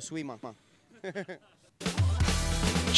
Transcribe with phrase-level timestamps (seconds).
[0.00, 0.38] Ćao svima.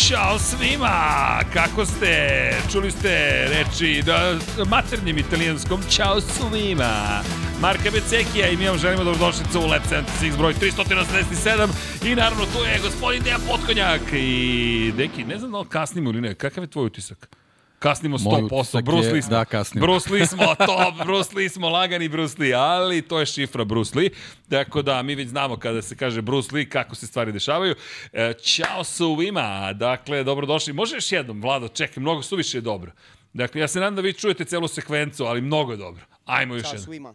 [0.06, 1.40] Ćao svima!
[1.52, 2.52] Kako ste?
[2.72, 4.38] Čuli ste reči da,
[4.70, 7.22] maternjem italijanskom Ćao svima!
[7.60, 9.82] Marka Becekija i mi vam želimo dobrodošlicu u Lab
[10.20, 11.68] 76 broj 387
[12.04, 16.20] i naravno tu je gospodin Dejan Potkonjak i Deki, ne znam da li kasnimo ili
[16.20, 17.41] ne, kakav je tvoj utisak?
[17.82, 19.30] Kasnimo 100%, Bruce Lee smo.
[19.30, 19.86] Da, kasnimo.
[19.86, 23.98] Bruce Lee smo, to, Bruce Lee smo, lagani Bruce Lee, ali to je šifra Bruce
[23.98, 24.10] Lee.
[24.48, 27.74] Tako da mi već znamo kada se kaže Bruce Lee kako se stvari dešavaju.
[28.12, 30.72] E, ćao svima, dakle, dobrodošli.
[30.72, 32.92] Može još jednom, Vlado, čekaj, mnogo suviše je dobro.
[33.32, 36.04] Dakle, ja se nadam da vi čujete celu sekvencu, ali mnogo je dobro.
[36.24, 36.84] Ajmo još Ćao jednom.
[36.84, 37.14] svima.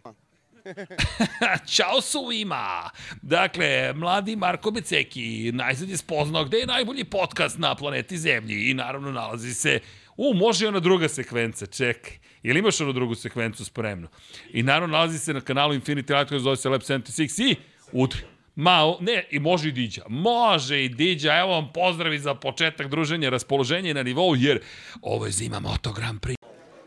[1.74, 2.90] Ćao svima!
[3.22, 8.74] Dakle, mladi Marko Beceki najzad je spoznao gde je najbolji podcast na planeti Zemlji i
[8.74, 9.80] naravno nalazi se
[10.18, 12.12] U, može i ona druga sekvenca, čekaj.
[12.42, 14.08] Ili imaš onu drugu sekvencu spremnu?
[14.52, 17.56] I naravno nalazi se na kanalu Infinity Light koji zove se Lab 76 i
[17.92, 18.20] udri.
[18.54, 20.02] Ma, ne, i može i Diđa.
[20.08, 21.38] Može i Diđa.
[21.38, 24.60] Evo vam pozdravi za početak druženja, raspoloženje na nivou, jer
[25.02, 26.38] ovo je zima Moto Grand Prix.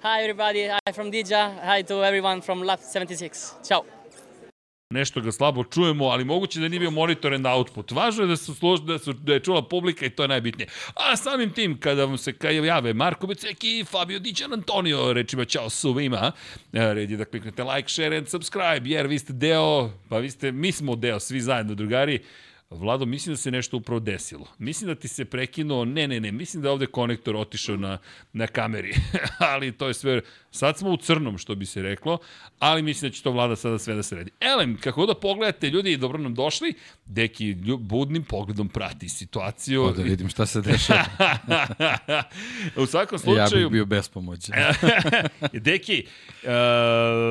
[0.02, 3.68] Hi everybody, hi from Dija, hi to everyone from Lab 76.
[3.68, 4.01] Ciao.
[4.92, 7.92] Nešto ga slabo čujemo, ali moguće da nije bio monitor and output.
[7.92, 10.68] Važno je da su, služ, da, su, da je čula publika i to je najbitnije.
[10.96, 15.70] A samim tim, kada vam se kaj jave Marko Beceki Fabio Dićan Antonio, rečima čao
[15.70, 16.32] svima,
[16.74, 20.30] e, red je da kliknete like, share and subscribe, jer vi ste deo, pa vi
[20.30, 22.20] ste, mi smo deo, svi zajedno, drugari,
[22.72, 24.48] Vlado, mislim da se nešto upravo desilo.
[24.58, 27.98] Mislim da ti se prekinuo, ne, ne, ne, mislim da je ovde konektor otišao na,
[28.34, 28.94] na kameri,
[29.54, 30.22] ali to je sve,
[30.52, 32.18] sad smo u crnom, što bi se reklo,
[32.60, 34.32] ali mislim da će to Vlada sada sve da se redi.
[34.40, 36.74] Elem, kako da pogledate, ljudi, dobro nam došli,
[37.06, 39.84] Deki budnim pogledom prati situaciju.
[39.84, 41.06] O, da vidim šta se dešava.
[42.84, 43.70] u svakom ja slučaju...
[43.70, 44.56] bih bio bespomoćan.
[45.54, 46.06] Deki,
[46.44, 46.50] uh,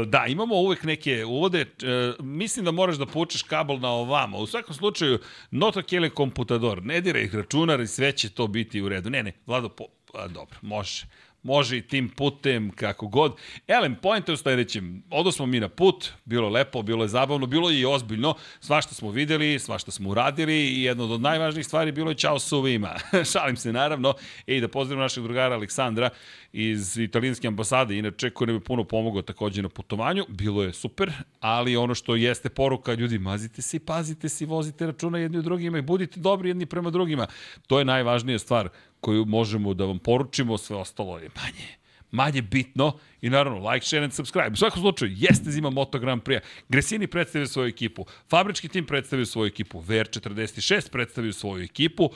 [0.07, 1.61] da, imamo uvek neke uvode.
[1.61, 4.39] Uh, mislim da moraš da poučeš kabel na ovamo.
[4.39, 5.19] U svakom slučaju,
[5.51, 6.83] Nota Kele komputador.
[6.85, 9.11] Ne diraj računar i sve će to biti u redu.
[9.11, 11.07] Ne, ne, Vlado, po, a, dobro, može
[11.43, 13.37] može i tim putem, kako god.
[13.69, 15.03] Elem, point je u sledećem.
[15.11, 18.35] Odo smo mi na put, bilo je lepo, bilo je zabavno, bilo je i ozbiljno.
[18.61, 22.95] Svašta smo videli, svašta smo uradili i jedno od najvažnijih stvari bilo je čao suvima.
[23.33, 24.15] Šalim se naravno.
[24.47, 26.11] I da pozdravim našeg drugara Aleksandra
[26.53, 30.25] iz italijanske ambasade, inače koji nam je puno pomogao takođe na putovanju.
[30.29, 34.47] Bilo je super, ali ono što jeste poruka, ljudi, mazite se i pazite se i
[34.47, 37.27] vozite računa jedni od drugima i budite dobri jedni prema drugima.
[37.67, 38.69] To je najvažnija stvar
[39.01, 41.81] koju možemo da vam poručimo, sve ostalo je manje
[42.11, 44.51] manje bitno i naravno like, share and subscribe.
[44.53, 46.41] U svakom slučaju, jeste zima Moto Grand Prix.
[46.69, 52.11] Gresini predstavio svoju ekipu, fabrički tim predstavio svoju ekipu, VR46 predstavio svoju ekipu,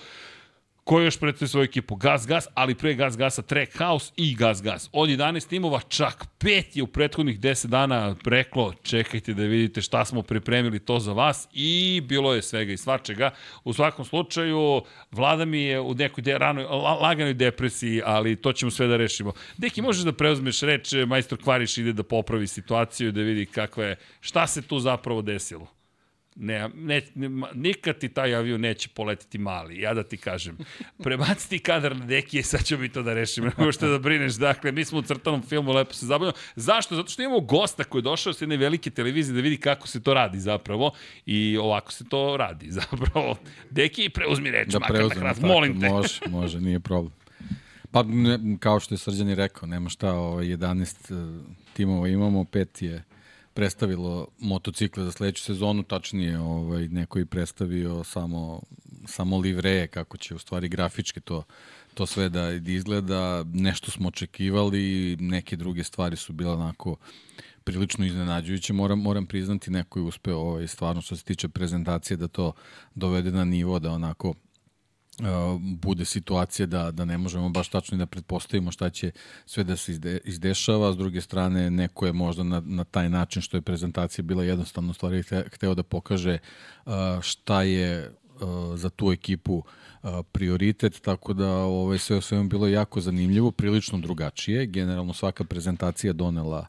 [0.84, 1.96] Ko još predstavio svoju ekipu?
[1.96, 4.90] Gas Gas, ali pre Gas Gasa Track House i Gas Gas.
[4.92, 10.04] Od 11 timova čak 5 je u prethodnih 10 dana reklo čekajte da vidite šta
[10.04, 13.30] smo pripremili to za vas i bilo je svega i svačega.
[13.64, 18.52] U svakom slučaju, vlada mi je u nekoj de, ranoj, la, laganoj depresiji, ali to
[18.52, 19.32] ćemo sve da rešimo.
[19.56, 23.96] Deki, možeš da preuzmeš reč, majstor Kvariš ide da popravi situaciju, da vidi kakva je,
[24.20, 25.73] šta se tu zapravo desilo.
[26.36, 30.58] Ne, ne, ne, nikad ti taj avion neće poletiti mali, ja da ti kažem.
[31.02, 34.34] Prebaciti kadar na deki, sad ćemo mi to da rešimo, nego što da brineš.
[34.34, 36.36] Dakle, mi smo u crtanom filmu, lepo se zabavljamo.
[36.56, 36.96] Zašto?
[36.96, 40.02] Zato što imamo gosta koji je došao s jedne velike televizije da vidi kako se
[40.02, 40.92] to radi zapravo
[41.26, 43.36] i ovako se to radi zapravo.
[43.70, 45.88] Deki, preuzmi reč, da makar na hrast, tako, molim te.
[45.88, 47.12] Može, može, nije problem.
[47.90, 52.44] Pa, ne, kao što je Srđan i rekao, nema šta, ovaj, 11 uh, timova imamo,
[52.44, 53.02] pet je
[53.54, 58.62] predstavilo motocikle za sledeću sezonu, tačnije ovaj, neko je predstavio samo,
[59.06, 61.44] samo livreje, kako će u stvari grafički to,
[61.94, 63.44] to sve da izgleda.
[63.52, 66.96] Nešto smo očekivali, neke druge stvari su bile onako
[67.64, 68.72] prilično iznenađujuće.
[68.72, 72.52] Moram, moram priznati, neko je uspeo ovaj, stvarno što se tiče prezentacije da to
[72.94, 74.34] dovede na nivo da onako
[75.60, 79.10] bude situacija da, da ne možemo baš tačno da pretpostavimo šta će
[79.46, 83.42] sve da se izde, izdešava, s druge strane neko je možda na, na taj način
[83.42, 86.38] što je prezentacija bila jednostavno stvari hteo da pokaže
[86.86, 89.62] uh, šta je uh, za tu ekipu
[90.32, 94.66] prioritet, tako da ovaj, sve o svemu bilo jako zanimljivo, prilično drugačije.
[94.66, 96.66] Generalno svaka prezentacija donela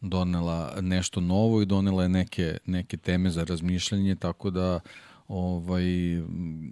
[0.00, 4.82] donela nešto novo i donela je neke, neke teme za razmišljanje, tako da uh,
[5.30, 5.84] ovaj,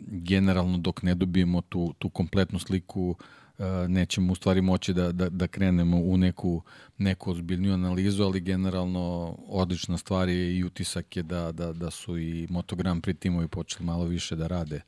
[0.06, 3.16] generalno dok ne dobijemo tu, tu kompletnu sliku
[3.58, 6.62] e, nećemo u stvari moći da, da, da krenemo u neku,
[6.99, 12.19] neku ozbiljniju analizu, ali generalno odlična stvar je i utisak je da, da, da su
[12.19, 14.81] i Motogram pri timovi počeli malo više da rade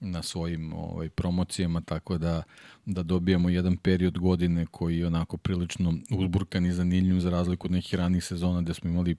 [0.00, 2.42] na svojim ovaj, promocijama, tako da,
[2.86, 7.72] da dobijemo jedan period godine koji je onako prilično uzburkan i zanimljiv za razliku od
[7.72, 9.16] nekih ranih sezona gde smo imali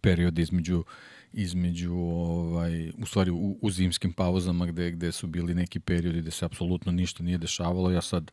[0.00, 0.84] period između
[1.32, 6.30] između ovaj u stvari u, u zimskim pauzama gde gde su bili neki periodi gde
[6.30, 7.90] se apsolutno ništa nije dešavalo.
[7.90, 8.30] Ja sad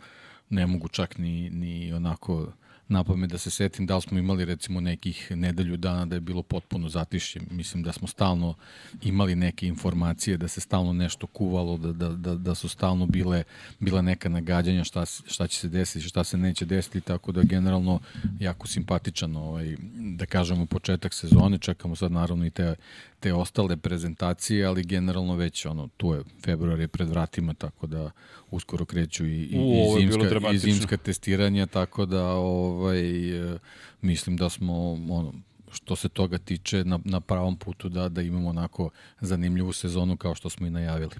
[0.50, 2.52] ne mogu čak ni ni onako
[2.88, 6.22] na pamet da se setim da li smo imali recimo nekih nedelju dana da je
[6.22, 7.42] bilo potpuno zatišje.
[7.52, 8.54] Mislim da smo stalno
[9.02, 13.44] imali neke informacije, da se stalno nešto kuvalo, da, da, da, da su stalno bile,
[13.80, 18.00] bile neka nagađanja šta, šta će se desiti, šta se neće desiti, tako da generalno
[18.40, 19.76] jako simpatičan ovaj,
[20.18, 22.76] da kažemo početak sezone, čekamo sad naravno i te,
[23.20, 28.12] te ostale prezentacije, ali generalno već ono, tu je februar je pred vratima, tako da
[28.52, 33.58] uskoro kreću i, i, U, i, zimska, i zimska testiranja, tako da ovaj, e,
[34.02, 35.34] mislim da smo ono,
[35.72, 38.90] što se toga tiče na, na pravom putu da da imamo onako
[39.20, 41.16] zanimljivu sezonu kao što smo i najavili.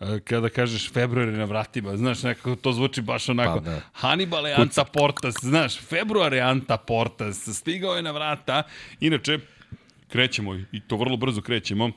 [0.00, 3.60] E, kada kažeš februar je na vratima, znaš, nekako to zvuči baš onako.
[3.60, 3.80] Pa, da.
[3.92, 8.62] Hannibal je Anta Portas, znaš, februar je Anta Portas, stigao je na vrata.
[9.00, 9.38] Inače,
[10.08, 11.90] krećemo i to vrlo brzo krećemo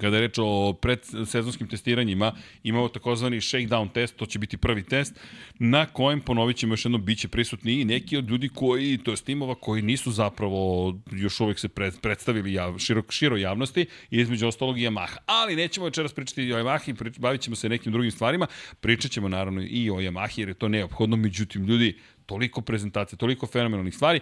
[0.00, 5.20] kada je reč o predsezonskim testiranjima, imamo takozvani shakedown test, to će biti prvi test,
[5.58, 9.10] na kojem, ponovit ćemo još jedno, bit će prisutni i neki od ljudi koji, to
[9.10, 14.46] je timova koji nisu zapravo još uvek se pred, predstavili jav, širo, širo javnosti, između
[14.46, 15.16] ostalog i Yamaha.
[15.26, 18.46] Ali nećemo večeras pričati o Yamahi, prič, bavit ćemo se nekim drugim stvarima,
[18.80, 21.98] pričat ćemo naravno i o Yamahi, jer je to neophodno, međutim, ljudi,
[22.32, 24.20] toliko prezentacija, toliko fenomenalnih stvari.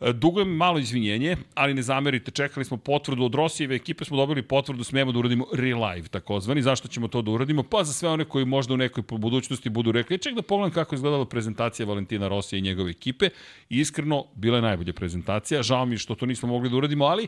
[0.00, 4.42] E, dugujem malo izvinjenje, ali ne zamerite, čekali smo potvrdu od Rosijeve ekipe, smo dobili
[4.42, 6.62] potvrdu, smemo da uradimo relive, takozvani.
[6.62, 7.62] Zašto ćemo to da uradimo?
[7.62, 10.94] Pa za sve one koji možda u nekoj budućnosti budu rekli, ček da pogledam kako
[10.94, 13.30] izgledala prezentacija Valentina Rosija i njegove ekipe.
[13.70, 15.62] I iskreno, bila je najbolja prezentacija.
[15.62, 17.26] Žao mi što to nismo mogli da uradimo, ali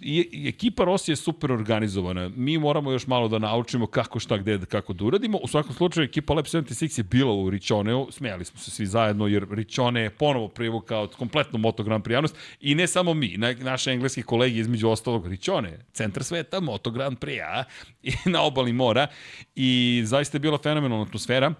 [0.00, 2.30] i, ekipa Rosije je super organizovana.
[2.36, 5.38] Mi moramo još malo da naučimo kako, šta, gde, kako da uradimo.
[5.42, 9.26] U svakom slučaju, ekipa Lab 76 je bila u Ričoneu, smijali smo se svi zajedno,
[9.26, 13.92] jer Ričone je ponovo privukao kompletnu Moto Grand Prijanost i ne samo mi, na, naše
[13.92, 17.64] engleski kolegi između ostalog Ričone, centar sveta, Moto Grand Prija
[18.02, 19.06] i na obali mora
[19.54, 21.54] i zaista je bila fenomenalna atmosfera.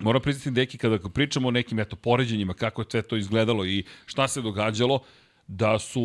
[0.00, 3.84] Moram priznati, deki, kada pričamo o nekim eto, poređenjima, kako je sve to izgledalo i
[4.06, 5.00] šta se događalo,
[5.52, 6.00] da su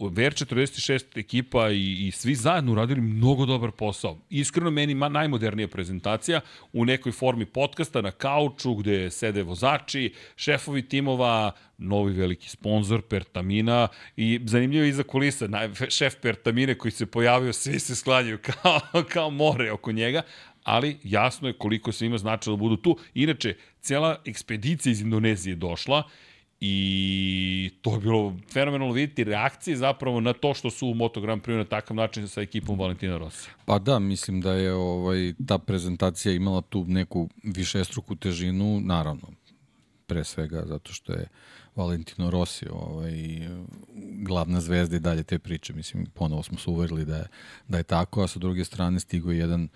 [0.00, 4.18] VR46 ekipa i, i svi zajedno uradili mnogo dobar posao.
[4.30, 6.40] Iskreno meni ma, najmodernija prezentacija
[6.72, 13.88] u nekoj formi podcasta na kauču gde sede vozači, šefovi timova, novi veliki sponsor Pertamina
[14.16, 18.80] i zanimljivo iza kulisa, naj, šef Pertamine koji se pojavio, svi se sklanjaju kao,
[19.12, 20.22] kao more oko njega,
[20.62, 22.98] ali jasno je koliko se ima značilo da budu tu.
[23.14, 26.02] Inače, cela ekspedicija iz Indonezije došla
[26.60, 31.42] I to je bilo fenomenalno vidjeti reakcije zapravo na to što su u Moto Grand
[31.42, 33.48] Prix na takav način sa ekipom Valentina Rossi.
[33.64, 39.28] Pa da, mislim da je ovaj ta prezentacija imala tu neku višestruku težinu, naravno,
[40.06, 41.28] pre svega zato što je
[41.76, 43.12] Valentino Rossi ovaj,
[44.22, 45.72] glavna zvezda i dalje te priče.
[45.72, 47.26] Mislim, ponovo smo se uverili da je,
[47.68, 49.68] da je tako, a sa druge strane stigo jedan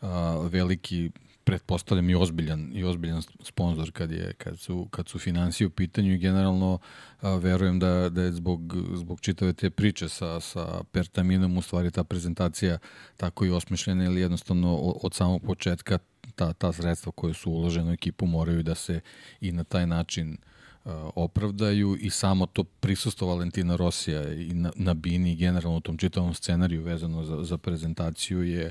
[0.00, 1.10] a, veliki
[1.50, 6.12] pretpostavljam i ozbiljan i ozbiljan sponsor kad je kad su kad su finansije u pitanju
[6.12, 6.78] i generalno
[7.20, 11.90] a, verujem da da je zbog zbog čitave te priče sa sa Pertaminom u stvari
[11.90, 12.78] ta prezentacija
[13.16, 15.98] tako i osmišljena ili jednostavno od, samog početka
[16.34, 19.00] ta ta sredstva koje su uložene u ekipu moraju da se
[19.40, 20.36] i na taj način
[21.14, 26.34] opravdaju i samo to prisustvo Valentina Rosija i na, na Bini generalno u tom čitavom
[26.34, 28.70] scenariju vezano za, za prezentaciju je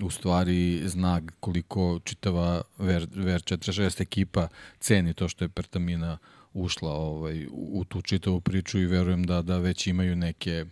[0.00, 4.48] u stvari znak koliko čitava VR, VR46 ekipa
[4.80, 6.18] ceni to što je Pertamina
[6.52, 10.64] ušla ovaj, u tu čitavu priču i verujem da, da već imaju neke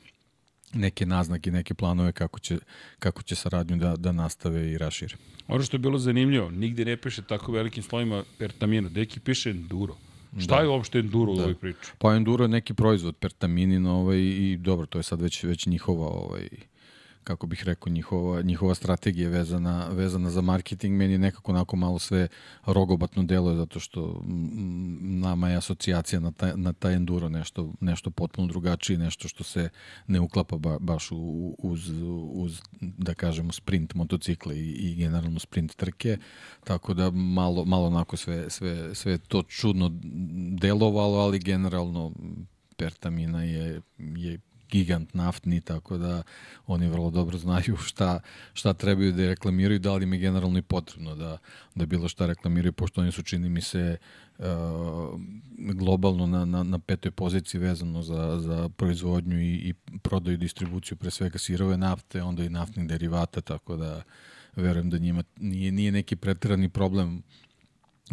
[0.73, 2.59] neke naznake, neke planove kako će,
[2.99, 5.17] kako će saradnju da, da nastave i rašire.
[5.49, 9.97] Ono što je bilo zanimljivo, nigde ne piše tako velikim slovima Pertamina, deki piše Enduro.
[10.39, 10.63] Šta da.
[10.63, 11.41] je uopšte Enduro da.
[11.41, 11.93] u ovoj priči?
[11.99, 16.07] Pa Enduro je neki proizvod, Pertaminin ovaj, i dobro, to je sad već, već njihova
[16.07, 16.49] ovaj,
[17.31, 22.29] kako bih rekao, njihova, njihova strategija vezana, vezana za marketing, meni nekako onako malo sve
[22.67, 24.23] rogobatno deluje, zato što
[25.01, 29.69] nama je asocijacija na taj, na taj enduro nešto, nešto potpuno drugačije, nešto što se
[30.07, 31.91] ne uklapa ba, baš u, uz,
[32.33, 36.19] uz, da kažemo, sprint motocikle i, i generalno sprint trke,
[36.65, 39.91] tako da malo, malo onako sve, sve, sve to čudno
[40.61, 42.13] delovalo, ali generalno
[42.77, 46.23] Pertamina je, je gigant naftni, tako da
[46.67, 48.21] oni vrlo dobro znaju šta,
[48.53, 51.39] šta trebaju da reklamiraju, da li im je generalno i potrebno da,
[51.75, 53.97] da bilo šta reklamiraju, pošto oni su, čini mi se,
[54.39, 54.47] uh,
[55.57, 61.11] globalno na, na, na petoj poziciji vezano za, za proizvodnju i, i prodaju distribuciju pre
[61.11, 64.03] svega sirove nafte, onda i naftnih derivata, tako da
[64.57, 67.23] verujem da njima nije, nije neki pretirani problem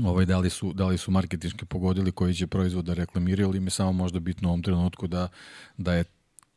[0.06, 3.58] ovaj, da, li su, da li su marketinški pogodili koji će proizvod da reklamiraju, ali
[3.58, 5.28] im je samo možda bitno u ovom trenutku da,
[5.78, 6.04] da je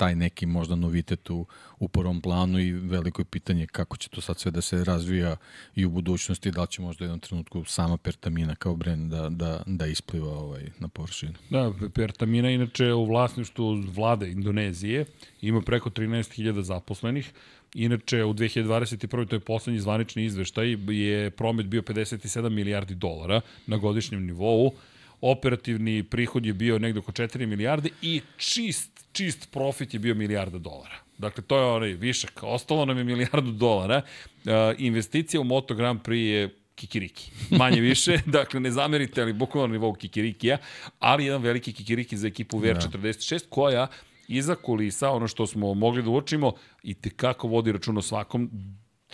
[0.00, 1.46] taj neki možda novitet u,
[1.78, 5.36] u prvom planu i veliko je pitanje kako će to sad sve da se razvija
[5.74, 9.28] i u budućnosti, da li će možda u jednom trenutku sama Pertamina kao brend da,
[9.28, 11.34] da, da ispliva ovaj, na površinu.
[11.50, 15.04] Da, Pertamina inače u vlasništvu vlade Indonezije
[15.40, 17.32] ima preko 13.000 zaposlenih,
[17.74, 19.28] Inače, u 2021.
[19.28, 24.72] to je poslednji zvanični izveštaj, je promet bio 57 milijardi dolara na godišnjem nivou.
[25.20, 30.58] Operativni prihod je bio negde oko 4 milijarde i čist, čist profit je bio milijarda
[30.58, 30.96] dolara.
[31.18, 32.42] Dakle, to je onaj višak.
[32.42, 34.02] Ostalo nam je milijardu dolara.
[34.44, 37.30] Uh, investicija u Moto Grand Prix je kikiriki.
[37.50, 40.58] Manje više, dakle ne zamerite, ali bukvalno na nivou kikirikija,
[40.98, 43.86] ali jedan veliki kikiriki za ekipu VR46 koja
[44.28, 48.50] iza kulisa, ono što smo mogli da uočimo, i te kako vodi račun o svakom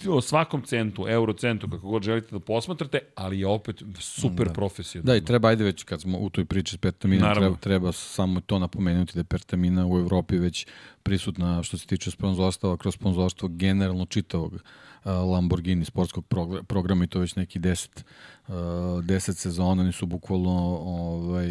[0.09, 4.53] o svakom centu, eurocentu, kako god želite da posmatrate, ali je opet super da.
[4.53, 5.13] profesionalno.
[5.13, 8.41] Da, i treba, ajde već kad smo u toj priči s Pertamina, treba, treba samo
[8.41, 10.67] to napomenuti da je Pertamina u Evropi već
[11.03, 14.63] prisutna što se tiče sponzorstava kroz sponzorstvo generalno čitavog
[15.05, 16.25] Lamborghini sportskog
[16.67, 18.03] programa i to već neki 10
[18.49, 21.49] 10 sezona, oni su bukvalno ovaj,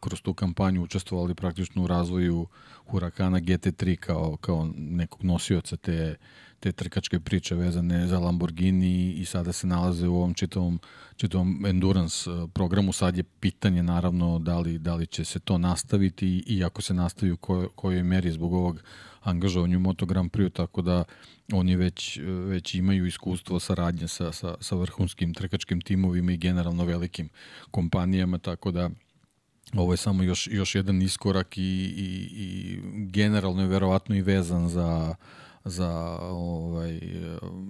[0.00, 2.46] kroz tu kampanju učestvovali praktično u razvoju
[2.86, 6.16] Huracana GT3 kao, kao nekog nosioca te,
[6.66, 10.80] te trkačke priče vezane za Lamborghini i sada se nalaze u ovom čitavom,
[11.16, 12.92] čitavom endurance programu.
[12.92, 16.94] Sad je pitanje naravno da li, da li će se to nastaviti i ako se
[16.94, 18.82] nastavi u kojoj, kojoj meri zbog ovog
[19.22, 21.04] angažovanju Moto Grand Prix, tako da
[21.52, 27.28] oni već, već imaju iskustvo saradnje sa, sa, sa vrhunskim trkačkim timovima i generalno velikim
[27.70, 28.90] kompanijama, tako da
[29.74, 34.68] ovo je samo još, još jedan iskorak i, i, i generalno je verovatno i vezan
[34.68, 35.14] za,
[35.66, 37.00] za ovaj,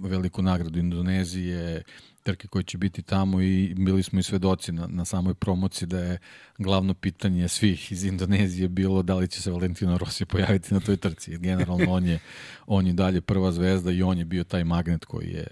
[0.03, 1.83] veliku nagradu Indonezije,
[2.23, 5.99] trke koje će biti tamo i bili smo i svedoci na, na samoj promociji da
[5.99, 6.17] je
[6.57, 10.97] glavno pitanje svih iz Indonezije bilo da li će se Valentino Rossi pojaviti na toj
[10.97, 11.37] trci.
[11.37, 12.19] Generalno on je,
[12.67, 15.47] on je dalje prva zvezda i on je bio taj magnet koji je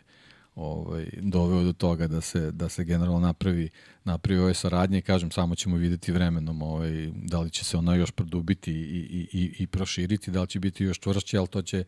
[0.56, 3.70] ovaj, doveo do toga da se, da se generalno napravi,
[4.04, 5.02] napravi ove saradnje.
[5.02, 9.28] Kažem, samo ćemo videti vremenom ovaj, da li će se ona još produbiti i, i,
[9.40, 11.84] i, i proširiti, da li će biti još čvršće, ali to će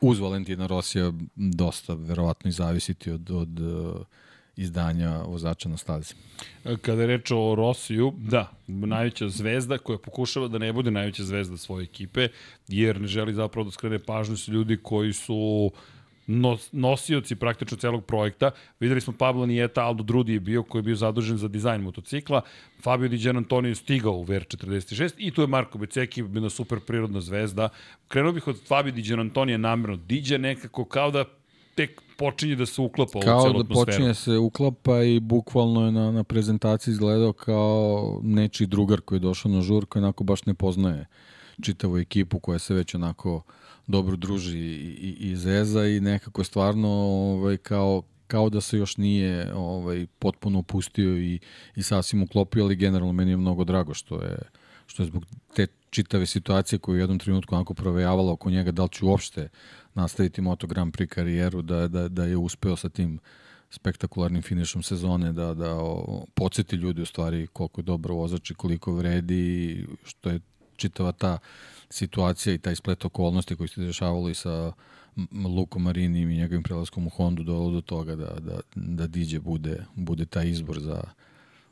[0.00, 4.00] uz Valentina Rosija dosta verovatno i zavisiti od, od uh,
[4.56, 6.14] izdanja vozača na stazi.
[6.82, 11.56] Kada je reč o Rosiju, da, najveća zvezda koja pokušava da ne bude najveća zvezda
[11.56, 12.28] svoje ekipe,
[12.68, 15.80] jer ne želi zapravo da skrene pažnju su ljudi koji su uh,
[16.30, 18.50] nos, nosioci praktično celog projekta.
[18.80, 22.42] Videli smo Pablo Nijeta, Aldo Drudi je bio, koji je bio zadužen za dizajn motocikla.
[22.82, 27.20] Fabio Di Gian Antonio stigao u VR46 i tu je Marko Beceki, bila super prirodna
[27.20, 27.68] zvezda.
[28.08, 29.96] Krenuo bih od Fabio Di Gian Antonio namjerno.
[29.96, 31.24] Diđe nekako kao da
[31.74, 33.68] tek počinje da se uklapa u celu atmosferu.
[33.68, 39.00] Kao da počinje se uklapa i bukvalno je na, na prezentaciji izgledao kao nečiji drugar
[39.00, 41.06] koji je došao na žur koji onako baš ne poznaje
[41.62, 43.42] čitavu ekipu koja se već onako uh,
[43.90, 49.54] dobro druži i, i, zeza i nekako stvarno ovaj, kao, kao da se još nije
[49.54, 51.40] ovaj potpuno opustio i,
[51.76, 54.38] i sasvim uklopio, ali generalno meni je mnogo drago što je,
[54.86, 58.82] što je zbog te čitave situacije koju u jednom trenutku onako provejavala oko njega, da
[58.82, 59.48] li ću uopšte
[59.94, 63.18] nastaviti Moto Grand Prix karijeru, da, da, da je uspeo sa tim
[63.70, 68.54] spektakularnim finišom sezone da, da o, podsjeti ljudi u stvari koliko je dobro vozač i
[68.54, 70.40] koliko vredi, što je
[70.76, 71.38] čitava ta
[71.90, 74.72] situacija i taj splet okolnosti koji se dešavalo i sa
[75.56, 79.84] Lukom Marinim i njegovim prelaskom u Hondu dolo do toga da, da, da Diđe bude,
[79.94, 81.02] bude taj izbor za,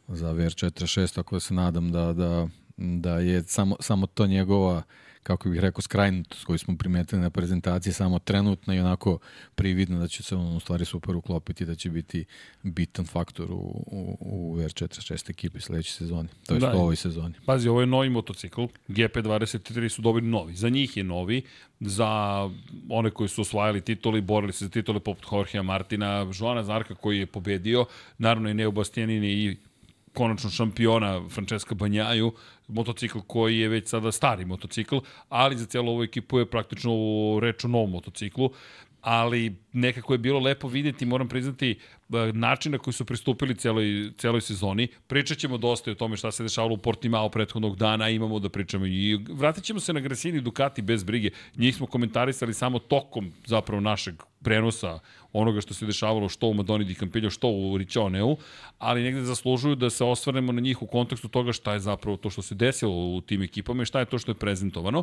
[0.08, 4.82] za VR46, tako da se nadam da, da, da je samo, samo to njegova
[5.22, 9.18] kako bih rekao, skrajnutost koju smo primetili na prezentaciji, samo trenutna i onako
[9.54, 12.25] prividno da će se on u stvari super uklopiti, da će biti
[12.62, 17.34] bitan faktor u, u, u R46 ekipi sledeće sezoni, to je da, u ovoj sezoni.
[17.46, 21.42] Pazi, ovo je novi motocikl, GP23 su dobili novi, za njih je novi,
[21.80, 22.08] za
[22.88, 27.18] one koji su osvajali tituli, borili se za titule poput Jorgea Martina, Joana Zarka koji
[27.18, 27.87] je pobedio,
[28.18, 29.56] naravno i Neo Bastianini i
[30.18, 32.32] konačno šampiona Francesca Banjaju,
[32.68, 34.98] motocikl koji je već sada stari motocikl,
[35.28, 36.92] ali za cijelu ovu ekipu je praktično
[37.42, 38.50] reč o novom motociklu.
[39.00, 41.78] Ali nekako je bilo lepo videti, moram priznati,
[42.33, 44.88] način na koji su pristupili celoj, celoj sezoni.
[45.07, 48.87] Pričat ćemo dosta o tome šta se dešavalo u Portimao prethodnog dana, imamo da pričamo
[48.87, 51.31] i vratit ćemo se na Gresini Ducati bez brige.
[51.57, 54.99] Njih smo komentarisali samo tokom zapravo našeg prenosa
[55.33, 58.37] onoga što se dešavalo što u Madoni di Campillo, što u Riccioneu,
[58.79, 62.31] ali negde zaslužuju da se osvrnemo na njih u kontekstu toga šta je zapravo to
[62.31, 65.03] što se desilo u tim ekipama i šta je to što je prezentovano.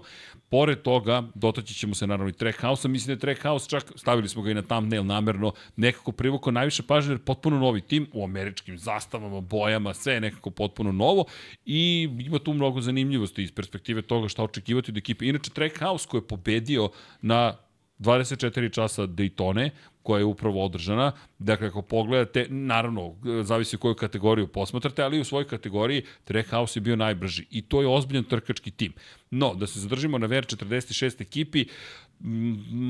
[0.49, 4.41] Pored toga, dotaći ćemo se naravno i Trackhouse-a, mislim da je Trackhouse čak, stavili smo
[4.41, 8.77] ga i na thumbnail namerno, nekako privukao najviše pažnju jer potpuno novi tim u američkim
[8.77, 11.25] zastavama, bojama, sve je nekako potpuno novo
[11.65, 15.25] i ima tu mnogo zanimljivosti iz perspektive toga šta očekivati od ekipe.
[15.25, 16.89] Inače, Trackhouse koji je pobedio
[17.21, 17.57] na
[17.99, 19.69] 24 časa Daytone,
[20.03, 21.11] koja je upravo održana.
[21.39, 26.95] Dakle, ako pogledate, naravno, zavisi koju kategoriju posmatrate, ali u svojoj kategoriji Trackhouse je bio
[26.95, 27.45] najbrži.
[27.51, 28.93] I to je ozbiljan trkački tim.
[29.31, 31.65] No, da se zadržimo na VR46 ekipi,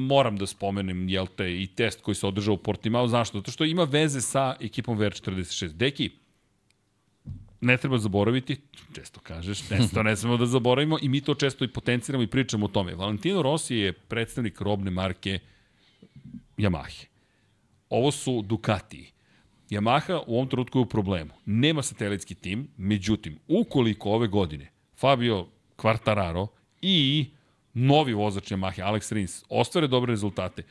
[0.09, 3.07] moram da spomenem, jel te, i test koji se održao u Portimao.
[3.07, 3.37] Zašto?
[3.37, 5.71] Zato što ima veze sa ekipom VR46.
[5.71, 6.09] Deki,
[7.65, 8.57] ne treba zaboraviti,
[8.95, 12.27] često kažeš, ne, to ne smemo da zaboravimo i mi to često i potenciramo i
[12.27, 12.95] pričamo o tome.
[12.95, 15.39] Valentino Rossi je predstavnik robne marke
[16.57, 17.05] Yamahe.
[17.89, 19.11] Ovo su Ducati.
[19.69, 21.33] Yamaha u ovom trenutku je u problemu.
[21.45, 26.47] Nema satelitski tim, međutim, ukoliko ove godine Fabio Quartararo
[26.81, 27.25] i
[27.73, 30.63] novi vozač Yamaha, Alex Rins, ostvare dobre rezultate,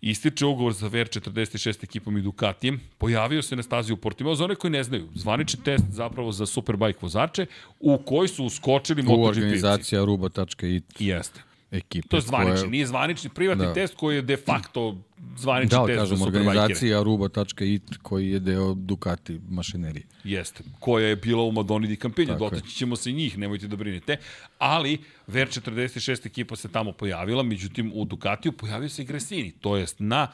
[0.00, 4.54] ističe ugovor za VR46 ekipom i Ducatijem, pojavio se na stazi u Portimao, za one
[4.54, 7.46] koji ne znaju, zvanični test zapravo za Superbike vozače,
[7.80, 9.40] u koji su uskočili MotoGP-ci.
[9.40, 11.00] U organizacija ruba.it.
[11.00, 12.08] Jeste ekipe.
[12.08, 12.70] To je zvanični, koje...
[12.70, 13.74] nije zvanični privatni da.
[13.74, 14.96] test koji je de facto
[15.36, 20.06] zvanični da, test kažem, za organizacija Aruba.it koji je deo Ducati mašinerije.
[20.24, 24.16] Jeste, koja je bila u Madoni di Campigno, dotaći ćemo se njih, nemojte da brinete,
[24.58, 29.96] ali VR46 ekipa se tamo pojavila, međutim u Ducatiju pojavio se i Gresini, to jest
[29.98, 30.28] na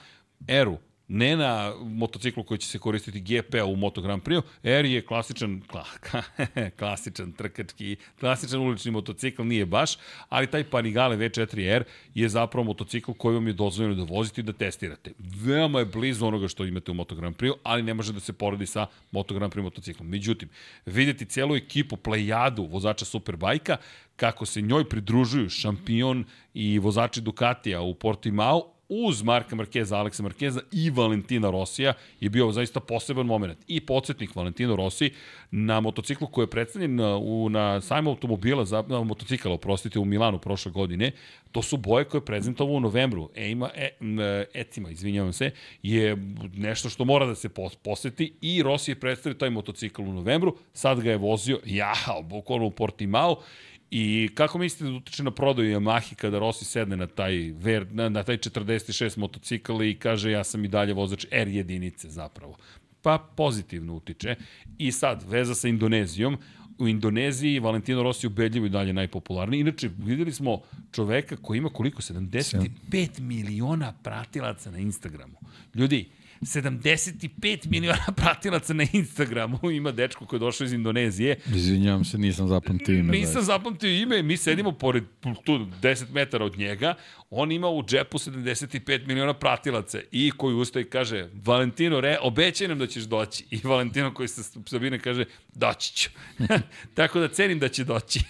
[0.46, 4.42] Eru ne na motociklu koji će se koristiti GP u Moto Grand Prix.
[4.62, 5.84] R je klasičan, kla,
[6.78, 11.82] klasičan trkački, klasičan ulični motocikl, nije baš, ali taj Panigale V4R
[12.14, 15.12] je zapravo motocikl koji vam je dozvoljeno da vozite i da testirate.
[15.18, 18.32] Veoma je blizu onoga što imate u Moto Grand Prix, ali ne može da se
[18.32, 20.08] poredi sa Moto Grand Prix motociklom.
[20.08, 20.48] Međutim,
[20.86, 23.76] vidjeti celu ekipu, plejadu vozača Superbajka,
[24.16, 30.60] kako se njoj pridružuju šampion i vozači Ducatija u Portimao, uz Marka Markeza, Aleksa Markeza
[30.72, 33.58] i Valentina Rosija je bio zaista poseban moment.
[33.66, 35.10] I podsjetnik Valentino Rossi
[35.50, 40.04] na motociklu koji je predstavljen na, u, na sajmu automobila, za, na motocikala, oprostite, u
[40.04, 41.12] Milanu prošle godine,
[41.52, 43.30] to su boje koje je prezentovao u novembru.
[43.36, 43.90] Ejma, e,
[44.54, 45.50] Etima, izvinjavam se,
[45.82, 46.16] je
[46.54, 47.48] nešto što mora da se
[47.82, 52.66] poseti i Rossi je predstavio taj motocikl u novembru, sad ga je vozio, jahao, bukvalno
[52.66, 53.36] u Portimao
[53.96, 58.08] I kako mislite da utiče na prodaju Yamahi kada Rossi sedne na taj, ver, na,
[58.08, 62.56] na taj 46 motocikl i kaže ja sam i dalje vozač R jedinice zapravo?
[63.02, 64.34] Pa pozitivno utiče.
[64.78, 66.38] I sad, veza sa Indonezijom,
[66.78, 69.60] u Indoneziji Valentino Rossi ubedljivo i dalje najpopularniji.
[69.60, 70.60] Inače, videli smo
[70.92, 72.02] čoveka koji ima koliko?
[72.02, 75.38] 75 miliona pratilaca na Instagramu.
[75.74, 76.08] Ljudi,
[76.44, 81.36] 75 miliona pratilaca na Instagramu ima dečko koji je došao iz Indonezije.
[81.54, 83.12] Izvinjavam se, nisam zapamtio ime.
[83.12, 85.04] Nisam zapamtio ime, mi sedimo pored
[85.44, 85.52] tu
[85.82, 86.94] 10 metara od njega,
[87.30, 92.68] on ima u džepu 75 miliona pratilaca i koji ustaje i kaže Valentino, re, obećaj
[92.68, 93.44] nam da ćeš doći.
[93.50, 96.10] I Valentino koji se Sabine kaže doći ću.
[96.94, 98.20] Tako da cenim da će doći.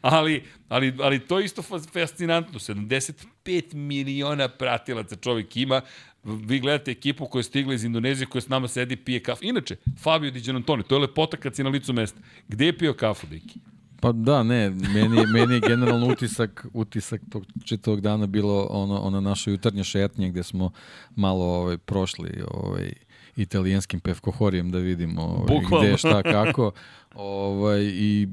[0.00, 2.58] ali, ali, ali to je isto fascinantno.
[2.58, 5.80] 75 miliona pratilaca čovjek ima
[6.24, 9.44] vi gledate ekipu koja je stigla iz Indonezije, koja s nama sedi, pije kafu.
[9.44, 12.20] Inače, Fabio Di Gianantoni, to je lepota kad si na licu mesta.
[12.48, 13.60] Gde je pio kafu, Diki?
[14.00, 19.20] Pa da, ne, meni, meni je generalno utisak, utisak tog čitavog dana bilo ono, ona
[19.20, 20.70] naša jutarnja šetnja gde smo
[21.16, 22.92] malo ovaj, prošli ovaj,
[23.36, 26.72] italijanskim pevkohorijem da vidimo ovaj, gde, šta, kako.
[27.14, 28.28] Ovaj, I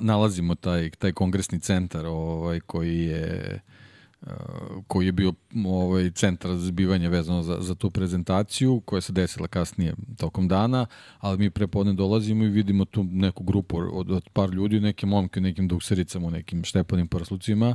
[0.00, 3.60] nalazimo taj, taj kongresni centar ovaj, koji je
[4.86, 5.32] koji je bio
[5.66, 10.86] ovaj centar za zbivanje vezano za, za tu prezentaciju koja se desila kasnije tokom dana,
[11.18, 15.40] ali mi prepodne dolazimo i vidimo tu neku grupu od, od par ljudi, neke momke
[15.40, 17.74] u nekim duksericama, u nekim štepanim praslucima,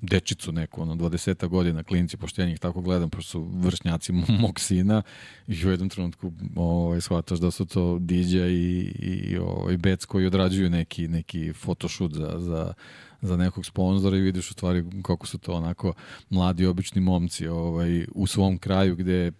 [0.00, 4.60] dečicu neku, ono, 20 godina, klinci, pošto ja njih tako gledam, pošto su vršnjaci mog
[4.60, 5.02] sina
[5.46, 10.26] i u jednom trenutku ovaj, shvataš da su to DJ i, i ovaj, Bec koji
[10.26, 12.72] odrađuju neki, neki photoshoot za, za
[13.22, 15.92] za nekog sponzora i vidiš u stvari kako su to onako
[16.30, 19.32] mladi obični momci ovaj, u svom kraju gde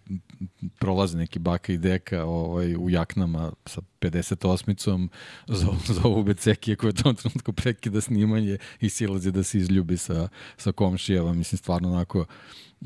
[0.79, 5.09] prolaze neki baka i deka ovaj, u jaknama sa 58-icom
[5.61, 10.29] zovu, zovu Becekije koje u tom trenutku prekida snimanje i silazi da se izljubi sa,
[10.57, 11.33] sa komšijeva.
[11.33, 12.27] Mislim, stvarno onako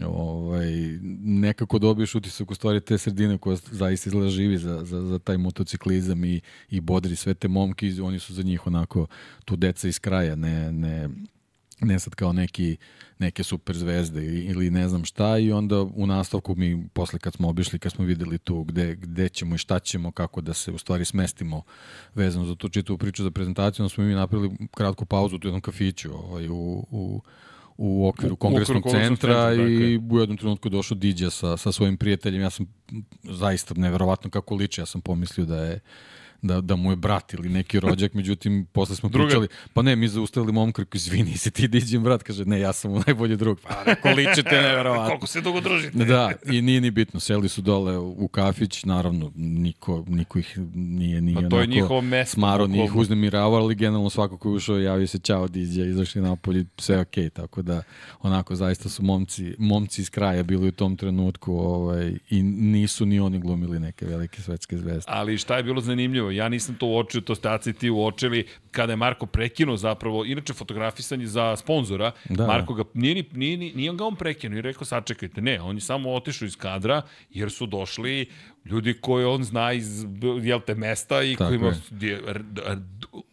[0.04, 0.72] ovaj,
[1.22, 5.38] nekako dobiješ utisak u stvari te sredine koja zaista izgleda živi za, za, za taj
[5.38, 9.06] motociklizam i, i bodri sve te momke, oni su za njih onako
[9.44, 11.08] tu deca iz kraja, ne, ne,
[11.80, 12.76] ne sad kao neki,
[13.18, 17.48] neke super zvezde ili ne znam šta i onda u nastavku mi posle kad smo
[17.48, 20.78] obišli, kad smo videli tu gde, gde ćemo i šta ćemo, kako da se u
[20.78, 21.62] stvari smestimo
[22.14, 25.60] vezano za tu čitavu priču za prezentaciju, onda smo mi napravili kratku pauzu u jednom
[25.60, 27.22] kafiću ovaj, u, u,
[27.78, 31.56] u okviru U kongresnog okviru kongresnog centra centra, i u jednom trenutku došao Diđa sa,
[31.56, 32.42] sa svojim prijateljem.
[32.42, 32.66] Ja sam
[33.22, 35.80] zaista neverovatno kako liči, ja sam pomislio da je
[36.42, 39.26] da, da mu je brat ili neki rođak, međutim, posle smo Druga.
[39.26, 42.22] pričali, pa ne, mi zaustavili momka, rekao, izvini, si ti Diđin brat?
[42.22, 43.60] Kaže, ne, ja sam mu najbolji drug.
[43.60, 45.06] Pa, rekao, ličite neverovatno.
[45.08, 46.04] Koliko se dugo družite.
[46.04, 51.20] Da, i nije ni bitno, seli su dole u kafić, naravno, niko, niko ih nije,
[51.20, 54.54] nije Ma to je njihovo mesto, smaro, nije ih uznemiravao, ali generalno svako ko je
[54.54, 57.82] ušao javio se čao Diđa, izašli napolje, sve je okej, tako da
[58.22, 63.20] onako zaista su momci, momci iz kraja bili u tom trenutku ovaj, i nisu ni
[63.20, 65.04] oni glumili neke velike svetske zvezde.
[65.06, 68.44] Ali šta je bilo zanimljivo, ja nisam to uočio, to ste Aca i ti uočili,
[68.70, 73.56] kada je Marko prekinuo zapravo, inače fotografisanje za sponzora, Da, Marko ga, nije, ni, nije,
[73.56, 76.56] ni- nije on ga on prekinuo i rekao sačekajte, ne, on je samo otišao iz
[76.56, 78.26] kadra jer su došli
[78.64, 80.04] ljudi koje on zna iz,
[80.42, 82.22] jel te, mesta i Tako koji ima je.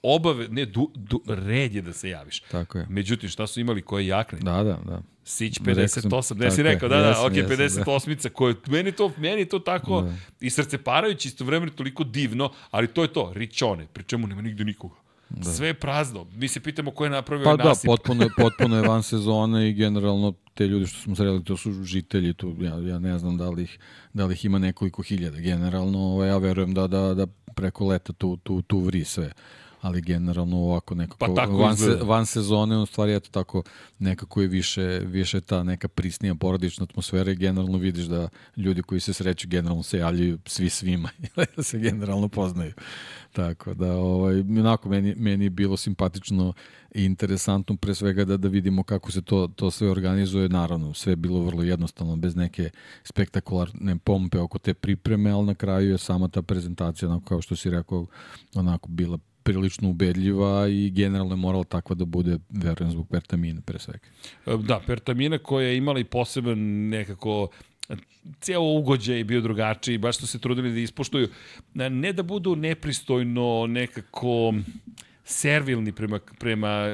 [0.03, 2.39] obave, ne, du, du, red je da se javiš.
[2.41, 2.86] Tako je.
[2.89, 4.39] Međutim, šta su imali, koje jakne?
[4.39, 5.01] Da, da, da.
[5.25, 8.91] Sić Rekao sam, 58, gde si rekao, da, da, jesam, ok, jesam, 58-ica, koje, meni
[8.91, 10.13] to, meni to tako da.
[10.39, 14.95] i srceparajući istovremeno toliko divno, ali to je to, ričone, pri čemu nema nigde nikoga.
[15.29, 15.53] Da.
[15.53, 16.25] Sve je prazno.
[16.36, 17.86] Mi se pitamo ko je napravio Pa da, nasip.
[17.86, 21.83] potpuno je, potpuno je van sezone i generalno te ljudi što smo sreli, to su
[21.83, 23.79] žitelji, tu, ja, ja ne znam da li ih,
[24.13, 25.38] da li ih ima nekoliko hiljada.
[25.39, 29.31] Generalno, ovaj, ja verujem da, da, da preko leta tu, tu, tu vri sve
[29.84, 33.63] ali generalno ovako nekako Pa tako van, se, van sezone u stvari eto tako
[34.00, 39.00] nekako je više, više ta neka prisnija porodična atmosfera i generalno vidiš da ljudi koji
[39.00, 41.10] se sreću generalno se javljaju svi svima
[41.58, 42.74] da se generalno poznaju.
[43.32, 46.54] Tako da ovaj, onako meni, meni je bilo simpatično
[46.96, 50.50] i interesantno pre svega da, da vidimo kako se to, to sve organizuje.
[50.50, 52.69] Naravno sve je bilo vrlo jednostavno bez neke
[53.04, 57.56] spektakularne pompe oko te pripreme ali na kraju je sama ta prezentacija onako kao što
[57.56, 58.06] si rekao
[58.56, 63.79] onako bila prilično ubedljiva i generalno je morala takva da bude, verujem, zbog pertamina pre
[63.79, 64.08] svega.
[64.45, 67.49] Da, Pertamina koja je imala i poseban nekako
[68.39, 71.27] ceo ugođaj je bio drugačiji, baš su se trudili da ispoštuju,
[71.73, 74.53] ne da budu nepristojno nekako
[75.23, 76.88] servilni prema, prema,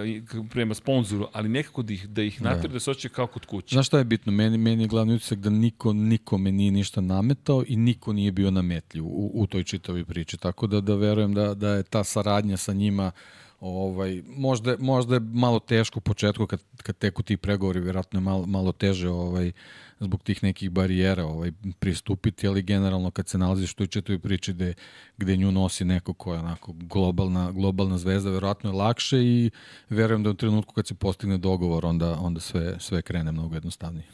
[0.49, 2.55] prema sponzoru, ali nekako da ih, da ih da.
[2.55, 3.75] da se osjećaju kao kod kuće.
[3.75, 4.31] Znaš šta je bitno?
[4.31, 8.51] Meni, meni je glavni utisak da niko nikome nije ništa nametao i niko nije bio
[8.51, 10.37] nametljiv u, u toj čitavoj priči.
[10.37, 13.11] Tako da da verujem da, da je ta saradnja sa njima
[13.59, 18.23] ovaj, možda, možda je malo teško u početku kad, kad teku ti pregovori, vjerojatno je
[18.23, 19.51] malo, malo teže ovaj,
[19.99, 24.53] zbog tih nekih barijera ovaj, pristupiti, ali generalno kad se nalaziš u toj četvroj priči
[24.53, 24.73] gde,
[25.17, 29.49] gde nju nosi neko ko je onako globalna, globalna zvezda, verovatno je lakše i
[29.89, 34.05] verujem da u trenutku kad se postigne dogovor, onda, onda sve, sve krene mnogo jednostavnije.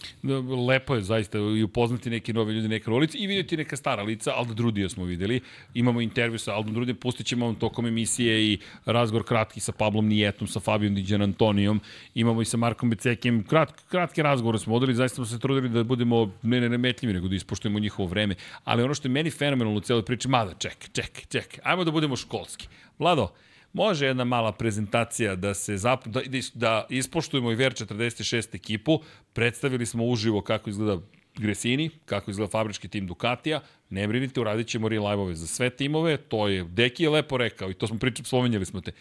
[0.67, 4.32] Lepo je zaista i upoznati neki novi ljudi, neke rolice i vidjeti neka stara lica,
[4.36, 5.41] Aldo Drudija smo videli.
[5.74, 10.08] Imamo intervju sa Aldom Drudijem, pustit ćemo vam tokom emisije i razgovor kratki sa Pablom
[10.08, 11.82] Nijetom, sa Fabijom Diđan Antonijom.
[12.15, 13.43] Imamo i sa Markom Becekim.
[13.43, 17.36] Krat, kratke razgovore smo odeli, zaista smo se trudili da budemo ne neremetljivi, nego da
[17.36, 18.36] ispoštujemo njihovo vreme.
[18.64, 21.92] Ali ono što je meni fenomenalno u celoj priči, mada, ček, ček, ček, ajmo da
[21.92, 22.68] budemo školski.
[23.00, 23.30] Vlado,
[23.74, 26.22] može jedna mala prezentacija da se zap, da,
[26.54, 29.00] da ispoštujemo i VR46 ekipu.
[29.34, 31.02] Predstavili smo uživo kako izgleda
[31.38, 33.62] Gresini, kako izgleda fabrički tim Ducatija.
[33.90, 36.18] Ne brinite, uradit ćemo relive-ove za sve timove.
[36.18, 38.92] To je, Deki je lepo rekao i to smo pričali, spomenjali smo te.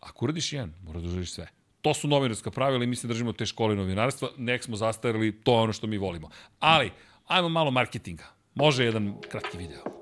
[0.00, 1.48] Ako uradiš jedan, moraš da uradiš sve.
[1.88, 4.28] To su novinarska pravila i mi se držimo te škole novinarstva.
[4.36, 6.30] Nek smo zastarili, to je ono što mi volimo.
[6.60, 6.90] Ali,
[7.26, 8.24] ajmo malo marketinga.
[8.54, 9.97] Može jedan kratki video.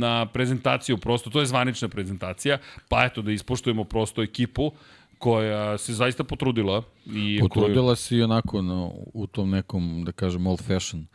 [0.00, 2.58] Na prezentaciju prosto, to je zvanična prezentacija,
[2.88, 4.72] pa eto da ispoštujemo prosto ekipu
[5.18, 6.82] koja se zaista potrudila.
[7.06, 7.96] I potrudila koju...
[7.96, 11.06] se i onako no, u tom nekom, da kažem, old fashion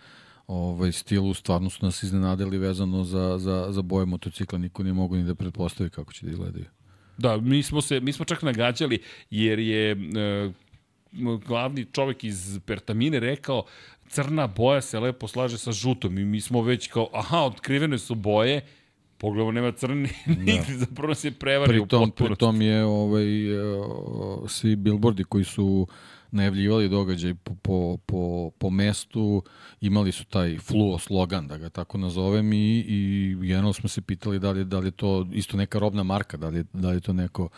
[0.48, 5.16] ovaj, stilu, stvarno su nas iznenadili vezano za, za, za boje motocikla, niko nije mogu
[5.16, 6.66] ni da pretpostavi kako će da izgledaju.
[7.18, 9.96] Da, mi smo, se, mi smo čak nagađali, jer je e,
[11.48, 13.64] glavni čovek iz Pertamine rekao
[14.08, 18.16] crna boja se lepo slaže sa žutom i mi smo već kao, aha, otkrivene su
[18.16, 18.62] boje,
[19.18, 20.10] pogledamo, nema crni
[20.46, 22.36] nigde, zapravo nas je prevario u Pritom, potpunosti.
[22.36, 23.58] pritom je ovaj, e,
[24.48, 25.88] svi billboardi koji su
[26.32, 29.44] najavljivali događaj po, po, po, po mestu,
[29.82, 34.40] imali su taj fluo slogan, da ga tako nazovem, i, i generalno smo se pitali
[34.40, 37.02] da li, da li je to isto neka robna marka, da li, da li je
[37.02, 37.50] to neko,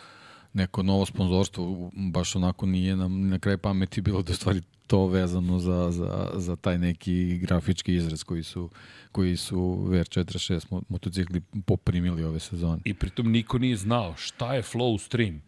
[0.52, 5.58] neko novo sponzorstvo, baš onako nije nam na kraj pameti bilo da stvari to vezano
[5.58, 8.70] za, za, za taj neki grafički izraz koji su,
[9.12, 12.80] koji su VR46 mo- motocikli poprimili ove sezone.
[12.84, 15.42] I pritom niko nije znao šta je flow stream.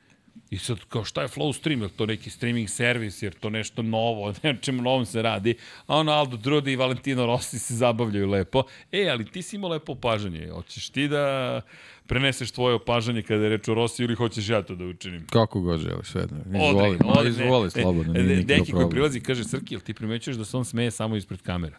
[0.50, 3.82] I sad, kao šta je flow stream, je to neki streaming servis, jer to nešto
[3.82, 5.54] novo, na čemu novom se radi,
[5.86, 8.62] a ono Aldo Drudi i Valentino Rossi se zabavljaju lepo.
[8.92, 11.60] E, ali ti si imao lepo opažanje, hoćeš ti da
[12.06, 15.26] preneseš tvoje opažanje kada je reč o Rossi ili hoćeš ja to da učinim?
[15.26, 16.38] Kako god želiš, sve jedno.
[16.46, 19.80] Izvoli, Odri, ma, odri, izvoli ne, slobodno, ne, ne, Deki koji prilazi kaže, Srki, jel
[19.80, 21.76] ti primećuješ da se on smeje samo ispred kamera?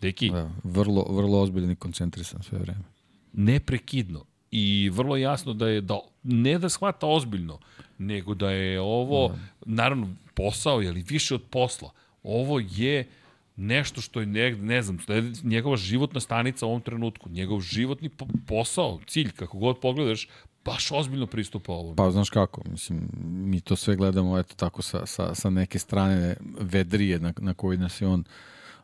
[0.00, 2.84] Deki, Da, vrlo, vrlo ozbiljan i koncentrisan sve vreme.
[3.32, 7.58] neprekidno i vrlo jasno da je da ne da shvata ozbiljno,
[7.98, 11.90] nego da je ovo naravno posao je li više od posla.
[12.22, 13.08] Ovo je
[13.56, 14.98] nešto što je ne, ne znam,
[15.42, 20.28] njegova životna stanica u ovom trenutku, njegov životni po- posao, cilj kako god pogledaš,
[20.64, 21.96] baš ozbiljno pristupa ovom.
[21.96, 26.36] Pa znaš kako, mislim, mi to sve gledamo eto tako sa, sa, sa neke strane
[26.60, 28.24] vedrije na, na koji nas je on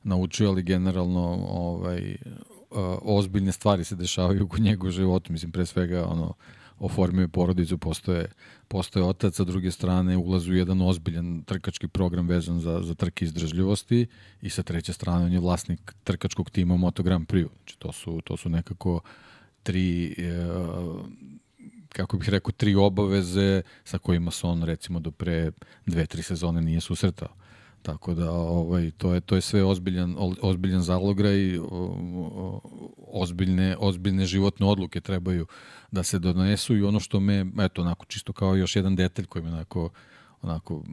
[0.02, 2.16] naučio, ali generalno ovaj,
[2.70, 5.32] uh, ozbiljne stvari se dešavaju u njegovom životu.
[5.32, 6.34] Mislim, pre svega, ono,
[6.82, 8.26] oformio porodicu, postoje,
[8.68, 13.24] postoje otac, sa druge strane ulazi u jedan ozbiljan trkački program vezan za, za trke
[13.24, 14.06] izdržljivosti
[14.42, 17.48] i sa treće strane on je vlasnik trkačkog tima Moto Grand Prix.
[17.56, 19.00] Znači, to su, to su nekako
[19.62, 21.06] tri uh,
[21.88, 25.52] kako bih rekao, tri obaveze sa kojima se on recimo do pre
[25.86, 27.28] dve, tri sezone nije susretao.
[27.82, 31.58] Tako da ovaj to je to je sve ozbiljan ozbiljan zalograj,
[33.12, 35.46] ozbiljne ozbiljne životne odluke trebaju
[35.90, 39.42] da se donesu i ono što me eto onako čisto kao još jedan detalj koji
[39.44, 39.90] me onako
[40.42, 40.84] onako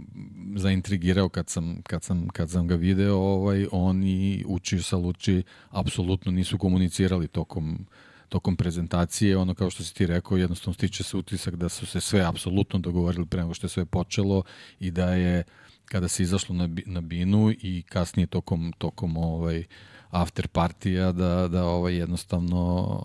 [0.55, 5.43] zaintrigirao kad sam, kad sam, kad sam ga video, ovaj, on i Uči sa Luči
[5.69, 7.85] apsolutno nisu komunicirali tokom,
[8.29, 12.01] tokom prezentacije, ono kao što si ti rekao, jednostavno stiče se utisak da su se
[12.01, 14.43] sve apsolutno dogovorili pre nego što je sve počelo
[14.79, 15.43] i da je
[15.91, 19.63] kada se izašlo na, na binu i kasnije tokom, tokom ovaj,
[20.09, 22.57] after partija da, da ovaj jednostavno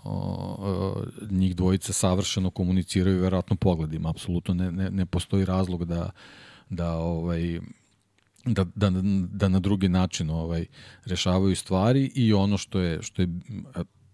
[0.03, 4.09] o, njih dvojica savršeno komuniciraju verovatno pogledima.
[4.09, 6.09] Apsolutno ne, ne, ne postoji razlog da
[6.69, 7.59] da ovaj
[8.45, 8.91] da, da,
[9.31, 10.65] da na drugi način ovaj
[11.05, 13.27] rešavaju stvari i ono što je što je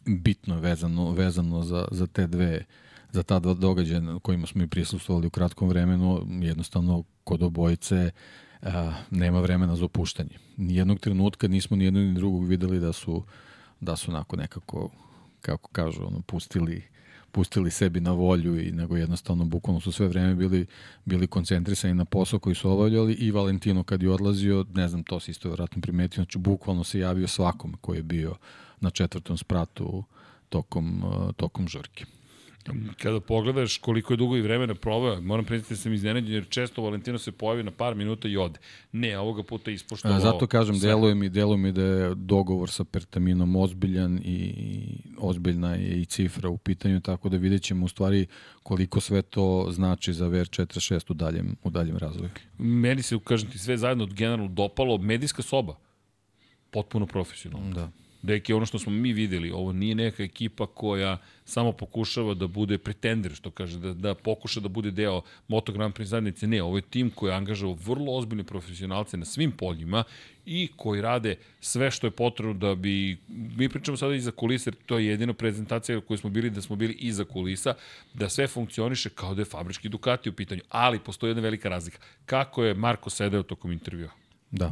[0.05, 2.65] bitno vezano vezano za, za te dve
[3.12, 8.12] za ta dva događaja na kojima smo i prisustvovali u kratkom vremenu jednostavno kod obojice
[8.62, 10.38] a, nema vremena za opuštanje.
[10.58, 13.24] Nijednog trenutka nismo ni jednog ni drugog videli da su
[13.80, 14.89] da su onako nekako
[15.41, 16.91] kako kažu ono pustili
[17.32, 20.65] pustili sebi na volju i nego jednostavno bukvalno su sve vreme bili
[21.06, 25.19] bili koncentrisani na posao koji su obavljali i Valentino kad je odlazio, ne znam, to
[25.19, 28.36] se isto vjerojatno primetio, znači bukvalno se javio svakom koji je bio
[28.80, 30.04] na četvrtom spratu
[30.50, 31.04] tokom,
[31.36, 32.06] tokom žurke.
[32.97, 36.82] Kada pogledaš koliko je dugo i vremena proveo, moram priznati da sam iznenađen jer često
[36.82, 38.60] Valentino se pojavi na par minuta i ode.
[38.91, 40.17] Ne, ovoga puta je ispoštovao.
[40.17, 40.89] A, Zato kažem, sve.
[40.89, 44.54] deluje mi, deluje mi da je dogovor sa Pertaminom ozbiljan i
[45.17, 48.26] ozbiljna je i cifra u pitanju, tako da vidjet ćemo u stvari
[48.63, 52.30] koliko sve to znači za VR46 u daljem, u daljem razvoju.
[52.58, 54.97] Meni se, kažem ti, sve zajedno generalno dopalo.
[54.97, 55.76] Medijska soba,
[56.71, 57.74] potpuno profesionalno.
[57.74, 57.91] Da.
[58.21, 62.77] Deki, ono što smo mi videli, ovo nije neka ekipa koja samo pokušava da bude
[62.77, 66.47] pretender, što kaže, da, da pokuša da bude deo Moto Grand Prix zajednice.
[66.47, 70.03] Ne, ovo je tim koji je angažao vrlo ozbiljne profesionalce na svim poljima
[70.45, 74.99] i koji rade sve što je potrebno da bi, mi pričamo sada iza kulisa, to
[74.99, 77.73] je jedina prezentacija koju smo bili, da smo bili iza kulisa,
[78.13, 80.62] da sve funkcioniše kao da je fabrički Ducati u pitanju.
[80.69, 81.97] Ali postoji jedna velika razlika.
[82.25, 84.10] Kako je Marko sedeo tokom intervjua?
[84.51, 84.71] Da.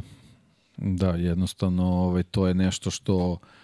[0.80, 3.59] Da, jednostavno ovaj, to je nešto što a,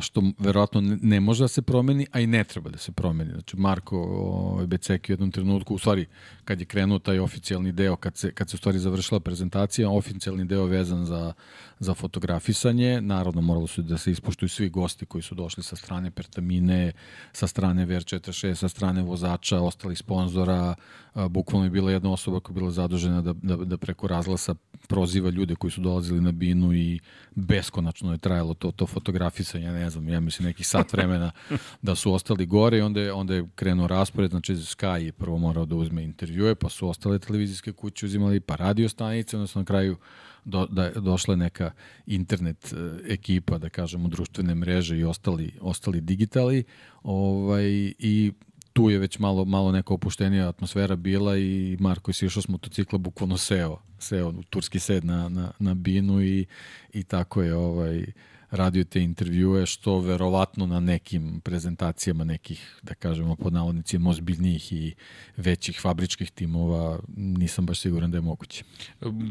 [0.00, 3.30] što verovatno ne, može da se promeni, a i ne treba da se promeni.
[3.30, 6.06] Znači, Marko ovaj, Beceki u jednom trenutku, u stvari,
[6.44, 10.44] kad je krenuo taj oficijalni deo, kad se, kad se u stvari završila prezentacija, oficijalni
[10.44, 11.32] deo vezan za,
[11.78, 16.10] za fotografisanje, naravno moralo su da se ispoštuju svi gosti koji su došli sa strane
[16.10, 16.92] Pertamine,
[17.32, 20.74] sa strane VR46, sa strane vozača, ostalih sponzora,
[21.14, 24.54] bukvalno je bila jedna osoba koja je bila zadužena da, da, da preko razglasa
[24.88, 27.00] proziva ljude koji su dolazili na binu i
[27.34, 31.30] beskonačno je trajalo to, to fotografisanje ja ne znam, ja mislim nekih sat vremena
[31.82, 35.38] da su ostali gore i onda je, onda je krenuo raspored, znači Sky je prvo
[35.38, 39.64] morao da uzme intervjue, pa su ostale televizijske kuće uzimali, pa radio stanice, su na
[39.64, 39.96] kraju
[40.44, 41.70] do, da je došla neka
[42.06, 46.64] internet e, ekipa, da kažemo, društvene mreže i ostali, ostali digitali,
[47.02, 47.64] ovaj,
[47.98, 48.32] i
[48.72, 52.98] tu je već malo, malo neka opuštenija atmosfera bila i Marko je sišao s motocikla
[52.98, 56.46] bukvalno seo, seo u turski sed na, na, na binu i,
[56.92, 58.06] i tako je ovaj,
[58.50, 64.94] radio te intervjue, što verovatno na nekim prezentacijama nekih, da kažemo, pod navodnicima ozbiljnijih i
[65.36, 68.64] većih fabričkih timova, nisam baš siguran da je moguće.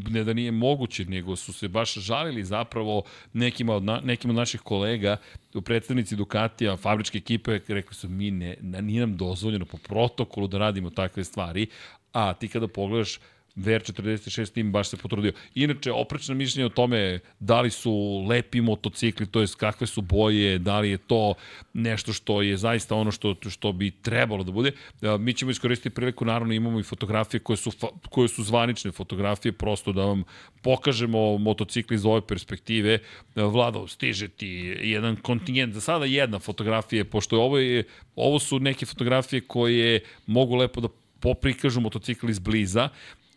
[0.10, 3.04] Ne da nije moguće, nego su se baš žalili zapravo
[3.34, 5.18] nekima od, na, nekim od naših kolega
[5.66, 10.90] predstavnici Ducatija, fabričke ekipe, rekli su mi ne, nije nam dozvoljeno po protokolu da radimo
[10.90, 11.68] takve stvari,
[12.12, 13.20] a ti kada pogledaš
[13.56, 15.34] VR46 tim baš se potrudio.
[15.56, 20.60] Inače, oprečna mišljenja o tome da li su lepi motocikli, to jest kakve su boje,
[20.60, 21.34] da li je to
[21.74, 24.72] nešto što je zaista ono što, što bi trebalo da bude.
[25.20, 27.72] Mi ćemo iskoristiti priliku, naravno imamo i fotografije koje su,
[28.10, 30.24] koje su zvanične fotografije, prosto da vam
[30.62, 33.00] pokažemo motocikli iz ove perspektive.
[33.36, 37.84] Vladao, stiže ti jedan kontingent, za sada jedna fotografija, pošto je ovo, je,
[38.16, 40.88] ovo su neke fotografije koje mogu lepo da
[41.20, 42.90] poprikažu motocikl iz bliza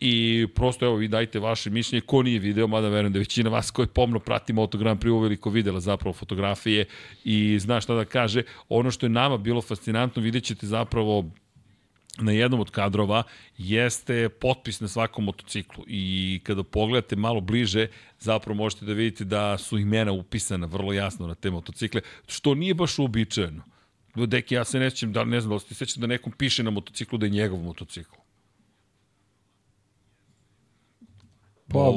[0.05, 3.71] i prosto evo vi dajte vaše mišljenje ko nije video, mada verujem da većina vas
[3.71, 6.85] koji pomno prati Motogram prije uveliko videla zapravo fotografije
[7.23, 8.43] i zna šta da kaže.
[8.69, 11.31] Ono što je nama bilo fascinantno, vidjet ćete zapravo
[12.17, 13.23] na jednom od kadrova
[13.57, 17.87] jeste potpis na svakom motociklu i kada pogledate malo bliže
[18.19, 22.73] zapravo možete da vidite da su imena upisana vrlo jasno na te motocikle, što nije
[22.73, 23.63] baš uobičajeno.
[24.15, 26.69] Deki, ja se nećem, da ne znam da li ste sećam da nekom piše na
[26.69, 28.22] motociklu da je njegov motocikl.
[31.73, 31.91] Pa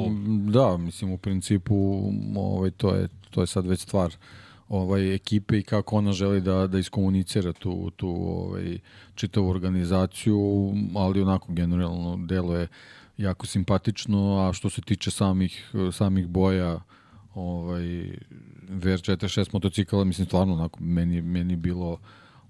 [0.51, 2.03] da, mislim u principu
[2.35, 4.15] ovaj to je to je sad već stvar
[4.69, 8.77] ovaj ekipe i kako ona želi da da iskomunicira tu tu ovaj
[9.15, 12.67] čitavu organizaciju, ali onako generalno deluje
[13.17, 16.79] jako simpatično, a što se tiče samih samih boja
[17.35, 17.83] ovaj
[18.69, 21.99] VR46 motocikala, mislim stvarno onako meni meni bilo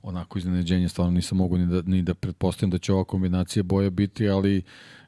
[0.04, 3.90] onako iznenađenje, stvarno nisam mogu ni da, ni da pretpostavim da će ova kombinacija boja
[3.90, 4.62] biti, ali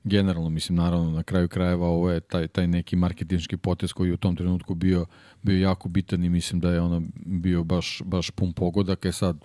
[0.04, 4.18] generalno, mislim, naravno, na kraju krajeva ovo je taj, taj neki marketinški potez koji u
[4.18, 5.06] tom trenutku bio,
[5.42, 9.38] bio jako bitan i mislim da je ono bio baš, baš pun pogodak, je sad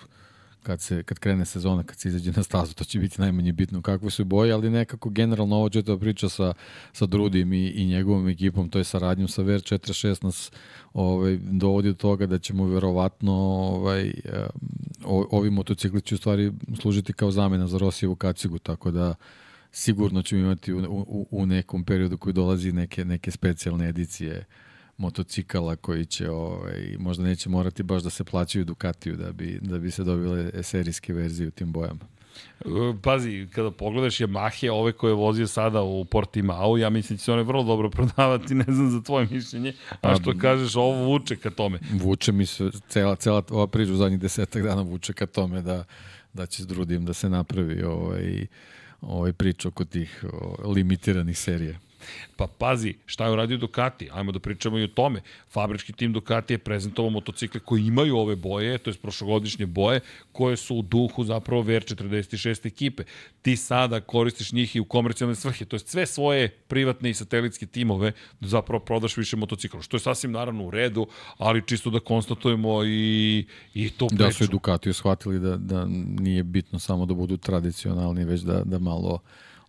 [0.65, 3.83] kad, se, kad krene sezona, kad se izađe na stazu, to će biti najmanje bitno
[3.83, 6.55] kakve su boje, ali nekako generalno ovo da priča sa,
[6.93, 10.53] sa Drudim i, i njegovom ekipom, to je saradnjom sa VR46 nas
[10.93, 14.13] ovaj, dovodi do toga da ćemo verovatno ovaj,
[15.05, 19.15] o, ovi motocikli će u stvari služiti kao zamena za Rosijevu kacigu, tako da
[19.75, 24.45] sigurno ćemo imati u, u, u nekom periodu koji dolazi neke, neke specijalne edicije
[24.97, 29.79] motocikala koji će ovaj, možda neće morati baš da se plaćaju Ducatiju da bi, da
[29.79, 32.01] bi se dobile serijske verzije u tim bojama.
[33.03, 37.25] Pazi, kada pogledaš Yamahe, ove koje je vozio sada u Portimao, ja mislim da će
[37.25, 41.05] se one vrlo dobro prodavati, ne znam za tvoje mišljenje, a pa, što kažeš, ovo
[41.05, 41.79] vuče ka tome.
[41.93, 45.85] Vuče mi se, cela, cela ova priča u zadnjih desetak dana vuče ka tome da,
[46.33, 48.47] da će s Drudim da se napravi ovaj,
[49.09, 51.79] ovaj priča oko tih o, limitiranih serija.
[52.37, 54.09] Pa pazi, šta je uradio Ducati?
[54.13, 55.23] Ajmo da pričamo i o tome.
[55.51, 60.01] Fabrički tim Ducati je prezentovao motocikle koji imaju ove boje, to je prošlogodišnje boje,
[60.33, 63.03] koje su u duhu zapravo VR46 ekipe.
[63.43, 67.67] Ti sada koristiš njih i u komercijalne svrhe, to je sve svoje privatne i satelitske
[67.67, 71.07] timove da zapravo prodaš više motocikla, što je sasvim naravno u redu,
[71.39, 74.23] ali čisto da konstatujemo i, i to priču.
[74.23, 75.85] Da su i Ducati shvatili da, da
[76.21, 79.21] nije bitno samo da budu tradicionalni, već da, da malo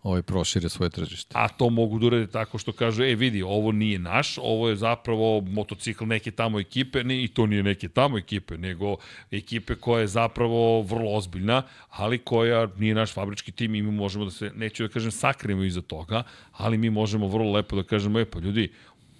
[0.05, 1.33] ovaj prošire svoje tržište.
[1.33, 4.75] A to mogu da urede tako što kažu, e vidi, ovo nije naš, ovo je
[4.75, 8.95] zapravo motocikl neke tamo ekipe, ne, i to nije neke tamo ekipe, nego
[9.31, 14.25] ekipe koja je zapravo vrlo ozbiljna, ali koja nije naš fabrički tim i mi možemo
[14.25, 18.19] da se, neću da kažem, sakrijemo iza toga, ali mi možemo vrlo lepo da kažemo,
[18.19, 18.71] e pa ljudi,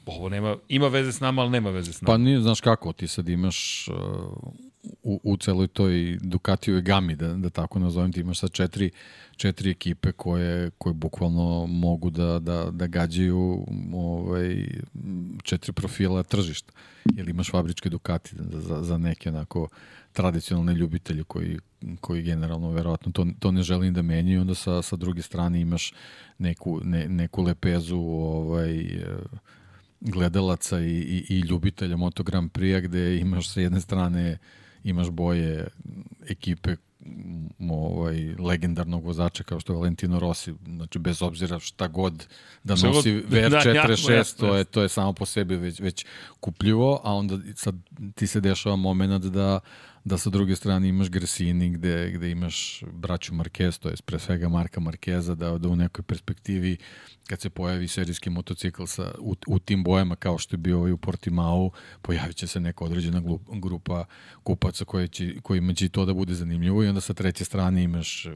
[0.05, 2.13] ovo nema, ima veze s nama, ali nema veze s nama.
[2.13, 3.95] Pa nije, znaš kako, ti sad imaš uh,
[5.05, 8.89] u, u celoj toj Ducatijoj gami, da, da tako nazovem, ti imaš sad četiri,
[9.35, 14.67] četiri ekipe koje, koje bukvalno mogu da, da, da gađaju ovaj,
[15.43, 16.73] četiri profila tržišta.
[17.17, 19.67] Ili imaš fabričke Ducati za, za neke onako
[20.13, 21.59] tradicionalne ljubitelje koji,
[22.01, 25.93] koji generalno verovatno to, to ne želim da menjaju, onda sa, sa druge strane imaš
[26.37, 29.03] neku, ne, neku lepezu ovaj,
[30.01, 34.37] gledalaca i, i, i ljubitelja Moto Grand Prix gde imaš sa jedne strane
[34.85, 35.67] imaš boje
[36.29, 36.75] ekipe
[37.69, 42.27] ovaj, legendarnog vozača kao što je Valentino Rossi, znači bez obzira šta god
[42.63, 45.79] da god- nosi da, jasno, VR46, jasno, to je, to je samo po sebi već,
[45.79, 46.05] već
[46.39, 47.75] kupljivo, a onda sad
[48.15, 49.59] ti se dešava moment da
[50.05, 54.49] da sa druge strane imaš Gresini gde, gde imaš braću Marquez, to je pre svega
[54.49, 56.77] Marka Markeza, da, da u nekoj perspektivi
[57.27, 60.91] kad se pojavi serijski motocikl sa, u, u tim bojama kao što je bio ovaj
[60.91, 64.05] u Portimao, pojavit će se neka određena glup, grupa
[64.43, 68.27] kupaca koje će, kojima će to da bude zanimljivo i onda sa treće strane imaš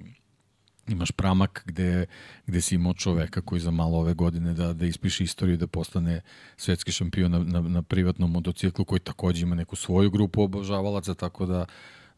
[0.89, 2.05] imaš pramak gde,
[2.47, 6.21] gde si imao čoveka koji za malo ove godine da, da ispiše istoriju da postane
[6.57, 11.45] svetski šampion na, na, na privatnom motociklu koji takođe ima neku svoju grupu obožavalaca, tako
[11.45, 11.65] da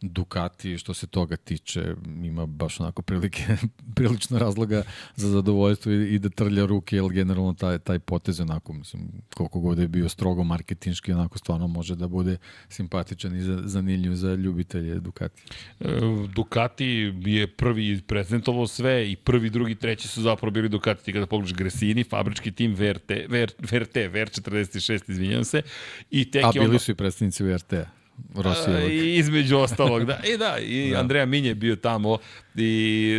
[0.01, 3.43] Ducati što se toga tiče ima baš onako prilike,
[3.95, 4.83] prilično razloga
[5.15, 9.59] za zadovoljstvo i, i da trlja ruke, jer generalno taj, taj potez onako, mislim, koliko
[9.59, 12.37] god je bio strogo marketinški, onako stvarno može da bude
[12.69, 15.41] simpatičan i za, zanimljiv za ljubitelje Ducati.
[15.79, 15.99] E,
[16.35, 21.05] Ducati je prvi prezentovao sve i prvi, drugi, treći su zapravo bili Ducati.
[21.05, 25.61] Ti kada pogledaš Gresini, fabrički tim VRT, VR, VRT, VR46, izvinjam se,
[26.11, 26.79] i tek A bili onda...
[26.79, 28.00] su i predstavnici VRT-a.
[28.35, 28.91] Rosijevog.
[28.91, 30.19] i između ostalog, da.
[30.33, 30.99] I da, i da.
[30.99, 32.17] Andreja Minje je bio tamo
[32.55, 33.13] i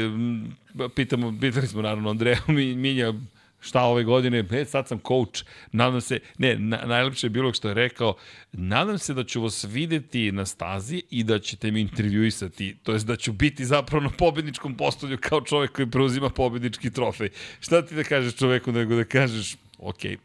[0.94, 3.12] pitamo, pitali smo naravno Andreja Mi- Minja
[3.60, 7.68] šta ove godine, e, sad sam coach, nadam se, ne, na, najlepše je bilo što
[7.68, 8.14] je rekao,
[8.52, 13.06] nadam se da ću vas videti na stazi i da ćete mi intervjuisati, to jest
[13.06, 17.28] da ću biti zapravo na pobedničkom postolju kao čovek koji preuzima pobednički trofej.
[17.60, 20.16] Šta ti da kažeš čoveku nego da kažeš, okej.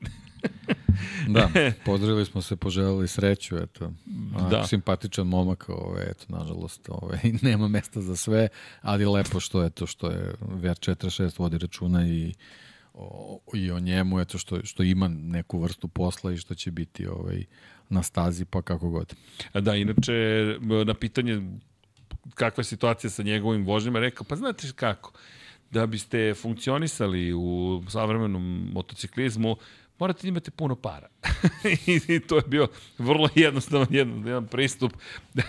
[1.28, 1.50] Da,
[1.86, 3.92] pozdravili smo se, poželili sreću, eto.
[4.36, 4.68] A, Da.
[4.68, 8.48] Simpatičan momak, ovaj, eto, nažalost, ovaj, nema mesta za sve,
[8.82, 12.34] ali lepo što je to što je VR46 vodi računa i
[12.94, 17.08] o, i o njemu, eto, što, što ima neku vrstu posla i što će biti
[17.08, 17.44] ovaj,
[17.90, 19.16] na stazi, pa kako god.
[19.54, 20.46] Da, inače,
[20.86, 21.42] na pitanje
[22.36, 25.12] kakva je situacija sa njegovim vožnjama, rekao, pa znate kako,
[25.72, 29.56] da biste funkcionisali u savremenom motociklizmu,
[30.00, 31.08] morate da imate puno para.
[32.08, 32.68] I to je bio
[32.98, 34.94] vrlo jednostavan jedan, jedan pristup.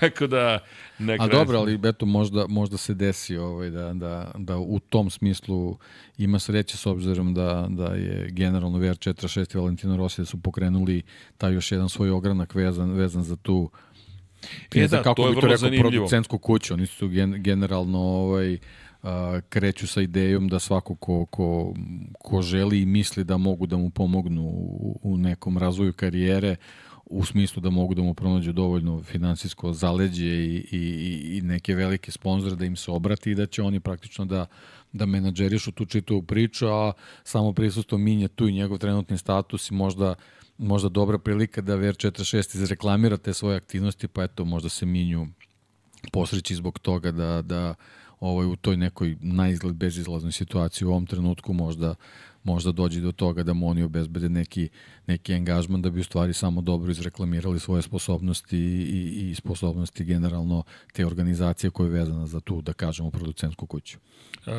[0.01, 0.59] Tako da...
[0.99, 4.79] Na A kraju- dobro, ali eto možda, možda se desi ovaj, da, da, da u
[4.81, 5.79] tom smislu
[6.19, 11.03] ima sreće s obzirom da, da je generalno VR46 i Valentino Rossi da su pokrenuli
[11.39, 13.71] taj još jedan svoj ogranak vezan, vezan za tu
[14.75, 15.91] E da, kako to je bi to rekao, zanimljivo.
[15.91, 16.75] producentsku kuću.
[16.75, 18.59] Oni su gen, generalno ovaj, a,
[19.49, 21.75] kreću sa idejom da svako ko, ko,
[22.19, 24.43] ko želi i misli da mogu da mu pomognu
[25.03, 26.57] u, nekom razvoju karijere,
[27.07, 30.79] u smislu da mogu da mu pronađu dovoljno finansijsko zaleđe i, i,
[31.37, 34.47] i- neke velike sponzore da im se obrati i da će oni praktično da,
[34.93, 36.93] da menadžerišu tu čitavu priču, a
[37.25, 40.15] samo prisustvo Minja tu i njegov trenutni status i možda
[40.59, 45.27] možda dobra prilika da VR46 izreklamira te svoje aktivnosti, pa eto, možda se Minju
[46.13, 47.75] posreći zbog toga da, da
[48.21, 51.95] ovaj, u toj nekoj najizgled bezizlaznoj situaciji u ovom trenutku možda
[52.49, 54.69] možda dođe do toga da mu oni obezbede neki,
[55.07, 60.63] neki angažman da bi u stvari samo dobro izreklamirali svoje sposobnosti i, i sposobnosti generalno
[60.93, 63.99] te organizacije koja je vezana za tu, da kažemo, producentsku kuću.
[64.47, 64.53] E,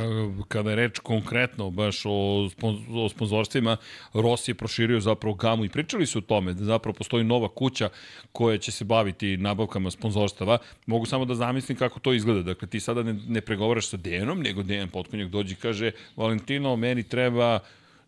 [0.47, 2.49] kada je reč konkretno baš o,
[2.93, 3.77] o sponzorstvima,
[4.13, 7.89] Rossi je proširio zapravo gamu i pričali su o tome da zapravo postoji nova kuća
[8.31, 10.57] koja će se baviti nabavkama sponzorstava.
[10.85, 12.43] Mogu samo da zamislim kako to izgleda.
[12.43, 16.75] Dakle, ti sada ne, ne pregovaraš sa Dejanom, nego Dejan Potkonjak dođe i kaže Valentino,
[16.75, 17.59] meni treba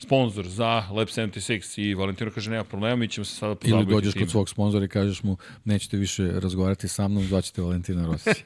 [0.02, 3.92] sponsor za Lab 76 i Valentino kaže nema problema, mi ćemo se sada Ili pozabaviti
[3.92, 4.26] dođeš time.
[4.26, 8.30] kod svog sponzora i kažeš mu nećete više razgovarati sa mnom, zvaćete Valentina Rossi.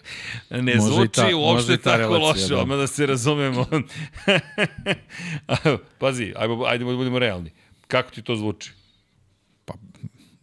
[0.51, 2.61] Ne Može zvuči ta- uopšte ta tako relacija, loše, da.
[2.61, 3.65] odmah da se razumemo.
[5.99, 7.51] Pazi, ajmo, ajde da budemo realni.
[7.87, 8.71] Kako ti to zvuči?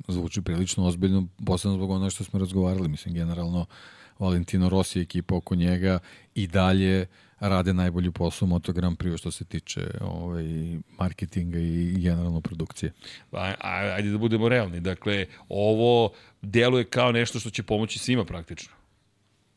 [0.08, 2.88] zvuči prilično ozbiljno, posebno zbog onoga što smo razgovarali.
[2.88, 3.66] Mislim, generalno,
[4.18, 5.98] Valentino Rossi i ekipa oko njega
[6.34, 7.06] i dalje
[7.49, 10.45] rade najbolji posao u Moto Grand Prix što se tiče ovaj,
[10.99, 12.93] marketinga i generalno produkcije.
[13.32, 13.55] Aj-
[13.95, 14.80] Ajde da budemo realni.
[14.80, 16.12] Dakle, ovo
[16.43, 18.72] deluje kao nešto što će pomoći svima praktično.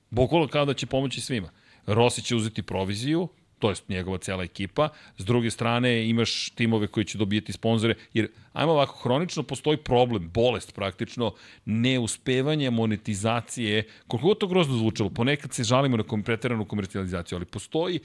[0.10, 1.50] Bukvalno kao da će pomoći svima.
[1.86, 3.28] Rossi će uzeti proviziju,
[3.60, 4.90] to jest njegova cela ekipa.
[5.18, 10.30] S druge strane imaš timove koji će dobijeti sponzore, jer ajmo ovako, hronično postoji problem,
[10.34, 11.34] bolest praktično,
[11.66, 16.24] neuspevanje monetizacije, koliko to grozno zvučalo, ponekad se žalimo na kom,
[16.68, 18.00] komercijalizaciju, ali postoji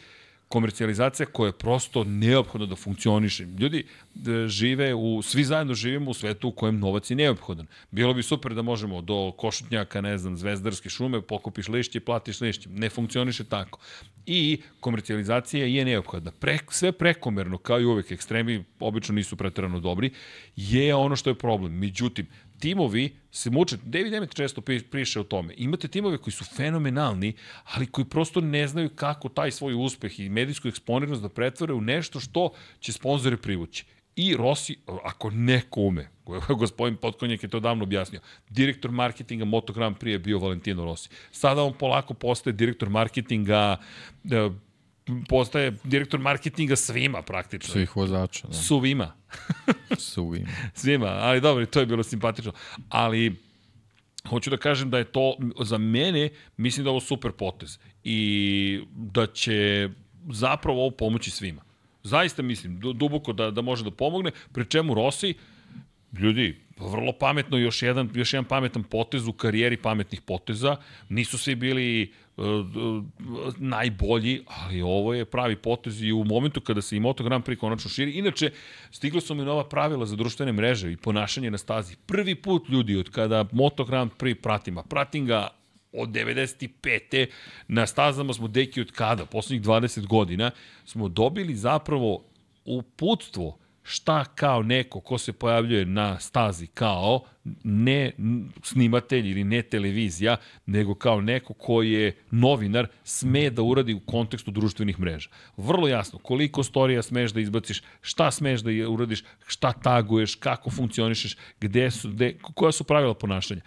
[0.51, 3.44] komercijalizacija koja je prosto neophodna da funkcioniše.
[3.44, 3.84] Ljudi
[4.14, 7.66] da žive u, svi zajedno živimo u svetu u kojem novac je neophodan.
[7.90, 12.40] Bilo bi super da možemo do košutnjaka, ne znam, zvezdarske šume, pokupiš lišće i platiš
[12.40, 12.68] lišće.
[12.68, 13.78] Ne funkcioniše tako.
[14.26, 16.30] I komercijalizacija je neophodna.
[16.30, 20.11] Pre, sve prekomerno, kao i uvek, ekstremi obično nisu preterano dobri,
[20.57, 21.78] je ono što je problem.
[21.78, 22.26] Međutim,
[22.61, 27.32] timovi se muče, David Emmett često priše o tome, imate timove koji su fenomenalni,
[27.64, 31.80] ali koji prosto ne znaju kako taj svoj uspeh i medijsku eksponiranost da pretvore u
[31.80, 32.50] nešto što
[32.80, 33.84] će sponzore privući.
[34.16, 36.08] I Rossi, ako neko ume,
[36.58, 41.08] gospodin Potkonjak je to davno objasnio, direktor marketinga Moto Grand Prix je bio Valentino Rossi.
[41.30, 43.76] Sada on polako postaje direktor marketinga
[44.24, 44.50] e,
[45.28, 47.72] postaje direktor marketinga svima praktično.
[47.72, 48.48] Svih vozača.
[48.48, 48.54] Da.
[48.54, 49.12] Suvima.
[49.98, 50.48] Suvima.
[50.74, 52.52] svima, ali dobro, to je bilo simpatično.
[52.88, 53.36] Ali
[54.28, 58.80] hoću da kažem da je to za mene, mislim da je ovo super potez i
[58.94, 59.88] da će
[60.30, 61.62] zapravo ovo pomoći svima.
[62.02, 65.34] Zaista mislim, duboko da, da može da pomogne, pre čemu Rossi,
[66.18, 70.76] ljudi, vrlo pametno, još jedan, još jedan pametan potez u karijeri pametnih poteza.
[71.08, 72.12] Nisu svi bili
[73.57, 77.59] najbolji, ali ovo je pravi potez i u momentu kada se i Moto Grand Prix
[77.59, 78.12] konačno širi.
[78.12, 78.51] Inače,
[78.91, 81.97] stiglo su mi nova pravila za društvene mreže i ponašanje na stazi.
[82.07, 85.49] Prvi put ljudi od kada Moto Grand Prix pratim, a pratim ga
[85.93, 87.26] od 95.
[87.68, 90.51] na stazama smo deki od kada, poslednjih 20 godina,
[90.84, 92.24] smo dobili zapravo
[92.64, 97.20] uputstvo šta kao neko ko se pojavljuje na stazi kao
[97.64, 98.12] ne
[98.62, 104.51] snimatelj ili ne televizija, nego kao neko ko je novinar, sme da uradi u kontekstu
[104.51, 105.28] društvenih mreža.
[105.57, 111.37] Vrlo jasno, koliko storija smeš da izbaciš, šta smeš da uradiš, šta taguješ, kako funkcionišeš,
[111.61, 113.62] gde su, gde, koja su pravila ponašanja.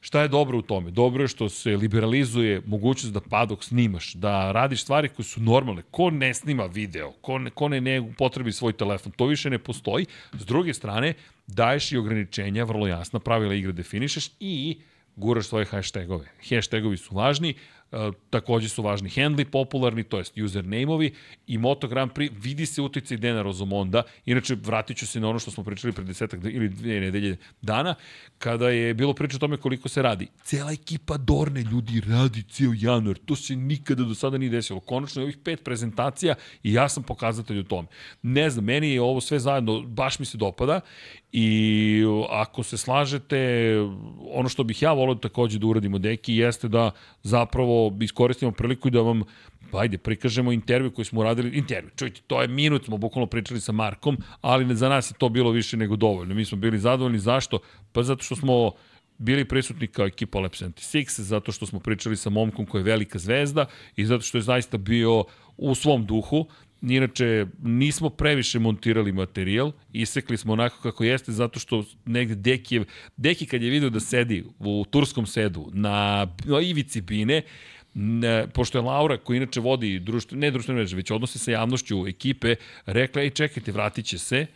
[0.00, 0.90] Šta je dobro u tome?
[0.90, 5.82] Dobro je što se liberalizuje mogućnost da padok snimaš, da radiš stvari koje su normalne.
[5.90, 9.58] Ko ne snima video, ko ne, ko ne, ne potrebi svoj telefon, to više ne
[9.58, 10.06] postoji.
[10.32, 11.14] S druge strane,
[11.46, 14.78] daješ i ograničenja, vrlo jasna, pravila igre definišeš i
[15.16, 16.26] guraš svoje hashtagove.
[16.48, 17.54] Hashtagovi su važni,
[18.30, 21.14] takođe su važni handli popularni, to jest username-ovi
[21.46, 24.02] i Moto Grand Prix vidi se uticaj Dena Rozomonda.
[24.24, 27.94] Inače, vratit ću se na ono što smo pričali pre desetak ili dve nedelje dana,
[28.38, 30.26] kada je bilo priča o tome koliko se radi.
[30.42, 33.18] Cela ekipa Dorne ljudi radi cijel januar.
[33.24, 34.80] To se nikada do sada nije desilo.
[34.80, 37.88] Konačno je ovih pet prezentacija i ja sam pokazatelj u tome.
[38.22, 40.80] Ne znam, meni je ovo sve zajedno, baš mi se dopada
[41.38, 43.70] I ako se slažete,
[44.30, 46.90] ono što bih ja volio takođe da uradimo, deki, jeste da
[47.22, 49.22] zapravo iskoristimo priliku i da vam
[49.72, 53.72] ajde, prikažemo intervju koji smo uradili, intervju, čujte, to je minut, smo bukvalno pričali sa
[53.72, 56.34] Markom, ali za nas je to bilo više nego dovoljno.
[56.34, 57.58] Mi smo bili zadovoljni, zašto?
[57.92, 58.72] Pa zato što smo
[59.18, 63.18] bili prisutni kao ekipa Lab 76, zato što smo pričali sa momkom koja je velika
[63.18, 63.66] zvezda
[63.96, 65.24] i zato što je zaista bio
[65.56, 66.46] u svom duhu,
[66.82, 72.84] Inače, nismo previše montirali materijal, isekli smo onako kako jeste, zato što negde Dekijev,
[73.16, 77.42] Deki kad je video da sedi u turskom sedu na, na ivici bine,
[77.94, 82.06] ne, pošto je Laura, koja inače vodi društvo, ne društvene mreže, već odnose sa javnošću
[82.06, 82.54] ekipe,
[82.86, 84.46] rekla, ej čekajte, vratit će se,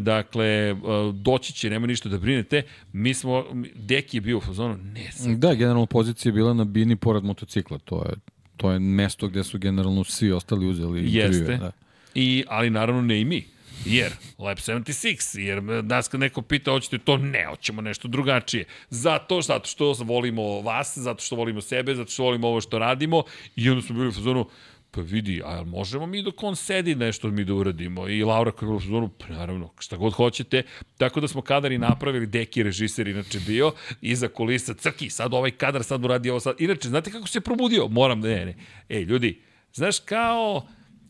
[0.00, 0.76] dakle,
[1.12, 2.62] doći će, nema ništa da brinete,
[2.92, 3.44] mi smo,
[3.74, 5.38] Deki je bio u fazonu, ne sad.
[5.38, 8.14] Da, generalno pozicija je bila na bini pored motocikla, to je
[8.56, 11.38] to je mesto gde su generalno svi ostali uzeli intervjue.
[11.38, 11.56] Jeste.
[11.56, 11.72] Da.
[12.14, 13.54] I, ali naravno ne i mi.
[13.84, 18.64] Jer, Lab 76, jer nas kad neko pita, hoćete to, ne, hoćemo nešto drugačije.
[18.90, 23.22] Zato, zato što volimo vas, zato što volimo sebe, zato što volimo ovo što radimo
[23.56, 24.48] i onda smo bili u fazonu,
[24.94, 28.08] pa vidi, a možemo mi dok on sedi nešto mi da uradimo?
[28.08, 30.62] I Laura koja je bilo pa naravno, šta god hoćete.
[30.98, 35.50] Tako da smo kadar i napravili, Deki režiser inače bio, iza kulisa, crki, sad ovaj
[35.50, 36.56] kadar, sad uradi ovo, sad.
[36.58, 37.88] Inače, znate kako se probudio?
[37.88, 38.56] Moram, ne, ne.
[38.88, 39.42] Ej, ljudi,
[39.72, 40.66] znaš kao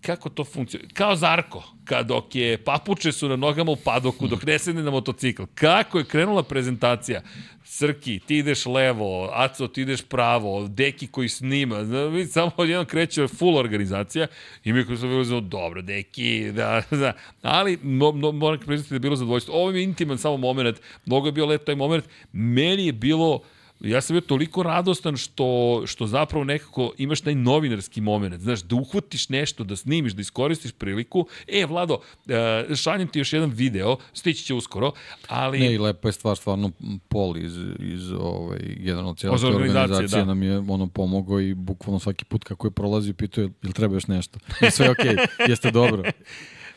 [0.06, 0.88] kako to funkcionuje?
[0.94, 4.90] Kao Zarko, kad dok je papuče su na nogama u padoku, dok ne sedne na
[4.90, 5.42] motocikl.
[5.54, 7.22] Kako je krenula prezentacija?
[7.64, 13.28] Srki, ti ideš levo, Aco, ti ideš pravo, Deki koji snima, vidi, samo odjedno kreće
[13.28, 14.26] full organizacija
[14.64, 18.90] i mi koji smo bili znao, dobro, Deki, da, da, ali no, no, moram priznati
[18.90, 19.54] da je bilo zadovoljstvo.
[19.54, 23.42] Ovo je intiman samo moment, mnogo je bio let taj moment, meni je bilo
[23.84, 28.76] ja sam bio toliko radostan što, što zapravo nekako imaš taj novinarski moment, znaš, da
[28.76, 31.26] uhvatiš nešto, da snimiš, da iskoristiš priliku.
[31.48, 34.92] E, Vlado, uh, šaljem ti još jedan video, stići će uskoro,
[35.28, 35.58] ali...
[35.58, 36.70] Ne, i lepa je stvar, stvarno,
[37.08, 40.24] Pol iz, iz ovaj, generalno cijela organizacija da.
[40.24, 43.94] nam je ono pomogao i bukvalno svaki put kako je prolazio, pitao je, ili treba
[43.94, 44.38] još nešto?
[44.68, 46.02] I sve je okej, okay, jeste dobro.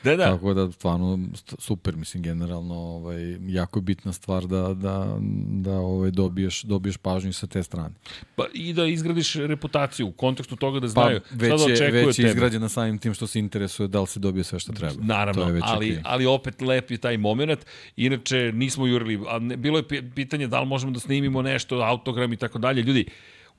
[0.03, 0.25] Da, da.
[0.25, 1.19] Tako da, stvarno,
[1.59, 5.17] super, mislim, generalno, ovaj, jako je bitna stvar da, da,
[5.49, 7.95] da ovaj, dobiješ, dobiješ pažnju sa te strane.
[8.35, 12.05] Pa i da izgradiš reputaciju u kontekstu toga da znaju pa, već šta da je,
[12.05, 14.93] već je izgrađena samim tim što se interesuje da li se dobije sve što treba.
[14.99, 16.01] Naravno, to je već ali, okay.
[16.03, 17.65] ali opet lep je taj moment.
[17.95, 22.33] Inače, nismo jurili, a ne, bilo je pitanje da li možemo da snimimo nešto, autogram
[22.33, 22.81] i tako dalje.
[22.81, 23.05] Ljudi,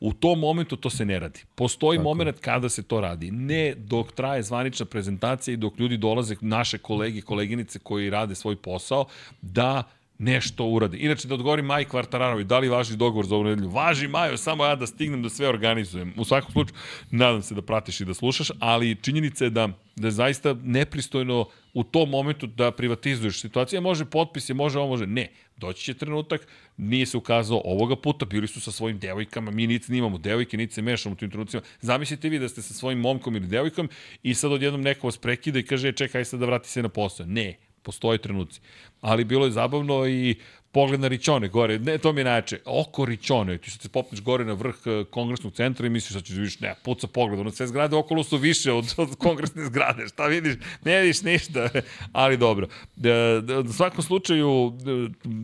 [0.00, 1.40] U tom momentu to se ne radi.
[1.54, 2.08] Postoji Tako.
[2.08, 3.30] moment kada se to radi.
[3.30, 8.56] Ne dok traje zvanična prezentacija i dok ljudi dolaze, naše kolege, koleginice koji rade svoj
[8.56, 9.04] posao,
[9.42, 9.82] da
[10.18, 10.96] nešto uradi.
[10.96, 13.70] Inače, da odgovori Maj Kvartaranovi, da li važi dogovor za ovu nedelju?
[13.70, 16.14] Važi, Majo, samo ja da stignem da sve organizujem.
[16.16, 16.78] U svakom slučaju,
[17.10, 21.46] nadam se da pratiš i da slušaš, ali činjenica je da, da je zaista nepristojno
[21.74, 23.80] u tom momentu da privatizuješ situacija.
[23.80, 25.06] Može potpis, je može ovo, može.
[25.06, 25.28] Ne,
[25.58, 26.46] doći će trenutak,
[26.76, 30.74] nije se ukazao ovoga puta, bili su sa svojim devojkama, mi nic nimamo devojke, nic
[30.74, 31.62] se mešamo u tim trenucima.
[31.80, 33.88] Zamislite vi da ste sa svojim momkom ili devojkom
[34.22, 37.26] i sad odjednom neko vas prekida i kaže, čekaj sad da vrati se na posao.
[37.26, 38.60] Ne, postoje trenuci.
[39.00, 40.36] Ali bilo je zabavno i
[40.72, 44.20] pogled na Ričone gore, ne, to mi je najče, oko Ričone, ti sad se popneš
[44.22, 47.40] gore na vrh eh, kongresnog centra i misliš da ćeš da vidiš, ne, puca pogled,
[47.40, 50.54] ono sve zgrade okolo su više od, od kongresne zgrade, šta vidiš,
[50.84, 51.68] ne vidiš ništa,
[52.12, 52.68] ali dobro.
[52.96, 54.72] Da, da, u svakom slučaju,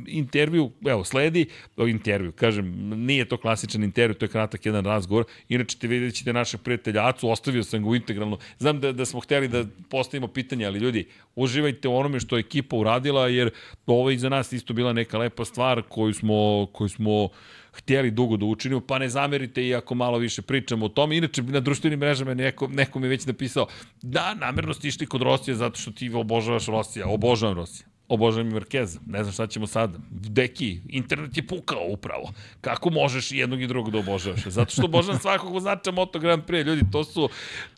[0.06, 1.46] intervju, evo, sledi,
[1.76, 6.32] intervju, kažem, nije to klasičan intervju, to je kratak jedan razgovor, inače te vidjet ćete
[6.32, 10.28] našeg prijatelja Acu, ostavio sam ga u integralno, znam da, da smo hteli da postavimo
[10.28, 13.50] pitanje, ali ljudi, uživajte u onome što je ekipa uradila, jer
[13.86, 17.28] ovo je za nas isto bila neka lepa stvar koju smo, koju smo
[17.72, 21.16] htjeli dugo da učinimo, pa ne zamerite i ako malo više pričamo o tome.
[21.16, 23.66] Inače, na društvenim mrežama neko, neko mi je već napisao,
[24.02, 27.86] da, namerno ste išli kod Rosija zato što ti obožavaš Rosija, obožavam Rosija.
[28.08, 29.00] Obožavam i Markeza.
[29.06, 29.98] Ne znam šta ćemo sada.
[30.10, 32.32] Deki, internet je pukao upravo.
[32.60, 34.44] Kako možeš jednog i drugog da obožavaš?
[34.46, 36.66] Zato što obožavam svakog vozača Moto Grand Prix.
[36.66, 37.28] Ljudi, to su,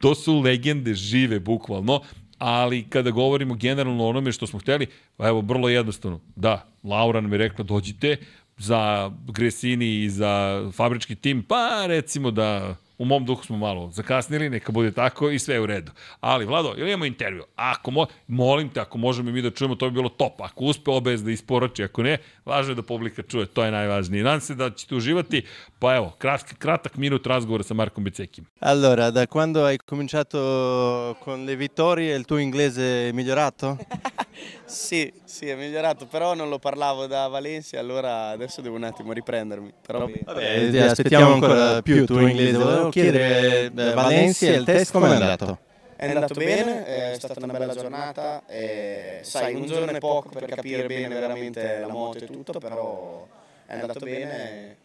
[0.01, 2.01] to su legende žive, bukvalno
[2.39, 4.87] ali kada govorimo generalno o onome što smo hteli,
[5.19, 8.17] evo, vrlo jednostavno, da, Laura nam je rekla dođite
[8.57, 14.51] za Gresini i za fabrički tim, pa recimo da u mom duhu smo malo zakasnili,
[14.51, 15.93] neka bude tako i sve je u redu.
[16.21, 17.45] Ali, Vlado, ili imamo intervju?
[17.57, 20.41] Ako mo, molim te, ako možemo mi da čujemo, to bi bilo top.
[20.41, 24.25] Ako uspe obez da isporači, ako ne, važno je da publika čuje, to je najvažnije.
[24.25, 25.43] Nadam se da ćete uživati,
[25.79, 28.47] pa evo, kratak, kratak minut razgovora sa Markom Becekim.
[28.61, 33.77] Allora, da quando hai cominciato con le vittorie il tuo inglese è migliorato?
[34.67, 39.13] sì, sì, è migliorato, però non lo parlavo da Valencia, allora adesso devo un attimo
[39.13, 39.73] riprendermi.
[39.85, 42.59] Però Vabbè, ti aspettiamo ancora più il tuo inglese.
[42.59, 45.59] Volevo chiedere, eh, Valencia, il test come è andato?
[45.97, 50.45] È andato bene, è stata una bella giornata, e, sai, un giorno è poco per
[50.45, 53.27] capire bene veramente la moto e tutto, però
[53.67, 54.77] è andato bene.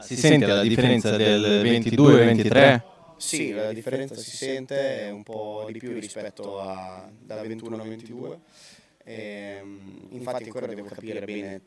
[0.00, 2.80] Si sente la differenza del 22-23?
[3.16, 8.38] Sì, la differenza si sente un po' di più rispetto a, dal 21 al 22.
[9.04, 9.62] E,
[10.10, 11.60] infatti ancora devo capire bene,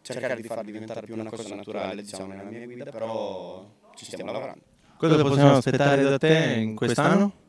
[0.00, 4.32] cercare di far diventare più una cosa naturale diciamo, nella mia guida, però ci stiamo
[4.32, 4.62] lavorando.
[4.96, 7.44] Cosa possiamo aspettare da te in quest'anno?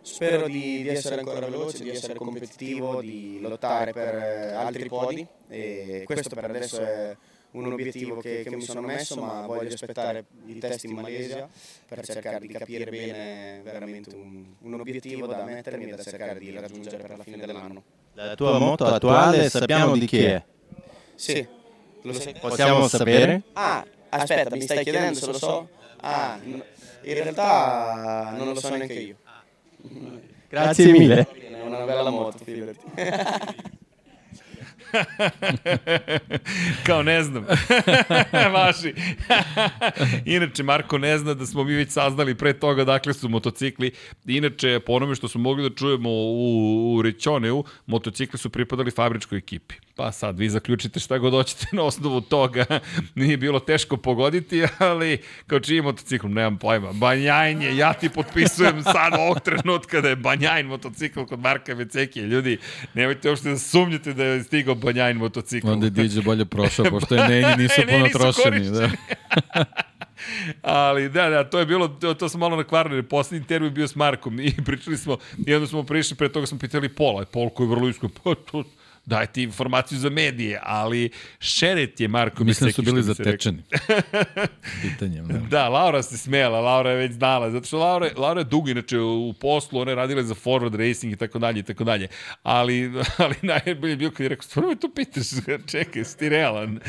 [0.00, 5.24] Spero di, di, essere ancora veloce, di essere competitivo, di lottare per eh, altri podi
[5.46, 7.16] e questo per adesso è
[7.52, 11.48] un obiettivo che, che mi sono messo, ma voglio aspettare i test in Malesia
[11.86, 16.50] per cercare di capire bene veramente un, un obiettivo da mettermi e da cercare di
[16.50, 18.01] raggiungere per la fine dell'anno.
[18.14, 20.44] La tua moto attuale sappiamo di chi è?
[21.14, 21.46] Sì,
[22.02, 22.34] lo sai.
[22.38, 23.42] Possiamo sapere?
[23.54, 25.68] Ah, aspetta, mi stai chiedendo se lo so?
[26.00, 26.62] Ah, in
[27.00, 29.16] realtà non lo so neanche io.
[30.48, 31.26] Grazie mille.
[31.26, 32.78] È una bella moto, fidati.
[36.86, 37.46] Kao ne znam.
[38.54, 38.94] Vaši.
[40.34, 43.90] Inače, Marko ne zna da smo mi već saznali pre toga dakle su motocikli.
[44.26, 49.38] Inače, po onome što smo mogli da čujemo u, u Rećoneu, motocikli su pripadali fabričkoj
[49.38, 49.74] ekipi.
[49.96, 52.64] Pa sad, vi zaključite šta god hoćete na osnovu toga.
[53.14, 56.92] Nije bilo teško pogoditi, ali kao čiji motocikl, nemam pojma.
[56.92, 62.26] Banjajn je, ja ti potpisujem sad ovog trenutka da je Banjajn motocikl kod Marka Vecekije.
[62.26, 62.58] Ljudi,
[62.94, 65.70] nemojte uopšte da sumnjate da je stigao Banjajn motocikl.
[65.70, 68.70] Onda je Diđe bolje prošao, pošto je Neni nisu puno trošeni.
[68.70, 68.90] Da.
[70.62, 73.02] Ali da, da, to je bilo, to, to smo malo nakvarili.
[73.02, 75.16] Poslednji intervju bio s Markom i pričali smo,
[75.46, 78.34] i onda smo prišli, pre toga smo pitali Pola, Pol koji je vrlo isko, pa
[78.34, 78.64] to,
[79.06, 83.62] daje ti informaciju za medije, ali šeret je Marko Mislim da su bili zatečeni.
[84.82, 85.28] Pitanjem.
[85.28, 85.38] Da.
[85.38, 88.98] da, Laura se smela, Laura je već znala, zato što Laura, Laura je dugo inače
[88.98, 92.08] u poslu, ona je radila za forward racing i tako dalje i tako dalje.
[92.42, 92.92] Ali,
[93.24, 95.26] ali najbolje je bio kad je rekao, stvarno me to pitaš,
[95.72, 96.80] čekaj, si ti realan.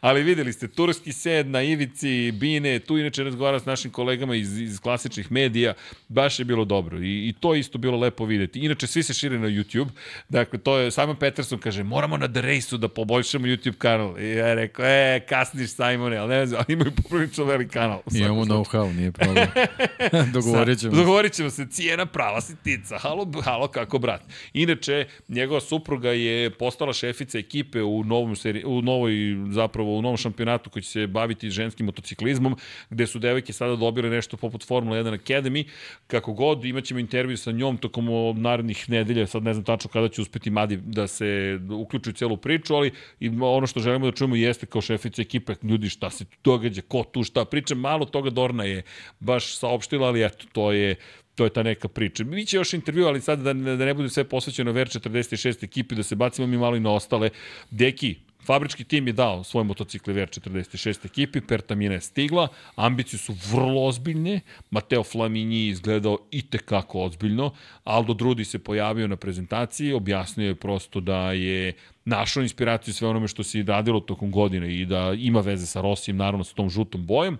[0.00, 4.60] ali videli ste, turski sed na ivici, Bine, tu inače razgovara s našim kolegama iz,
[4.60, 5.74] iz klasičnih medija,
[6.08, 8.60] baš je bilo dobro i, i to isto bilo lepo videti.
[8.60, 9.88] Inače, svi se šire na YouTube,
[10.28, 14.20] dakle, to je Simon Peterson kaže, moramo na The Race-u da poboljšamo YouTube kanal.
[14.20, 18.00] I ja rekao, e, kasniš Simone, ali ne znam, ali imaju poprilično velik kanal.
[18.14, 19.48] Imamo know-how, nije problem.
[20.34, 20.96] Dogovorit ćemo.
[20.96, 22.98] Dogovorit ćemo se, cijena prava sitica.
[22.98, 24.22] Halo, halo, kako brat.
[24.52, 29.12] Inače, njegova supruga je postala šefica ekipe u novom seri, u novoj,
[29.50, 32.56] zapravo, u novom šampionatu koji će se baviti ženskim motociklizmom,
[32.90, 35.64] gde su devojke sada dobile nešto poput Formula 1 Academy.
[36.06, 38.06] Kako god, imaćemo intervju sa njom tokom
[38.42, 42.36] narednih nedelja, sad ne znam tačno kada će uspeti Madi, da se uključi u celu
[42.36, 42.92] priču, ali
[43.40, 47.04] ono što želimo da čujemo jeste kao šefica ekipe, ljudi šta se tu događa, ko
[47.04, 48.82] tu šta priča, malo toga Dorna je
[49.20, 50.96] baš saopštila, ali eto, to je
[51.34, 52.24] to je ta neka priča.
[52.24, 55.94] Mi će još intervju, ali sad da, da ne bude sve posvećeno VR 46 ekipi,
[55.94, 57.30] da se bacimo mi malo i na ostale.
[57.70, 63.86] Deki, Fabrički tim je dao svoj motocikl VR46 ekipi, Pertamina je stigla, ambicije su vrlo
[63.86, 64.40] ozbiljne,
[64.70, 67.52] Mateo Flamini izgledao i tekako ozbiljno,
[67.84, 71.72] Aldo Drudi se pojavio na prezentaciji, objasnio je prosto da je
[72.04, 76.16] našao inspiraciju sve onome što se radilo tokom godine i da ima veze sa Rosijem,
[76.16, 77.38] naravno sa tom žutom bojem,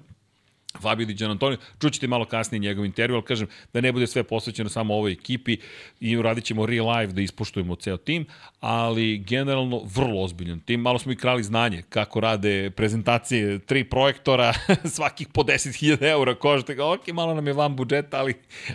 [0.80, 4.68] Fabio Di Antonio, čućete malo kasnije njegov intervju, ali kažem da ne bude sve posvećeno
[4.68, 5.56] samo ovoj ekipi
[6.00, 8.26] i radit ćemo real live da ispoštujemo ceo tim,
[8.60, 10.80] ali generalno vrlo ozbiljan tim.
[10.80, 14.54] Malo smo i krali znanje kako rade prezentacije, tri projektora,
[14.94, 18.34] svakih po 10.000 eura košta, ok, malo nam je van budžeta, ali,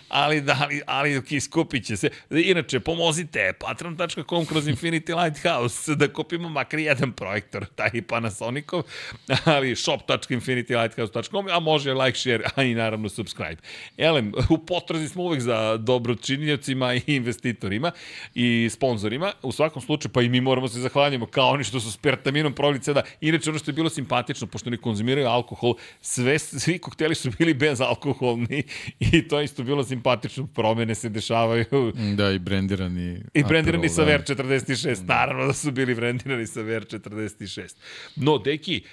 [0.09, 2.09] ali, ali, ali ok, skupit će se.
[2.29, 8.83] Inače, pomozite, patron.com kroz Infinity Lighthouse da kupimo makar jedan projektor, taj Panasonicov,
[9.45, 13.57] ali shop.infinitylighthouse.com, a može može like, share, a i naravno subscribe.
[13.97, 17.91] Elem, u potrazi smo uvek za dobročinjacima i investitorima
[18.35, 19.31] i sponsorima.
[19.43, 22.53] U svakom slučaju, pa i mi moramo se zahvaljamo kao oni što su s pertaminom
[22.53, 23.01] provali ceda.
[23.21, 27.53] Inače, ono što je bilo simpatično, pošto ne konzumiraju alkohol, sve, svi kokteli su bili
[27.53, 28.63] bezalkoholni
[28.99, 30.47] i to isto bilo simpatično.
[30.47, 31.93] Promene se dešavaju.
[32.15, 33.21] Da, i brendirani.
[33.33, 35.07] I brendirani sa VR 46.
[35.07, 37.75] Naravno da su bili brendirani sa VR 46.
[38.15, 38.83] No, deki,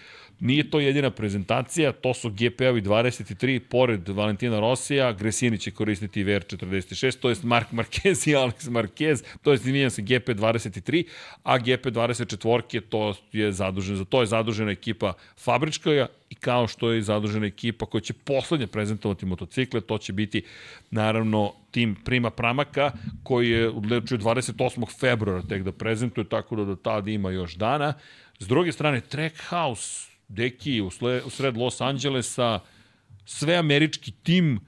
[0.41, 7.19] Nije to jedina prezentacija, to su GP-ovi 23, pored Valentina Rosija, Gresini će koristiti VR46,
[7.19, 11.05] to je Mark Marquez i Alex Marquez, to je izvinjam se GP23,
[11.43, 17.03] a GP24 to je zadužen, za to je zadužena ekipa fabrička i kao što je
[17.03, 20.43] zadužena ekipa koja će poslednje prezentovati motocikle, to će biti
[20.91, 24.99] naravno tim Prima Pramaka koji je odlečio 28.
[25.01, 27.95] februara tek da prezentuje, tako da do tada ima još dana.
[28.39, 32.61] S druge strane, Trackhouse deki u, sle, u sred Los Angelesa,
[33.25, 34.61] sve američki tim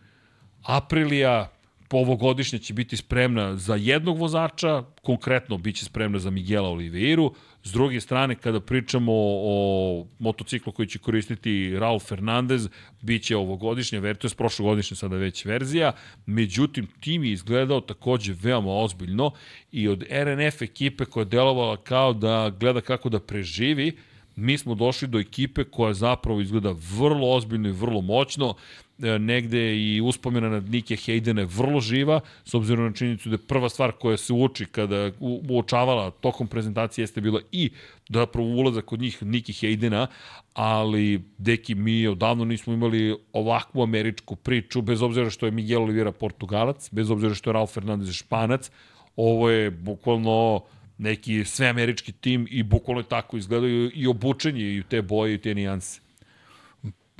[0.63, 1.49] Aprilia
[1.89, 7.35] po ovogodišnje će biti spremna za jednog vozača, konkretno biće spremna za Miguela Oliveiru.
[7.63, 12.69] S druge strane, kada pričamo o motociklu koji će koristiti Raul Fernandez,
[13.03, 15.93] bit će ovogodišnja verzija, to je prošlogodišnja sada već verzija,
[16.27, 19.31] međutim, tim je izgledao takođe veoma ozbiljno
[19.73, 23.97] i od RNF ekipe koja je delovala kao da gleda kako da preživi,
[24.37, 28.55] mi smo došli do ekipe koja zapravo izgleda vrlo ozbiljno i vrlo moćno,
[29.03, 33.47] e, negde i uspomena na Nike Haydene vrlo živa, s obzirom na činjenicu da je
[33.47, 35.11] prva stvar koja se uči kada
[35.49, 37.71] uočavala tokom prezentacije jeste bila i
[38.09, 40.07] zapravo ulazak kod njih Nike Haydena,
[40.55, 46.13] ali deki mi odavno nismo imali ovakvu američku priču, bez obzira što je Miguel Oliveira
[46.13, 48.71] Portugalac, bez obzira što je Ralf Fernandez Španac,
[49.17, 50.63] ovo je bukvalno
[50.99, 56.01] neki sveamerički tim i bukvalno tako izgledaju i obučenje i te boje i te nijanse.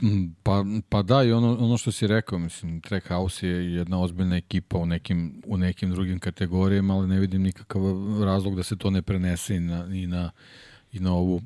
[0.03, 4.37] Mm, pa, pa da, i ono, ono što si rekao, mislim, Trackhouse je jedna ozbiljna
[4.37, 7.83] ekipa u nekim, u nekim drugim kategorijama, ali ne vidim nikakav
[8.25, 10.31] razlog da se to ne prenese i na, i na,
[10.93, 11.43] i na ovu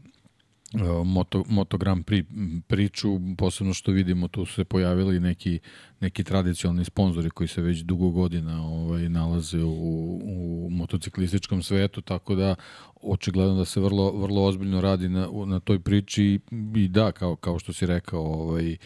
[1.05, 2.27] Moto, Moto Grand Prix
[2.67, 5.59] priču, posebno što vidimo tu su se pojavili neki,
[6.01, 12.35] neki tradicionalni sponzori koji se već dugo godina ovaj, nalaze u, u motociklističkom svetu, tako
[12.35, 12.55] da
[13.03, 16.41] očigledno da se vrlo, vrlo ozbiljno radi na, na toj priči
[16.77, 18.77] i da, kao, kao što si rekao, ovaj,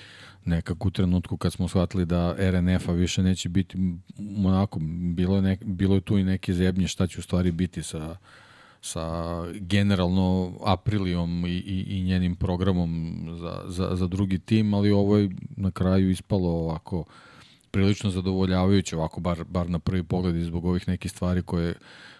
[0.45, 3.79] nekako u trenutku kad smo shvatili da RNF-a više neće biti
[4.45, 4.81] onako,
[5.15, 8.17] bilo je, ne, bilo je tu i neke zebnje šta će u stvari biti sa
[8.85, 15.17] sa generalno Aprilijom i, i, i njenim programom za, za, za drugi tim, ali ovo
[15.17, 17.05] je na kraju ispalo ovako
[17.71, 21.75] prilično zadovoljavajuće, ovako bar, bar na prvi pogled i zbog ovih nekih stvari koje,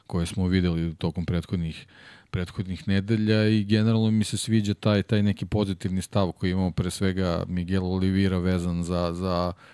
[0.07, 1.87] koje smo videli tokom prethodnih
[2.31, 6.91] prethodnih nedelja i generalno mi se sviđa taj taj neki pozitivni stav koji imamo pre
[6.91, 9.74] svega Miguel Olivira vezan za, za uh,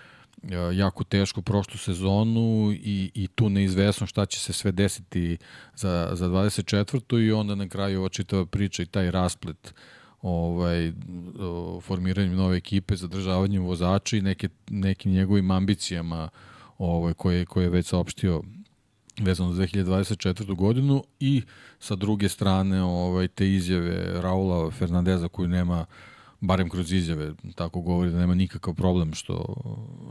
[0.73, 5.37] jako tešku prošlu sezonu i, i tu neizvesno šta će se sve desiti
[5.75, 7.27] za, za 24.
[7.27, 9.73] i onda na kraju ova čitava priča i taj rasplet
[10.21, 10.91] ovaj,
[11.81, 16.29] formiranjem nove ekipe, zadržavanjem vozača i neke, nekim njegovim ambicijama
[16.77, 18.41] ovaj, koje, koje je već saopštio
[19.19, 20.55] vezano za 2024.
[20.55, 21.41] godinu i
[21.79, 26.10] sa druge strane ovaj, te izjave Raula Fernandeza koju nema uh,
[26.41, 29.55] barem kroz izjave, tako govori da nema nikakav problem što,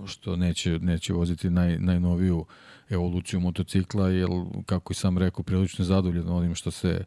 [0.06, 2.44] što neće, neće voziti naj, najnoviju
[2.90, 4.28] evoluciju motocikla, jer,
[4.66, 7.04] kako i sam rekao, prilično zadovoljan onim što se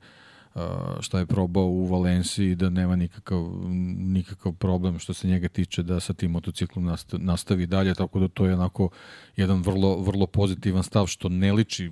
[1.00, 3.52] šta je probao u Valenciji da nema nikakav,
[3.98, 8.46] nikakav problem što se njega tiče da sa tim motociklom nastavi dalje, tako da to
[8.46, 8.90] je onako
[9.36, 11.92] jedan vrlo, vrlo pozitivan stav što ne liči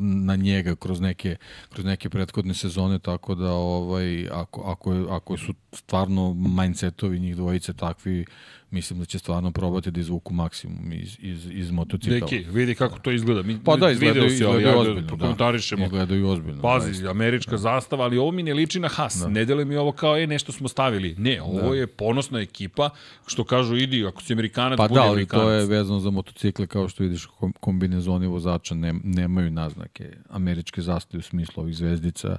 [0.00, 1.36] na njega kroz neke,
[1.68, 7.74] kroz neke prethodne sezone, tako da ovaj, ako, ako, ako su stvarno mindsetovi njih dvojice
[7.74, 8.26] takvi,
[8.70, 12.18] mislim da će stvarno probati da izvuku maksimum iz, iz, iz motocikla.
[12.20, 13.42] Deki, vidi kako to izgleda.
[13.42, 15.16] Mi, pa da, izgledaju, video izgledaju ali ozbiljno.
[15.16, 15.84] Da, komentarišemo.
[15.84, 16.62] Izgledaju ozbiljno.
[16.62, 17.10] Pazi, zaista.
[17.10, 17.56] američka da.
[17.56, 19.16] zastava, ali ovo mi ne liči na Haas.
[19.20, 19.28] Da.
[19.28, 21.14] Ne dele mi ovo kao, e, nešto smo stavili.
[21.18, 21.76] Ne, ovo da.
[21.76, 22.90] je ponosna ekipa,
[23.26, 25.44] što kažu, idi, ako si Amerikanac, pa budi da, ali Amerikanac.
[25.44, 27.28] to je vezano za motocikle, kao što vidiš,
[27.60, 32.38] kombinezoni vozača ne, nemaju naznake američke zastave u smislu ovih zvezdica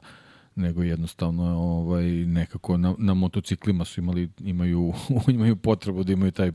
[0.56, 4.94] nego jednostavno ovaj nekako na, na motociklima su imali imaju
[5.28, 6.52] imaju potrebu da imaju taj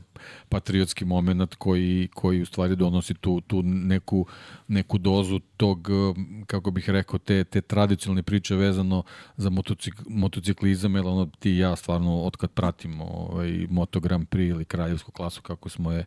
[0.49, 4.25] patriotski momenat koji koji u stvari donosi tu tu neku
[4.67, 5.87] neku dozu tog
[6.47, 9.03] kako bih rekao te te tradicionalne priče vezano
[9.37, 14.49] za motocikl, motociklizam jer ono ti ja stvarno od kad pratimo ovaj Moto Grand Prix
[14.49, 16.05] ili kraljevsku klasu kako smo je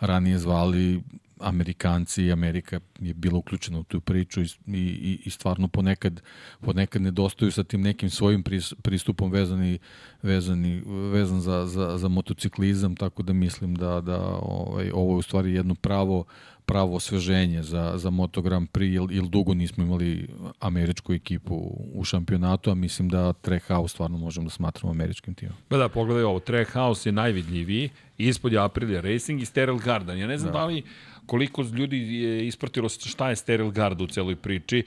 [0.00, 1.02] ranije zvali
[1.42, 6.22] Amerikanci i Amerika je bila uključena u tu priču i, i, i stvarno ponekad,
[6.60, 8.44] ponekad nedostaju sa tim nekim svojim
[8.82, 9.78] pristupom vezani,
[10.22, 10.82] vezani,
[11.12, 15.52] vezan za, za, za motociklizam, tako da mislim da, da ovaj, ovo je u stvari
[15.52, 16.24] jedno pravo
[16.66, 20.28] pravo osveženje za, za Moto Grand Prix, jer, jer dugo nismo imali
[20.60, 21.54] američku ekipu
[21.94, 25.54] u šampionatu, a mislim da Trackhouse stvarno možemo da smatramo američkim timom.
[25.68, 30.18] Pa da, pogledaj ovo, Trackhouse je najvidljiviji, ispod je Aprilia Racing i Sterile Garden.
[30.18, 30.82] Ja ne znam da, da li
[31.26, 34.84] koliko ljudi je ispratilo šta je Steril Guard u celoj priči,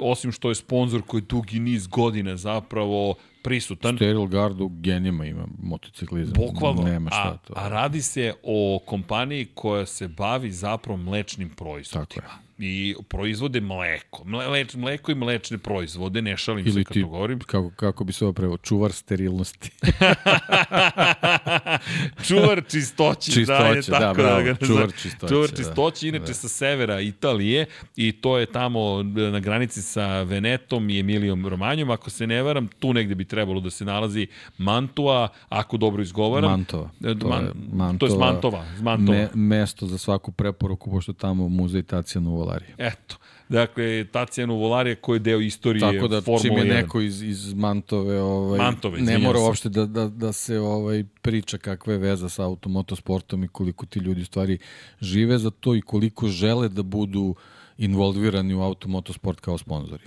[0.00, 3.96] osim što je sponsor koji dugi niz godina zapravo prisutan.
[3.96, 6.34] Steril Guard u genima ima motociklizam.
[6.36, 6.82] Bukvalno.
[6.82, 7.52] Nema šta a, to.
[7.56, 12.06] A radi se o kompaniji koja se bavi zapravo mlečnim proizvodima.
[12.06, 14.24] Tako je i proizvode mleko.
[14.24, 17.38] Mle, mleko i mlečne proizvode, ne šalim Ili se kad ti, to govorim.
[17.52, 19.70] Kako, kako bi se ovo prevo, čuvar sterilnosti.
[22.28, 25.34] čuvar čistoći, čistoće, da, je tako da, bravo, da ga čuvar čistoće.
[25.34, 26.16] Čuvar čistoći, da.
[26.16, 26.34] inače da.
[26.34, 32.10] sa severa Italije i to je tamo na granici sa Venetom i Emilijom Romanjom, ako
[32.10, 34.26] se ne varam, tu negde bi trebalo da se nalazi
[34.58, 36.50] Mantua, ako dobro izgovaram.
[36.50, 36.90] Mantova.
[37.20, 38.64] To, Man, je, Mantova, to je Mantova.
[38.80, 39.18] Mantova.
[39.18, 42.74] Me, mesto za svaku preporuku, pošto tamo muzej Tacijanu Volarije.
[42.78, 43.16] Eto.
[43.48, 46.68] Dakle, Tacijanu Volarije koji je deo istorije Tako da, čim je 1.
[46.68, 49.44] neko iz, iz Mantove, ovaj, Mantove, ne mora se.
[49.44, 53.98] uopšte da, da, da se ovaj priča kakva je veza sa automotosportom i koliko ti
[53.98, 54.58] ljudi u stvari
[55.00, 57.34] žive za to i koliko žele da budu
[57.78, 60.04] involvirani u automotosport kao sponzori.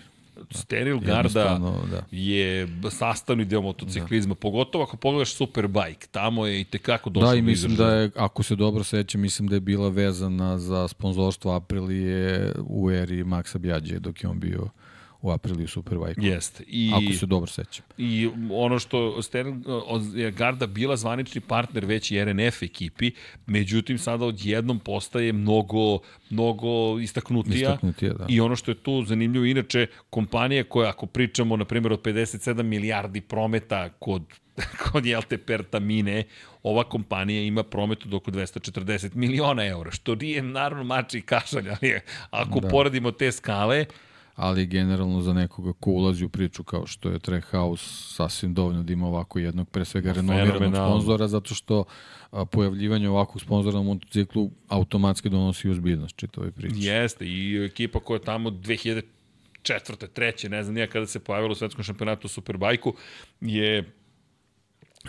[0.52, 1.60] Steril Garda
[1.92, 2.04] da.
[2.12, 4.40] je sastavni deo motociklizma, da.
[4.40, 8.44] pogotovo ako pogledaš Superbike, tamo je i tekako došlo Da, i mislim da je, ako
[8.44, 14.00] se dobro sećam, mislim da je bila vezana za sponzorstvo Aprilije u eri Maxa Bjađe
[14.00, 14.70] dok je on bio
[15.26, 16.22] u Apriliju Superbike.
[16.22, 16.64] Jeste.
[16.68, 17.86] I, ako se dobro sećam.
[17.98, 19.64] I ono što Stern,
[20.14, 23.12] je Garda bila zvanični partner već i RNF ekipi,
[23.46, 26.00] međutim sada odjednom postaje mnogo,
[26.30, 27.56] mnogo istaknutija.
[27.56, 28.26] Istaknutija, da.
[28.30, 32.64] I ono što je tu zanimljivo, inače, kompanija koja, ako pričamo, na primjer, od 57
[32.64, 34.24] milijardi prometa kod
[34.92, 36.24] kod Jelte Pertamine,
[36.64, 41.70] ova kompanija ima promet od oko 240 miliona eura, što nije naravno mači i kašalj,
[41.70, 42.00] ali
[42.30, 42.68] ako da.
[42.68, 43.86] poradimo te skale,
[44.36, 48.94] ali generalno za nekoga ko ulazi u priču kao što je Trackhouse sasvim dovoljno da
[48.94, 51.84] ima ovako jednog pre svega renomiranog sponzora zato što
[52.32, 56.76] a, pojavljivanje ovakvog sponzora na motociklu automatski donosi uzbiljnost čitavoj priči.
[56.80, 59.02] Jeste i ekipa koja tamo 2000
[59.62, 62.94] četvrte, treće, ne znam nija kada se pojavila u svetskom šampionatu u Superbajku,
[63.42, 63.94] je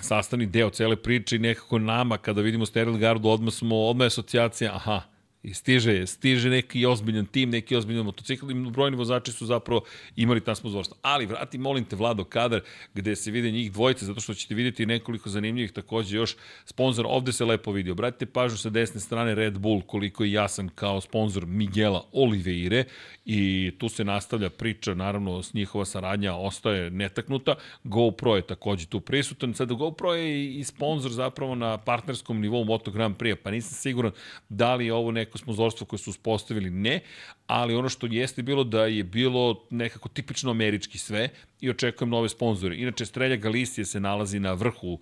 [0.01, 4.07] sastavni deo cele priče i nekako nama kada vidimo Sterling Gardu odmah smo, odmah je
[4.07, 5.03] asocijacija, aha,
[5.47, 9.85] I stiže, stiže neki ozbiljan tim, neki ozbiljan motocikl i brojni vozači su zapravo
[10.17, 10.97] imali tam sponzorstvo.
[11.03, 12.61] Ali vrati, molim te, Vlado Kadar,
[12.95, 17.07] gde se vide njih dvojice, zato što ćete vidjeti nekoliko zanimljivih takođe još sponsor.
[17.09, 17.91] Ovde se lepo vidi.
[17.91, 22.85] Obratite pažnju sa desne strane Red Bull, koliko je jasan kao sponsor Miguela Oliveire
[23.25, 27.55] i tu se nastavlja priča, naravno, s njihova saradnja ostaje netaknuta.
[27.85, 29.55] GoPro je takođe tu prisutan.
[29.55, 34.13] Sada GoPro je i sponsor zapravo na partnerskom nivou Moto Grand Prix, pa nisam siguran
[34.49, 37.01] da li je ovo neko sponzorstvo koje su uspostavili, ne,
[37.47, 41.29] ali ono što jeste bilo da je bilo nekako tipično američki sve
[41.61, 42.77] i očekujem nove sponzore.
[42.77, 44.99] Inače, Strelja Galicije se nalazi na vrhu,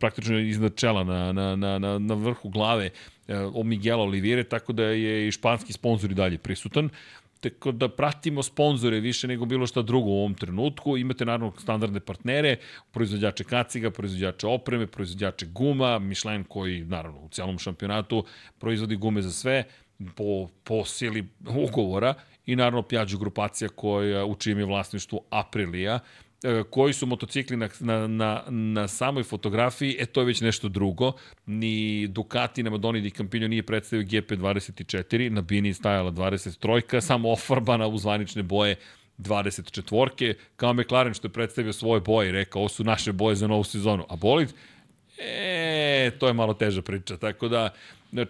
[0.00, 2.90] praktično iznad čela, na, na, na, na, na vrhu glave
[3.54, 6.90] o Miguel Olivire, tako da je i španski sponsor i dalje prisutan
[7.50, 10.96] tako da pratimo sponzore više nego bilo šta drugo u ovom trenutku.
[10.96, 12.56] Imate naravno standardne partnere,
[12.92, 18.24] proizvođače kaciga, proizvođače opreme, proizvođače guma, Michelin koji naravno u celom šampionatu
[18.58, 19.64] proizvodi gume za sve
[20.16, 21.24] po, po sili
[21.68, 22.14] ugovora
[22.46, 25.98] i naravno Piaggio grupacija koja u čijem je vlasništvu Aprilia
[26.70, 31.12] koji su motocikli na, na, na, na samoj fotografiji, e to je već nešto drugo.
[31.46, 37.86] Ni Ducati, nema Doni Di Campino nije predstavio GP24, na Bini stajala 23, samo ofarbana
[37.86, 38.76] u zvanične boje
[39.18, 43.46] 24-ke, kao McLaren što je predstavio svoje boje i rekao, ovo su naše boje za
[43.46, 44.06] novu sezonu.
[44.08, 44.52] A bolid,
[45.18, 47.70] e, to je malo teža priča, tako da,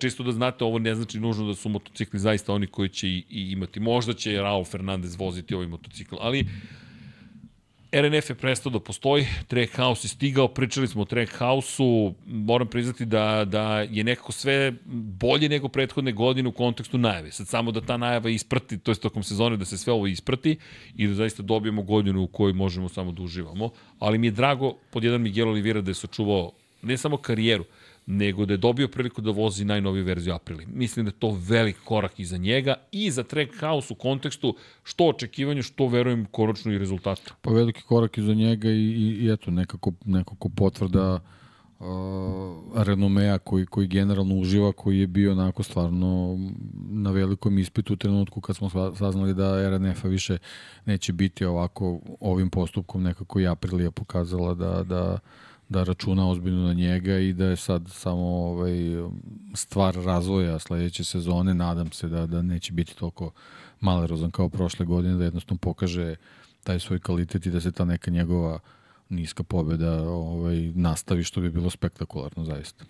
[0.01, 3.25] čisto da znate, ovo ne znači nužno da su motocikli zaista oni koji će i,
[3.31, 3.81] i imati.
[3.81, 6.47] Možda će Raul Fernandez voziti ovaj motocikl, ali
[8.03, 13.45] RNF je prestao da postoji, Trackhouse je stigao, pričali smo o Trackhouse-u, moram priznati da,
[13.45, 14.73] da je nekako sve
[15.21, 17.31] bolje nego prethodne godine u kontekstu najave.
[17.33, 20.57] Sad samo da ta najava isprati, to je tokom sezone da se sve ovo isprati
[20.97, 23.71] i da zaista dobijemo godinu u kojoj možemo samo da uživamo.
[23.99, 27.65] Ali mi je drago, pod jedan Miguel Oliveira da je sačuvao ne samo karijeru,
[28.07, 30.67] nego da je dobio priliku da vozi najnoviju verziju Aprili.
[30.67, 35.09] Mislim da je to velik korak i za njega i za Trackhouse u kontekstu što
[35.09, 37.35] očekivanju, što verujem konačno i rezultatu.
[37.41, 41.27] Pa veliki korak i za njega i, i, i eto, nekako, nekako potvrda uh,
[42.75, 46.39] renomea koji, koji generalno uživa, koji je bio onako stvarno
[46.89, 50.39] na velikom ispitu u trenutku kad smo saznali da RNF-a više
[50.85, 55.19] neće biti ovako ovim postupkom nekako i Aprilija pokazala da, da
[55.69, 58.75] da računa ozbiljno na njega i da je sad samo ovaj,
[59.55, 61.55] stvar razvoja sledeće sezone.
[61.55, 63.33] Nadam se da, da neće biti toliko
[63.81, 66.17] malerozan kao prošle godine, da jednostavno pokaže
[66.65, 68.59] taj svoj kvalitet i da se ta neka njegova
[69.09, 72.85] niska pobeda ovaj, nastavi, što bi bilo spektakularno zaista.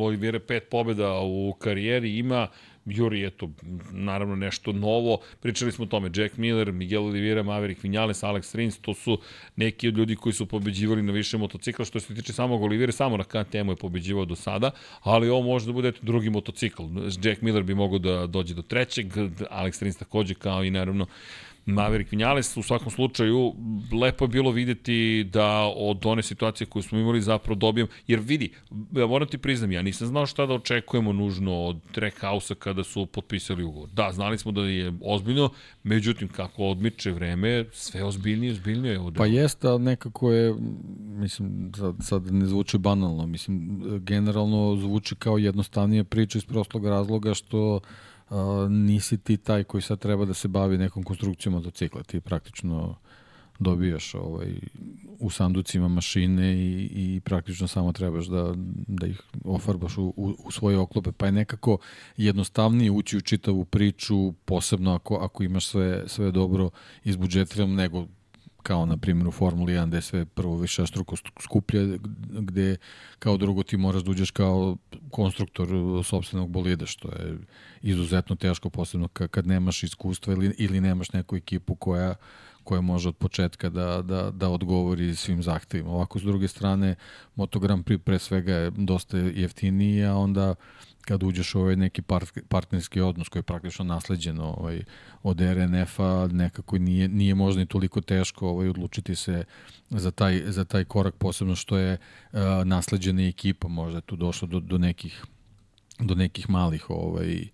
[0.00, 2.48] Olivire pet pobeda u karijeri ima,
[2.86, 3.50] Juri, eto,
[3.90, 5.18] naravno nešto novo.
[5.40, 9.18] Pričali smo o tome, Jack Miller, Miguel Oliveira, Maverick Vinales, Alex Rins, to su
[9.56, 11.84] neki od ljudi koji su pobeđivali na više motocikla.
[11.84, 14.70] Što se tiče samog Oliveira, samo na KTM-u je pobeđivao do sada,
[15.02, 16.82] ali ovo može da bude eto, drugi motocikl.
[17.22, 19.06] Jack Miller bi mogao da dođe do trećeg,
[19.50, 21.06] Alex Rins takođe kao i naravno
[21.66, 23.54] Maverick Vinales u svakom slučaju
[24.00, 28.52] lepo je bilo videti da od one situacije koju smo imali zapravo dobijem, jer vidi,
[28.92, 33.06] ja moram ti priznam, ja nisam znao šta da očekujemo nužno od Trackhouse-a kada su
[33.06, 33.88] potpisali ugovor.
[33.92, 35.50] Da, znali smo da je ozbiljno,
[35.82, 39.18] međutim kako odmiče vreme, sve ozbiljnije, ozbiljnije je ovde.
[39.18, 40.54] Pa jeste, ali nekako je,
[41.06, 47.34] mislim, sad, sad ne zvuči banalno, mislim, generalno zvuči kao jednostavnije priča iz prostog razloga
[47.34, 47.80] što
[48.68, 52.02] nisi ti taj koji sad treba da se bavi nekom konstrukcijom motocikla.
[52.02, 52.96] Ti praktično
[53.58, 54.54] dobijaš ovaj,
[55.18, 58.54] u sanducima mašine i, i praktično samo trebaš da,
[58.86, 61.78] da ih ofarbaš u, u, u svoje oklope, pa je nekako
[62.16, 66.70] jednostavnije ući u čitavu priču, posebno ako, ako imaš sve, sve dobro
[67.04, 68.06] izbudžetiram nego
[68.66, 71.98] kao na primjer u Formuli 1 gde sve prvo više struko skuplje,
[72.30, 72.76] gde
[73.18, 74.76] kao drugo ti moraš da uđeš kao
[75.10, 75.68] konstruktor
[76.04, 77.38] sobstvenog bolida, što je
[77.82, 82.14] izuzetno teško, posebno kad nemaš iskustva ili, ili nemaš neku ekipu koja
[82.66, 85.90] koja može od početka da, da, da odgovori svim zahtevima.
[85.90, 86.94] Ovako, s druge strane,
[87.34, 90.54] Moto Grand Prix pre svega je dosta jeftiniji, a onda
[91.06, 94.82] kad uđeš u ovaj neki part, partnerski odnos koji je praktično nasleđen ovaj,
[95.22, 99.44] od RNF-a, nekako nije, nije možda ni toliko teško ovaj, odlučiti se
[99.90, 101.98] za taj, za taj korak, posebno što je
[102.32, 105.24] uh, nasleđena ekipa, možda je tu došlo do, do nekih
[105.98, 107.48] do nekih malih ovaj, uh,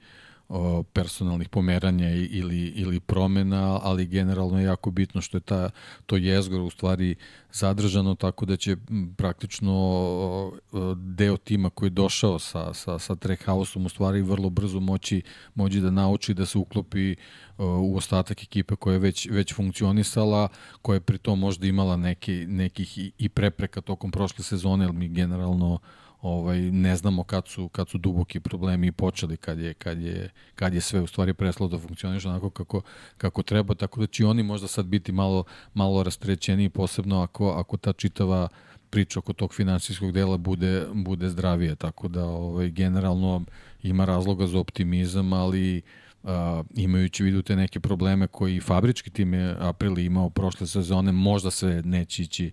[0.93, 5.70] personalnih pomeranja ili, ili promena, ali generalno je jako bitno što je ta,
[6.07, 7.14] to jezgro u stvari
[7.53, 8.76] zadržano, tako da će
[9.16, 10.53] praktično
[10.97, 15.22] deo tima koji je došao sa, sa, sa Trackhouse-om u stvari vrlo brzo moći,
[15.55, 17.16] moći da nauči da se uklopi
[17.59, 20.49] u ostatak ekipe koja je već, već funkcionisala,
[20.82, 25.09] koja je pritom možda imala neki, nekih i, i prepreka tokom prošle sezone, ali mi
[25.09, 25.80] generalno uh,
[26.22, 30.74] ovaj ne znamo kad su kad su duboki problemi počeli kad je kad je kad
[30.74, 32.82] je sve u stvari preslo da funkcioniše onako kako
[33.16, 35.44] kako treba tako da će oni možda sad biti malo
[35.74, 38.48] malo rastrećeni posebno ako ako ta čitava
[38.90, 43.44] priča oko tog finansijskog dela bude bude zdravije tako da ovaj generalno
[43.82, 45.82] ima razloga za optimizam ali
[46.22, 46.30] Uh,
[46.74, 51.82] imajući vidu te neke probleme koji fabrički tim je Aprili imao prošle sezone, možda se
[51.84, 52.50] neće ići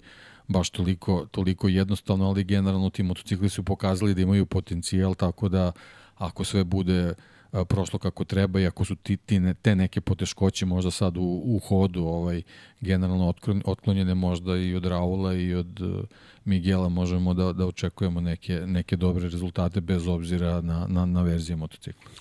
[0.50, 5.72] baš toliko, toliko jednostavno, ali generalno ti motocikli su pokazali da imaju potencijal, tako da
[6.18, 7.14] ako sve bude
[7.52, 11.18] a, prošlo kako treba i ako su ti, ti ne, te neke poteškoće možda sad
[11.18, 12.42] u, u hodu ovaj,
[12.82, 13.34] generalno
[13.66, 16.04] otklonjene možda i od Raula i od uh,
[16.46, 21.56] Miguela možemo da, da očekujemo neke, neke dobre rezultate bez obzira na, na, na verzije
[21.56, 22.12] motocikla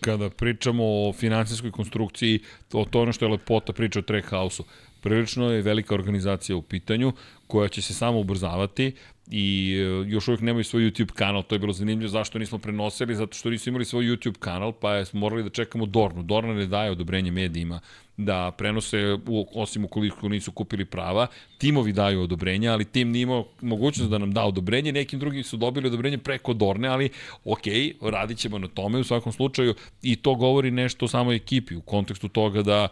[0.00, 4.64] kada pričamo o finansijskoj konstrukciji, to, to ono što je lepota priča o Trackhouse-u.
[5.00, 7.12] Prilično je velika organizacija u pitanju
[7.46, 8.92] koja će se samo ubrzavati
[9.30, 13.14] i e, još uvijek nemaju svoj YouTube kanal, to je bilo zanimljivo zašto nismo prenosili,
[13.14, 16.22] zato što nisu imali svoj YouTube kanal, pa smo morali da čekamo Dornu.
[16.22, 17.80] Dorna ne daje odobrenje medijima
[18.16, 19.18] da prenose,
[19.54, 21.26] osim ukoliko nisu kupili prava,
[21.58, 25.56] timovi daju odobrenja, ali tim nije imao mogućnost da nam da odobrenje, nekim drugim su
[25.56, 27.10] dobili odobrenje preko Dorne, ali
[27.44, 27.62] ok,
[28.00, 29.74] radit ćemo na tome u svakom slučaju.
[30.02, 32.88] I to govori nešto o samoj ekipi u kontekstu toga da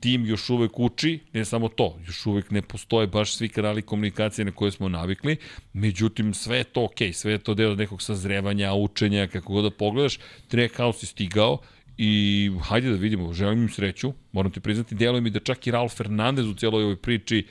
[0.00, 4.44] tim još uvek uči, ne samo to, još uvek ne postoje baš svi kanali komunikacije
[4.44, 5.36] na koje smo navikli,
[5.72, 9.70] međutim sve je to ok, sve je to deo nekog sazrevanja, učenja, kako god da
[9.70, 10.18] pogledaš,
[10.48, 11.58] Trackhouse je stigao
[11.98, 15.70] i hajde da vidimo, želim im sreću, moram ti priznati, deluje mi da čak i
[15.70, 17.46] Raul Fernandez u cijeloj ovoj priči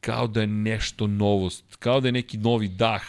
[0.00, 3.02] kao da je nešto novost, kao da je neki novi dah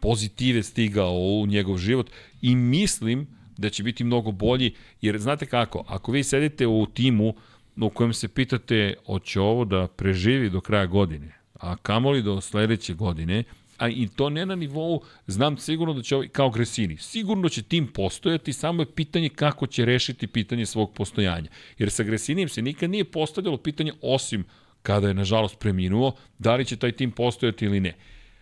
[0.00, 2.10] pozitive stigao u njegov život
[2.42, 7.34] i mislim da će biti mnogo bolji, jer znate kako, ako vi sedite u timu
[7.80, 12.94] u kojem se pitate hoće ovo da preživi do kraja godine, a kamoli do sledeće
[12.94, 13.44] godine,
[13.78, 17.62] a i to ne na nivou, znam sigurno da će ovaj, kao Gresini, sigurno će
[17.62, 21.50] tim postojati, samo je pitanje kako će rešiti pitanje svog postojanja.
[21.78, 24.44] Jer sa Gresinijem se nikad nije postavljalo pitanje, osim
[24.82, 27.94] kada je nažalost preminuo, da li će taj tim postojati ili ne.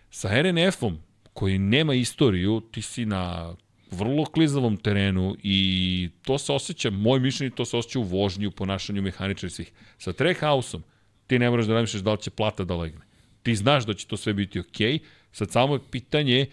[0.09, 0.97] Sa RNF-om,
[1.33, 3.55] koji nema istoriju, ti si na
[3.91, 8.51] vrlo klizavom terenu i to se osjeća, moj mišljenje, to se osjeća u vožnji, u
[8.51, 9.71] ponašanju mehaničara svih.
[9.97, 10.83] Sa Trackhouse-om
[11.27, 13.01] ti ne moraš da namišljaš da li će plata da legne.
[13.43, 14.99] Ti znaš da će to sve biti okej, okay.
[15.31, 16.45] sad samo je pitanje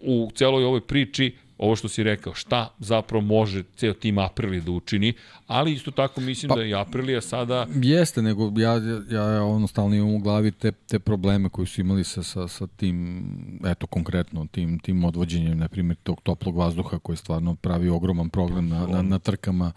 [0.00, 4.70] u celoj ovoj priči ovo što si rekao, šta zapravo može ceo tim Aprilija da
[4.70, 5.12] učini,
[5.46, 7.66] ali isto tako mislim pa, da je Aprilija sada...
[7.74, 8.72] Jeste, nego ja,
[9.10, 12.48] ja, ja ono stalno imam u glavi te, te probleme koji su imali sa, sa,
[12.48, 13.24] sa tim,
[13.66, 18.68] eto konkretno, tim, tim odvođenjem, na primjer, tog toplog vazduha koji stvarno pravi ogroman problem
[18.68, 19.72] na, na, na trkama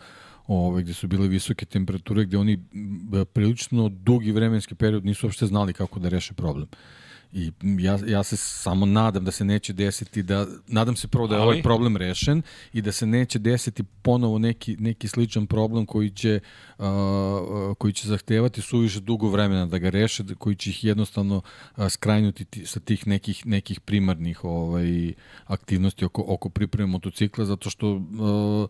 [0.47, 2.63] ovaj, gde su bile visoke temperature, gde oni
[3.33, 6.67] prilično dugi vremenski period nisu uopšte znali kako da reše problem.
[6.71, 6.77] Uh,
[7.34, 11.36] I ja, ja se samo nadam da se neće desiti, da, nadam se prvo da
[11.36, 11.47] je Ali...
[11.47, 12.41] ovaj problem rešen
[12.73, 16.39] i da se neće desiti ponovo neki, neki sličan problem koji će,
[16.78, 16.86] uh,
[17.78, 21.41] koji će zahtevati suviše dugo vremena da ga reše, koji će ih jednostavno
[21.78, 25.13] uh, skrajnuti sa tih nekih, nekih primarnih ovaj,
[25.45, 28.69] aktivnosti oko, oko pripreme motocikla, zato što uh,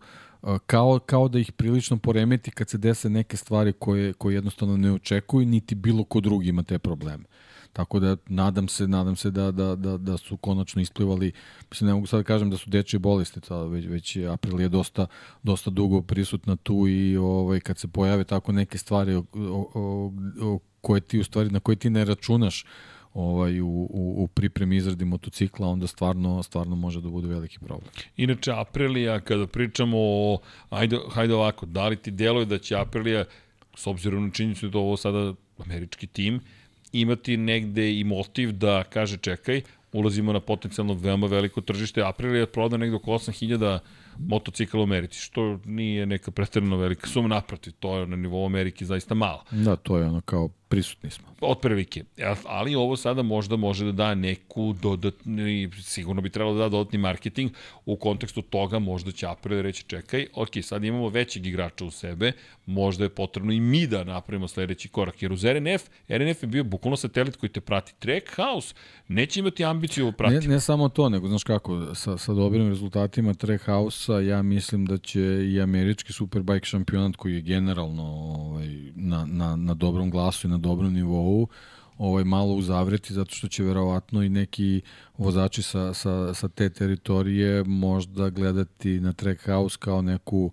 [0.66, 4.92] kao, kao da ih prilično poremeti kad se dese neke stvari koje, koje jednostavno ne
[4.92, 7.24] očekuju, niti bilo ko drugi ima te probleme.
[7.72, 11.32] Tako da nadam se, nadam se da, da, da, da su konačno isplivali,
[11.70, 14.68] mislim ne mogu sad da kažem da su dečje bolesti, to, već, već april je
[14.68, 15.06] dosta,
[15.42, 20.12] dosta dugo prisutna tu i ovaj, kad se pojave tako neke stvari o, o, o,
[20.42, 22.64] o koje ti u stvari, na koje ti ne računaš
[23.14, 27.90] ovaj, u, u, u pripremi izradi motocikla, onda stvarno, stvarno može da bude veliki problem.
[28.16, 30.38] Inače, Aprilija, kada pričamo o,
[30.70, 33.24] ajde, hajde ovako, da li ti deluje da će Aprilija,
[33.74, 36.40] s obzirom na činjenicu da ovo sada američki tim,
[36.92, 39.62] imati negde i motiv da kaže čekaj,
[39.92, 42.02] ulazimo na potencijalno veoma veliko tržište.
[42.02, 43.78] Aprilia je prodao negde oko 8000
[44.18, 48.84] motocikla u Americi, što nije neka pretredno velika suma, naprotiv, to je na nivou Amerike
[48.84, 49.44] zaista malo.
[49.50, 51.28] Da, to je ono kao prisutni smo.
[51.40, 52.04] Od prvike.
[52.44, 56.98] Ali ovo sada možda može da da neku dodatni, sigurno bi trebalo da da dodatni
[56.98, 57.50] marketing,
[57.86, 62.32] u kontekstu toga možda će Aprilia reći čekaj, ok, sad imamo većeg igrača u sebe,
[62.66, 66.64] možda je potrebno i mi da napravimo sledeći korak, jer uz RNF, RNF je bio
[66.64, 67.94] bukvalno satelit koji te prati.
[67.98, 68.74] Trackhouse
[69.08, 70.34] neće imati ambiciju prati.
[70.34, 74.98] Ne, ne samo to, nego znaš kako, sa, sa dobrim rezultatima Trackhouse-a ja mislim da
[74.98, 75.20] će
[75.52, 80.57] i američki Superbike šampionat koji je generalno ovaj, na, na, na dobrom glasu i na
[80.58, 81.48] dobrom nivou,
[81.98, 84.80] ovaj malo uzavreti zato što će verovatno i neki
[85.18, 90.52] vozači sa, sa, sa te teritorije možda gledati na Trackhouse kao neku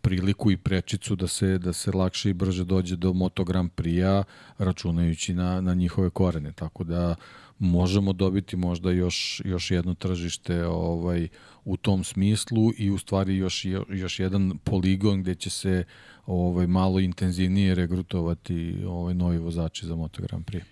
[0.00, 4.24] priliku i prečicu da se da se lakše i brže dođe do Moto Grand Prix-a
[4.58, 6.52] računajući na na njihove korene.
[6.52, 7.14] Tako da
[7.58, 11.28] možemo dobiti možda još još jedno tržište ovaj
[11.64, 15.84] u tom smislu i u stvari još još jedan poligon gde će se
[16.26, 20.62] ovaj malo intenzivnije regrutovati ovaj novi vozači za Moto Grand Prix.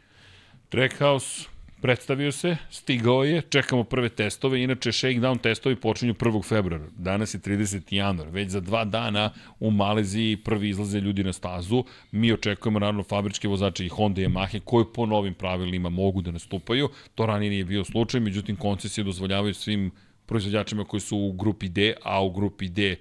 [0.69, 6.45] Trackhouse predstavio se, stigao je, čekamo prve testove, inače shakedown testovi počinju 1.
[6.45, 7.95] februara, danas je 30.
[7.95, 9.31] januar, već za dva dana
[9.61, 14.27] u Maleziji prvi izlaze ljudi na stazu, mi očekujemo naravno fabričke vozače i Honda i
[14.27, 19.05] Yamaha koji po novim pravilima mogu da nastupaju, to ranije nije bio slučaj, međutim koncesije
[19.05, 19.91] dozvoljavaju svim
[20.27, 22.97] proizvođačima koji su u grupi D, a u grupi D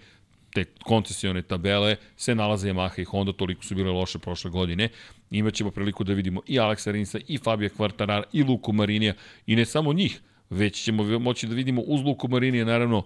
[0.55, 4.89] te koncesione tabele se nalaze Yamaha i Honda, toliko su bile loše prošle godine.
[5.31, 9.13] Imaćemo priliku da vidimo i Aleksa Rinsa, i Fabio Quartarara, i Luku Marinija,
[9.45, 13.03] i ne samo njih, već ćemo moći da vidimo uz Luku Marinija, naravno,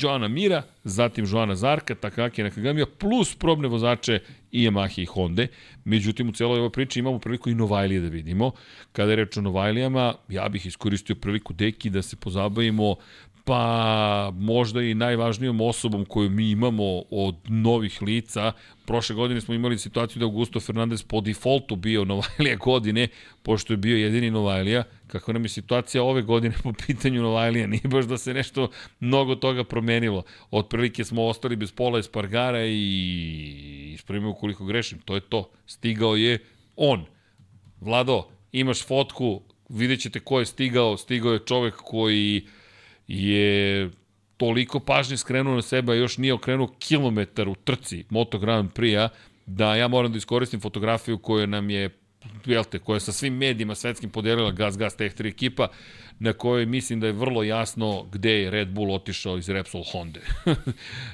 [0.00, 4.20] Joana Mira, zatim Joana Zarka, Takaki Nakagamija, plus probne vozače
[4.52, 5.46] i Yamaha i Honda.
[5.84, 8.52] Međutim, u celoj ovoj priči imamo priliku i Novajlije da vidimo.
[8.92, 12.96] Kada je reč o Novajlijama, ja bih iskoristio priliku deki da se pozabavimo
[13.44, 18.52] pa možda i najvažnijom osobom koju mi imamo od novih lica.
[18.86, 23.08] Prošle godine smo imali situaciju da Augusto Fernandez po defaultu bio Novajlija godine,
[23.42, 24.84] pošto je bio jedini Novajlija.
[25.06, 27.66] Kako nam je situacija ove godine po pitanju Novajlija?
[27.66, 30.22] Nije baš da se nešto mnogo toga promenilo.
[30.50, 34.98] Otprilike smo ostali bez pola Espargara i ispravimo ukoliko grešim.
[34.98, 35.50] To je to.
[35.66, 36.38] Stigao je
[36.76, 37.04] on.
[37.80, 40.96] Vlado, imaš fotku, vidjet ćete ko je stigao.
[40.96, 42.46] Stigao je čovek koji
[43.08, 43.90] je
[44.36, 49.08] toliko pažnje skrenuo na sebe, a još nije okrenuo kilometar u trci Moto Grand Prix-a,
[49.46, 51.90] da ja moram da iskoristim fotografiju koju nam je
[52.46, 55.68] jelte, koja je sa svim medijima svetskim podelila Gas Gas Tech 3 ekipa,
[56.18, 60.20] na kojoj mislim da je vrlo jasno gde je Red Bull otišao iz Repsol Honda.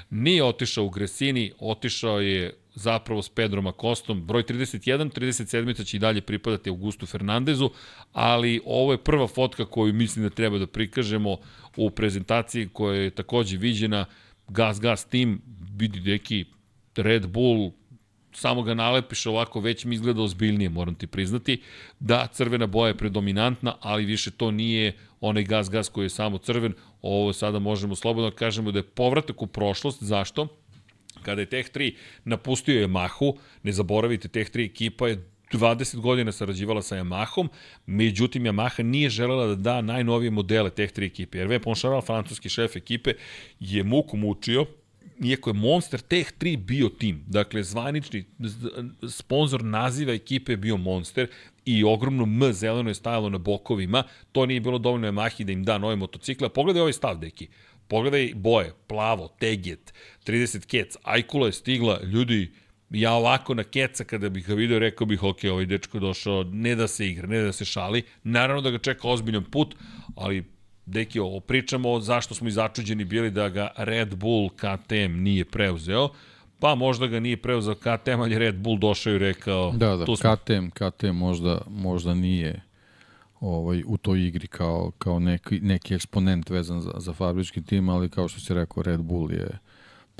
[0.09, 4.27] Nije otišao u Gresini, otišao je zapravo s Pedrom Akostom.
[4.27, 7.69] Broj 31, 37 će i dalje pripadati Augustu Fernandezu,
[8.13, 11.37] ali ovo je prva fotka koju mislim da treba da prikažemo
[11.77, 14.05] u prezentaciji koja je takođe viđena.
[14.47, 15.41] Gas Gas tim,
[15.77, 16.45] vidi deki
[16.95, 17.71] Red Bull,
[18.33, 21.61] samo ga nalepiš ovako, već mi izgleda ozbiljnije, moram ti priznati.
[21.99, 26.37] Da, crvena boja je predominantna, ali više to nije onaj gas gas koji je samo
[26.37, 26.73] crven.
[27.01, 30.03] Ovo sada možemo slobodno da kažemo da je povratak u prošlost.
[30.03, 30.47] Zašto?
[31.23, 36.81] Kada je Tech 3 napustio Yamahu, ne zaboravite, Tech 3 ekipa je 20 godina sarađivala
[36.81, 37.47] sa Yamahom,
[37.85, 41.37] međutim Yamaha nije želela da da najnovije modele Tech 3 ekipe.
[41.37, 43.13] Hervé Poncharal, francuski šef ekipe,
[43.59, 44.65] je muku mučio,
[45.23, 48.25] iako je Monster Tech 3 bio tim, dakle zvanični
[49.09, 51.27] sponsor naziva ekipe je bio Monster
[51.65, 55.63] i ogromno M zeleno je stajalo na bokovima, to nije bilo dovoljno Yamahi da im
[55.63, 56.49] da nove motocikle.
[56.49, 57.47] Pogledaj ovaj stav, deki.
[57.87, 59.93] Pogledaj boje, plavo, teget,
[60.25, 62.51] 30 kec, Ajkula je stigla, ljudi,
[62.91, 66.43] ja ovako na keca kada bih ga video rekao bih ok, ovaj dečko je došao
[66.43, 69.75] ne da se igra, ne da se šali, naravno da ga čeka ozbiljan put,
[70.15, 70.43] ali
[70.85, 76.09] deki, ovo pričamo zašto smo i začuđeni bili da ga Red Bull KTM nije preuzeo,
[76.59, 79.71] pa možda ga nije preuzeo KTM, ali Red Bull došao i rekao...
[79.71, 80.35] Da, da, tu smo.
[80.35, 82.61] KTM, KTM možda, možda nije
[83.39, 88.09] ovaj, u toj igri kao, kao neki, neki eksponent vezan za, za fabrički tim, ali
[88.09, 89.59] kao što si rekao, Red Bull je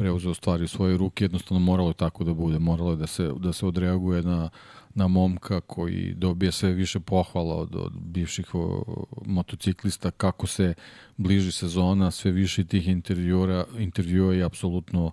[0.01, 3.31] preuzeo stvari u svoje ruke, jednostavno moralo je tako da bude, moralo je da se,
[3.39, 4.49] da se odreaguje na,
[4.93, 8.83] na momka koji dobije sve više pohvala od, od bivših o,
[9.25, 10.73] motociklista, kako se
[11.17, 15.11] bliži sezona, sve više tih intervjua, intervjua i apsolutno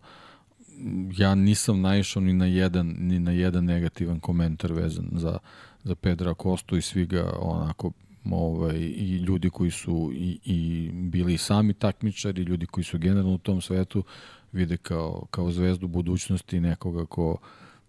[1.16, 5.38] ja nisam naišao ni na jedan ni na jedan negativan komentar vezan za
[5.84, 7.92] za Pedra Kostu i svi ga onako
[8.30, 13.38] ovaj, i ljudi koji su i, i bili sami takmičari, ljudi koji su generalno u
[13.38, 14.04] tom svetu
[14.52, 17.36] vide kao, kao zvezdu budućnosti nekoga ko,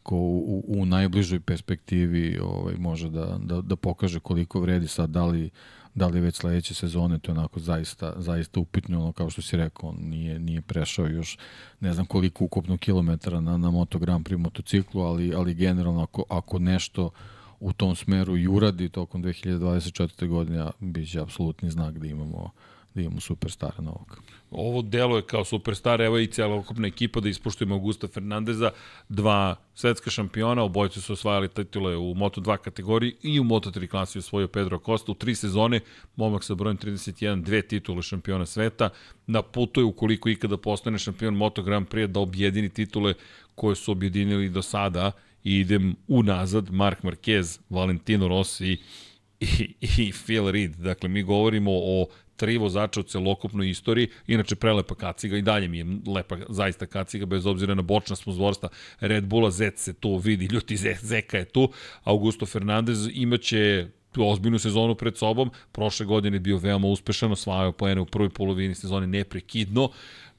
[0.03, 5.25] ko u, u najbližoj perspektivi ovaj, može da, da, da pokaže koliko vredi sad, da
[5.25, 5.49] li,
[5.95, 9.57] da li već sledeće sezone, to je onako zaista, zaista upitno, ono, kao što si
[9.57, 11.37] rekao, on nije, nije prešao još
[11.79, 16.23] ne znam koliko ukupno kilometara na, na Moto Grand Prix motociklu, ali, ali generalno ako,
[16.29, 17.09] ako nešto
[17.59, 20.27] u tom smeru i uradi tokom 2024.
[20.27, 22.51] godine, bit će apsolutni znak da imamo
[22.93, 24.19] da imamo superstara novog.
[24.51, 28.71] Ovo delo je kao superstar, evo i celokupna ekipa da ispuštujemo Augusta Fernandeza,
[29.09, 34.47] dva svetska šampiona, obojci su osvajali titule u Moto2 kategoriji i u Moto3 klasi osvojio
[34.47, 35.79] Pedro Costa u tri sezone,
[36.15, 38.89] momak sa brojem 31, dve titule šampiona sveta,
[39.27, 43.13] na putu je ukoliko ikada postane šampion Moto Grand Prix da objedini titule
[43.55, 45.11] koje su objedinili do sada
[45.43, 48.77] i idem unazad, Mark Marquez, Valentino Rossi
[49.39, 50.75] i, i Phil Reed.
[50.75, 52.07] Dakle, mi govorimo o
[52.39, 57.25] tri vozača u celokupnoj istoriji, inače prelepa kaciga i dalje mi je lepa zaista kaciga,
[57.25, 61.69] bez obzira na bočna smuzvorstva Red Bulla, Zet se tu vidi, ljuti Zeka je tu,
[62.03, 63.87] Augusto Fernandez imaće
[64.17, 68.75] ozbiljnu sezonu pred sobom, prošle godine je bio veoma uspešan, osvajao poene u prvoj polovini
[68.75, 69.89] sezone neprekidno,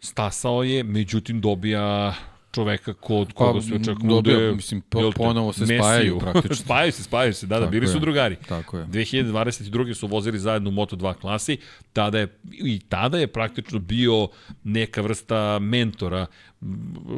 [0.01, 2.15] stasao je, međutim dobija
[2.53, 5.79] čoveka kod koga pa, su očekujemo dobio, mislim, po, ponovo se Mesiju.
[5.79, 6.57] spajaju praktično.
[6.57, 7.93] spajaju se, spajaju se, da, da, Tako bili je.
[7.93, 8.37] su drugari.
[8.49, 8.87] Tako je.
[8.87, 9.95] 2022.
[9.95, 11.57] su vozili zajedno u Moto2 klasi,
[11.93, 14.29] tada je, i tada je praktično bio
[14.65, 16.27] neka vrsta mentora,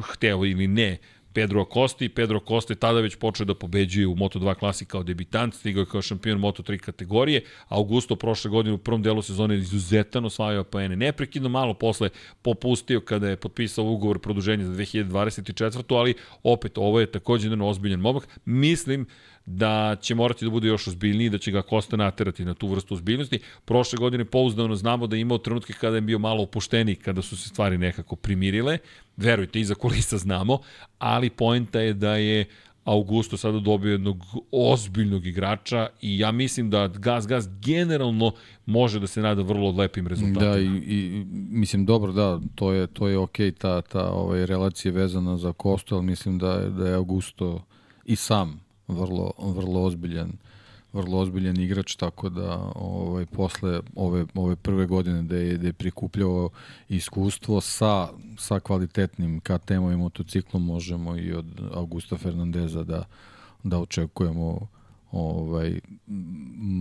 [0.03, 0.99] hteo ili ne,
[1.33, 5.03] Pedro Acosta i Pedro Acosta je tada već počeo da pobeđuje u Moto2 klasi kao
[5.03, 10.25] debitant, stigao je kao šampion Moto3 kategorije, Augusto prošle godine u prvom delu sezone izuzetan
[10.25, 10.97] osvajao poene.
[10.97, 12.09] Neprekidno malo posle
[12.43, 15.97] popustio kada je potpisao ugovor produženja za 2024.
[15.99, 18.29] ali opet ovo je takođe jedan ozbiljan momak.
[18.45, 19.07] Mislim
[19.47, 22.95] da će morati da bude još ozbiljniji, da će ga Kosta naterati na tu vrstu
[22.95, 23.39] ozbiljnosti.
[23.65, 27.37] Prošle godine pouzdano znamo da je imao trenutke kada je bio malo opušteniji, kada su
[27.37, 28.79] se stvari nekako primirile.
[29.17, 30.59] Verujte, iza kulisa znamo,
[30.99, 32.45] ali poenta je da je
[32.85, 38.33] Augusto sada dobio jednog ozbiljnog igrača i ja mislim da Gas Gas generalno
[38.67, 40.53] može da se nada vrlo lepim rezultatima.
[40.53, 44.93] Da, i, i mislim dobro, da, to je to je okej ta ta ovaj relacija
[44.93, 47.65] vezana za Kostu, ali mislim da da je Augusto
[48.05, 50.33] i sam vrlo vrlo ozbiljan
[50.93, 55.73] vrlo ozbiljan igrač, tako da ovaj, posle ove, ove prve godine da je, da je
[55.73, 56.51] prikupljao
[56.89, 63.05] iskustvo sa, sa kvalitetnim KTM-om i motociklom možemo i od Augusta Fernandeza da,
[63.63, 64.69] da očekujemo
[65.13, 65.81] ovaj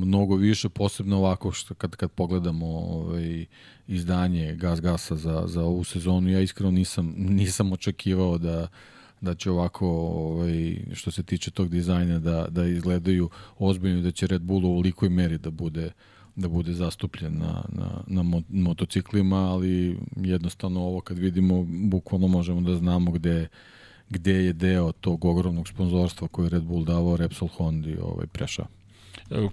[0.05, 3.45] mnogo više posebno ovako što kad kad pogledamo ovaj
[3.87, 8.67] izdanje Gas Gasa za za ovu sezonu ja iskreno nisam nisam očekivao da
[9.21, 13.29] da će ovako, ovaj, što se tiče tog dizajna, da, da izgledaju
[13.59, 15.91] ozbiljno da će Red Bull u velikoj meri da bude
[16.35, 22.75] da bude zastupljen na, na, na motociklima, ali jednostavno ovo kad vidimo, bukvalno možemo da
[22.75, 23.47] znamo gde,
[24.09, 28.65] gde je deo tog ogromnog sponzorstva koje Red Bull davao Repsol Hondi ovaj, prešao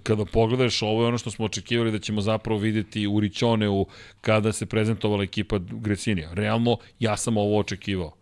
[0.03, 3.85] kada pogledaš, ovo je ono što smo očekivali da ćemo zapravo videti u Ričoneu
[4.21, 6.33] kada se prezentovala ekipa Grecinija.
[6.33, 8.18] Realno, ja sam ovo očekivao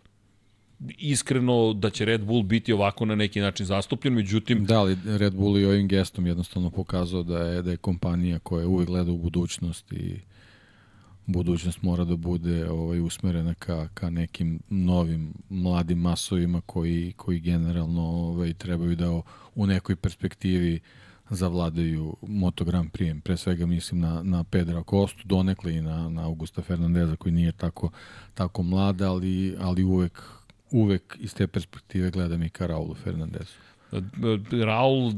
[0.97, 4.65] iskreno da će Red Bull biti ovako na neki način zastupljen, međutim...
[4.65, 8.67] Da, ali Red Bull i ovim gestom jednostavno pokazao da je, da je kompanija koja
[8.67, 10.19] uvek gleda u budućnost i
[11.25, 18.01] budućnost mora da bude ovaj usmerena ka, ka nekim novim mladim masovima koji, koji generalno
[18.01, 19.21] ovaj, trebaju da
[19.55, 20.79] u nekoj perspektivi
[21.29, 23.21] zavladaju Moto Grand Prix.
[23.21, 27.51] Pre svega mislim na, na Pedra Kostu, donekle i na, na Augusta Fernandeza koji nije
[27.51, 27.89] tako,
[28.33, 30.23] tako mlad, ali, ali uvek
[30.71, 33.67] uvek iz te perspektive gledam i ka Raulu Fernandezu.
[34.65, 35.11] Raul,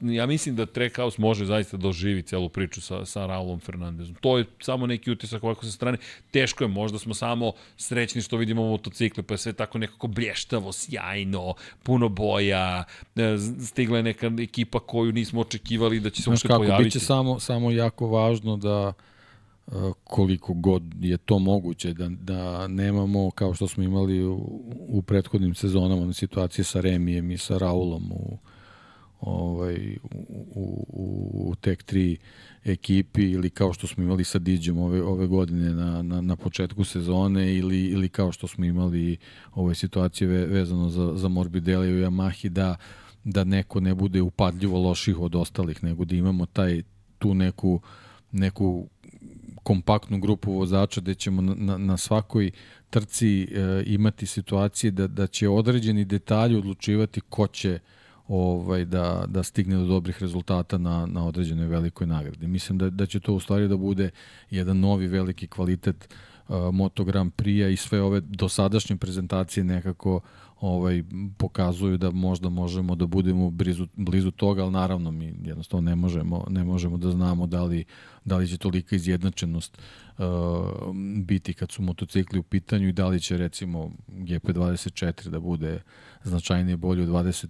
[0.00, 4.14] ja mislim da Trackhouse može zaista da oživi celu priču sa, sa Raulom Fernandezom.
[4.14, 5.98] To je samo neki utisak ovako sa strane.
[6.30, 10.72] Teško je, možda smo samo srećni što vidimo motocikle, pa je sve tako nekako blještavo,
[10.72, 12.84] sjajno, puno boja,
[13.16, 16.84] e, stigla je neka ekipa koju nismo očekivali da će se uopšte pojaviti.
[16.84, 18.92] Biće samo, samo jako važno da
[20.04, 24.34] koliko god je to moguće, da, da nemamo, kao što smo imali u,
[24.88, 28.38] u prethodnim sezonama, na situacije sa Remijem i sa Raulom u,
[29.20, 29.96] ovaj,
[30.54, 32.16] u, u, u tek tri
[32.64, 36.84] ekipi ili kao što smo imali sa Diđom ove, ove godine na, na, na početku
[36.84, 39.16] sezone ili, ili kao što smo imali
[39.54, 42.76] ove situacije ve, vezano za, za Morbidelli i Yamahi da,
[43.24, 46.82] da neko ne bude upadljivo loših od ostalih, nego da imamo taj
[47.18, 47.80] tu neku
[48.32, 48.88] neku
[49.66, 52.50] kompaktnu grupu vozača gde ćemo na, na, svakoj
[52.90, 57.78] trci e, imati situacije da, da će određeni detalji odlučivati ko će
[58.28, 62.46] ovaj da da stigne do dobrih rezultata na na određenoj velikoj nagradi.
[62.46, 64.10] Mislim da da će to u stvari da bude
[64.50, 66.08] jedan novi veliki kvalitet
[66.48, 70.20] uh, Moto Grand Prix i sve ove dosadašnje prezentacije nekako
[70.60, 71.02] ovaj
[71.38, 76.46] pokazuju da možda možemo da budemo blizu blizu toga, al naravno mi jednostavno ne možemo
[76.50, 77.84] ne možemo da znamo da li
[78.24, 79.78] da li će tolika izjednačenost
[80.18, 80.24] uh,
[81.24, 85.82] biti kad su motocikli u pitanju i da li će recimo GP24 da bude
[86.22, 87.46] značajnije bolje od 20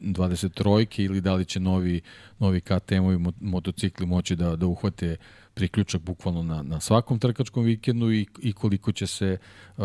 [0.00, 2.00] 23 ili da li će novi
[2.38, 5.16] novi KTM-ovi motocikli moći da da uhvate
[5.58, 9.36] priključak bukvalno na, na svakom trkačkom vikendu i, i koliko će se
[9.76, 9.84] uh,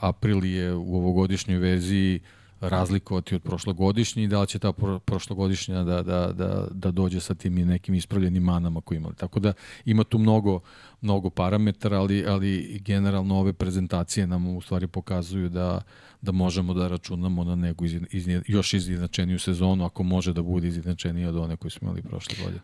[0.00, 2.20] Aprilije u ovogodišnjoj verziji
[2.60, 7.20] razlikovati od prošlogodišnje i da li će ta pro, prošlogodišnja da, da, da, da dođe
[7.20, 9.14] sa tim nekim ispravljenim manama koje imali.
[9.14, 9.52] Tako da
[9.84, 10.60] ima tu mnogo,
[11.00, 16.74] mnogo parametara, ali, ali generalno ove prezentacije nam u stvari pokazuju da uh, da možemo
[16.74, 21.56] da računamo na neku iz, još izjednačeniju sezonu, ako može da bude izjednačenija od one
[21.56, 22.60] koje smo imali prošle godine.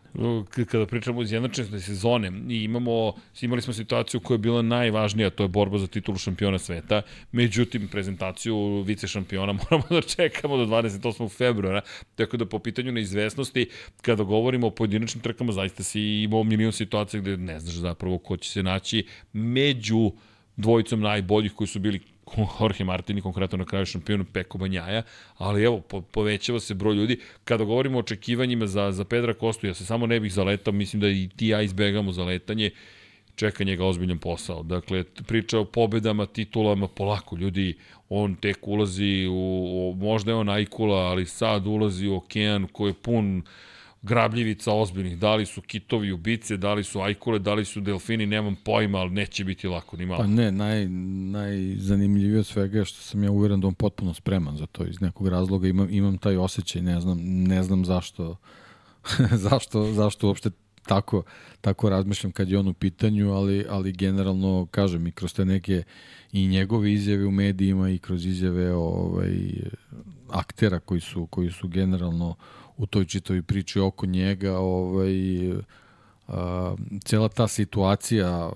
[0.65, 5.43] Kada pričamo o izjednačenosti sezone, i imamo, imali smo situaciju koja je bila najvažnija, to
[5.43, 7.01] je borba za titulu šampiona sveta,
[7.31, 11.29] međutim, prezentaciju vice šampiona moramo da čekamo do 28.
[11.37, 11.81] februara,
[12.15, 13.69] tako da po pitanju neizvesnosti,
[14.01, 18.37] kada govorimo o pojedinačnim trkama, zaista si imao milion situacija gde ne znaš zapravo ko
[18.37, 20.11] će se naći među
[20.57, 21.99] dvojicom najboljih koji su bili
[22.59, 25.03] Jorge Martini, konkretno na kraju šampionu Peko Banjaja,
[25.37, 27.19] ali evo, po, povećava se broj ljudi.
[27.43, 30.99] Kada govorimo o očekivanjima za, za Pedra Kostu, ja se samo ne bih zaletao, mislim
[30.99, 32.71] da i ti ja izbegamo zaletanje,
[33.35, 34.63] čeka njega ozbiljan posao.
[34.63, 37.75] Dakle, priča o pobedama, titulama, polako, ljudi,
[38.09, 42.89] on tek ulazi u, u možda je on Ajkula, ali sad ulazi u okean koji
[42.89, 43.43] je pun
[44.05, 48.25] grabljivica ozbiljnih, da li su kitovi ubice, da li su ajkule, da li su delfini,
[48.25, 50.19] nemam pojma, ali neće biti lako, ni malo.
[50.19, 50.87] Pa ne, naj,
[51.31, 54.85] najzanimljivije od svega je što sam ja uveren da on potpuno spreman za to.
[54.85, 58.37] Iz nekog razloga imam, imam taj osjećaj, ne znam, ne znam zašto,
[59.47, 60.49] zašto, zašto uopšte
[60.85, 61.23] tako,
[61.61, 65.83] tako razmišljam kad je on u pitanju, ali, ali generalno, kažem, i kroz te neke
[66.31, 69.35] i njegove izjave u medijima i kroz izjave ovaj,
[70.29, 72.35] aktera koji su, koji su generalno
[72.77, 75.15] u toj čitovi priči oko njega, ovaj,
[76.27, 78.51] a, cela ta situacija a,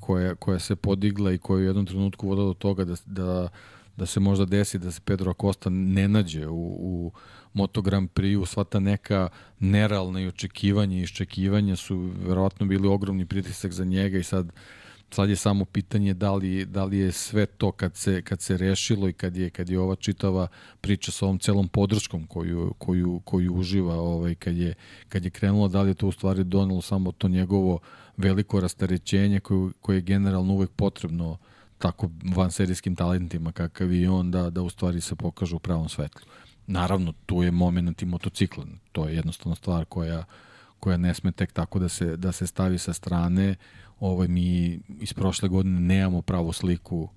[0.00, 3.48] koja, koja se podigla i koja je u jednom trenutku vodila do toga da, da,
[3.96, 7.12] da se možda desi da se Pedro Acosta ne nađe u, u
[7.52, 9.28] Moto Grand Prix, sva ta neka
[9.58, 14.52] nerealna i očekivanja i iščekivanja su verovatno bili ogromni pritisak za njega i sad
[15.10, 18.56] sad je samo pitanje da li, da li je sve to kad se, kad se
[18.56, 20.48] rešilo i kad je, kad je ova čitava
[20.80, 24.74] priča sa ovom celom podrškom koju, koju, koju uživa ovaj, kad, je,
[25.08, 27.78] kad je krenulo, da li je to u stvari donelo samo to njegovo
[28.16, 31.38] veliko rastarećenje koje, koje je generalno uvek potrebno
[31.78, 36.26] tako vanserijskim talentima kakav i on da, da u stvari se pokaže u pravom svetlu.
[36.66, 38.64] Naravno, tu je moment i motocikla.
[38.92, 40.24] To je jednostavno stvar koja,
[40.80, 43.54] koja ne sme tek tako da se, da se stavi sa strane.
[44.00, 47.08] Ovaj, mi iz prošle godine nemamo pravu sliku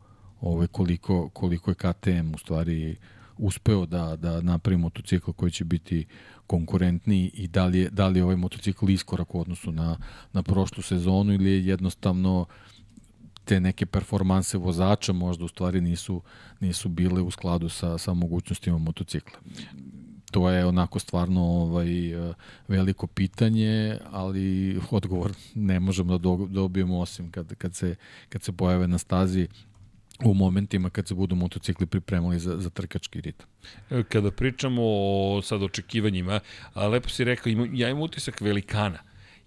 [0.42, 2.96] ovaj, koliko, koliko je KTM u stvari
[3.38, 6.06] uspeo da, da napravi motocikl koji će biti
[6.48, 9.98] konkurentniji i da li je, da li je ovaj motocikl iskorak u odnosu na,
[10.34, 12.46] na prošlu sezonu ili je jednostavno
[13.46, 16.22] te neke performanse vozača možda u stvari nisu,
[16.60, 19.40] nisu bile u skladu sa, sa mogućnostima motocikla.
[20.32, 21.90] To je onako stvarno ovaj,
[22.68, 27.96] veliko pitanje, ali odgovor ne možemo da dobijemo osim kad, kad, se,
[28.30, 29.48] kad se pojave na stazi
[30.24, 33.48] u momentima kad se budu motocikli pripremali za, za trkački ritam.
[34.10, 36.40] Kada pričamo o sad očekivanjima,
[36.76, 39.00] lepo si rekao, ja imam utisak velikana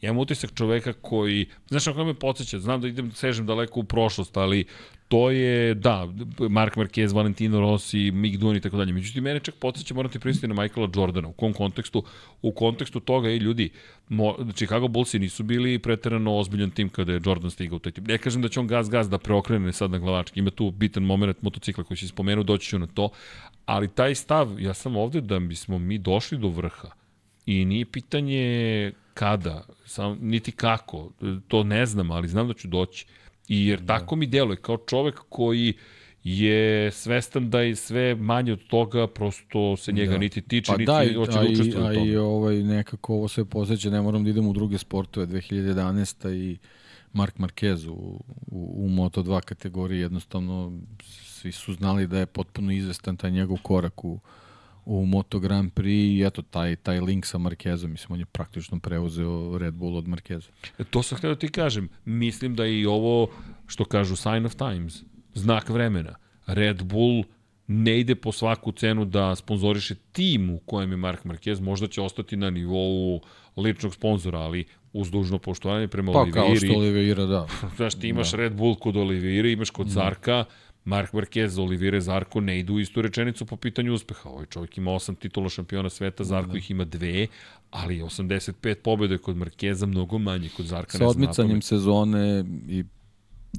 [0.02, 3.84] Ja imam utisak čoveka koji, znaš na me podsjeća, znam da idem, sežem daleko u
[3.84, 4.64] prošlost, ali
[5.12, 6.08] to je, da,
[6.50, 8.92] Mark Marquez, Valentino Rossi, Mick Dunn i tako dalje.
[8.92, 11.28] Međutim, mene čak podsjeća, morate pristiti na Michaela Jordana.
[11.28, 12.04] U kom kontekstu?
[12.42, 13.70] U kontekstu toga, i ljudi,
[14.08, 18.04] mo, Chicago Bullsi nisu bili preterano ozbiljan tim kada je Jordan stigao u taj tim.
[18.04, 20.40] Ne kažem da će on gaz gaz da preokrene sad na glavački.
[20.40, 23.08] Ima tu bitan moment motocikla koji se spomenuo, doći ću na to.
[23.66, 26.88] Ali taj stav, ja sam ovde da bismo mi došli do vrha.
[27.46, 31.10] I nije pitanje kada, sam, niti kako,
[31.48, 33.06] to ne znam, ali znam da ću doći.
[33.48, 33.98] I jer da.
[33.98, 35.74] tako mi deluje, kao čovek koji
[36.24, 40.18] je svestan da je sve manje od toga, prosto se njega da.
[40.18, 42.06] niti tiče, pa niti da, hoće da učestvuje u tome.
[42.06, 46.34] I ovaj, nekako ovo sve posjeća, ne moram da idem u druge sportove, 2011.
[46.34, 46.58] i
[47.12, 50.80] Mark Marquez u, u, u Moto2 kategoriji, jednostavno
[51.24, 54.20] svi su znali da je potpuno izvestan taj njegov korak u,
[54.84, 58.78] u Moto Grand Prix i eto, taj, taj link sa Markezom, mislim, on je praktično
[58.78, 60.48] preuzeo Red Bull od Markeza.
[60.78, 61.88] E, to sam htio da ti kažem.
[62.04, 63.28] Mislim da i ovo,
[63.66, 65.02] što kažu Sign of Times,
[65.34, 66.14] znak vremena.
[66.46, 67.24] Red Bull
[67.66, 72.02] ne ide po svaku cenu da sponzoriše tim u kojem je Mark Marquez, možda će
[72.02, 73.20] ostati na nivou
[73.56, 76.40] ličnog sponzora, ali uz dužno poštovanje prema pa, Oliviri.
[76.40, 77.46] Pa kao što Olivira, da.
[77.76, 78.36] Znaš, ti imaš da.
[78.36, 79.92] Red Bull kod Olivira, imaš kod da.
[79.92, 80.44] Zarka,
[80.84, 84.28] Mark Marquez, Olivire Zarko ne idu u istu rečenicu po pitanju uspeha.
[84.28, 86.58] Ovaj čovjek ima osam titula šampiona sveta, Zarko da.
[86.58, 87.26] ih ima dve,
[87.70, 90.98] ali 85 pobjede kod Markeza mnogo manje kod Zarka.
[90.98, 92.84] Sa odmicanjem sezone i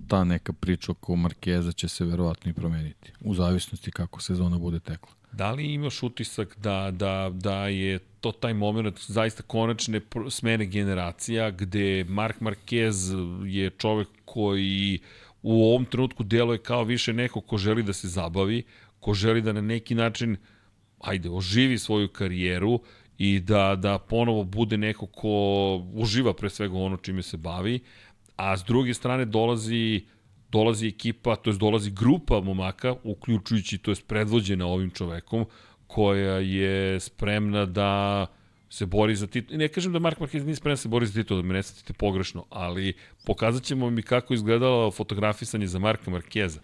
[0.08, 4.80] ta neka priča oko Markeza će se verovatno i promeniti, u zavisnosti kako sezona bude
[4.80, 5.10] tekla.
[5.32, 11.52] Da li imaš utisak da, da, da je to taj moment zaista konačne smene generacija
[11.52, 17.58] gde Mark Marquez je čovek koji uh, u ovom trenutku deluje kao više neko ko
[17.58, 18.64] želi da se zabavi,
[19.00, 20.38] ko želi da na neki način
[21.00, 22.80] ajde, oživi svoju karijeru
[23.18, 27.80] i da, da ponovo bude neko ko uživa pre svega ono čime se bavi,
[28.36, 30.06] a s druge strane dolazi
[30.54, 35.46] dolazi ekipa, to je dolazi grupa momaka, uključujući, to je predvođena ovim čovekom,
[35.88, 38.26] koja je spremna da
[38.74, 39.58] se bori za titul.
[39.58, 41.64] Ne kažem da Mark Marquez nije spreman da se bori za titul, da me ne
[41.64, 42.94] satite pogrešno, ali
[43.26, 46.58] pokazat ćemo mi kako izgledalo fotografisanje za Marka Marqueza.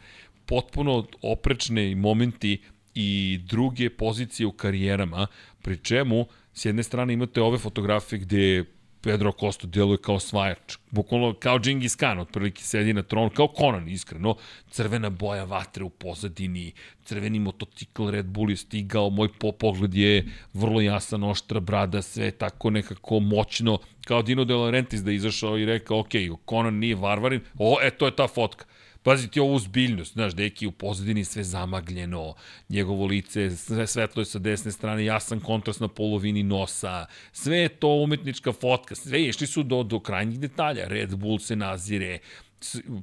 [0.46, 2.62] Potpuno oprečne momenti
[2.96, 5.28] i druge pozicije u karijerama,
[5.62, 8.66] pri čemu s jedne strane imate ove fotografije gde
[9.02, 13.88] Pedro Costa deluje kao svajač, bukvalno kao Džingis Khan, otprilike sedi na tronu, kao Conan,
[13.90, 14.36] iskreno,
[14.72, 16.72] crvena boja vatre u pozadini,
[17.04, 22.70] crveni motocikl Red Bull je stigao, moj pogled je vrlo jasan, oštra brada, sve tako
[22.70, 26.12] nekako moćno, kao Dino De Laurentiis da je izašao i rekao, ok,
[26.50, 28.66] Conan nije varvarin, o, e, to je ta fotka.
[29.04, 32.34] Pazi ti ovu zbiljnost, znaš, deki u pozadini sve zamagljeno,
[32.70, 37.70] njegovo lice, sve svetlo je sa desne strane, jasan kontrast na polovini nosa, sve je
[37.70, 42.20] to umetnička fotka, sve išli su do, do krajnjih detalja, Red Bull se nazire,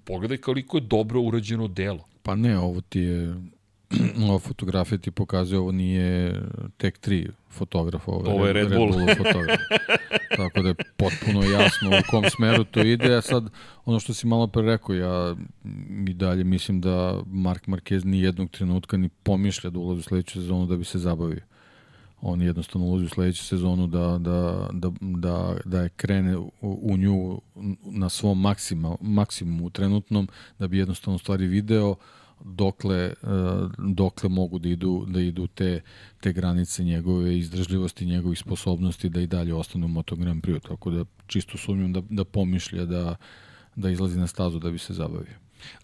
[0.04, 2.08] pogledaj koliko je dobro urađeno delo.
[2.22, 3.34] Pa ne, ovo ti je,
[4.28, 6.42] ova fotografija ti pokazuje, ovo nije
[6.76, 8.92] Tek 3, fotograf, ovo je, ovo ovaj je Red, Red Bull.
[8.92, 9.60] Bull fotograf.
[10.36, 13.14] Tako da je potpuno jasno u kom smeru to ide.
[13.14, 13.50] A sad,
[13.84, 15.36] ono što si malo pre rekao, ja
[16.08, 20.32] i dalje mislim da Mark Marquez ni jednog trenutka ni pomišlja da ulazi u sledeću
[20.32, 21.42] sezonu da bi se zabavio.
[22.20, 26.96] On jednostavno ulazi u sledeću sezonu da, da, da, da, da je krene u, u
[26.96, 27.40] nju
[27.84, 30.28] na svom maksima, maksimumu trenutnom,
[30.58, 31.96] da bi jednostavno stvari video uh,
[32.44, 33.14] dokle, eh,
[33.78, 35.80] dokle mogu da idu, da idu te,
[36.20, 40.68] te granice njegove izdržljivosti, njegovih sposobnosti da i dalje ostane u Moto Grand Prix.
[40.68, 43.16] Tako da čisto sumnjam da, da pomišlja da,
[43.76, 45.34] da izlazi na stazu da bi se zabavio.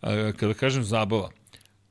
[0.01, 1.31] A, kada kažem zabava,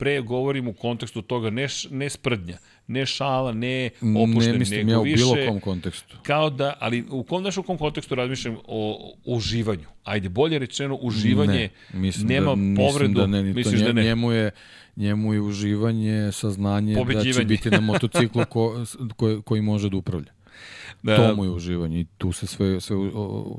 [0.01, 2.57] pre govorim u kontekstu toga ne, ne sprdnja,
[2.87, 5.15] ne šala, ne opušten, ne mislim nego ja u više...
[5.15, 6.17] bilo kom kontekstu.
[6.23, 9.85] Kao da, ali u kom, znaš u kom kontekstu razmišljam o, o uživanju?
[10.03, 13.93] Ajde, bolje rečeno, uživanje ne, mislim nema da, povredu, mislim da ne, misliš nje, da
[13.93, 14.03] ne?
[14.03, 14.51] Njemu je,
[14.95, 20.31] njemu je uživanje, saznanje da će biti na motociklu ko, ko, koji može da upravlja.
[21.03, 22.95] Da, To mu je uživanje i tu se sve, sve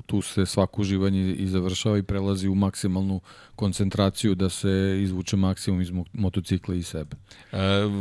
[0.06, 3.20] tu se svako uživanje i završava i prelazi u maksimalnu
[3.56, 4.70] koncentraciju da se
[5.02, 7.16] izvuče maksimum iz mo- motocikla i sebe.
[7.52, 7.56] E,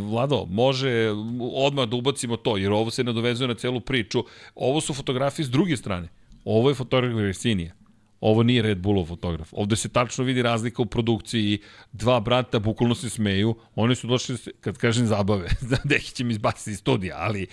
[0.10, 1.08] Vlado, može
[1.54, 4.24] odmah da ubacimo to, jer ovo se nadovezuje na celu priču.
[4.56, 6.08] Ovo su fotografije s druge strane.
[6.46, 7.74] Ovo je fotograf Resinija.
[8.20, 9.50] Ovo nije Red Bullov fotograf.
[9.52, 11.60] Ovde se tačno vidi razlika u produkciji.
[11.92, 13.56] Dva brata bukvalno se smeju.
[13.76, 15.50] Oni su došli, kad kažem zabave,
[15.84, 17.48] Deki će mi izbaciti iz studija, ali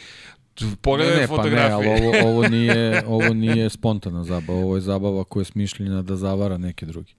[0.82, 1.72] pogledaj ne, ne, pa ne, fotografije.
[1.72, 6.16] ali ovo, ovo, nije, ovo nije spontana zabava, ovo je zabava koja je smišljena da
[6.16, 7.14] zavara neke drugi.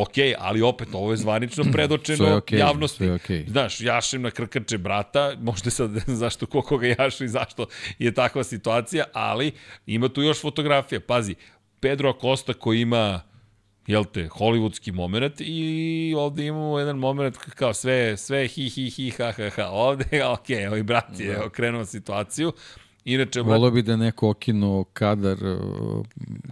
[0.00, 3.10] ok, ali opet, ovo je zvanično predočeno okej, javnosti.
[3.10, 3.44] okej.
[3.48, 7.66] Znaš, jašem na krkače brata, možda sad ne znam zašto ko koga jaše i zašto
[7.98, 9.52] je takva situacija, ali
[9.86, 11.00] ima tu još fotografija.
[11.00, 11.34] Pazi,
[11.80, 13.29] Pedro Acosta koji ima
[13.86, 19.10] jel te, hollywoodski moment i ovde imamo jedan moment kao sve, sve hi hi hi
[19.10, 19.68] ha ha ha.
[19.70, 21.44] Ovde, ok, ovaj brat je Da.
[21.44, 22.52] okrenuo situaciju.
[23.04, 25.36] Inače, brat, Volio bi da neko okinuo kadar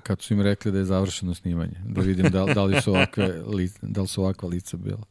[0.02, 1.76] kad su im rekli da je završeno snimanje.
[1.86, 3.42] Da vidim da, da, li, su ovakve,
[3.82, 5.02] da li su ovakva lica bila.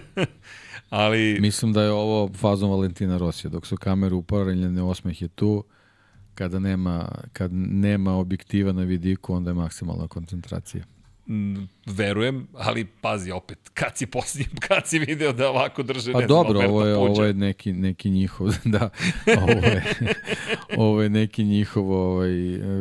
[0.90, 1.38] ali...
[1.40, 3.50] Mislim da je ovo fazom Valentina Rosija.
[3.50, 5.64] Dok su kamere uparenjene, osmeh je tu.
[6.34, 10.84] Kada nema, kad nema objektiva na vidiku, onda je maksimalna koncentracija.
[11.86, 16.26] Verujem, ali pazi opet, kad si posljednji, kad si video da ovako drže, Pa ne
[16.26, 17.10] znam, dobro, Alberto ovo je, Puđa?
[17.12, 18.90] ovo je neki, neki njihov, da,
[19.42, 19.84] ovo je,
[20.84, 22.30] ovo je neki njihov, ovaj,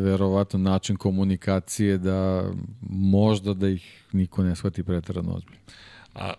[0.03, 2.49] verovatno način komunikacije da
[2.89, 5.59] možda da ih niko ne shvati pretarano ozbiljno.
[6.15, 6.33] A,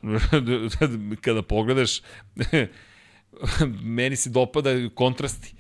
[1.20, 2.02] kada pogledaš,
[3.82, 5.54] meni se dopada kontrasti.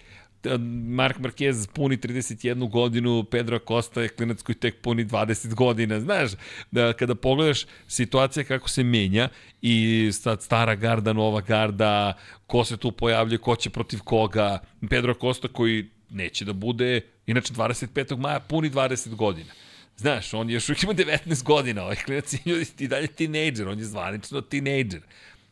[0.86, 6.00] Mark Marquez puni 31 godinu, Pedro Acosta je klinac koji tek puni 20 godina.
[6.00, 6.30] Znaš,
[6.70, 9.28] da kada pogledaš situacija kako se menja
[9.62, 14.58] i sad stara garda, nova garda, ko se tu pojavlja, ko će protiv koga,
[14.90, 18.16] Pedro Acosta koji neće da bude, inače 25.
[18.16, 19.52] maja puni 20 godina.
[19.96, 24.40] Znaš, on još ima 19 godina, ovaj klinac je i dalje tinejdžer, on je zvanično
[24.40, 25.00] tinejdžer.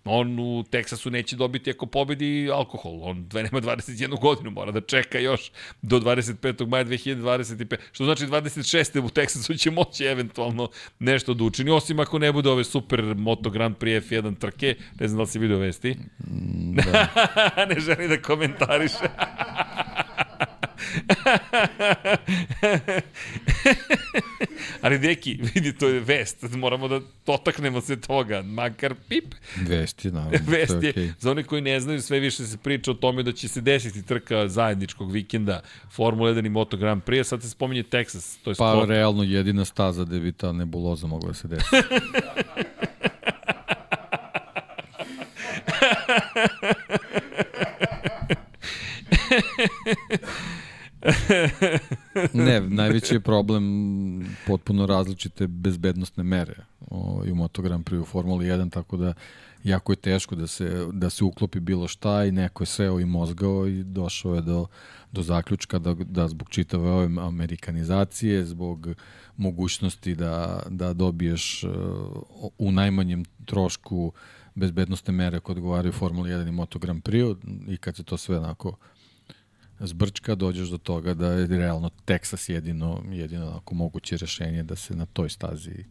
[0.04, 2.98] On u Teksasu neće dobiti ako pobedi alkohol.
[3.02, 5.50] On dve nema 21 godinu, mora da čeka još
[5.82, 6.66] do 25.
[6.66, 7.76] maja 2025.
[7.92, 9.04] Što znači 26.
[9.04, 10.68] u Teksasu će moći eventualno
[10.98, 14.76] nešto da učini, osim ako ne bude ove super Moto Grand Prix F1 trke.
[15.00, 15.96] Ne znam da li si vidio vesti.
[16.74, 17.08] Da.
[17.74, 19.08] ne želi da komentariše.
[24.82, 26.42] Ali deki, vidi, to je vest.
[26.50, 28.42] Moramo da dotaknemo se toga.
[28.42, 29.24] Makar pip.
[29.56, 30.38] Vesti, naravno.
[30.44, 31.12] to Vest je je, okej.
[31.18, 34.02] za one koji ne znaju, sve više se priča o tome da će se desiti
[34.02, 35.60] trka zajedničkog vikenda
[35.92, 38.88] Formula 1 i Moto Grand Prix, sad se spominje Texas, to je Pa sport.
[38.88, 41.66] realno jedina staza gde bi ta nebuloza mogla da se desi.
[52.44, 53.64] ne, najveći je problem
[54.46, 56.56] potpuno različite bezbednostne mere.
[56.90, 59.14] O, i u Moto Grand Prix u Formuli 1, tako da
[59.64, 63.04] jako je teško da se, da se uklopi bilo šta i neko je seo i
[63.04, 64.66] mozgao i došao je do,
[65.12, 68.88] do zaključka da, da zbog čitave ove amerikanizacije, zbog
[69.36, 71.70] mogućnosti da, da dobiješ uh,
[72.58, 74.12] u najmanjem trošku
[74.54, 77.36] bezbednostne mere koje odgovaraju Formuli 1 i Moto Grand Prix
[77.68, 78.76] i kad se to sve onako
[79.80, 84.96] zbrčka, dođeš do toga da je realno Texas jedino, jedino onako moguće rešenje da se
[84.96, 85.84] na toj stazi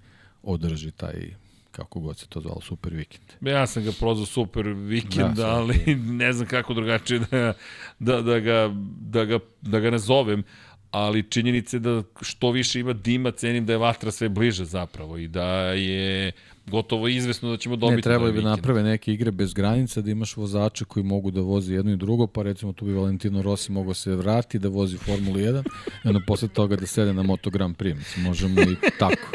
[0.43, 1.33] održi taj
[1.71, 3.23] kako god se to zvalo, super vikend.
[3.41, 7.53] Ja sam ga prozvao super vikend, Da, ali ne znam kako drugačije da,
[7.99, 8.69] da, da, ga,
[8.99, 10.43] da, ga, da ga nazovem
[10.91, 15.27] ali činjenice da što više ima dima, cenim da je vatra sve bliže zapravo i
[15.27, 16.31] da je
[16.67, 18.51] gotovo izvesno da ćemo dobiti Ne, trebali bi vikend.
[18.57, 22.27] naprave neke igre bez granica, da imaš vozače koji mogu da vozi jedno i drugo,
[22.27, 25.63] pa recimo tu bi Valentino Rossi mogao se vrati da vozi Formulu 1,
[26.03, 28.17] i onda posle toga da sede na Moto Grand Prix.
[28.17, 29.27] Možemo i tako.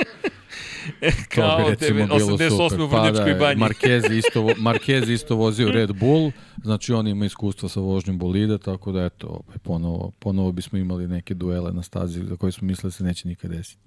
[1.35, 2.71] Kao bi recimo bilo 88.
[2.71, 2.81] super.
[2.81, 3.61] u Vrnjačkoj je banji.
[3.61, 8.93] Marquez isto, Marquez isto vozio Red Bull, znači on ima iskustva sa vožnjom bolida, tako
[8.93, 12.89] da eto, ovaj, ponovo, ponovo bismo imali neke duele na stazi za koje smo mislili
[12.89, 13.83] da se neće nikad desiti.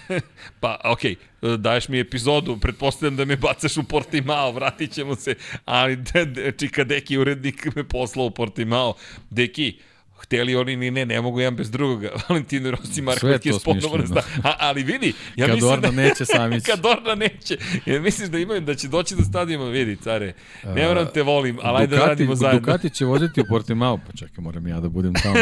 [0.60, 1.14] Pa, okej,
[1.58, 5.34] daješ mi epizodu, pretpostavljam da me bacaš u Portimao, vratit ćemo se,
[5.64, 8.94] ali de, de, Čika Deki, urednik, me poslao u Portimao.
[9.30, 9.78] Deki,
[10.26, 12.08] hteli oni ni ne, ne mogu jedan bez drugoga.
[12.28, 14.22] Valentino Rossi, Marko Sve je ponovo sta.
[14.44, 16.02] A, ali vidi, ja Kad mislim Orna da...
[16.02, 16.70] neće, sami će.
[16.70, 17.56] Kad Orna neće.
[17.86, 20.32] Ja misliš da imaju, da će doći do stadijuma, vidi, care,
[20.74, 22.60] ne moram te volim, ali ajde da radimo zajedno.
[22.60, 25.36] Ducati će voziti u Portimao, pa čekaj, moram ja da budem tamo.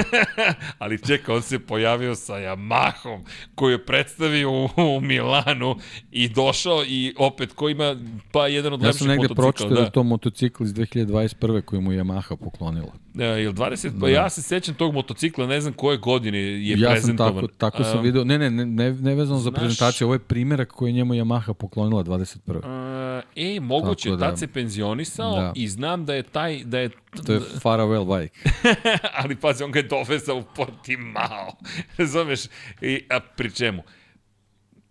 [0.79, 3.25] ali čeka, on se pojavio sa Yamahom
[3.55, 4.65] koju je predstavio u,
[4.97, 5.77] u Milanu
[6.11, 7.97] i došao i opet ko ima
[8.33, 9.45] pa jedan od Ja lepših sam negde motocikla.
[9.45, 9.81] pročitao da.
[9.81, 11.61] je to motocikl iz 2021.
[11.63, 13.04] koji mu je Yamaha poklonila.
[13.15, 13.25] Da.
[13.25, 16.77] E, jel 20, pa ja se sećam tog motocikla, ne znam koje godine je ja
[16.79, 17.35] sam prezentovan.
[17.35, 20.19] tako, tako sam Um, video, ne, ne, ne, ne, vezano za znaš- prezentaciju, ovo je
[20.19, 22.57] primjerak koji je njemu Yamaha poklonila 21.
[22.57, 25.53] Uh, e, moguće, Tako da, da- tad se penzionisao da.
[25.57, 26.91] i znam da je taj, da je,
[27.27, 28.39] To je farewell bike.
[29.23, 31.57] ali pazi, on ga je dovezao u Portimao.
[31.99, 32.41] Razumeš?
[32.81, 33.83] I, a pri čemu?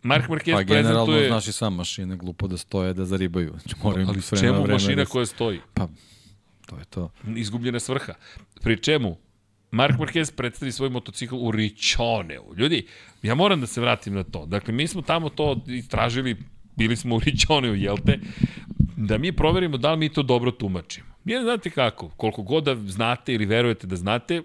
[0.04, 1.28] Mark Marquez Pa generalno, prezentuje...
[1.28, 3.50] znaš i sam, mašine glupo da stoje, da zaribaju.
[3.52, 5.60] Znači, moraju ali čemu vreme mašina da se- koja stoji?
[5.74, 5.88] Pa,
[6.74, 7.12] to je to.
[7.36, 8.14] izgubljena svrha.
[8.62, 9.18] Pri čemu?
[9.72, 12.54] Mark Marquez predstavi svoj motocikl u Ričoneu.
[12.58, 12.88] Ljudi,
[13.24, 14.46] ja moram da se vratim na to.
[14.46, 16.38] Dakle, mi smo tamo to istražili,
[16.76, 18.20] bili smo u Ričoneu, jel te?
[18.98, 21.08] Da mi proverimo da li mi to dobro tumačimo.
[21.26, 24.42] Jer znate kako, koliko god da znate ili verujete da znate,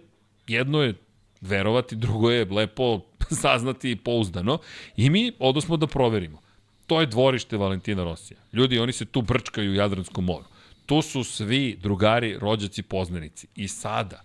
[0.47, 0.95] jedno je
[1.41, 3.01] verovati, drugo je lepo
[3.43, 4.59] saznati pouzdano
[4.97, 6.41] i mi odosmo da proverimo.
[6.87, 8.41] To je dvorište Valentina Rosija.
[8.53, 10.45] Ljudi, oni se tu brčkaju u Jadranskom moru.
[10.89, 13.47] Tu su svi drugari, rođaci, poznanici.
[13.55, 14.23] I sada,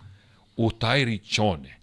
[0.56, 1.78] u taj Ričone,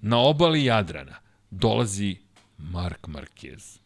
[0.00, 1.16] na obali Jadrana,
[1.50, 2.16] dolazi
[2.58, 3.78] Mark Marquez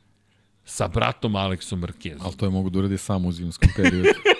[0.64, 2.20] sa bratom Aleksom Marquezom.
[2.22, 4.08] Ali to je mogu da uradi samo u zimskom periodu.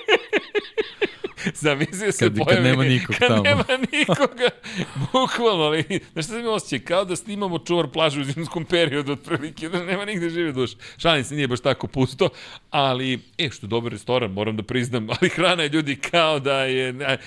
[1.65, 3.43] Zamislio se Kad- kad pojavi, nema nikog kad tamo.
[3.43, 4.49] nema nikoga,
[5.13, 9.13] bukvalno, ali, znaš šta se mi osjeća, kao da snimamo čuvar plažu u zimskom periodu,
[9.13, 10.77] otprilike, da nema nigde žive duše.
[10.97, 12.29] Šalim se, nije baš tako pusto,
[12.71, 16.93] ali, e, što dobar restoran, moram da priznam, ali hrana je ljudi kao da je,
[16.93, 17.19] ne,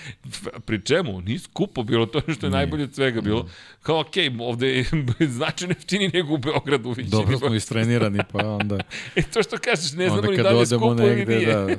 [0.65, 3.49] pri čemu, nije skupo bilo, to je što je najbolje od svega bilo.
[3.81, 4.85] Kao, okej, okay, ovde je
[5.19, 7.09] značajno jeftinije nego u Beogradu u većini.
[7.09, 8.77] Dobro smo istrenirani, pa onda,
[9.15, 11.45] E, to što kažeš, ne znamo ni kad da li je skupo ili nije.
[11.45, 11.61] da...
[11.63, 11.75] A,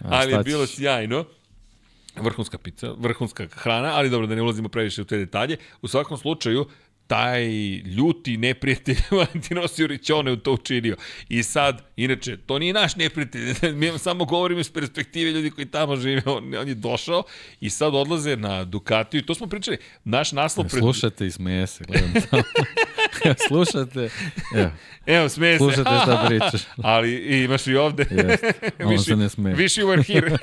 [0.00, 1.24] ali je bilo sjajno.
[2.16, 5.56] Vrhunska pizza, vrhunska hrana, ali dobro da ne ulazimo previše u te detalje.
[5.82, 6.66] U svakom slučaju,
[7.06, 7.46] taj
[7.76, 10.96] ljuti neprijatelj Valentino Sjurićone u to učinio.
[11.28, 13.42] I sad, inače, to nije naš neprijatelj,
[13.72, 17.22] mi vam samo govorimo iz perspektive ljudi koji tamo žive, on, on je došao
[17.60, 19.76] i sad odlaze na Ducatiju i to smo pričali.
[20.04, 20.66] Naš naslov...
[20.66, 22.42] pred- Slušate i smeje se, gledam tamo.
[23.48, 24.08] Slušate,
[24.54, 24.70] evo,
[25.06, 25.58] Evo, smeje se.
[25.58, 26.62] slušate šta pričaš.
[26.76, 28.06] ali imaš i ovde.
[28.10, 28.52] Jeste,
[28.84, 29.56] on se ne smeje.
[29.56, 30.36] You were here.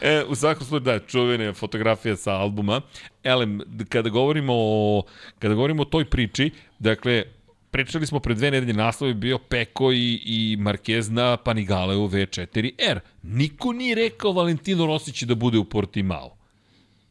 [0.00, 2.80] E, u svakom slučaju, da, čuvena fotografija sa albuma.
[3.24, 5.02] Elem, kada govorimo o,
[5.38, 7.22] kada govorimo o toj priči, dakle,
[7.70, 13.00] pričali smo pre dve nedelje, naslov je bio Peko i, i Marquez na Panigaleu V4R.
[13.22, 16.36] Niko nije rekao Valentino Rossi će da bude u Portimao.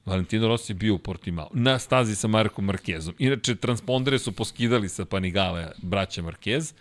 [0.05, 3.13] Valentino Rossi je bio u Portimao, na stazi sa Markom Marquezom.
[3.19, 6.73] Inače, transpondere su poskidali sa Panigale braća Marquez,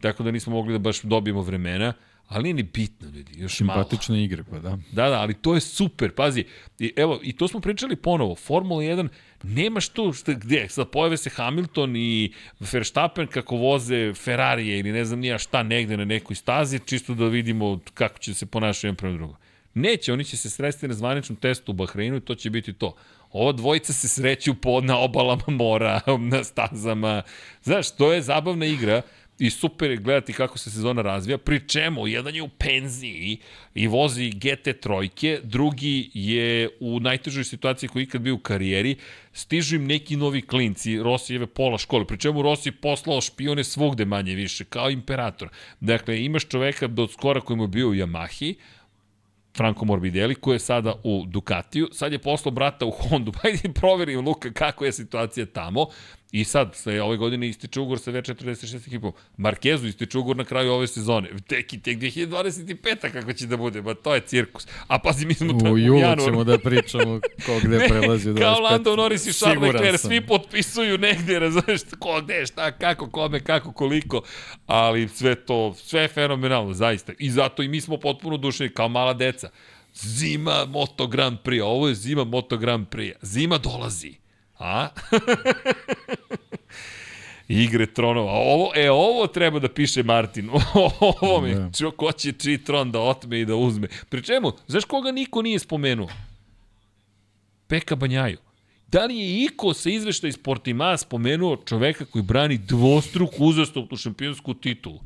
[0.00, 1.92] tako da nismo mogli da baš dobijemo vremena,
[2.28, 3.82] ali nije ni bitno, ljudi, još malo.
[3.82, 4.78] Simpatične igre, pa da.
[4.92, 6.44] Da, da, ali to je super, pazi.
[6.78, 9.08] I, evo, i to smo pričali ponovo, Formula 1,
[9.42, 15.04] nemaš tu šta, gde, sad pojave se Hamilton i Verstappen kako voze Ferrarije ili ne
[15.04, 18.96] znam nija šta negde na nekoj stazi, čisto da vidimo kako će se ponašati jedan
[18.96, 19.36] prema drugom.
[19.74, 22.94] Neće, oni će se sresti na zvaničnom testu u Bahreinu i to će biti to.
[23.32, 26.00] Ova dvojica se sreću po, na obalama mora,
[26.32, 27.22] na stazama.
[27.62, 29.02] Znaš, to je zabavna igra
[29.38, 33.38] i super je gledati kako se sezona razvija, pri čemu jedan je u penziji
[33.74, 38.96] i vozi GT trojke, drugi je u najtežoj situaciji koji ikad bio u karijeri,
[39.32, 44.34] stižu im neki novi klinci, Rosijeve pola škole, pri čemu Rossi poslao špione svugde manje
[44.34, 45.48] više, kao imperator.
[45.80, 48.54] Dakle, imaš čoveka do skora koji mu je bio u Yamahi,
[49.56, 54.16] Franco Morbidelli, koji je sada u Ducatiju, sad je poslao brata u Hondu, idi proveri
[54.16, 55.86] Luka kako je situacija tamo,
[56.40, 59.12] I sad, sve ove godine ističe ugor sa V46 ekipom.
[59.36, 61.28] Markezu ističe ugor na kraju ove sezone.
[61.46, 63.12] Tek i tek 2025.
[63.12, 64.66] kako će da bude, ba to je cirkus.
[64.86, 66.24] A pazi, mi smo tamo U u julu januaru.
[66.24, 68.40] ćemo da pričamo ko gde prelazi u 25.
[68.40, 73.40] Kao Lando Norris i Charles Leclerc, svi potpisuju negde, razumeš, ko, gde, šta, kako, kome,
[73.40, 74.22] kako, koliko,
[74.66, 77.12] ali sve to, sve je fenomenalno, zaista.
[77.18, 79.48] I zato i mi smo potpuno dušeni, kao mala deca.
[79.94, 84.25] Zima Moto Grand Prix, ovo je zima Moto Grand Prix, zima dolazi.
[84.58, 84.88] A?
[87.48, 88.32] Igre tronova.
[88.32, 90.50] Ovo, e, ovo treba da piše Martin.
[91.20, 91.70] ovo mi, Da.
[91.80, 91.90] da.
[91.92, 93.88] ko će čiji tron da otme i da uzme.
[94.08, 96.08] Pri čemu, znaš koga niko nije spomenuo?
[97.66, 98.38] Peka Banjaju.
[98.88, 104.54] Da li je Iko sa izvešta iz Portima spomenuo čoveka koji brani dvostruku uzastopnu šampionsku
[104.54, 105.00] titulu?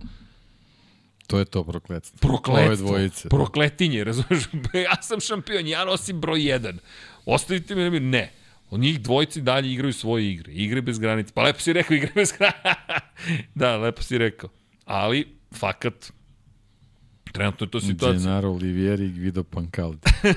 [1.27, 2.19] To je to prokletstvo.
[2.23, 2.87] Ove Prokletstvo.
[2.87, 3.29] dvojice.
[3.29, 4.45] Prokletinje, razumeš?
[4.75, 6.75] Ja sam šampion, ja nosim broj 1.
[7.27, 8.33] Ostavite me, da mi- ne.
[8.71, 10.53] Od njih dvojice dalje igraju svoje igre.
[10.53, 11.33] Igre bez granica.
[11.35, 12.75] Pa lepo si rekao, igre bez granica.
[13.55, 14.51] da, lepo si rekao.
[14.85, 16.13] Ali, fakat,
[17.33, 18.13] trenutno je to situacija.
[18.19, 19.99] Gennaro Olivieri i Guido Pancaldi.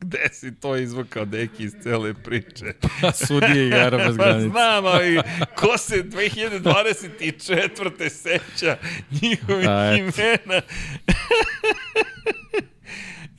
[0.00, 2.72] Gde si to izvukao, deki, iz cele priče?
[3.26, 4.48] Sudije igara bez Pa granica.
[4.50, 5.20] znam, ali
[5.56, 8.08] ko se 2024.
[8.08, 8.76] seća
[9.22, 10.60] njihovih A, imena?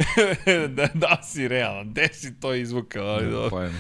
[0.76, 3.06] da, da si realan, gde si to izvukao?
[3.06, 3.50] Ali, dobro.
[3.50, 3.80] Pojma.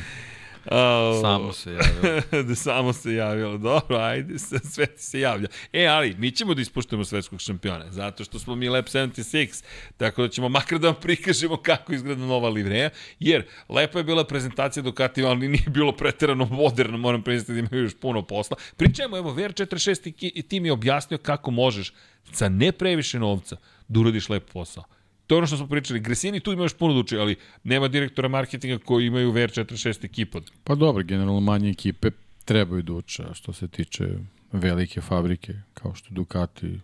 [0.65, 1.21] Au.
[1.21, 2.43] Samo se javio.
[2.47, 3.57] da samo se javilo.
[3.57, 5.47] Dobro, ajde, sve se javlja.
[5.73, 9.63] E, ali, mi ćemo da ispuštujemo svetskog šampiona, zato što smo mi Lab 76,
[9.97, 12.89] tako da ćemo makar da vam prikažemo kako izgleda nova livreja,
[13.19, 17.83] jer lepa je bila prezentacija Ducati, ali nije bilo preterano moderno, moram priznati da imaju
[17.83, 18.57] još puno posla.
[18.77, 21.93] Pri čemu, evo, VR46 i ki- i tim je objasnio kako možeš
[22.31, 23.57] sa ne previše novca
[23.87, 24.83] da uradiš lep posao.
[25.27, 25.99] To je ono što smo pričali.
[25.99, 30.41] Gresini tu ima još puno da uči, ali nema direktora marketinga koji imaju VR46 ekipu.
[30.63, 32.11] Pa dobro, generalno manje ekipe
[32.45, 34.07] trebaju da uče, a što se tiče
[34.51, 36.79] velike fabrike, kao što Ducati,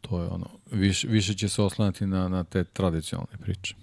[0.00, 3.74] to je ono, više, više će se oslanati na, na te tradicionalne priče.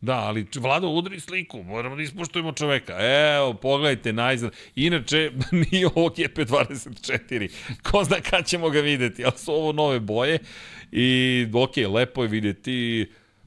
[0.00, 2.96] Da, ali Vlado udri sliku, moramo da ispoštujemo čoveka.
[3.00, 4.52] Evo, pogledajte najzad.
[4.76, 5.30] Inače,
[5.70, 7.50] nije ovo GP24.
[7.90, 10.38] Ko zna kad ćemo ga videti, ali su ovo nove boje.
[10.92, 13.06] I, ok, lepo je videti.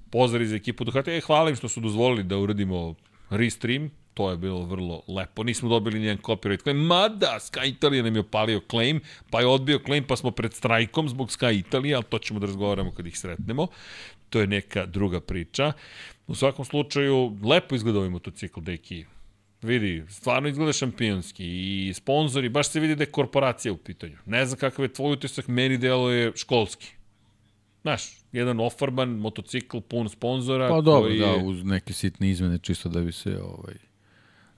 [0.10, 1.12] Pozdrav za ekipu Ducati.
[1.12, 2.96] E, hvala im što su dozvolili da uradimo
[3.30, 3.92] restream.
[4.14, 5.44] To je bilo vrlo lepo.
[5.44, 6.78] Nismo dobili nijedan copyright claim.
[6.78, 11.10] Mada, Sky Italija nam je opalio claim, pa je odbio claim, pa smo pred strajkom
[11.10, 13.68] zbog Sky Italija, ali to ćemo da razgovaramo kad ih sretnemo.
[14.32, 15.72] To je neka druga priča.
[16.28, 19.06] U svakom slučaju, lepo izgleda ovaj motocikl, deki.
[19.62, 24.18] Vidi, stvarno izgleda šampionski i sponzori, baš se vidi da je korporacija u pitanju.
[24.26, 26.88] Ne znam kakav je tvoj utisak, meni delo je školski.
[27.82, 30.70] Znaš, jedan ofarban motocikl pun sponzora.
[30.70, 33.76] Pa dobro, koji da, uz neke sitne izmene, čisto da bi se ovaj,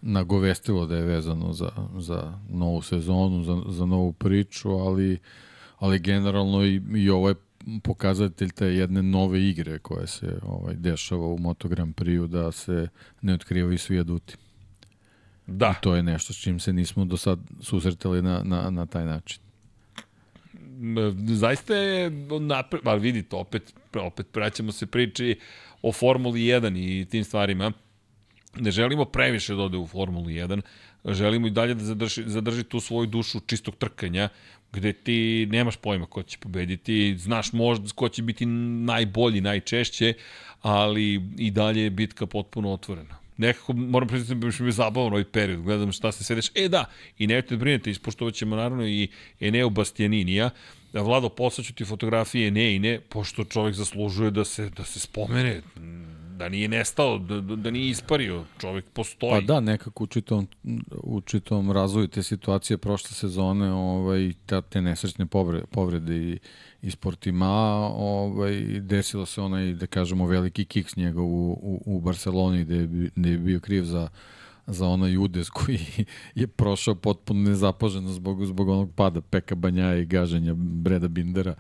[0.02, 5.20] nagovestilo da je vezano za, za novu sezonu, za, za novu priču, ali,
[5.80, 7.36] ali generalno i, i ovo je
[7.84, 12.88] pokazatelj te jedne nove igre koja se ovaj dešava u Moto Grand Prix da se
[13.22, 14.36] ne otkrivaju svi aduti.
[15.48, 19.06] Da, To je nešto s čim se nismo do sad susretali na, na, na taj
[19.06, 19.40] način.
[21.28, 22.10] Zaista je
[22.40, 25.40] napred, ali vidite, opet, opet praćamo se priči
[25.82, 27.72] o Formuli 1 i tim stvarima.
[28.56, 30.62] Ne želimo previše da ode u Formulu 1,
[31.06, 34.30] želimo i dalje da zadrži, zadrži tu svoju dušu čistog trkanja,
[34.74, 40.14] gde ti nemaš pojma ko će pobediti, znaš možda ko će biti najbolji najčešće,
[40.62, 43.18] ali i dalje je bitka potpuno otvorena.
[43.38, 46.52] Nekako, moram priznati bi mi bio zabavan ovaj period, gledam šta se sve deša.
[46.56, 46.86] E da,
[47.18, 49.08] i nemojte da brinete, ispoštovat ćemo naravno i
[49.40, 50.50] Eneo Bastianinija,
[50.94, 55.62] Vlado, poslaću ti fotografije Eneine, pošto čovjek zaslužuje da se, da se spomene,
[56.38, 59.32] da nije nestao, da, da da nije ispario, čovjek postoji.
[59.32, 60.48] Pa da, nekako u čitom,
[61.04, 64.34] u čitom razvoju te situacije prošle sezone, ovaj,
[64.70, 66.40] te, nesrećne povrede, povrede i,
[66.82, 67.48] i Sportima,
[67.96, 72.88] ovaj, desilo se onaj, da kažemo, veliki kiks njegov u, u, u Barceloni, gde je,
[73.16, 74.08] gde je bio kriv za,
[74.68, 75.80] za onaj udes koji
[76.36, 81.56] je prošao potpuno nezapoženo zbog, zbog onog pada Peka Banjaja i gaženja Breda Bindera.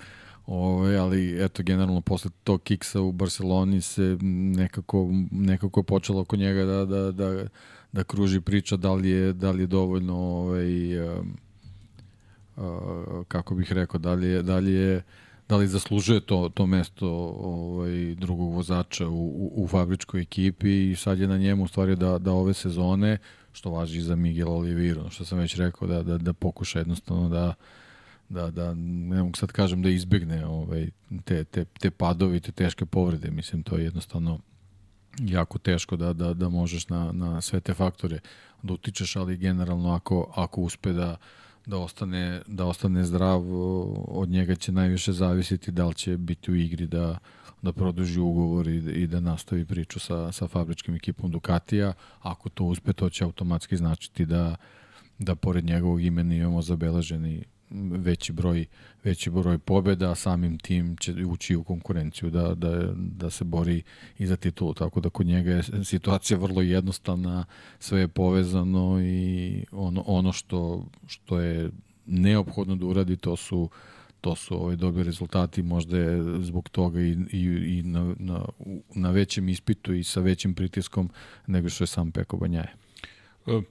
[0.45, 4.17] Ove, ali eto generalno posle tog kiksa u Barceloni se
[4.55, 7.47] nekako nekako je počelo oko njega da da da
[7.91, 11.37] da kruži priča da li je da li je dovoljno ovaj um,
[12.55, 12.63] uh,
[13.27, 15.03] kako bih rekao da li je da li je
[15.49, 17.09] da li zaslužuje to to mesto
[17.39, 21.95] ovaj drugog vozača u, u, u fabričkoj ekipi i sad je na njemu u stvari
[21.95, 23.17] da da ove sezone
[23.51, 27.29] što važi i za Miguel Oliveira, što sam već rekao da da da pokuša jednostavno
[27.29, 27.53] da
[28.33, 30.89] da, da ne mogu sad kažem da izbegne ovaj,
[31.25, 34.39] te, te, te padovi, te teške povrede, mislim, to je jednostavno
[35.19, 38.19] jako teško da, da, da možeš na, na sve te faktore
[38.63, 41.17] da utičeš, ali generalno ako, ako uspe da,
[41.65, 43.41] da ostane, da ostane zdrav,
[44.07, 47.17] od njega će najviše zavisiti da li će biti u igri da,
[47.61, 51.93] da produži ugovor i, i da nastavi priču sa, sa fabričkim ekipom Ducatija.
[52.19, 54.55] Ako to uspe, to će automatski značiti da,
[55.19, 57.43] da pored njegovog imena imamo zabeleženi
[57.91, 58.65] veći broj,
[59.03, 63.81] veći broj pobjeda, a samim tim će ući u konkurenciju da, da, da se bori
[64.17, 64.73] i za titulu.
[64.73, 67.45] Tako da kod njega je situacija vrlo jednostavna,
[67.79, 71.71] sve je povezano i ono, ono što, što je
[72.05, 73.69] neophodno da uradi to su
[74.23, 77.39] to su ovaj dobri rezultati, možda je zbog toga i, i,
[77.77, 78.45] i na, na,
[78.95, 81.09] na većem ispitu i sa većim pritiskom
[81.47, 82.73] nego što je sam Peko Banjaje.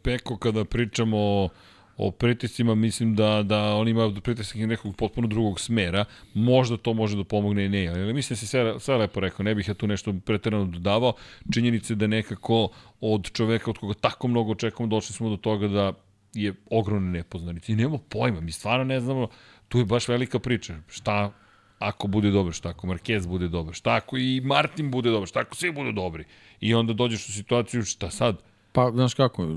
[0.02, 1.48] Peko, kada pričamo o
[1.97, 6.05] o pritiscima, mislim da, da on ima pritisak nekog potpuno drugog smera.
[6.35, 7.89] Možda to može da pomogne i ne.
[7.89, 11.12] Ali mislim da se sve, sve lepo rekao, ne bih ja tu nešto preterano dodavao.
[11.55, 12.69] Činjenice da nekako
[13.01, 15.93] od čoveka od koga tako mnogo očekamo došli smo do toga da
[16.35, 17.73] je ogromne nepoznanice.
[17.73, 19.28] I nemamo pojma, mi stvarno ne znamo,
[19.69, 20.74] tu je baš velika priča.
[20.89, 21.32] Šta
[21.78, 25.40] ako bude dobro, šta ako Marquez bude dobro, šta ako i Martin bude dobro, šta
[25.40, 26.24] ako svi budu dobri.
[26.60, 28.36] I onda dođeš u situaciju šta sad,
[28.73, 29.57] Pa, znaš kako,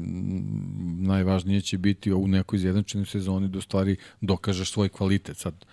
[0.98, 5.38] najvažnije će biti u nekoj izjednačenoj sezoni da u stvari dokažeš svoj kvalitet.
[5.38, 5.66] Sad,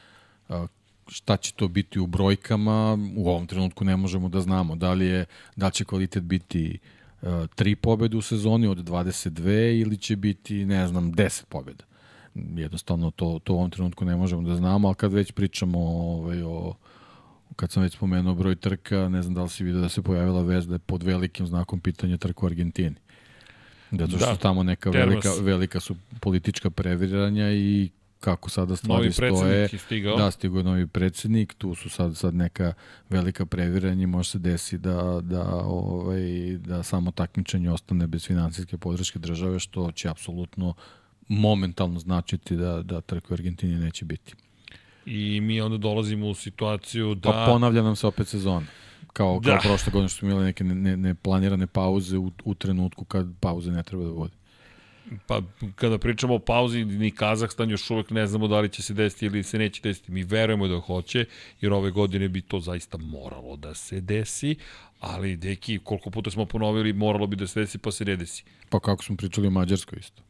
[1.08, 4.76] šta će to biti u brojkama, u ovom trenutku ne možemo da znamo.
[4.76, 6.78] Da li, je, da li će kvalitet biti
[7.54, 11.84] tri pobede u sezoni od 22 ili će biti, ne znam, 10 pobeda.
[12.34, 16.42] Jednostavno to, to u ovom trenutku ne možemo da znamo, ali kad već pričamo ovaj,
[16.42, 16.74] o
[17.56, 20.42] kad sam već spomenuo broj trka, ne znam da li si vidio da se pojavila
[20.42, 22.96] vez da je pod velikim znakom pitanja trka u Argentini.
[23.92, 27.90] Zato što da, tamo neka velika, velika su politička previranja i
[28.20, 29.68] kako sada stvari novi stoje.
[29.72, 30.16] Je stigao.
[30.16, 32.72] Da, stigao je novi predsednik, tu su sad sad neka
[33.08, 36.22] velika previranja i može se desi da, da, ovaj,
[36.58, 40.74] da samo takmičenje ostane bez finansijske podrške države, što će apsolutno
[41.28, 44.34] momentalno značiti da, da trka u Argentini neće biti.
[45.06, 47.30] I mi onda dolazimo u situaciju da...
[47.30, 48.66] Pa ponavlja nam se opet sezona
[49.12, 49.58] kao, da.
[49.58, 53.26] kao prošle godine što smo imali neke neplanirane ne, ne pauze u, u trenutku kad
[53.40, 54.34] pauze ne treba da vodi.
[55.26, 55.42] Pa
[55.74, 59.26] kada pričamo o pauzi, ni Kazahstan još uvek ne znamo da li će se desiti
[59.26, 60.12] ili se neće desiti.
[60.12, 61.24] Mi verujemo da hoće,
[61.60, 64.56] jer ove godine bi to zaista moralo da se desi,
[65.00, 68.44] ali deki, koliko puta smo ponovili, moralo bi da se desi, pa se ne desi.
[68.68, 70.22] Pa kako smo pričali o Mađarskoj isto.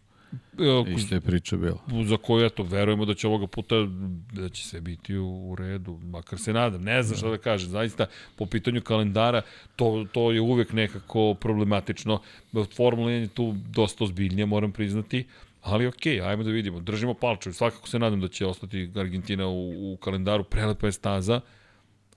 [0.96, 1.78] Iste je priča bila.
[2.04, 3.74] Za koju, eto, verujemo da će ovoga puta,
[4.32, 6.82] da će sve biti u, u redu, makar se nadam.
[6.82, 8.06] Ne znam šta da kažem, zaista,
[8.36, 9.42] po pitanju kalendara,
[9.76, 12.20] to, to je uvek nekako problematično.
[12.76, 15.26] Formula 1 je tu dosta ozbiljnija, moram priznati.
[15.62, 16.80] Ali okej, okay, ajmo da vidimo.
[16.80, 17.54] Držimo palčevi.
[17.54, 20.44] Svakako se nadam da će ostati Argentina u, u kalendaru.
[20.44, 21.40] Prelepa je staza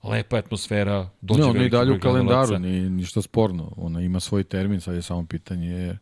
[0.02, 3.72] lepa atmosfera, dođe ne, ona i dalje u kalendaru, ni, ništa sporno.
[3.76, 5.98] Ona ima svoj termin, sad je samo pitanje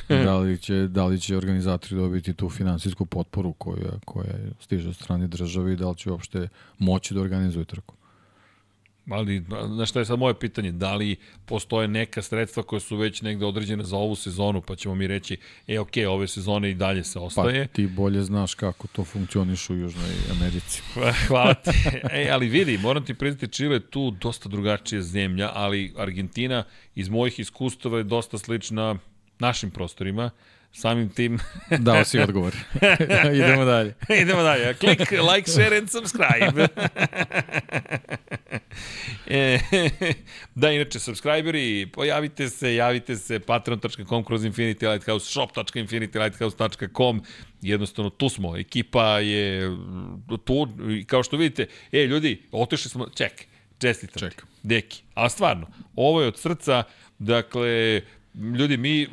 [0.08, 4.96] da, li će, da li će organizatori dobiti tu finansijsku potporu koja, koja stiže od
[4.96, 6.48] strane države i da li će uopšte
[6.78, 7.94] moći da organizuju trku.
[9.10, 13.22] Ali, znaš šta je sad moje pitanje, da li postoje neka sredstva koja su već
[13.22, 15.36] negde određene za ovu sezonu, pa ćemo mi reći,
[15.66, 17.66] e, ok, ove sezone i dalje se ostaje.
[17.66, 20.82] Pa ti bolje znaš kako to funkcioniš u Južnoj Americi.
[21.28, 21.70] Hvala ti.
[22.12, 26.64] E, ali vidi, moram ti priznati, Čile je tu dosta drugačija zemlja, ali Argentina
[26.94, 28.98] iz mojih iskustava je dosta slična
[29.38, 30.30] našim prostorima,
[30.72, 31.38] samim tim...
[31.78, 32.54] Dao si odgovor.
[33.34, 33.94] Idemo dalje.
[34.22, 34.74] Idemo dalje.
[34.74, 36.68] Klik, like, share and subscribe.
[39.26, 39.58] e,
[40.54, 47.22] da, inače, subscriberi, pojavite se, javite se, patreon.com kroz Infinity Lighthouse, shop.infinitylighthouse.com,
[47.62, 49.70] jednostavno tu smo, ekipa je
[50.44, 50.68] tu,
[51.06, 53.46] kao što vidite, e, ljudi, otišli smo, ček,
[53.78, 54.46] čestitam Ček.
[54.62, 56.82] Deki, ali stvarno, ovo je od srca,
[57.18, 58.00] dakle,
[58.36, 59.06] ljudi, mi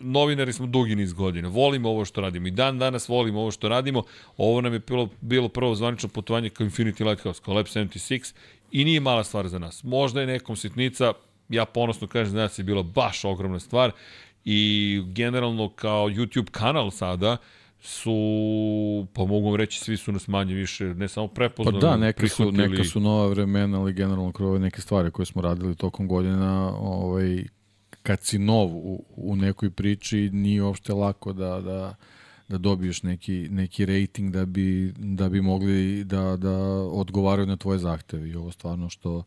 [0.00, 3.68] novinari smo dugi niz godina, volimo ovo što radimo i dan danas volimo ovo što
[3.68, 4.02] radimo.
[4.36, 8.34] Ovo nam je bilo, bilo prvo zvanično putovanje kao Infinity Lighthouse, kao Lab 76
[8.70, 9.84] i nije mala stvar za nas.
[9.84, 11.12] Možda je nekom sitnica,
[11.48, 13.90] ja ponosno kažem nas je bila baš ogromna stvar
[14.44, 17.36] i generalno kao YouTube kanal sada,
[17.80, 21.96] su, pa mogu vam reći, svi su nas manje više, ne samo prepoznali, Pa da,
[21.96, 26.08] neka su, neka su nova vremena, ali generalno kroz neke stvari koje smo radili tokom
[26.08, 27.44] godina, ovaj,
[28.02, 31.94] kad si nov u, u nekoj priči nije uopšte lako da, da,
[32.48, 37.78] da dobiješ neki, neki rating da bi, da bi mogli da, da odgovaraju na tvoje
[37.78, 39.24] zahteve i ovo stvarno što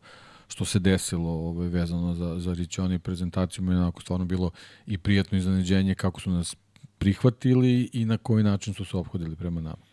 [0.48, 4.50] što se desilo ovaj, vezano za, za Ričoni i prezentaciju mi je onako stvarno bilo
[4.86, 6.56] i prijatno iznenađenje kako su nas
[6.98, 9.84] prihvatili i na koji način su se obhodili prema nama.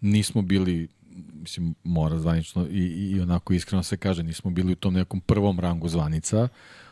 [0.00, 0.88] Nismo bili
[1.40, 5.60] mislim, mora zvanično i, i onako iskreno se kaže, nismo bili u tom nekom prvom
[5.60, 6.48] rangu zvanica,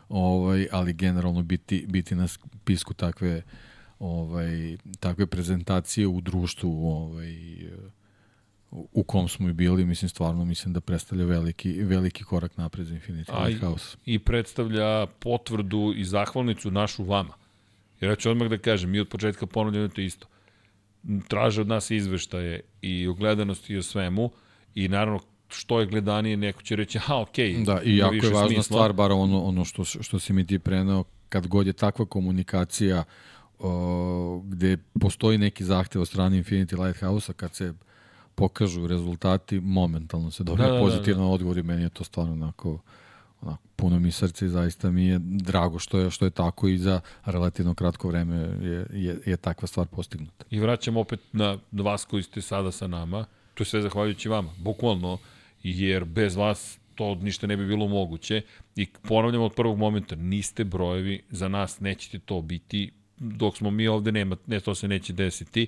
[0.09, 3.43] ovaj, ali generalno biti, biti na spisku takve
[3.99, 7.37] ovaj, takve prezentacije u društvu ovaj,
[8.71, 12.95] u kom smo i bili, mislim stvarno mislim da predstavlja veliki, veliki korak napred za
[12.95, 13.97] Infinity Lighthouse.
[14.05, 17.35] I predstavlja potvrdu i zahvalnicu našu vama.
[18.01, 20.27] Jer ja ću odmah da kažem, mi od početka ponavljamo to isto.
[21.29, 24.31] Traže od nas izveštaje i ogledanosti i o svemu
[24.75, 27.55] i naravno što je gledanije, neko će reći, ha, okej.
[27.55, 28.63] Okay, da, i jako je važna smisla.
[28.63, 33.05] stvar, bar ono, ono što, što si mi ti preneo, kad god je takva komunikacija
[33.59, 37.75] o, gde postoji neki zahtev od strane Infinity Lighthouse-a, kad se
[38.35, 41.33] pokažu rezultati, momentalno se dobije da, da, pozitivan da, da.
[41.33, 42.79] odgovor i meni je to stvarno onako,
[43.41, 46.79] onako puno mi srce i zaista mi je drago što je, što je tako i
[46.79, 50.45] za relativno kratko vreme je, je, je takva stvar postignuta.
[50.51, 53.25] I vraćam opet na vas koji ste sada sa nama,
[53.55, 55.19] to je sve zahvaljujući vama, bukvalno,
[55.71, 58.43] jer bez vas to ništa ne bi bilo moguće
[58.77, 63.89] i ponavljamo od prvog momenta, niste brojevi, za nas nećete to biti, dok smo mi
[63.89, 65.67] ovde nema, ne, to se neće desiti,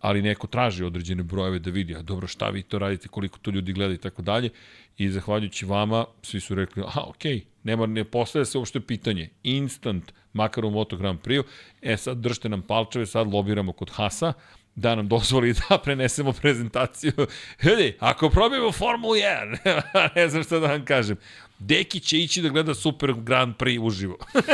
[0.00, 3.50] ali neko traži određene brojeve da vidi, a dobro šta vi to radite, koliko to
[3.50, 4.50] ljudi gleda i tako dalje.
[4.98, 9.28] I zahvaljujući vama, svi su rekli, a okej, okay, nema, ne postavlja se uopšte pitanje.
[9.42, 11.42] Instant, makar u Moto Grand Prix.
[11.82, 14.32] E sad držite nam palčeve, sad lobiramo kod Hasa,
[14.76, 17.12] da nam dozvoli da prenesemo prezentaciju.
[17.58, 19.82] Hedi, ako probimo Formulu 1,
[20.16, 21.16] ne znam šta da vam kažem,
[21.58, 24.16] Deki će ići da gleda Super Grand Prix uživo.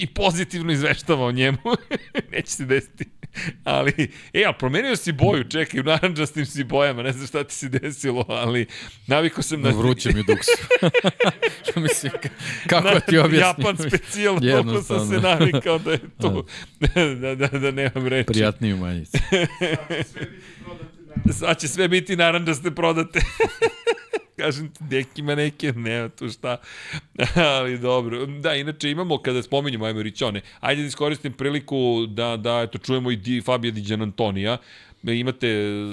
[0.00, 1.58] I pozitivno izveštava o njemu.
[2.32, 3.04] Neće se desiti.
[3.64, 7.54] Ali, e, a promenio si boju, čekaj, u naranđastim si bojama, ne znam šta ti
[7.54, 8.66] se desilo, ali
[9.06, 9.70] naviko sam na...
[9.70, 10.50] Vruće mi duksu.
[11.80, 12.12] Mislim,
[12.66, 13.66] kako na, ti objasnim?
[13.66, 16.46] Japan specijal, toliko sam se navikao da je to,
[17.20, 18.26] da, da, da nemam reči.
[18.26, 19.18] Prijatniji u manjici.
[21.32, 23.20] Sad će sve biti naranđaste prodate.
[24.36, 26.56] Kažem ti, deki ima neke, nema tu šta.
[27.58, 28.26] Ali dobro.
[28.26, 33.10] Da, inače imamo, kada spominjamo ajmo Ričone, ajde da iskoristim priliku da, da eto, čujemo
[33.10, 34.58] i Di, Fabio Di Gian Antonija,
[35.02, 35.48] imate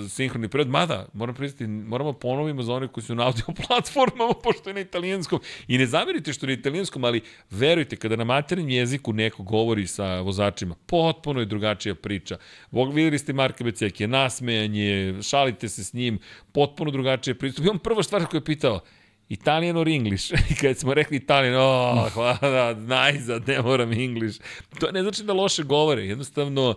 [0.09, 4.69] sinhroni prevod, mada, moram priznati, moramo ponovimo za one koji su na audio platformama, pošto
[4.69, 5.39] je na italijanskom.
[5.67, 9.87] I ne zamerite što je na italijanskom, ali verujte, kada na materijem jeziku neko govori
[9.87, 12.37] sa vozačima, potpuno je drugačija priča.
[12.71, 16.19] Videli ste Marka Becekije, nasmejanje, šalite se s njim,
[16.51, 17.63] potpuno drugačija priča.
[17.63, 18.79] I on prva stvar koju je pitao,
[19.29, 20.33] Italian or English?
[20.51, 24.39] I kad smo rekli Italian, o, hvala, najzad, ne moram English.
[24.79, 26.75] To ne znači da loše govore, jednostavno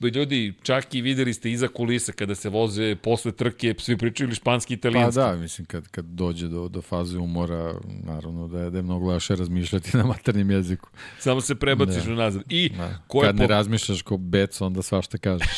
[0.00, 4.74] ljudi, čak i videli ste iza kulisa kada se voze posle trke, svi pričaju španski
[4.74, 5.20] i italijanski.
[5.20, 8.82] Pa da, mislim, kad, kad dođe do, do faze umora, naravno da je, da je
[8.82, 10.88] mnogo laše razmišljati na maternim jeziku.
[11.18, 12.14] Samo se prebaciš da.
[12.14, 12.42] nazad.
[12.48, 12.88] I da.
[13.22, 13.42] kad po...
[13.42, 15.56] ne razmišljaš ko bec, onda svašta kažeš.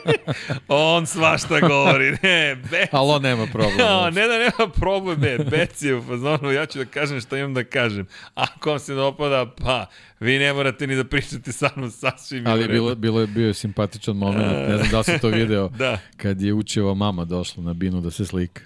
[0.68, 2.88] on svašta govori, ne, bec.
[2.92, 3.78] Ali on nema problem.
[3.78, 7.38] Ja, ne da nema problem, ne, bec je u fazonu, ja ću da kažem šta
[7.38, 8.06] imam da kažem.
[8.34, 9.86] Ako vam se dopada, pa,
[10.20, 12.46] vi ne morate ni da pričate sa mnom sasvim.
[12.46, 15.68] Ali je bilo, bilo je bio simpatičan moment, ne znam da li si to video,
[15.78, 15.98] da.
[16.16, 18.62] kad je učeva mama došla na binu da se slika.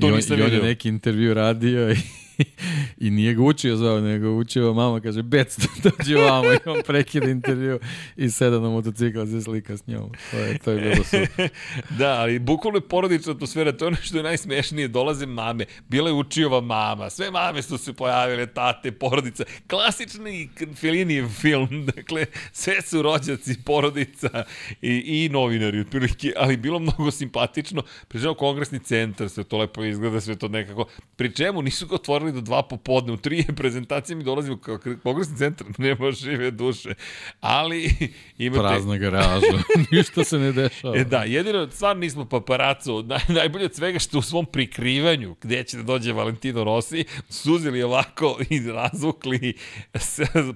[0.00, 1.96] To I on, i on je neki intervju radio i
[3.04, 7.30] I nije ga učio zvao, nego učio mama, kaže, Bec, dođi vamo i on prekida
[7.30, 7.78] intervju
[8.16, 10.10] i seda na motocikla se slika s njom.
[10.30, 11.48] To je, to je bilo super.
[11.98, 16.08] da, ali bukvalno je porodična atmosfera, to je ono što je najsmešnije, dolaze mame, bila
[16.08, 22.82] je učiova mama, sve mame su se pojavile, tate, porodica, klasični Felinijev film, dakle, sve
[22.82, 24.44] su rođaci, porodica
[24.82, 30.20] i, i novinari, otprilike, ali bilo mnogo simpatično, pričemu kongresni centar, sve to lepo izgleda,
[30.20, 30.86] sve to nekako,
[31.16, 34.78] pri čemu nisu ga otvorili otvorili do dva popodne, u tri prezentacije mi dolazimo kao
[35.02, 36.94] kongresni centar, nema žive duše.
[37.40, 37.90] Ali
[38.38, 38.62] imate...
[38.62, 39.62] Prazna garaža,
[39.92, 40.96] ništa se ne dešava.
[40.96, 45.64] E, da, jedino, stvarno nismo paparaco, naj, najbolje od svega što u svom prikrivanju, gde
[45.64, 49.54] će da dođe Valentino Rossi, suzili ovako i razvukli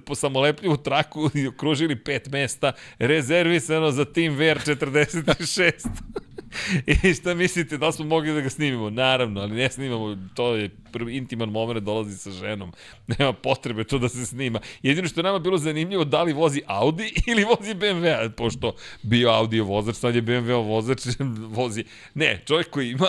[0.05, 5.87] po samolepljivu traku i okružili pet mesta, rezervisano za Team VR46.
[7.03, 8.89] I šta mislite, da smo mogli da ga snimimo?
[8.89, 12.71] Naravno, ali ne snimamo, to je prvi intiman moment, dolazi sa ženom.
[13.17, 14.59] Nema potrebe to da se snima.
[14.83, 19.29] Jedino što je nama bilo zanimljivo, da li vozi Audi ili vozi BMW, pošto bio
[19.29, 21.01] Audi vozač, sad je BMW vozač,
[21.49, 21.83] vozi...
[22.13, 23.07] Ne, čovjek koji ima,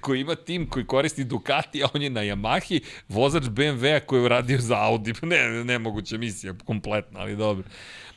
[0.00, 4.24] koji ima tim koji koristi Ducati, a on je na Yamahi, vozač BMW-a koji je
[4.24, 5.12] uradio za Audi.
[5.22, 7.64] Ne, nemoguća misija, kompletna, ali dobro.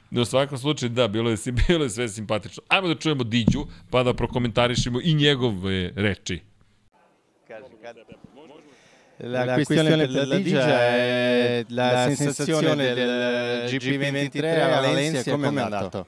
[0.10, 2.64] No, u svakom slučaju, da, bilo je, bilo je sve simpatično.
[2.68, 6.40] Ajmo da čujemo Diđu, pa da prokomentarišemo i njegove reči.
[9.20, 15.62] La, la questione per la Digia è la sensazione del GP23 a Valencia, come è
[15.62, 16.06] andato?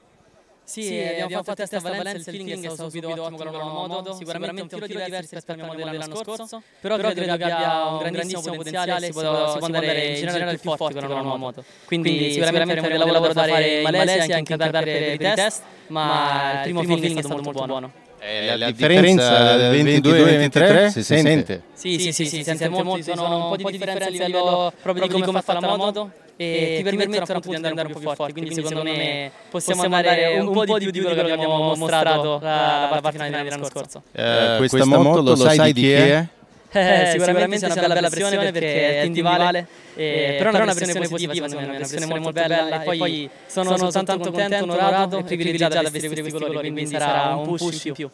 [0.70, 3.86] Sì, abbiamo fatto test a Valencia, il feeling è stato subito ottimo con la nuova
[3.88, 7.98] moto, sicuramente un filo diverso rispetto al modello dell'anno scorso, però credo che abbia un
[7.98, 11.64] grandissimo potenziale, si può, si può andare in generale più forte con la nuova moto.
[11.86, 15.62] Quindi sicuramente avremo del lavoro da fare in Malesia, anche in Qatar per i test,
[15.88, 18.08] ma il primo feeling è stato molto buono.
[18.22, 21.62] Eh, la, differenza del 22-23 si sente.
[21.72, 25.06] Sì, sì, sì, si sente molto, ci sono un po' di differenze a livello proprio
[25.06, 28.12] di come è fatta la moto e ti permettono appunto di andare un po' più
[28.14, 32.38] forti, quindi secondo me possiamo andare un po' di più di quello che abbiamo mostrato
[32.42, 34.02] la, la parte finale dell'anno scorso.
[34.12, 36.26] Eh, questa moto lo sai di chi è?
[36.72, 39.66] Eh, sicuramente è una bella pressione perché è team di Vale,
[39.96, 43.76] eh, però è una pressione positiva, secondo me, una pressione molto bella e poi sono,
[43.76, 47.92] sono tanto contento, onorato e privilegiato da vestire questi colori, quindi sarà un push in
[47.92, 48.10] più.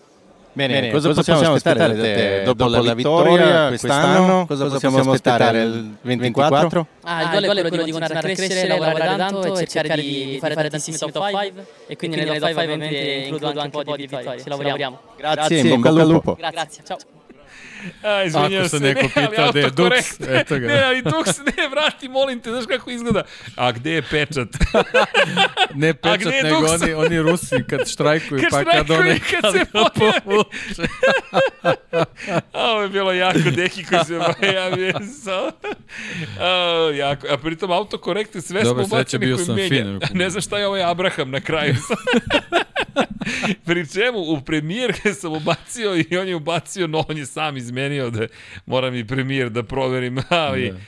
[0.57, 4.47] Bene, Bene cosa, cosa, possiamo, possiamo aspettare da te dopo, dopo la vittoria quest'anno?
[4.47, 6.87] Cosa, cosa possiamo aspettare nel 24?
[7.03, 10.55] Ah, il gol è quello di continuare a crescere, lavorare tanto e cercare di fare
[10.55, 14.41] tantissimi top 5 e quindi nelle top 5 ovviamente includo anche un po' di vittorie,
[14.41, 14.99] ci lavoriamo.
[15.19, 16.35] Grazie, in bocca al lupo.
[16.41, 16.97] Grazie, ciao.
[18.03, 20.67] A, izvinjam se, neko ne, pita da je Dux, eto ga.
[20.67, 23.23] Ne, ali Dux, ne, vrati, molim te, znaš kako izgleda?
[23.57, 24.49] A gde je pečat?
[25.75, 26.83] ne pečat, gde je nego Dux?
[26.83, 29.17] oni, oni Rusi kad štrajkuju, Kad pa kad one...
[29.17, 30.45] i kad se pojavi.
[32.53, 34.93] A, ovo je bilo jako deki koji se pojavio.
[35.25, 35.51] So.
[36.41, 37.27] A, jako.
[37.31, 39.99] A pritom autokorekte sve Dobro, smo ubacili koji menja.
[40.15, 41.75] Ne znam šta je ovaj Abraham na kraju.
[43.65, 47.76] Pri čemu u premijer sam ubacio i on je ubacio, no on je sam izmenio
[48.11, 48.27] da
[48.67, 50.71] moram i premijer da proverim, ali...
[50.71, 50.79] Da.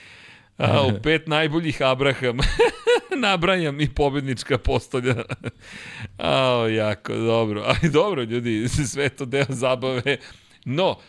[0.59, 2.37] A, u pet najboljih Abraham.
[3.25, 5.15] Nabrajam i pobednička postolja.
[6.17, 7.63] A, jako dobro.
[7.65, 10.17] Ali dobro, ljudi, sve to deo zabave.
[10.65, 10.99] No,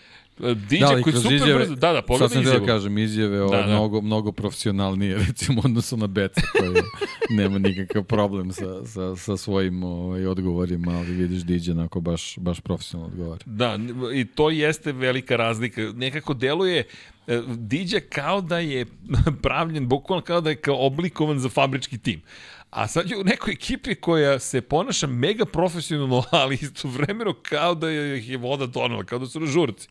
[0.40, 1.74] DJ Da, koji super izjave, brzo...
[1.74, 3.66] Da, da, sad pogledaj sam da kažem, izjave Da, da.
[3.66, 6.82] Mnogo, mnogo profesionalnije, recimo, u odnosu na Beca, koji
[7.38, 12.60] nema nikakav problem sa, sa, sa svojim ovaj, odgovorima, ali vidiš Diđe onako baš, baš
[12.60, 13.42] profesionalno odgovara.
[13.46, 13.78] Da,
[14.14, 15.82] i to jeste velika razlika.
[15.94, 16.84] Nekako deluje
[17.26, 18.86] e, Diđa kao da je
[19.42, 22.22] pravljen, bukvalno kao da je kao oblikovan za fabrički tim.
[22.70, 27.88] A sad je u nekoj ekipi koja se ponaša mega profesionalno, ali istovremeno kao da
[27.88, 29.88] je, voda donela, kao da su na žurci.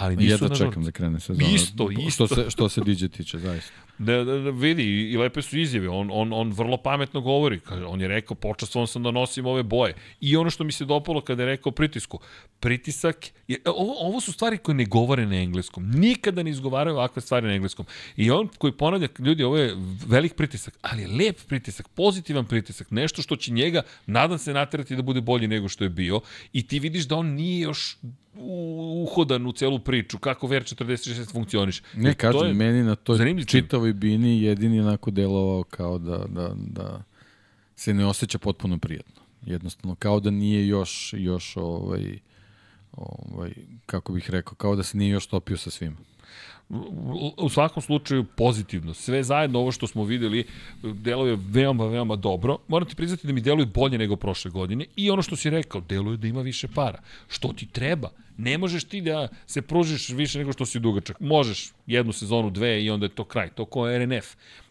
[0.00, 1.48] Ali nisu Jedva čekam da krene sezona.
[1.48, 2.26] Isto, isto.
[2.26, 3.89] Što se, što se Diđe tiče, zaista.
[4.00, 4.82] Da, da, da, vidi,
[5.12, 9.02] i lepe su izjave, on, on, on vrlo pametno govori, on je rekao, počastvovan sam
[9.02, 9.94] da nosim ove boje.
[10.20, 12.18] I ono što mi se dopalo kada je rekao pritisku,
[12.60, 17.22] pritisak, je, ovo, ovo su stvari koje ne govore na engleskom, nikada ne izgovaraju ovakve
[17.22, 17.86] stvari na engleskom.
[18.16, 23.22] I on koji ponavlja, ljudi, ovo je velik pritisak, ali lep pritisak, pozitivan pritisak, nešto
[23.22, 26.20] što će njega, nadam se, naterati da bude bolji nego što je bio,
[26.52, 27.98] i ti vidiš da on nije još
[29.04, 31.82] uhodan u celu priču, kako VR46 funkcioniš.
[31.94, 33.46] Ne, kažem, je meni na toj zanimljiv
[33.90, 37.02] čitavoj bini jedini onako delovao kao da, da, da
[37.76, 39.22] se ne osjeća potpuno prijatno.
[39.46, 42.18] Jednostavno, kao da nije još, još ovaj,
[42.92, 43.52] ovaj,
[43.86, 45.96] kako bih rekao, kao da se nije još topio sa svima.
[47.36, 48.94] U svakom slučaju pozitivno.
[48.94, 50.46] Sve zajedno ovo što smo videli
[50.82, 52.58] deluje veoma, veoma dobro.
[52.68, 55.80] Moram ti priznati da mi deluje bolje nego prošle godine i ono što si rekao,
[55.80, 56.98] deluje da ima više para.
[57.28, 58.10] Što ti treba?
[58.36, 61.20] Ne možeš ti da se pružiš više nego što si dugačak.
[61.20, 63.48] Možeš jednu sezonu, dve i onda je to kraj.
[63.48, 64.26] To ko RNF.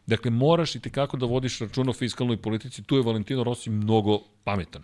[0.07, 2.83] Dakle, moraš i tekako da vodiš računa o fiskalnoj politici.
[2.83, 4.83] Tu je Valentino Rossi mnogo pametan.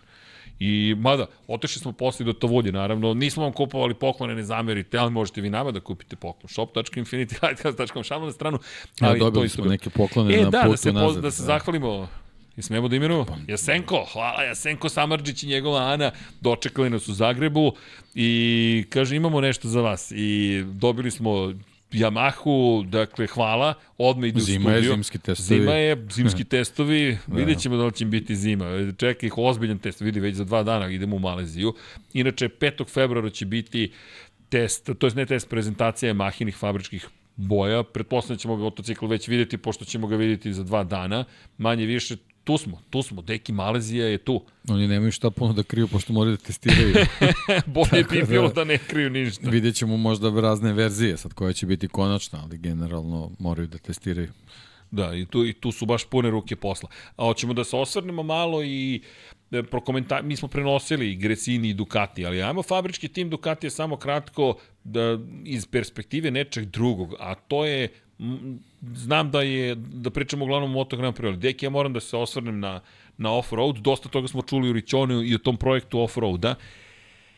[0.60, 5.10] I mada, otešli smo posle do Tovolje, naravno, nismo vam kupovali poklone, ne zamerite, ali
[5.10, 6.48] možete vi nama da kupite poklon.
[6.48, 8.58] shop.infinitylighthouse.com, šalno na stranu.
[9.00, 11.08] Ja, Ali to dobili isto smo neke poklone E, na da, putu da se, nazad.
[11.08, 12.08] poz, da se zahvalimo
[12.56, 13.26] I smemo da imenujemo?
[13.48, 16.10] Jasenko, hvala Jasenko Samarđić i njegova Ana,
[16.40, 17.72] dočekali nas u Zagrebu
[18.14, 21.52] i kaže imamo nešto za vas i dobili smo
[21.96, 24.92] Yamahu, dakle hvala, odmah ide u Zima je, studio.
[24.92, 25.60] zimski testovi.
[25.60, 28.92] Zima je, zimski testovi, vidjet ćemo da li će biti zima.
[28.96, 31.74] Čeka ih ozbiljan test, vidi već za dva dana idemo u Maleziju.
[32.12, 32.88] Inače, 5.
[32.88, 33.92] februara će biti
[34.48, 37.82] test, to je ne test, prezentacija mahinih fabričkih boja.
[37.82, 41.24] Pretpostavljam da ćemo ga motocikl već vidjeti, pošto ćemo ga vidjeti za dva dana.
[41.58, 42.16] Manje više,
[42.46, 44.42] tu smo, tu smo, deki Malezija je tu.
[44.68, 46.94] Oni nemaju šta puno da kriju, pošto moraju da testiraju.
[47.76, 49.50] Bolje bi da- bilo da ne kriju ništa.
[49.50, 54.28] Vidjet ćemo možda razne verzije, sad koja će biti konačna, ali generalno moraju da testiraju.
[54.90, 56.88] Da, i tu, i tu su baš pune ruke posla.
[57.16, 59.02] A hoćemo da se osvrnemo malo i
[59.50, 63.70] e, prokomentar, mi smo prenosili i Gresini i Ducati, ali ajmo fabrički tim Ducati je
[63.70, 64.54] samo kratko
[64.84, 67.88] da, iz perspektive nečeg drugog, a to je
[68.94, 72.00] znam da je, da pričamo uglavnom o Moto Grand Prix, ali deki ja moram da
[72.00, 72.80] se osvrnem na,
[73.16, 76.54] na off-road, dosta toga smo čuli u Ričonu i o tom projektu off-roada,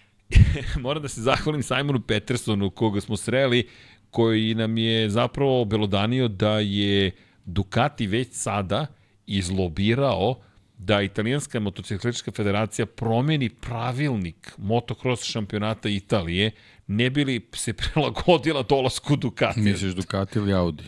[0.84, 3.68] moram da se zahvalim Simonu Petersonu koga smo sreli,
[4.10, 7.10] koji nam je zapravo belodanio da je
[7.44, 8.86] Ducati već sada
[9.26, 10.34] izlobirao
[10.78, 16.50] da italijanska motociklistička federacija promeni pravilnik motocross šampionata Italije,
[16.88, 19.60] ne bili se prilagodila dolasku Ducati.
[19.60, 20.84] Misliš Ducati ili Audi?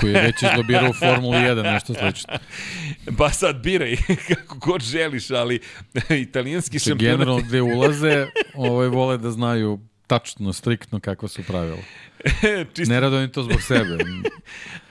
[0.00, 2.34] koji je već izlobirao u Formuli 1, nešto slično.
[3.18, 3.96] Pa sad biraj
[4.28, 5.60] kako god želiš, ali
[6.10, 7.18] italijanski šampionat...
[7.18, 11.78] Generalno gde ulaze, ovaj, vole da znaju tačno, striktno kakva su pravila.
[12.74, 12.94] Čisto...
[12.94, 13.98] Ne radujem to zbog sebe.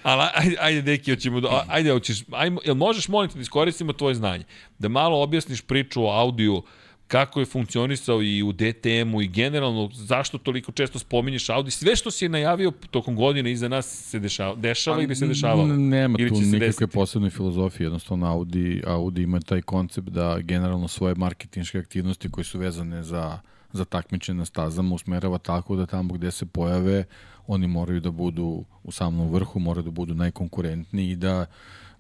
[0.04, 3.94] Ali ajde, ajde deki, hoćemo, da, ajde, hoćeš, ajmo, jel možeš, molim te, da iskoristimo
[3.94, 4.44] tvoje znanje,
[4.80, 6.64] da malo objasniš priču o audiju,
[7.08, 12.12] kako je funkcionisao i u DTM-u i generalno zašto toliko često spominješ Audi, sve što
[12.12, 15.68] si je najavio tokom godine iza nas se dešava, dešava ili se dešavalo?
[15.68, 21.16] Nema ili tu nikakve posebne filozofije, jednostavno Audi, Audi ima taj koncept da generalno svoje
[21.16, 23.40] marketinške aktivnosti koje su vezane za,
[23.72, 27.04] za takmičenje na stazama usmerava tako da tamo gde se pojave
[27.48, 31.46] oni moraju da budu u samom vrhu, moraju da budu najkonkurentniji i da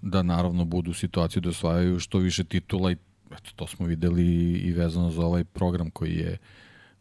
[0.01, 2.95] da naravno budu u situaciji da osvajaju što više titula i
[3.37, 4.25] eto, to smo videli
[4.57, 6.37] i vezano za ovaj program koji je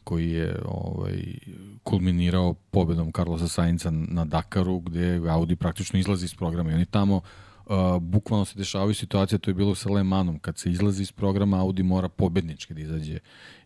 [0.04, 1.22] koji je ovaj,
[1.82, 7.16] kulminirao pobedom Carlosa Sainca na Dakaru, gde Audi praktično izlazi iz programa i oni tamo
[7.16, 7.22] uh,
[8.00, 11.60] bukvalno se dešavaju situacije, to je bilo sa Le Manom, kad se izlazi iz programa,
[11.60, 13.18] Audi mora pobednički da izađe,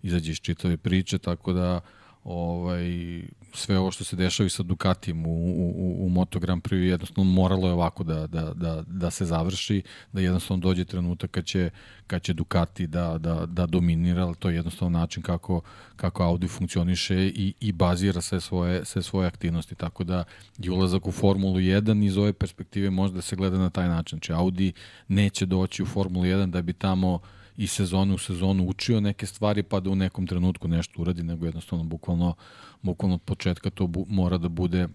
[0.03, 1.81] izađe iz čitave priče, tako da
[2.25, 3.23] ovaj,
[3.59, 7.31] sve ovo što se dešava i sa Ducatijem u, u, u Moto Grand Prix jednostavno
[7.31, 9.83] moralo je ovako da, da, da, da se završi,
[10.13, 11.71] da jednostavno dođe trenutak kad će,
[12.07, 15.61] kad će Ducati da, da, da dominira, ali to je jednostavno način kako,
[15.97, 20.25] kako Audi funkcioniše i, i bazira sve svoje, sve svoje aktivnosti, tako da
[20.59, 24.17] je ulazak u Formulu 1 iz ove perspektive može da se gleda na taj način,
[24.17, 24.73] znači Audi
[25.09, 27.21] neće doći u Formulu 1 da bi tamo uh,
[27.59, 31.47] i sezonu u sezonu učio neke stvari pa da u nekom trenutku nešto uradi, nego
[31.47, 32.35] jednostavno bukvalno,
[32.83, 34.89] bukvalno od početka to bu, mora da bude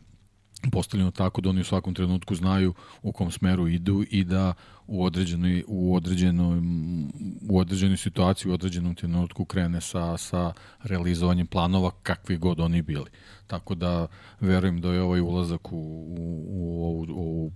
[0.71, 4.53] postavljeno tako da oni u svakom trenutku znaju u kom smeru idu i da
[4.87, 6.61] u određenoj u određenoj
[7.49, 10.53] u određenoj situaciji u određenom trenutku krene sa sa
[10.83, 13.09] realizovanjem planova kakvi god oni bili.
[13.47, 14.07] Tako da
[14.39, 17.51] verujem da je ovaj ulazak u u u, u,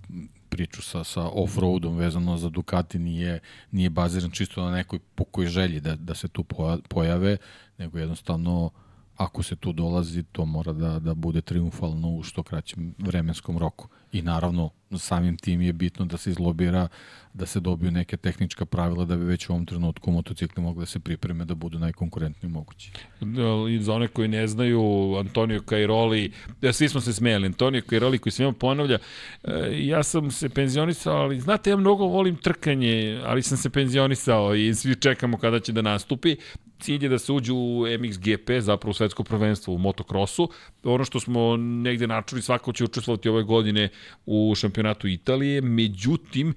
[0.49, 3.39] priču sa, sa off-roadom vezano za Ducati nije,
[3.71, 6.45] nije baziran čisto na nekoj pukoj želji da, da se tu
[6.89, 7.37] pojave,
[7.77, 8.71] nego jednostavno
[9.17, 13.87] ako se tu dolazi, to mora da, da bude triumfalno u što kraćem vremenskom roku.
[14.11, 16.87] I naravno, samim tim je bitno da se izlobira
[17.33, 20.85] da se dobiju neke tehnička pravila da bi već u ovom trenutku motocikli mogli da
[20.85, 22.91] se pripreme da budu najkonkurentniji mogući.
[23.69, 26.31] I za one koji ne znaju, Antonio Cairoli,
[26.61, 28.97] ja, svi smo se smijali, Antonio Cairoli koji svima ponavlja,
[29.43, 34.55] e, ja sam se penzionisao, ali znate, ja mnogo volim trkanje, ali sam se penzionisao
[34.55, 36.35] i svi čekamo kada će da nastupi.
[36.79, 40.49] Cilj je da se uđu u MXGP, zapravo u svetsko prvenstvo u motokrosu.
[40.83, 43.89] Ono što smo negde načuli, svako će učestvovati ove godine
[44.25, 46.53] u šampionatu Italije, međutim,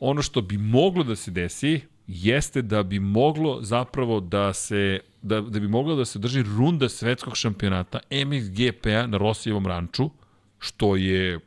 [0.00, 5.40] ono što bi moglo da se desi jeste da bi moglo zapravo da se da,
[5.40, 10.10] da bi moglo da se drži runda svetskog šampionata MXGP-a na Rosijevom ranču,
[10.58, 11.40] što je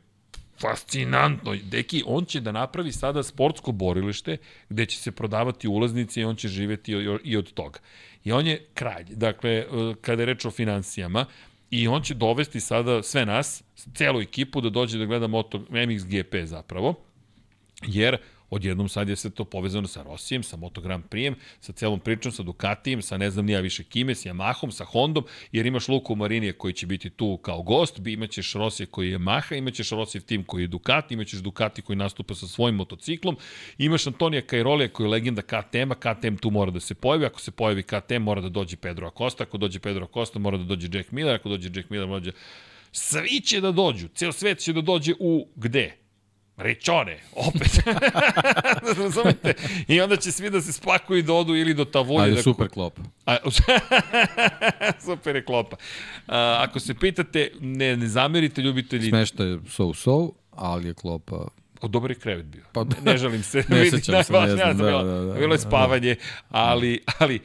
[0.60, 1.56] fascinantno.
[1.62, 4.36] Deki, on će da napravi sada sportsko borilište
[4.68, 6.92] gde će se prodavati ulaznice i on će živeti
[7.24, 7.78] i od toga.
[8.24, 9.04] I on je kralj.
[9.08, 9.66] Dakle, e,
[10.00, 11.26] kada je reč o financijama,
[11.70, 13.62] i on će dovesti sada sve nas,
[13.94, 16.94] celu ekipu da dođe da gleda MXGP zapravo,
[17.86, 18.18] jer
[18.50, 22.32] odjednom sad je sve to povezano sa Rosijem, sa Moto Grand Prix, sa celom pričom,
[22.32, 26.14] sa Ducatijem, sa ne znam nija više kime, sa Yamahom, sa Hondom, jer imaš Luku
[26.16, 30.44] Marinije koji će biti tu kao gost, imaćeš Rosije koji je Maha, imaćeš Rosijev tim
[30.44, 33.36] koji je Ducati, imaćeš Ducati koji nastupa sa svojim motociklom,
[33.78, 37.50] imaš Antonija Kajrolija koji je legenda KTM-a, KTM tu mora da se pojavi, ako se
[37.50, 41.12] pojavi KTM mora da dođe Pedro Acosta, ako dođe Pedro Acosta mora da dođe Jack
[41.12, 42.36] Miller, ako dođe Jack Miller mora da dođe
[42.92, 45.99] Svi će da dođu, ceo svet će da dođe u gde?
[46.62, 47.80] Rečone, opet.
[49.02, 49.54] Razumete?
[49.88, 52.22] I onda će svi da se spakuju i da odu ili do Tavulje.
[52.22, 53.02] Ali da super klopa.
[53.26, 53.36] A,
[55.06, 55.76] super je klopa.
[56.26, 59.08] A, ako se pitate, ne, ne zamerite ljubitelji...
[59.08, 61.48] Smešta je so-so, ali je klopa
[61.80, 62.62] O, dobar je krevet bio.
[62.72, 63.64] Pa, ne žalim se.
[63.68, 64.76] ne sećam da, se, ne znam.
[64.76, 66.16] Da, da, da, da, bilo je spavanje,
[66.48, 67.40] ali, ali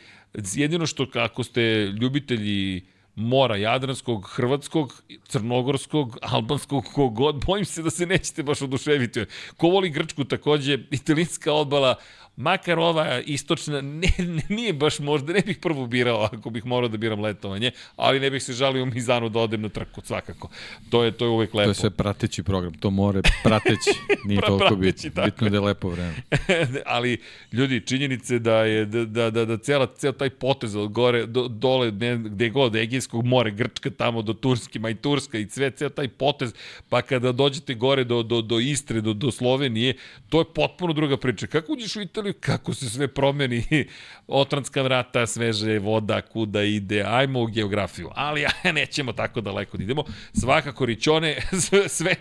[0.54, 1.62] jedino što ako ste
[2.02, 2.86] ljubitelji
[3.16, 9.26] mora jadranskog, hrvatskog, crnogorskog, albanskog, kogod, bojim se da se nećete baš oduševiti.
[9.58, 11.96] Ko voli Grčku takođe, italijanska odbala,
[12.38, 16.90] makar ova istočna, ne, ne, nije baš možda, ne bih prvo birao ako bih morao
[16.90, 20.50] da biram letovanje, ali ne bih se žalio u Mizanu da odem na trku, svakako.
[20.90, 21.66] To je, to je uvek lepo.
[21.66, 23.90] To je sve prateći program, to more prateći,
[24.26, 26.16] nije pra, toliko bitno, bitno da je lepo vreme.
[26.86, 27.18] ali,
[27.52, 31.48] ljudi, činjenice da je, da, da, da, da cela, cela taj potez od gore, do,
[31.48, 35.72] dole, ne, gde god, Egejskog more, Grčka tamo do Turske, ma i Turska i sve,
[35.72, 36.54] ceo taj potez,
[36.90, 39.94] pa kada dođete gore do, do, do Istre, do, do Slovenije,
[40.30, 41.48] to je potpuno druga priča.
[41.48, 43.64] Kako uđeš u Italiju, kako se sve promeni,
[44.28, 48.10] otranska vrata, sveže voda, kuda ide, ajmo u geografiju.
[48.16, 50.04] Ali nećemo tako daleko da idemo.
[50.34, 51.38] Svakako Ričone,
[51.88, 52.20] svet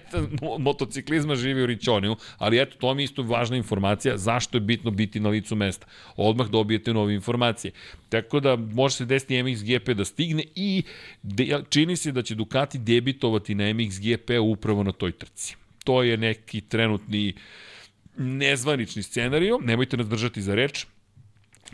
[0.59, 5.21] motociklizma živi u Ričoniju, ali eto, to mi isto važna informacija, zašto je bitno biti
[5.21, 5.87] na licu mesta.
[6.17, 7.73] Odmah dobijete nove informacije.
[8.09, 10.83] Tako da može se desiti MXGP da stigne i
[11.23, 15.57] de, čini se da će Ducati debitovati na MXGP upravo na toj trci.
[15.85, 17.35] To je neki trenutni
[18.17, 20.87] nezvanični scenariju, nemojte nas držati za reč,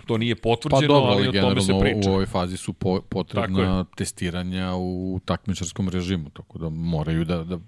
[0.07, 2.11] to nije potvrđeno, pa dobro, ali o tome se priča.
[2.11, 7.59] u ovoj fazi su po, potrebna testiranja u takmičarskom režimu, tako da moraju da, da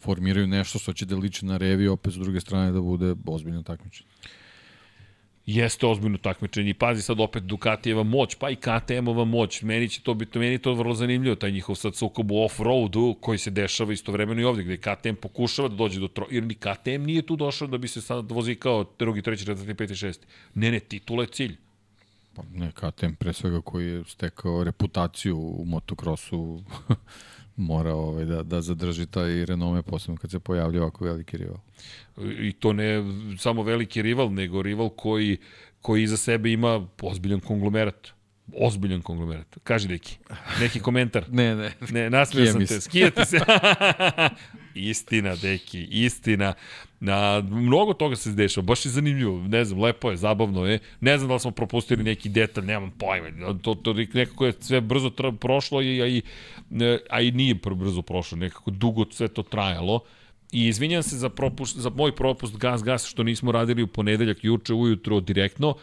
[0.00, 3.62] formiraju nešto što će da liči na revi, opet s druge strane da bude ozbiljno
[3.62, 4.10] takmičenje.
[5.46, 9.62] Jeste ozbiljno takmičenje i pazi sad opet Ducatijeva moć, pa i KTM-ova moć.
[9.62, 13.38] Meni će to biti, meni to vrlo zanimljivo, taj njihov sad sukob u off-roadu koji
[13.38, 16.26] se dešava istovremeno i ovde, gde KTM pokušava da dođe do tro...
[16.30, 19.74] Jer ni KTM nije tu došao da bi se sad vozi kao drugi, treći, četvrti,
[19.74, 20.26] peti, šesti.
[20.54, 21.56] Ne, ne, titula je cilj.
[22.34, 26.62] Pa ne, KTM pre svega koji je stekao reputaciju u motokrosu
[27.60, 31.58] mora ovaj, da, da zadrži taj renome, posebno kad se pojavlja ovako veliki rival.
[32.18, 33.04] I to ne
[33.38, 35.36] samo veliki rival, nego rival koji,
[35.80, 38.08] koji iza sebe ima ozbiljan konglomerat.
[38.56, 39.58] Ozbiljan konglomerat.
[39.62, 40.18] Kaži neki,
[40.60, 41.24] neki komentar.
[41.32, 41.72] ne, ne.
[41.90, 42.80] Ne, nasmio sam te.
[42.80, 43.38] Skijati se.
[44.74, 46.54] istina, deki, istina.
[47.00, 51.18] Na, mnogo toga se dešava, baš je zanimljivo, ne znam, lepo je, zabavno je, ne
[51.18, 55.10] znam da li smo propustili neki detalj, nemam pojma, to, to nekako je sve brzo
[55.10, 56.22] tra, prošlo, i, a, i,
[57.10, 60.00] a i nije brzo prošlo, nekako dugo sve to trajalo,
[60.52, 64.44] I izvinjam se za, propust, za moj propust gas gas što nismo radili u ponedeljak
[64.44, 65.74] juče ujutro direktno.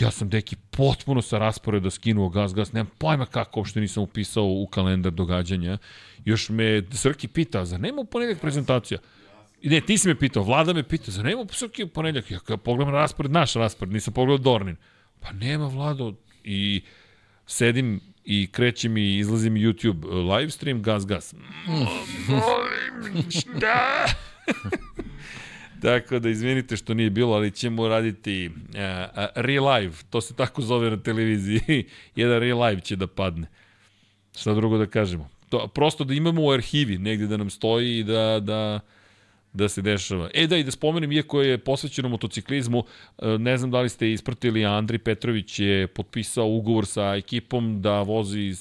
[0.00, 4.44] Ja sam deki potpuno sa rasporeda skinuo gas gas, nemam pojma kako uopšte nisam upisao
[4.44, 5.78] u kalendar događanja.
[6.24, 9.00] Još me Srki pita, za nema u ponedeljak prezentacija?
[9.62, 12.30] Ne, ti si me pitao, vlada me pitao, za nema Srki u ponedeljak?
[12.30, 14.76] Ja kada pogledam raspored, naš raspored, nisam pogledao Dornin.
[15.20, 16.14] Pa nema vlado.
[16.44, 16.82] I
[17.46, 21.34] sedim i kreće mi, izlazi mi YouTube uh, live stream, gas, gas.
[22.28, 24.06] Molim, šta?
[25.82, 30.62] Tako da izvinite što nije bilo, ali ćemo raditi uh, uh, re-live, to se tako
[30.62, 31.60] zove na televiziji.
[32.16, 33.46] Jedan re-live će da padne.
[34.36, 35.28] Šta drugo da kažemo?
[35.52, 38.80] To, prosto da imamo u arhivi negde da nam stoji i da, da,
[39.52, 40.30] da se dešava.
[40.34, 42.84] E da, i da spomenem, iako je posvećeno motociklizmu,
[43.18, 48.02] e, ne znam da li ste ispratili, Andri Petrović je potpisao ugovor sa ekipom da
[48.02, 48.54] vozi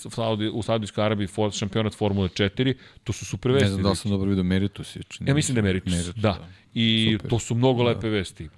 [0.53, 2.73] u Saudijskoj Arabiji for, šampionat Formule 4.
[3.03, 3.65] To su super vesti.
[3.65, 4.95] Ne znam da li sam dobro vidio Meritus.
[4.95, 6.31] Je, ja mislim da je Meritus, Meritus da.
[6.31, 6.47] da.
[6.73, 7.29] I Super.
[7.29, 7.89] to su mnogo da.
[7.89, 8.49] lepe vesti.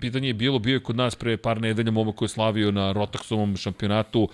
[0.00, 2.92] Pitanje je bilo, bio je kod nas pre par nedelja momak koji je slavio na
[2.92, 4.28] Rotaxovom šampionatu,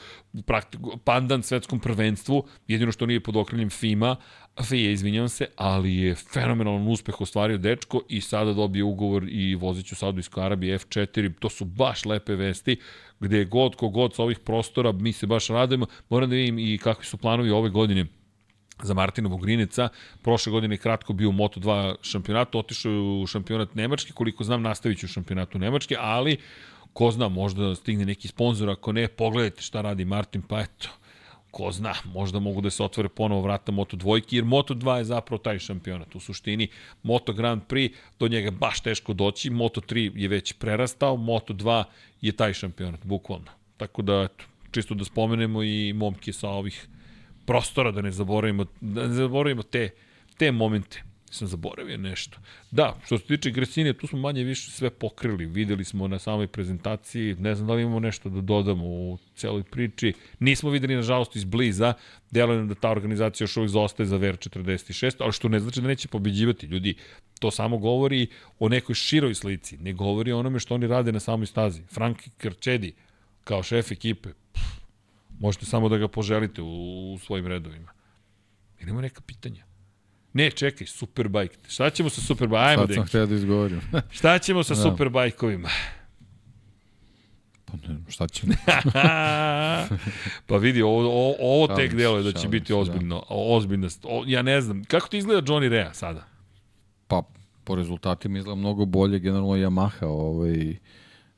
[1.04, 4.16] pandan svetskom prvenstvu, jedino što nije pod okriljem FIMA,
[4.64, 9.94] FIA, izvinjavam se, ali je fenomenalan uspeh ostvario dečko i sada dobije ugovor i voziću
[9.94, 12.76] u Saudijskoj Arabiji F4, to su baš lepe vesti,
[13.20, 16.78] gde je god, kogod sa ovih prostora, mi se baš radujemo, moram da vidim i
[16.78, 18.06] kakvi su planovi ove godine
[18.82, 19.88] za Martina Vogrineca.
[20.22, 24.98] Prošle godine kratko bio u Moto2 šampionatu, otišao je u šampionat Nemačke, koliko znam nastavit
[24.98, 26.36] ću u šampionatu Nemačke, ali
[26.92, 30.88] ko zna, možda stigne neki sponsor, ako ne, pogledajte šta radi Martin, pa eto,
[31.56, 35.04] ko zna, možda mogu da se otvore ponovo vrata Moto dvojki, jer Moto 2 je
[35.04, 36.14] zapravo taj šampionat.
[36.14, 36.68] U suštini,
[37.02, 41.84] Moto Grand Prix, do njega baš teško doći, Moto 3 je već prerastao, Moto 2
[42.20, 43.56] je taj šampionat, bukvalno.
[43.76, 46.88] Tako da, eto, čisto da spomenemo i momke sa ovih
[47.46, 49.90] prostora da ne zaboravimo, da ne zaboravimo te,
[50.36, 51.02] te momente.
[51.36, 52.38] Sam zaboravio nešto.
[52.70, 55.46] Da, što se tiče Gresinije, tu smo manje više sve pokrili.
[55.46, 59.62] Videli smo na samoj prezentaciji, ne znam da li imamo nešto da dodamo u celoj
[59.62, 60.12] priči.
[60.38, 61.94] Nismo videli, nažalost, izbliza.
[62.30, 65.88] Deluje nam da ta organizacija još uvijek zostaje za VR46, ali što ne znači da
[65.88, 66.66] neće pobeđivati.
[66.66, 66.94] Ljudi,
[67.38, 68.26] to samo govori
[68.58, 69.76] o nekoj široj slici.
[69.76, 71.82] Ne govori o onome što oni rade na samoj stazi.
[71.90, 72.94] Frank Krčedi,
[73.44, 74.28] kao šef ekipe,
[75.38, 77.92] Možete samo da ga poželite u, u svojim redovima.
[78.80, 79.64] Ili ima neka pitanja?
[80.36, 81.56] Ne, čekaj, Superbike.
[81.68, 82.58] Šta ćemo sa Superbike?
[82.58, 83.80] Ajmo, Sad sam htio da izgovorim.
[84.18, 84.80] šta ćemo sa da.
[84.80, 85.68] Superbajkovima?
[87.64, 88.52] Pa ne, šta ćemo?
[90.46, 93.14] pa vidi, ovo, ovo, ovo tek delo je da će biti ozbiljno.
[93.14, 93.24] Da.
[93.28, 96.26] ozbiljno o, ja ne znam, kako ti izgleda Johnny Rea sada?
[97.06, 97.22] Pa,
[97.64, 100.76] po rezultatima izgleda mnogo bolje, generalno Yamaha ovaj,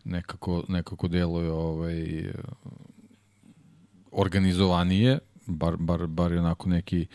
[0.05, 2.25] nekako, nekako deluje ovaj,
[4.13, 7.07] organizovanije, bar, bar, bar je onako neki,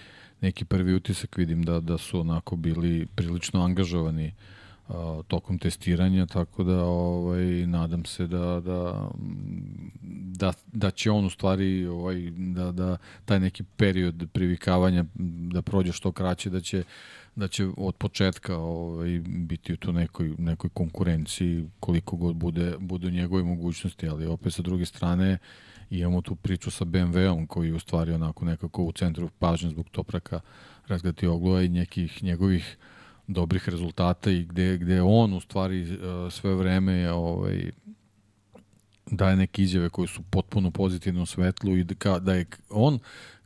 [0.43, 4.33] neki prvi utisak vidim da, da su onako bili prilično angažovani
[5.27, 9.09] tokom testiranja, tako da ovaj, nadam se da, da,
[10.37, 15.05] da, da će on u stvari ovaj, da, da taj neki period privikavanja
[15.53, 16.83] da prođe što kraće, da će
[17.35, 23.07] da će od početka ovaj, biti u to nekoj, nekoj konkurenciji koliko god bude, bude
[23.07, 25.37] u njegovoj mogućnosti, ali opet sa druge strane
[25.99, 29.89] imamo tu priču sa BMW-om koji je u stvari onako nekako u centru pažnje zbog
[29.89, 30.39] Topraka
[30.87, 32.77] razgati ogloja i nekih njegovih
[33.27, 37.71] dobrih rezultata i gde, gde on u stvari uh, sve vreme ovaj,
[39.11, 42.99] daje neke izjave koje su potpuno pozitivne u svetlu i da, da je on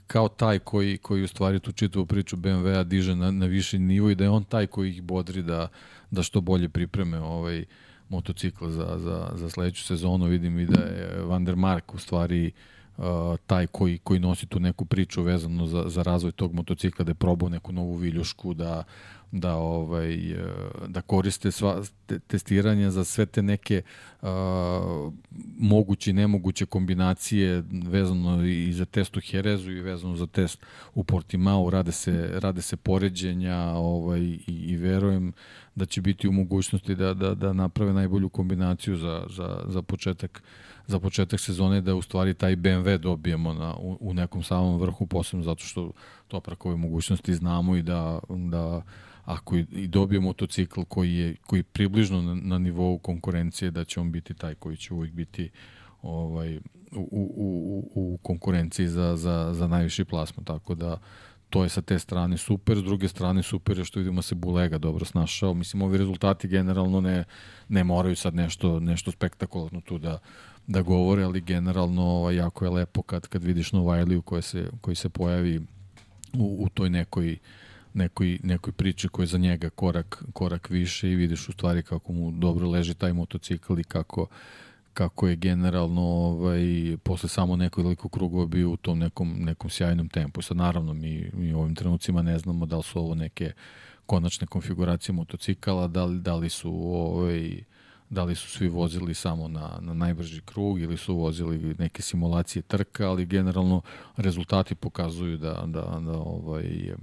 [0.07, 4.09] kao taj koji, koji u stvari tu čitavu priču BMW-a diže na, na viši nivo
[4.09, 5.67] i da je on taj koji ih bodri da,
[6.11, 7.65] da što bolje pripreme ovaj
[8.09, 10.25] motocikl za, za, za sledeću sezonu.
[10.25, 12.51] Vidim i da je Van der Mark u stvari
[12.97, 13.05] uh,
[13.47, 17.15] taj koji, koji nosi tu neku priču vezano za, za razvoj tog motocikla, da je
[17.15, 18.83] probao neku novu viljušku, da
[19.31, 20.37] da ovaj e,
[20.87, 21.81] da koriste sva
[22.27, 22.37] te,
[22.89, 23.81] za sve te neke
[24.21, 24.27] uh,
[25.59, 31.03] moguće i nemoguće kombinacije vezano i za test u Herezu i vezano za test u
[31.03, 31.69] Portimao.
[31.69, 35.33] Rade se rade se poređenja ovaj i, i verujem
[35.75, 40.43] da će biti u mogućnosti da da da naprave najbolju kombinaciju za za za početak
[40.87, 45.05] za početak sezone da u stvari taj BMW dobijemo na, u, u nekom samom vrhu,
[45.05, 45.91] posebno zato što
[46.27, 48.81] to preko ove mogućnosti znamo i da, da
[49.27, 53.99] ako i dobije motocikl koji je koji je približno na, na nivou konkurencije da će
[53.99, 55.49] on biti taj koji će uvijek biti
[56.01, 60.99] ovaj u, u, u, u konkurenciji za, za, za najviši plasma tako da
[61.49, 64.35] to je sa te strane super, s druge strane super je što vidimo da se
[64.35, 65.53] Bulega dobro snašao.
[65.53, 67.23] Mislim, ovi rezultati generalno ne,
[67.69, 70.19] ne moraju sad nešto, nešto spektakularno tu da,
[70.67, 74.95] da govore, ali generalno ovaj, jako je lepo kad, kad vidiš Novajliju koji se, koji
[74.95, 75.61] se pojavi
[76.33, 77.39] u, u toj nekoj uh,
[77.97, 82.13] nekoj, nekoj priči koja je za njega korak, korak više i vidiš u stvari kako
[82.13, 84.27] mu dobro leži taj motocikl i kako,
[84.93, 90.41] kako je generalno ovaj, posle samo nekoliko krugova bio u tom nekom, nekom sjajnom tempu.
[90.41, 93.51] Sad naravno mi, mi u ovim trenucima ne znamo da li su ovo neke
[94.05, 97.63] konačne konfiguracije motocikala, da li, da li su ovaj,
[98.09, 102.61] da li su svi vozili samo na, na najbrži krug ili su vozili neke simulacije
[102.61, 103.81] trka, ali generalno
[104.17, 106.95] rezultati pokazuju da, da, da ovaj,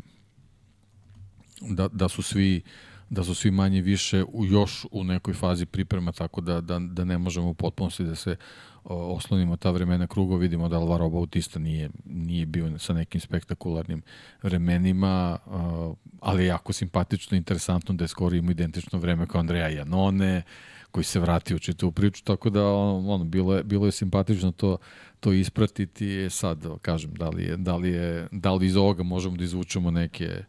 [1.69, 2.62] da, da su svi
[3.11, 7.05] da su svi manje više u, još u nekoj fazi priprema, tako da, da, da
[7.05, 8.36] ne možemo u potpunosti da se
[8.85, 14.03] oslonimo ta vremena kruga, vidimo da Alvaro Bautista nije, nije bio sa nekim spektakularnim
[14.43, 15.39] vremenima,
[16.20, 20.43] ali je jako simpatično i interesantno da je skoro imao identično vreme kao Andreja Janone,
[20.91, 24.78] koji se vratio u čitavu priču, tako da ono, bilo, je, bilo je simpatično to,
[25.20, 26.31] to ispratiti.
[26.31, 29.91] Sad, kažem, da li, je, da, li je, da li iz ovoga možemo da izvučemo
[29.91, 30.45] neke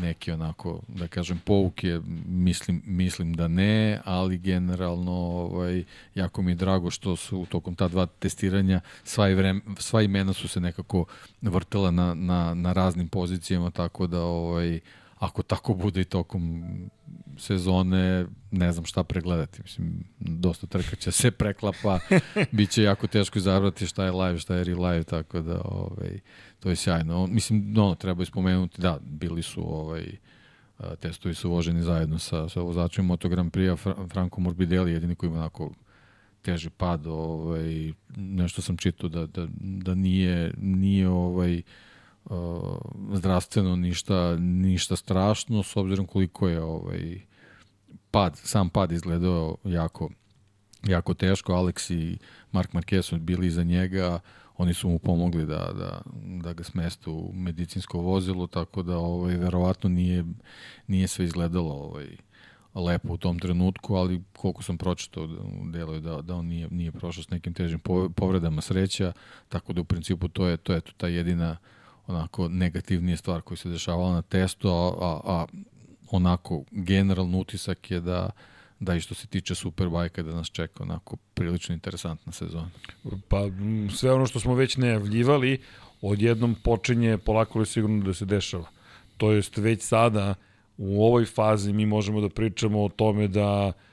[0.00, 5.84] neke onako, da kažem, pouke, mislim, mislim da ne, ali generalno ovaj,
[6.14, 10.32] jako mi je drago što su tokom ta dva testiranja sva, i vreme, sva imena
[10.32, 11.04] su se nekako
[11.42, 14.80] vrtela na, na, na raznim pozicijama, tako da ovaj,
[15.18, 16.64] ako tako bude i tokom
[17.38, 19.62] sezone, ne znam šta pregledati.
[19.62, 21.98] Mislim, dosta trka će se preklapa,
[22.52, 26.20] bit će jako teško izabrati šta je live, šta je real live, tako da ovaj,
[26.60, 27.26] to je sjajno.
[27.26, 30.16] Mislim, ono, treba ispomenuti, da, bili su ovaj,
[31.00, 35.38] testovi su voženi zajedno sa, sa vozačima Moto Grand Prix, Franco Morbidelli, jedini koji ima
[35.38, 35.70] onako
[36.42, 41.62] teži pad, ovaj, nešto sam čitao da, da, da nije, nije ovaj,
[42.24, 42.76] uh,
[43.12, 47.20] zdravstveno ništa, ništa strašno, s obzirom koliko je ovaj,
[48.10, 50.10] pad, sam pad izgledao jako,
[50.86, 51.52] jako teško.
[51.52, 52.18] Alex i
[52.52, 54.20] Mark Marquez su bili iza njega,
[54.56, 56.00] oni su mu pomogli da, da,
[56.42, 60.24] da ga smeste u medicinsko vozilo, tako da ovaj, verovatno nije,
[60.86, 62.06] nije sve izgledalo ovaj,
[62.74, 65.28] lepo u tom trenutku, ali koliko sam pročitao
[65.72, 67.80] delo je da, da on nije, nije prošao s nekim težim
[68.14, 69.12] povredama sreća,
[69.48, 71.56] tako da u principu to je, to je to ta jedina
[72.06, 75.46] onako negativnija stvar koja se dešavala na testu, a, a, a
[76.10, 78.30] onako generalno utisak je da
[78.80, 82.70] da i što se tiče Superbajka da nas čeka onako prilično interesantna sezona.
[83.28, 83.42] Pa
[83.96, 85.60] sve ono što smo već najavljivali
[86.02, 88.68] odjednom počinje polako li sigurno da se dešava.
[89.16, 90.34] To jest već sada
[90.76, 93.87] u ovoj fazi mi možemo da pričamo o tome da uh,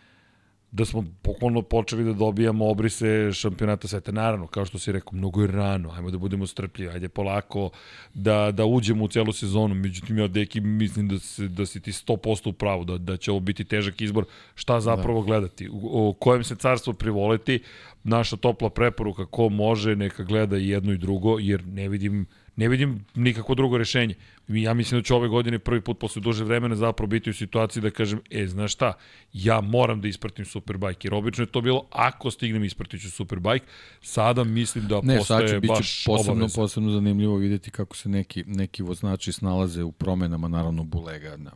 [0.76, 4.12] da smo pokolno počeli da dobijamo obrise šampionata sveta.
[4.12, 7.70] Naravno, kao što si rekao, mnogo je rano, ajmo da budemo strpljivi, ajde polako
[8.14, 9.76] da, da uđemo u celu sezonu.
[9.76, 13.32] Međutim, ja, deki, mislim da, se, da si ti 100% u pravu, da, da će
[13.32, 14.26] ovo biti težak izbor.
[14.56, 15.26] Šta zapravo da.
[15.26, 15.70] gledati?
[15.70, 17.60] U, u kojem se carstvo privoleti?
[18.04, 22.26] Naša topla preporuka, ko može, neka gleda i jedno i drugo, jer ne vidim
[22.56, 24.16] Ne vidim nikakvo drugo rešenje.
[24.48, 27.84] Ja mislim da će ove godine prvi put posle duže vremena zapravo biti u situaciji
[27.84, 28.94] da kažem, e, znaš šta,
[29.34, 33.66] ja moram da ispratim Superbike, jer obično je to bilo, ako stignem ispratit ću Superbike,
[34.02, 36.62] sada mislim da ne, postaje sad će baš posebno, obaveza.
[36.62, 41.52] posebno zanimljivo videti kako se neki, neki voznači snalaze u promenama, naravno Bulega na,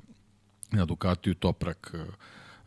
[0.71, 1.93] na Ducatiju, Toprak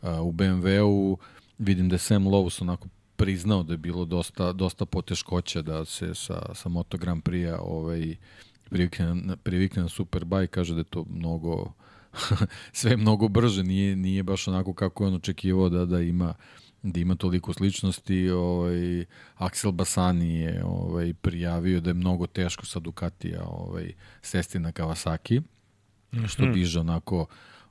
[0.01, 1.17] uh, u BMW-u,
[1.57, 6.15] vidim da je Sam Lowe's onako priznao da je bilo dosta, dosta poteškoća da se
[6.15, 8.15] sa, sa Moto Grand Prix-a ovaj,
[8.69, 11.73] privikne, na, privikne na Superbike, kaže da je to mnogo
[12.73, 16.33] sve mnogo brže, nije, nije baš onako kako je on očekivao da, da ima
[16.83, 19.05] da ima toliko sličnosti, ovaj
[19.37, 25.39] Axel Basani je ovaj prijavio da je mnogo teško sa Ducatija ovaj sesti na Kawasaki,
[25.39, 25.45] mm
[26.11, 26.27] -hmm.
[26.27, 27.25] što diže onako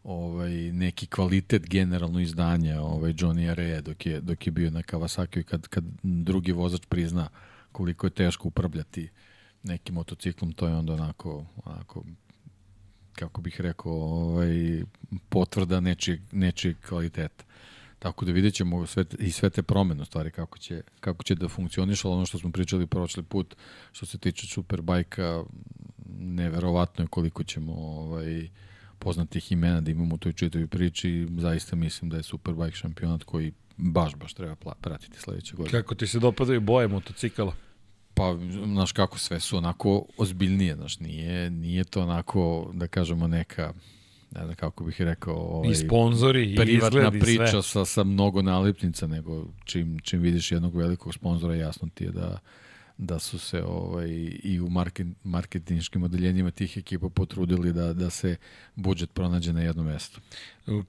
[0.05, 5.43] ovaj neki kvalitet generalno izdanja ovaj Johnny Rea dok je dok je bio na Kawasaki
[5.43, 7.29] kad kad drugi vozač prizna
[7.73, 9.09] koliko je teško upravljati
[9.63, 12.05] nekim motociklom to je onda onako onako
[13.13, 14.83] kako bih rekao ovaj
[15.29, 17.45] potvrda nečijeg nečijeg kvaliteta.
[17.99, 21.49] Tako da vidjet ćemo sve, i sve te promene, stvari, kako će, kako će da
[21.49, 23.57] funkcioniš, ali ono što smo pričali prošli put,
[23.93, 25.45] što se tiče Superbajka,
[26.19, 28.49] neverovatno je koliko ćemo ovaj,
[29.03, 31.29] poznatih imena da imamo u toj čitovi priči.
[31.39, 35.83] Zaista mislim da je Superbike šampionat koji baš, baš treba pratiti sledeće godine.
[35.83, 37.55] Kako ti se dopadaju boje motocikala?
[38.15, 43.73] Pa, znaš kako, sve su onako ozbiljnije, znaš, nije, nije to onako, da kažemo, neka
[44.35, 47.63] ne znam kako bih rekao, ovaj, i sponzori, i privatna izgled, priča sve.
[47.63, 52.39] sa, sa mnogo nalepnica, nego čim, čim vidiš jednog velikog sponzora, jasno ti je da,
[52.99, 54.09] da su se ovaj,
[54.43, 58.37] i u market, marketinškim odeljenjima tih ekipa potrudili da, da se
[58.75, 60.21] budžet pronađe na jednom mestu.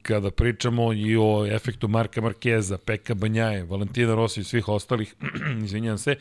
[0.01, 5.15] Kada pričamo i o efektu Marka Markeza, Peka Banjaje, Valentina Rossi i svih ostalih,
[5.65, 6.15] izvinjam se,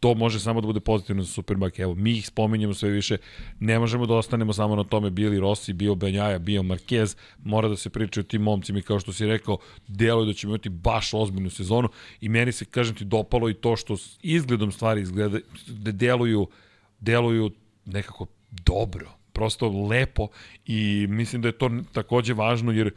[0.00, 1.82] to može samo da bude pozitivno za Superbike.
[1.82, 3.16] Evo, mi ih spominjemo sve više,
[3.60, 5.10] ne možemo da ostanemo samo na tome.
[5.10, 9.00] Bili Rossi, bio Benjaja, bio Marquez, mora da se priča o tim momcima i kao
[9.00, 11.88] što si rekao, deluje da ćemo imati baš ozbiljnu sezonu.
[12.20, 16.48] I meni se, kažem ti, dopalo i to što izgledom stvari izgleda, da deluju,
[17.00, 17.50] deluju
[17.84, 20.28] nekako dobro, prosto lepo.
[20.66, 22.90] I mislim da je to takođe važno jer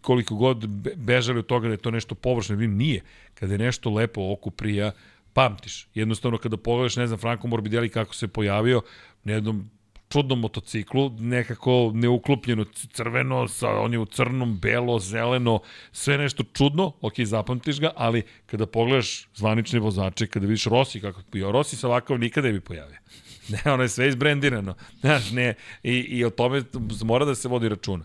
[0.00, 0.66] koliko god
[0.96, 3.02] bežali od toga da je to nešto površno, nije.
[3.34, 4.92] Kada je nešto lepo oku prija,
[5.32, 5.88] pamtiš.
[5.94, 8.82] Jednostavno kada pogledaš, ne znam, Franco Morbidelli kako se pojavio
[9.24, 9.70] na jednom
[10.10, 15.60] čudnom motociklu, nekako neuklopljeno crveno, sa, on je u crnom, belo, zeleno,
[15.92, 21.22] sve nešto čudno, ok, zapamtiš ga, ali kada pogledaš zvanične vozače, kada vidiš Rossi kako
[21.32, 22.98] bio, Rossi sa ovakav nikada ne bi pojavio.
[23.50, 24.74] Ne, ono je sve izbrendirano.
[25.00, 26.62] Znaš, ne, i, i o tome
[27.04, 28.04] mora da se vodi računa.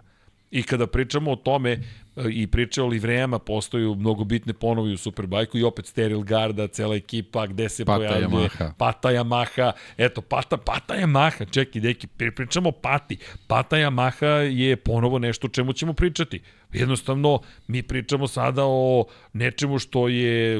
[0.51, 1.83] I kada pričamo o tome
[2.31, 6.95] i priče o livrejama, postoju mnogo bitne ponovi u Superbajku i opet Steril Garda, cela
[6.95, 8.49] ekipa, gde se Pata pojavljuje.
[8.49, 8.73] Yamaha.
[8.77, 9.71] Pata Yamaha.
[9.97, 11.51] Eto, Pata, Pata Yamaha.
[11.51, 13.17] Čekaj, deki, pričamo Pati.
[13.47, 16.41] Pata Yamaha je ponovo nešto o čemu ćemo pričati.
[16.73, 20.59] Jednostavno, mi pričamo sada o nečemu što je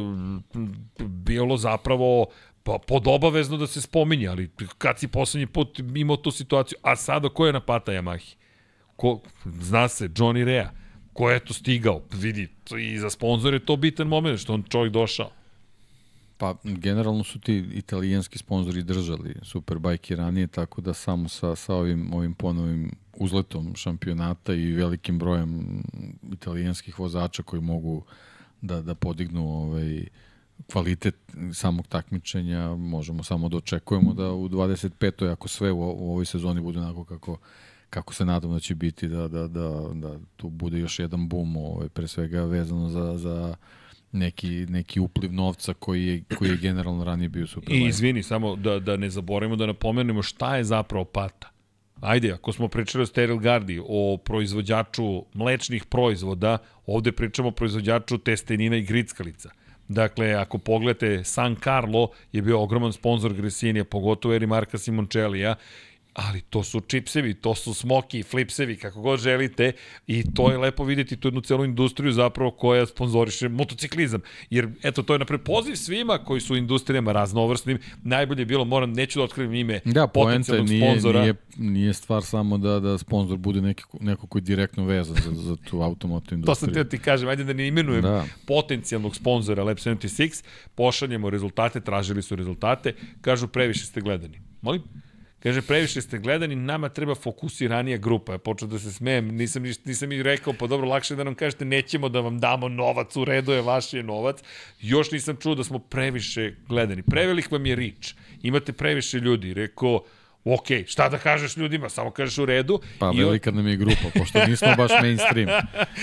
[1.00, 2.26] bilo zapravo
[2.64, 7.30] pa podobavezno da se spominje, ali kad si poslednji put imao tu situaciju, a sada
[7.30, 8.36] ko je na Pata Yamahi?
[8.96, 10.72] Ko, zna se, Johnny Rea,
[11.16, 12.48] ko je to stigao, vidi,
[12.80, 15.30] i za sponzor je to bitan moment, što on čovjek došao.
[16.38, 22.14] Pa, generalno su ti italijanski sponzori držali Superbike ranije, tako da samo sa, sa ovim,
[22.14, 25.84] ovim ponovim uzletom šampionata i velikim brojem
[26.34, 28.04] italijanskih vozača koji mogu
[28.62, 30.06] da, da podignu ovaj,
[30.72, 31.16] kvalitet
[31.54, 35.32] samog takmičenja, možemo samo da očekujemo da u 25.
[35.32, 37.38] ako sve u, u ovoj sezoni bude onako kako
[37.96, 41.58] kako se nadam da će biti da, da, da, da tu bude još jedan boom
[41.58, 43.56] ovaj, pre svega vezano za, za
[44.12, 47.76] neki, neki upliv novca koji je, koji je generalno ranije bio super.
[47.76, 51.52] I izvini, samo da, da ne zaboravimo da napomenemo šta je zapravo pata.
[52.02, 58.18] Ajde, ako smo pričali o Steril Gardi, o proizvođaču mlečnih proizvoda, ovde pričamo o proizvođaču
[58.18, 59.50] testenina i grickalica.
[59.88, 65.56] Dakle, ako pogledate, San Carlo je bio ogroman sponsor Gresinija, pogotovo Eri Marka Simoncellija
[66.16, 69.72] ali to su čipsevi, to su smoki, flipsevi, kako god želite
[70.08, 74.22] i to je lepo videti tu jednu celu industriju zapravo koja sponzoriše motociklizam.
[74.50, 77.80] Jer eto, to je napred poziv svima koji su u industrijama raznovrsnim.
[78.04, 81.22] Najbolje je bilo, moram, neću da otkrivam ime da, potencijalnog nije, sponzora.
[81.22, 85.42] Nije, nije stvar samo da, da sponsor bude neki, neko koji je direktno vezan za,
[85.42, 86.56] za tu automotu industriju.
[86.56, 88.26] to sam te da ti kažem, ajde da ne imenujem da.
[88.48, 90.44] potencijalnog sponzora Lab 76,
[90.76, 94.40] pošaljemo rezultate, tražili su rezultate, kažu previše ste gledani.
[94.62, 94.82] Molim?
[95.46, 98.32] Kaže, previše ste gledani, nama treba fokusiranija grupa.
[98.32, 101.66] Ja počeo da se smejem, nisam, nisam i rekao, pa dobro, lakše da nam kažete,
[101.66, 104.40] nećemo da vam damo novac, u redu je, vaš je novac.
[104.82, 107.04] Još nisam čuo da smo previše gledani.
[107.04, 109.54] Prevelik vam je rič, imate previše ljudi.
[109.54, 110.02] Rekao,
[110.48, 112.80] Ok, šta da kažeš ljudima, samo kažeš u redu.
[113.00, 115.50] Pa I velika nam je grupa, pošto nismo baš mainstream.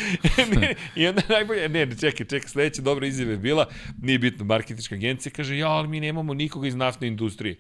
[0.60, 3.66] ne, I onda najbolje, ne, ne, čekaj, čekaj, sledeća dobra izjava je bila,
[4.02, 7.56] nije bitno, marketička agencija kaže, ja, ali mi nemamo nikoga iz naftne industrije.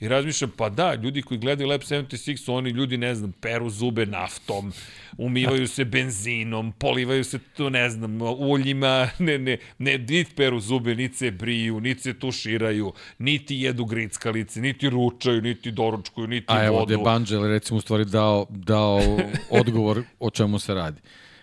[0.00, 4.06] I razmišljam, pa da, ljudi koji gledaju Lab 76 oni ljudi, ne znam, peru zube
[4.06, 4.72] naftom,
[5.18, 10.94] umivaju se benzinom, polivaju se tu, ne znam, uljima, ne, ne, ne, niti peru zube,
[10.94, 16.54] niti se briju, niti se tuširaju, niti jedu grickalice, niti ručaju, niti doručkuju, niti A,
[16.54, 16.62] vodu.
[16.62, 19.00] A evo, Debanđel, recimo, u stvari dao, dao
[19.60, 21.00] odgovor o čemu se radi.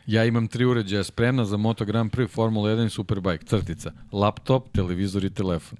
[0.07, 3.45] Ja imam tri uređaja spremna za Moto Grand Prix, Formula 1 i Superbike.
[3.45, 3.91] Crtica.
[4.11, 5.77] Laptop, televizor i telefon.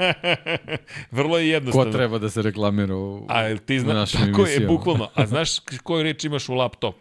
[1.10, 1.92] Vrlo je jednostavno.
[1.92, 4.62] Ko treba da se reklamira u, A, ti zna, u našim tako emisijama?
[4.62, 5.08] je, bukvalno.
[5.14, 6.94] A znaš koju reč imaš u laptop?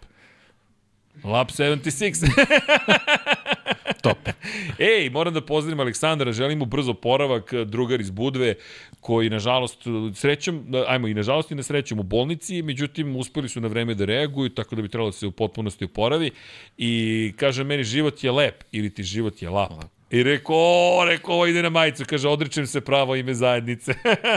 [1.23, 2.27] Lap 76.
[4.06, 4.30] Top.
[4.80, 8.56] Ej, moram da pozdravim Aleksandra, želim mu brzo poravak, drugar iz Budve,
[8.99, 9.82] koji, nažalost,
[10.14, 14.06] srećom, ajmo i nažalost i na srećom u bolnici, međutim, uspeli su na vreme da
[14.06, 16.32] reaguju, tako da bi trebalo da se u potpunosti oporavi.
[16.77, 19.94] I kaže meni, život je lep, ili ti život je lap.
[20.11, 22.03] I rekao, o, rekao, ovo ide na majicu.
[22.07, 23.94] Kaže, odričem se pravo ime zajednice.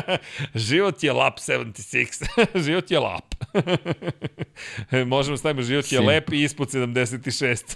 [0.55, 2.24] život je lap 76.
[2.66, 3.35] život je lap.
[5.07, 7.74] Možemo da stavimo život je lep i ispod 76.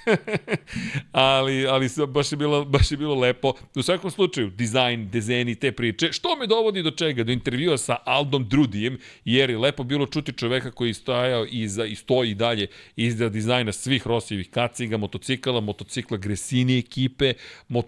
[1.12, 3.52] ali, ali baš je, bilo, baš je bilo lepo.
[3.74, 6.12] U svakom slučaju, dizajn, dezen i te priče.
[6.12, 7.24] Što me dovodi do čega?
[7.24, 11.84] Do intervjua sa Aldom Drudijem, jer je lepo bilo čuti čoveka koji je stojao iza,
[11.84, 12.66] i stoji i dalje
[12.96, 17.34] iza dizajna svih Rosijevih kaciga, motocikala, motocikla Gresini ekipe,
[17.68, 17.81] motocikla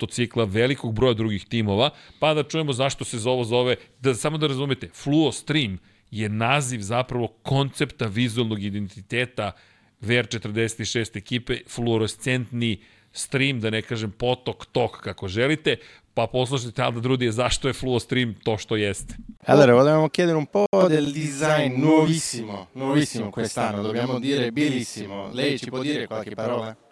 [0.47, 4.89] velikog broja drugih timova, pa da čujemo zašto se ovo zove, da samo da razumete,
[4.95, 5.79] Fluo Stream
[6.11, 9.53] je naziv zapravo koncepta vizualnog identiteta
[10.01, 12.81] VR46 ekipe, fluorescentni
[13.12, 15.77] stream, da ne kažem potok, tok, kako želite,
[16.15, 19.15] pa poslušajte Alda Drudije zašto je Fluo Stream to što jeste.
[19.47, 25.31] Allora, volevamo chiedere un po' del design nuovissimo, nuovissimo quest'anno, dobbiamo dire bellissimo.
[25.33, 26.84] Lei ci può dire qualche parola?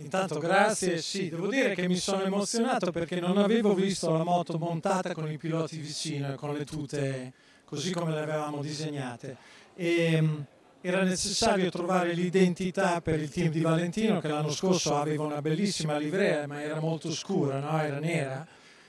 [0.00, 4.56] Intanto grazie, sì, devo dire che mi sono emozionato perché non avevo visto la moto
[4.56, 7.32] montata con i piloti vicino e con le tute
[7.64, 9.36] così come le avevamo disegnate.
[9.74, 10.46] E, ehm,
[10.80, 15.98] era necessario trovare l'identità per il team di Valentino che l'anno scorso aveva una bellissima
[15.98, 17.80] livrea ma era molto scura, no?
[17.80, 18.46] era nera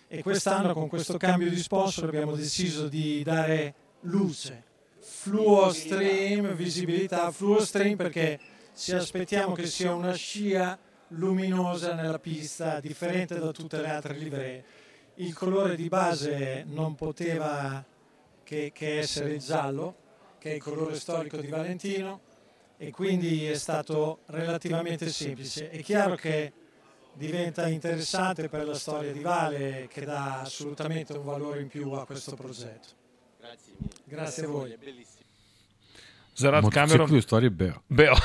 [0.07, 4.63] e quest'anno con questo cambio di sponsor abbiamo deciso di dare luce,
[4.99, 8.39] fluo stream, visibilità, fluo stream perché
[8.77, 10.77] ci aspettiamo che sia una scia
[11.09, 14.63] luminosa nella pista, differente da tutte le altre livree.
[15.15, 17.83] Il colore di base non poteva
[18.43, 19.95] che, che essere il giallo,
[20.39, 22.21] che è il colore storico di Valentino,
[22.77, 25.69] e quindi è stato relativamente semplice.
[25.69, 26.53] È chiaro che
[27.13, 32.05] diventa interessante per la storia di Vale, che dà assolutamente un valore in più a
[32.05, 32.87] questo progetto.
[33.37, 33.73] Grazie,
[34.05, 34.77] Grazie a voi.
[36.39, 36.99] Za rad Motocikl kamerom.
[36.99, 37.73] Motocikl je u stvari beo.
[37.89, 38.15] Beo.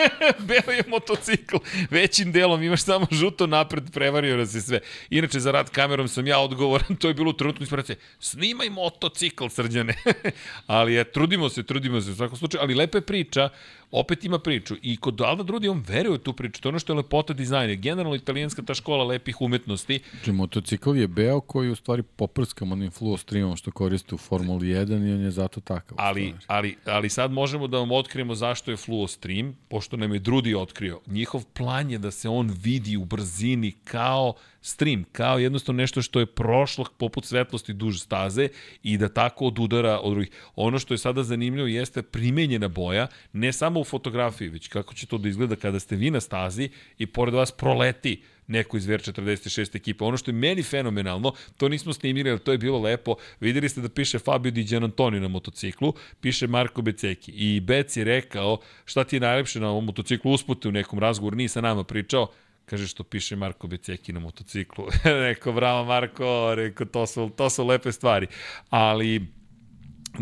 [0.48, 1.56] beo je motocikl.
[1.90, 4.80] Većim delom imaš samo žuto napred, prevario nas je sve.
[5.10, 7.96] Inače, za rad kamerom sam ja odgovoran, to je bilo u trenutku inspiracije.
[8.18, 9.94] Snimaj motocikl, srđane.
[10.66, 13.48] ali je, trudimo se, trudimo se u svakom slučaju, ali lepa je priča
[13.94, 14.76] opet ima priču.
[14.82, 16.62] I kod Alda Drudi on veruje u tu priču.
[16.62, 17.74] To je ono što je lepota dizajna.
[17.74, 20.00] Generalno italijanska ta škola lepih umetnosti.
[20.10, 24.66] Znači, motocikl je beo koji u stvari poprskam onim fluo streamom što koriste u Formuli
[24.66, 25.96] 1 i on je zato takav.
[26.00, 30.18] Ali, ali, ali sad možemo da vam otkrijemo zašto je fluo stream, pošto nam je
[30.18, 31.00] Drudi otkrio.
[31.06, 34.34] Njihov plan je da se on vidi u brzini kao
[34.64, 38.48] stream, kao jednostavno nešto što je prošlo poput svetlosti duž staze
[38.82, 40.30] i da tako odudara od drugih.
[40.56, 45.06] Ono što je sada zanimljivo jeste primenjena boja, ne samo u fotografiji, već kako će
[45.06, 46.68] to da izgleda kada ste vi na stazi
[46.98, 50.04] i pored vas proleti neko iz VR46 ekipa.
[50.04, 53.16] Ono što je meni fenomenalno, to nismo snimili, ali to je bilo lepo.
[53.40, 57.32] Videli ste da piše Fabio Di Gianantoni na motociklu, piše Marko Beceki.
[57.32, 61.36] I Bec je rekao šta ti je najlepše na ovom motociklu uspute u nekom razgovoru,
[61.36, 62.28] nije sa nama pričao,
[62.64, 64.86] Kaže što piše Marko Beceki na motociklu.
[65.04, 68.26] rekao, bravo Marko, rekao, to su, to su lepe stvari.
[68.70, 69.26] Ali,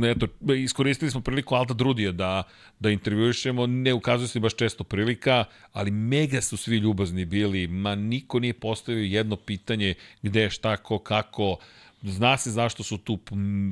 [0.04, 2.42] eto, iskoristili smo priliku Alta Drudija da,
[2.80, 7.94] da intervjuišemo, ne ukazuje se baš često prilika, ali mega su svi ljubazni bili, ma
[7.94, 11.56] niko nije postavio jedno pitanje gde, šta, ko, kako,
[12.02, 13.18] zna se zašto su tu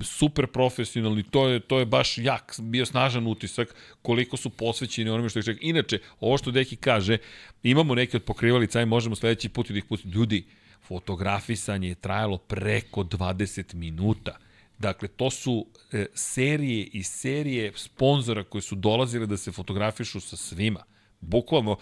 [0.03, 5.29] super profesionalni, to je, to je baš jak, bio snažan utisak koliko su posvećeni onome
[5.29, 5.61] što ih čeka.
[5.63, 7.19] Inače, ovo što Deki kaže,
[7.63, 10.15] imamo neke od pokrivalica, aj možemo sledeći put da ih pustiti.
[10.15, 10.45] Ljudi,
[10.87, 14.39] fotografisanje je trajalo preko 20 minuta.
[14.79, 20.37] Dakle, to su e, serije i serije sponzora koji su dolazili da se fotografišu sa
[20.37, 20.85] svima.
[21.21, 21.77] Bukvalno,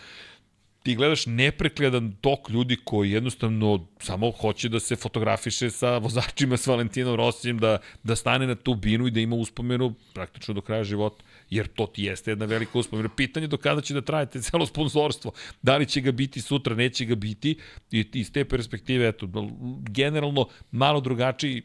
[0.89, 6.67] ti gledaš neprekledan tok ljudi koji jednostavno samo hoće da se fotografiše sa vozačima s
[6.67, 10.85] Valentinom Rosijem, da, da stane na tu binu i da ima uspomenu praktično do kraja
[10.85, 13.09] života jer to ti jeste jedna velika uspomena.
[13.09, 17.05] Pitanje do kada će da trajete celo sponsorstvo, da li će ga biti sutra, neće
[17.05, 17.59] ga biti
[17.91, 19.29] i iz te perspektive, eto,
[19.91, 21.63] generalno malo drugačiji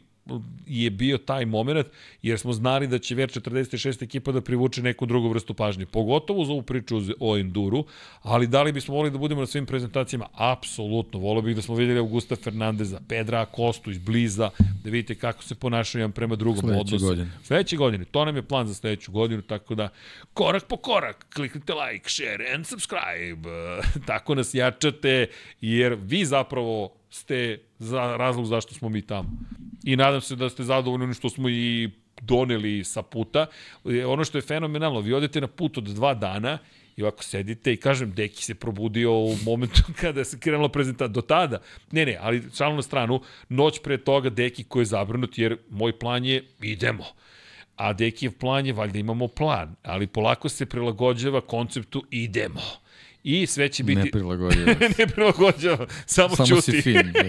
[0.66, 1.86] je bio taj moment,
[2.22, 6.52] jer smo znali da će VR46 ekipa da privuče neku drugu vrstu pažnje, pogotovo za
[6.52, 7.84] ovu priču o Enduru,
[8.22, 10.26] ali da li bismo volili da budemo na svim prezentacijama?
[10.32, 14.50] Apsolutno, volio bih da smo videli Augusta Fernandeza, Pedra Kostu iz bliza,
[14.84, 17.02] da vidite kako se ponašaju jedan prema drugom Sledeće odnos.
[17.02, 17.30] godine.
[17.42, 19.88] Sledeće godine, to nam je plan za sledeću godinu, tako da
[20.34, 23.48] korak po korak, kliknite like, share and subscribe,
[24.06, 25.26] tako nas jačate,
[25.60, 29.30] jer vi zapravo ste za razlog zašto smo mi tamo.
[29.84, 33.46] I nadam se da ste zadovoljni onim što smo i doneli sa puta.
[33.84, 36.58] E, ono što je fenomenalno, vi odete na put od dva dana
[36.96, 41.08] i ovako sedite i kažem, Deki se probudio u momentu kada se krenula prezentacija.
[41.14, 41.60] Do tada,
[41.92, 45.98] ne, ne, ali šalno na stranu, noć pre toga Deki koji je zabrinut, jer moj
[45.98, 47.04] plan je idemo.
[47.76, 52.83] A Dekijev plan je, valjda imamo plan, ali polako se prilagođava konceptu idemo
[53.24, 54.00] i sve će biti...
[54.00, 54.66] Ne prilagođava.
[54.98, 56.62] ne prilagođava, samo, samo čuti.
[56.62, 57.12] si fin.
[57.12, 57.22] Da.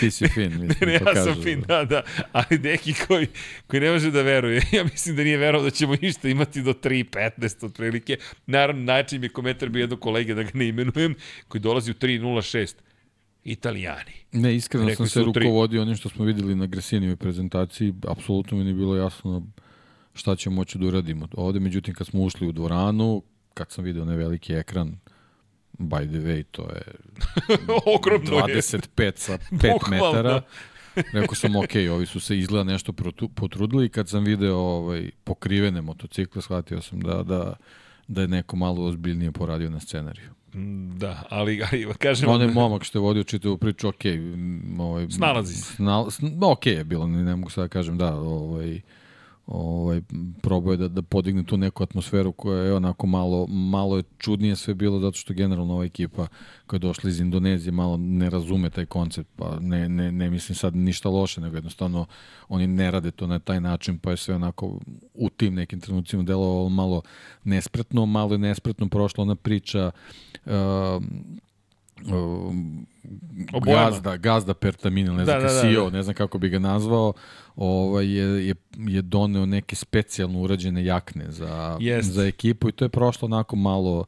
[0.00, 2.02] Ti si fin, mislim, ne, ne, ja sam fin, da, da.
[2.32, 3.26] Ali neki koji,
[3.66, 6.72] koji ne može da veruje, ja mislim da nije verovao da ćemo išta imati do
[6.72, 8.16] 3.15 otprilike.
[8.46, 11.14] Naravno, način je komentar bio jednog kolege, da ga ne imenujem,
[11.48, 12.74] koji dolazi u 3.06.
[13.44, 14.12] Italijani.
[14.32, 17.94] Ne, iskreno Rekli sam se rukovodio onim što smo videli na Gresinijoj prezentaciji.
[18.08, 19.46] Apsolutno mi nije bilo jasno
[20.14, 21.28] šta ćemo moći da uradimo.
[21.32, 23.22] Ovde, međutim, kad smo ušli u dvoranu,
[23.54, 24.96] kad sam video onaj veliki ekran,
[25.78, 26.82] by the way, to je
[27.96, 29.12] Ogromno 25 je.
[29.16, 30.42] sa 5 metara.
[31.12, 32.92] Rekao sam, ok, ovi su se izgleda nešto
[33.34, 37.54] potrudili i kad sam video ovaj, pokrivene motocikle, shvatio sam da, da,
[38.08, 40.30] da je neko malo ozbiljnije poradio na scenariju.
[40.54, 42.28] Mm, da, ali, ali kažem...
[42.28, 44.04] On je momak što je vodio čitavu priču, ok.
[44.78, 45.74] Ovaj, Snalazi se.
[45.74, 46.08] Snal,
[46.42, 48.80] ok je bilo, ne, mogu sad da kažem, da, ovaj,
[49.46, 50.00] ovaj,
[50.42, 54.74] probao da, da podigne tu neku atmosferu koja je onako malo, malo je čudnije sve
[54.74, 56.26] bilo zato što generalno ova ekipa
[56.66, 60.56] koja je došla iz Indonezije malo ne razume taj koncept, pa ne, ne, ne mislim
[60.56, 62.06] sad ništa loše, nego jednostavno
[62.48, 64.80] oni ne rade to na taj način, pa je sve onako
[65.14, 67.02] u tim nekim trenucima delovalo malo
[67.44, 69.90] nespretno, malo je nespretno prošla ona priča
[70.46, 70.52] uh,
[72.02, 72.54] uh,
[73.64, 75.90] gazda, gazda Pertamina, ne znam, da, da, da, da.
[75.90, 77.12] ne znam kako bi ga nazvao,
[77.56, 82.12] ovaj, je, je, je doneo neke specijalno urađene jakne za, Jest.
[82.12, 84.04] za ekipu i to je prošlo onako malo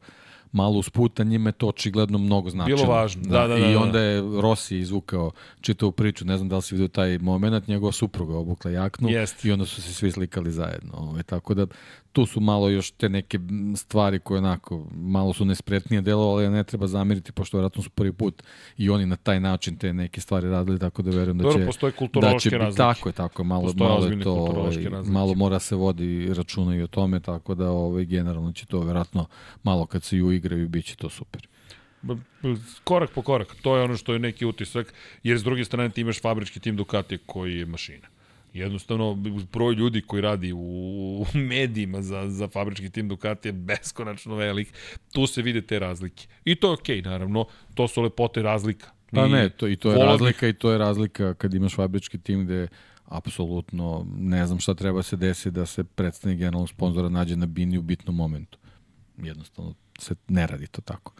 [0.51, 2.77] malo usputa, njima je to očigledno mnogo značilo.
[2.77, 3.57] Bilo važno, da, da, da.
[3.57, 7.17] I da, onda je Rossi izvukao čitavu priču, ne znam da li si vidio taj
[7.17, 9.45] moment, njegova supruga obukla jaknu Jest.
[9.45, 10.93] i onda su se svi slikali zajedno.
[10.93, 11.67] Ovaj, tako da
[12.17, 13.39] tu su malo još te neke
[13.75, 18.13] stvari koje onako malo su nespretnije delovali, a ne treba zamiriti pošto vjerojatno su prvi
[18.13, 18.43] put
[18.77, 21.49] i oni na taj način te neke stvari radili, tako da verujem da će...
[21.49, 22.77] Dobro, postoje kulturološke da će, razlike.
[22.77, 26.75] Tako je, tako je, malo, postoje malo je to, ovaj, malo mora se vodi računa
[26.75, 29.25] i o tome, tako da ovaj, generalno će to vjerojatno
[29.63, 31.47] malo kad se i uigraju, bit će to super
[32.83, 36.01] korak po korak, to je ono što je neki utisak, jer s druge strane ti
[36.01, 38.07] imaš fabrički tim Ducati koji je mašina.
[38.57, 39.17] Jednostavno,
[39.53, 44.73] broj ljudi koji radi u medijima za, za fabrički tim Ducati je beskonačno velik.
[45.11, 46.27] Tu se vide te razlike.
[46.45, 47.45] I to je okej, okay, naravno.
[47.73, 48.91] To su lepote razlika.
[49.11, 52.45] Pa ne, to, i to je razlika i to je razlika kad imaš fabrički tim
[52.45, 52.67] gde
[53.05, 57.77] apsolutno ne znam šta treba se desiti da se predstavnik generalnog sponzora nađe na bini
[57.77, 58.57] u bitnom momentu.
[59.17, 61.13] Jednostavno se ne radi to tako.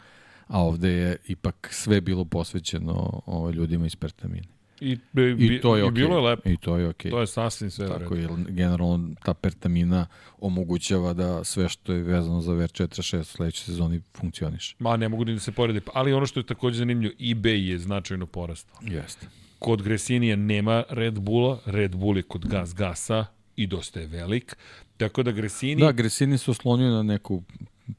[0.46, 4.57] A ovde je ipak sve bilo posvećeno ovaj, ljudima iz Pertamine.
[4.80, 5.88] I, be, I to je okay.
[5.88, 6.48] I bilo je lepo.
[6.48, 7.10] I to je okej.
[7.10, 7.14] Okay.
[7.14, 10.06] To je sasvim sve Tako je, generalno ta pertamina
[10.38, 14.76] omogućava da sve što je vezano za VR46 u sledećoj sezoni funkcioniše.
[14.78, 15.80] Ma, ne mogu ni da se poredi.
[15.94, 18.78] Ali ono što je takođe zanimljivo, eBay je značajno porastao.
[18.82, 19.26] Jeste.
[19.58, 23.26] Kod Gresinija nema Red Bulla, Red Bull je kod Gas Gasa
[23.56, 24.56] i dosta je velik.
[24.96, 25.82] Tako da Gresini...
[25.82, 27.42] Da, Gresini se oslonio na neku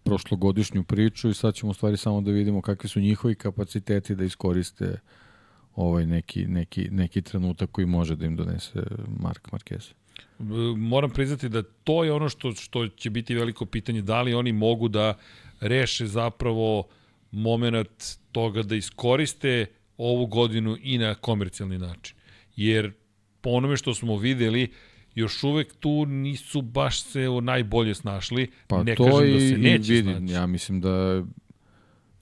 [0.03, 4.23] prošlogodišnju priču i sad ćemo u stvari samo da vidimo kakvi su njihovi kapaciteti da
[4.23, 4.99] iskoriste
[5.79, 8.83] ovaj neki, neki, neki trenutak koji može da im donese
[9.19, 9.93] Mark Marquez.
[10.77, 14.51] Moram priznati da to je ono što, što će biti veliko pitanje, da li oni
[14.51, 15.17] mogu da
[15.59, 16.87] reše zapravo
[17.31, 17.89] moment
[18.31, 19.65] toga da iskoriste
[19.97, 22.15] ovu godinu i na komercijalni način.
[22.55, 22.91] Jer
[23.41, 24.71] po onome što smo videli,
[25.15, 28.51] još uvek tu nisu baš se najbolje snašli.
[28.67, 30.33] Pa ne to kažem da se neće vidim, snaći.
[30.33, 31.23] Ja mislim da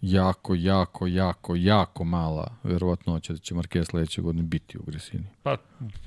[0.01, 5.23] jako, jako, jako, jako mala verovatnoća da će Marquez sledeće godine biti u Gresini.
[5.43, 5.57] Pa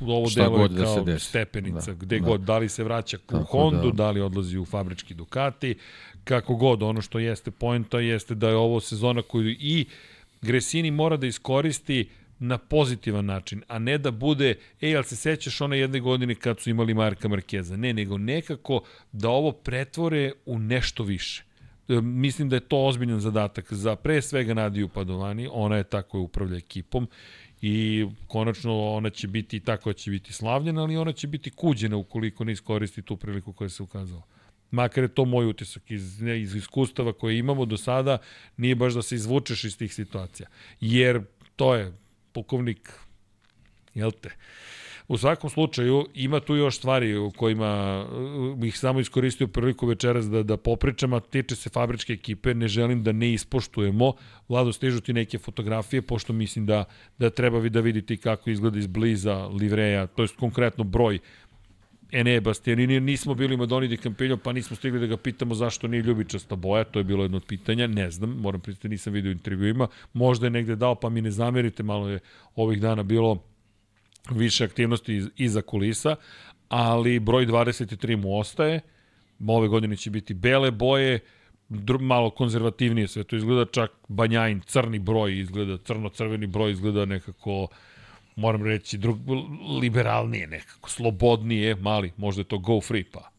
[0.01, 2.27] ovo Šta delo je da kao se stepenica, da, gde da.
[2.27, 3.97] god, da li se vraća u Tako Hondu, da.
[3.97, 5.79] da li odlazi u fabrički Ducati,
[6.25, 9.87] kako god, ono što jeste poenta jeste da je ovo sezona koju i
[10.43, 15.61] Gresini mora da iskoristi na pozitivan način, a ne da bude, ej, ali se sećaš
[15.61, 17.77] one jedne godine kad su imali Marka Markeza?
[17.77, 21.50] Ne, nego nekako da ovo pretvore u nešto više.
[21.91, 26.19] E, mislim da je to ozbiljan zadatak za pre svega Nadiju Padovani, ona je tako
[26.19, 27.09] je upravlja ekipom
[27.63, 32.45] i konačno ona će biti tako će biti slavljena, ali ona će biti kuđena ukoliko
[32.45, 34.23] ne iskoristi tu priliku koja se ukazala.
[34.71, 38.19] Makar je to moj utisak iz, ne, iz iskustava koje imamo do sada,
[38.57, 40.49] nije baš da se izvučeš iz tih situacija.
[40.81, 41.23] Jer
[41.57, 41.93] to je
[42.33, 42.93] pukovnik,
[43.95, 44.31] jel te?
[45.11, 50.31] U svakom slučaju, ima tu još stvari u kojima uh, bih samo iskoristio priliku večeras
[50.31, 54.13] da, da popričam, a tiče se fabričke ekipe, ne želim da ne ispoštujemo.
[54.49, 56.85] Vlado, stižu ti neke fotografije, pošto mislim da,
[57.19, 61.19] da treba vi da vidite kako izgleda izbliza livreja, to je konkretno broj
[62.13, 66.03] Ene Bastianini, nismo bili Madoni di Campillo, pa nismo stigli da ga pitamo zašto nije
[66.03, 69.89] ljubičasta boja, to je bilo jedno od pitanja, ne znam, moram pristati, nisam vidio intervjuima,
[70.13, 72.21] možda je negde dao, pa mi ne zamerite, malo je
[72.57, 73.50] ovih dana bilo
[74.31, 76.17] više aktivnosti iza kulisa,
[76.69, 78.81] ali broj 23 mu ostaje,
[79.47, 81.21] ove godine će biti bele boje,
[82.01, 87.69] malo konzervativnije sve to izgleda, čak Banjajin, crni broj izgleda, crno-crveni broj izgleda nekako
[88.37, 89.19] moram reći, drug,
[89.81, 93.31] liberalnije nekako, slobodnije, mali, možda je to go free, pa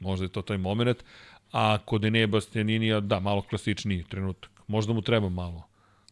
[0.00, 1.04] možda je to taj moment,
[1.52, 4.50] a kod Enea Bastianinija, da, malo klasičniji trenutak.
[4.66, 5.62] Možda mu treba malo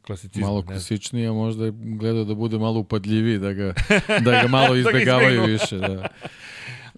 [0.06, 0.46] klasicizma.
[0.46, 3.74] Malo klasičnije, možda je gledao da bude malo upadljiviji, da ga,
[4.20, 5.78] da ga malo izbegavaju da više.
[5.78, 6.08] Da.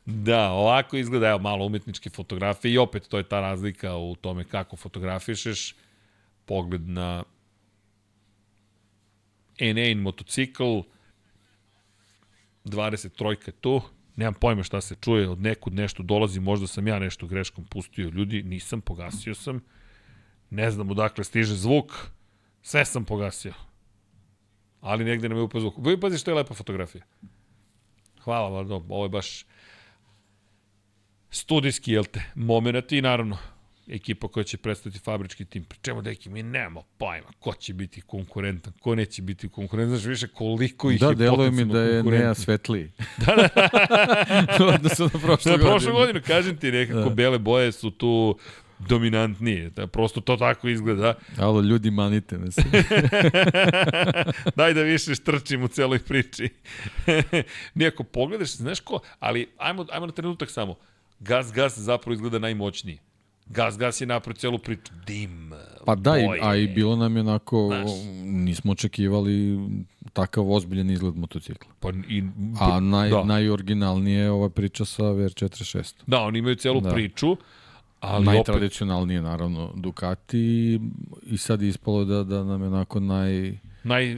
[0.07, 4.44] Da, ovako izgleda, evo, malo umetničke fotografije i opet to je ta razlika u tome
[4.44, 5.75] kako fotografišeš,
[6.44, 7.25] pogled na
[9.59, 10.81] N1 motocikl,
[12.65, 13.83] 23 tu,
[14.17, 18.09] nemam pojma šta se čuje, od nekud nešto dolazi, možda sam ja nešto greškom pustio
[18.09, 19.60] ljudi, nisam, pogasio sam,
[20.51, 21.93] ne znam odakle stiže zvuk,
[22.66, 23.54] sve sam pogasio.
[24.80, 25.74] Ali negde nam je upao zvuk.
[25.78, 27.04] Vi pazi što je lepa fotografija.
[28.24, 29.44] Hvala, Vlado, ovo je baš
[31.30, 33.38] studijski, jel te, moment i naravno,
[33.88, 35.64] ekipa koja će predstaviti fabrički tim.
[35.64, 39.96] Pričemo, deki, mi nemamo pojma ko će biti konkurentan, ko neće biti konkurentan.
[39.96, 42.90] Znaš više koliko ih da, je deluje mi da je Nea svetliji.
[43.26, 43.68] da, da.
[44.74, 45.64] Odnosno na prošlu godinu.
[45.64, 47.14] Na prošlu godinu, kažem ti, nekako da.
[47.14, 48.38] bele boje su tu
[48.78, 49.70] dominantnije.
[49.70, 51.14] Da, prosto to tako izgleda.
[51.38, 52.62] Alo, ljudi, manite me se.
[54.56, 56.48] Daj da više štrčim u celoj priči.
[57.74, 60.74] Nijako pogledaš, znaš ko, ali ajmo, ajmo na trenutak samo.
[61.20, 62.98] Gas, gas zapravo izgleda najmoćniji.
[63.46, 64.92] Gas Gas je napravio celu priču.
[65.06, 65.52] Dim,
[65.84, 66.40] Pa da, boje.
[66.42, 67.90] a i bilo nam je onako, Znaš.
[68.22, 69.58] nismo očekivali
[70.12, 71.70] takav ozbiljen izgled motocikla.
[71.80, 72.24] Pa i,
[72.60, 73.24] a naj, da.
[73.24, 75.94] najoriginalnije je ova priča sa VR46.
[76.06, 76.90] Da, oni imaju celu da.
[76.90, 77.36] priču.
[78.00, 79.31] Ali Najtradicionalnije, opet...
[79.31, 80.81] naravno, Ducati
[81.26, 83.58] i sad ispalo da, da nam je onako naj...
[83.84, 84.16] Naj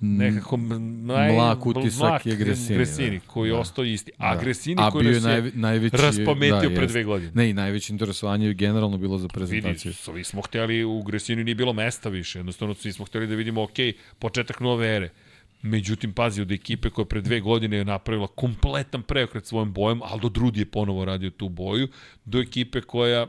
[0.00, 3.26] nekako naj, mlak utisak mlak je Gresini, Gresini da.
[3.26, 3.58] koji je da.
[3.58, 4.12] ostao isti.
[4.18, 4.40] A da.
[4.40, 7.32] Gresini A koji je naj, najveći, raspametio da, pre dve godine.
[7.34, 9.90] Ne, i najveće interesovanje je generalno bilo za prezentaciju.
[9.90, 13.34] Vidi, svi smo hteli, u Gresini nije bilo mesta više, jednostavno svi smo hteli da
[13.34, 13.76] vidimo, ok,
[14.18, 15.10] početak nove ere.
[15.62, 20.28] Međutim, pazi, od ekipe koja pre dve godine je napravila kompletan preokret svojom bojom, Aldo
[20.28, 21.88] Drudi je ponovo radio tu boju,
[22.24, 23.26] do ekipe koja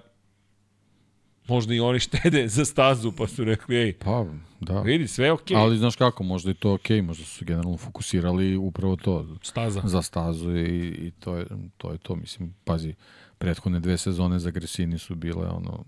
[1.48, 4.26] možda i oni štede za stazu, pa su rekli, ej, pa,
[4.60, 4.82] da.
[4.82, 5.58] vidi, sve je okej.
[5.58, 5.62] Okay.
[5.62, 9.38] Ali znaš kako, možda i to okej, okay, možda su generalno fokusirali upravo to.
[9.42, 9.82] Staza.
[9.86, 11.46] Za stazu i, i to, je,
[11.78, 12.94] to je to, mislim, pazi,
[13.38, 15.84] prethodne dve sezone za Gresini su bile, ono,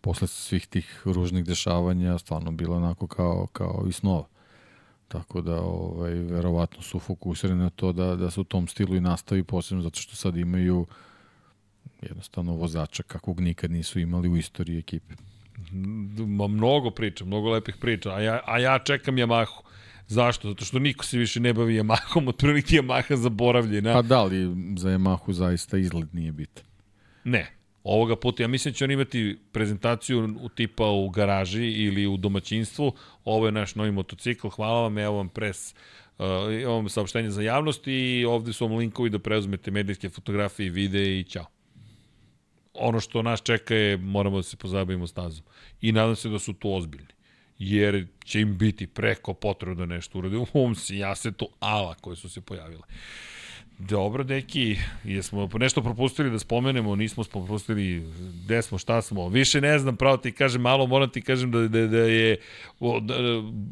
[0.00, 4.26] posle svih tih ružnih dešavanja, stvarno bilo onako kao, kao i snova.
[5.12, 9.00] Tako da, ovaj, verovatno su fokusirani na to da, da se u tom stilu i
[9.00, 10.86] nastavi, posebno zato što sad imaju
[12.02, 15.14] jednostavno vozača kakvog nikad nisu imali u istoriji ekipe.
[16.26, 19.62] Ma mnogo priča, mnogo lepih priča, a ja, a ja čekam Yamahu.
[20.06, 20.48] Zašto?
[20.48, 23.92] Zato što niko se više ne bavi Yamahom, otprilike Yamaha zaboravljena.
[23.92, 24.44] Pa da li
[24.76, 26.64] za Yamahu zaista izgled nije bitan?
[27.24, 27.61] Ne.
[27.84, 32.16] Ovoga puta, ja mislim da će on imati prezentaciju u tipa u garaži ili u
[32.16, 32.92] domaćinstvu.
[33.24, 35.74] Ovo je naš novi motocikl, hvala vam, evo vam pres
[36.18, 36.26] Uh,
[36.62, 40.70] evo vam saopštenje za javnost i ovde su vam linkovi da preuzmete medijske fotografije i
[40.70, 41.46] videe i ćao
[42.74, 45.44] ono što nas čeka je, moramo da se pozabavimo stazom.
[45.80, 47.12] I nadam se da su tu ozbiljni.
[47.58, 50.36] Jer će im biti preko potrebno da nešto urade.
[50.52, 52.82] Um si, ja se to ala koje su se pojavile.
[53.88, 58.02] Dobro, deki, jesmo nešto propustili da spomenemo, nismo propustili
[58.44, 61.68] gde smo, šta smo, više ne znam, pravo ti kažem, malo moram ti kažem da,
[61.68, 62.36] da, da je
[62.80, 63.14] da,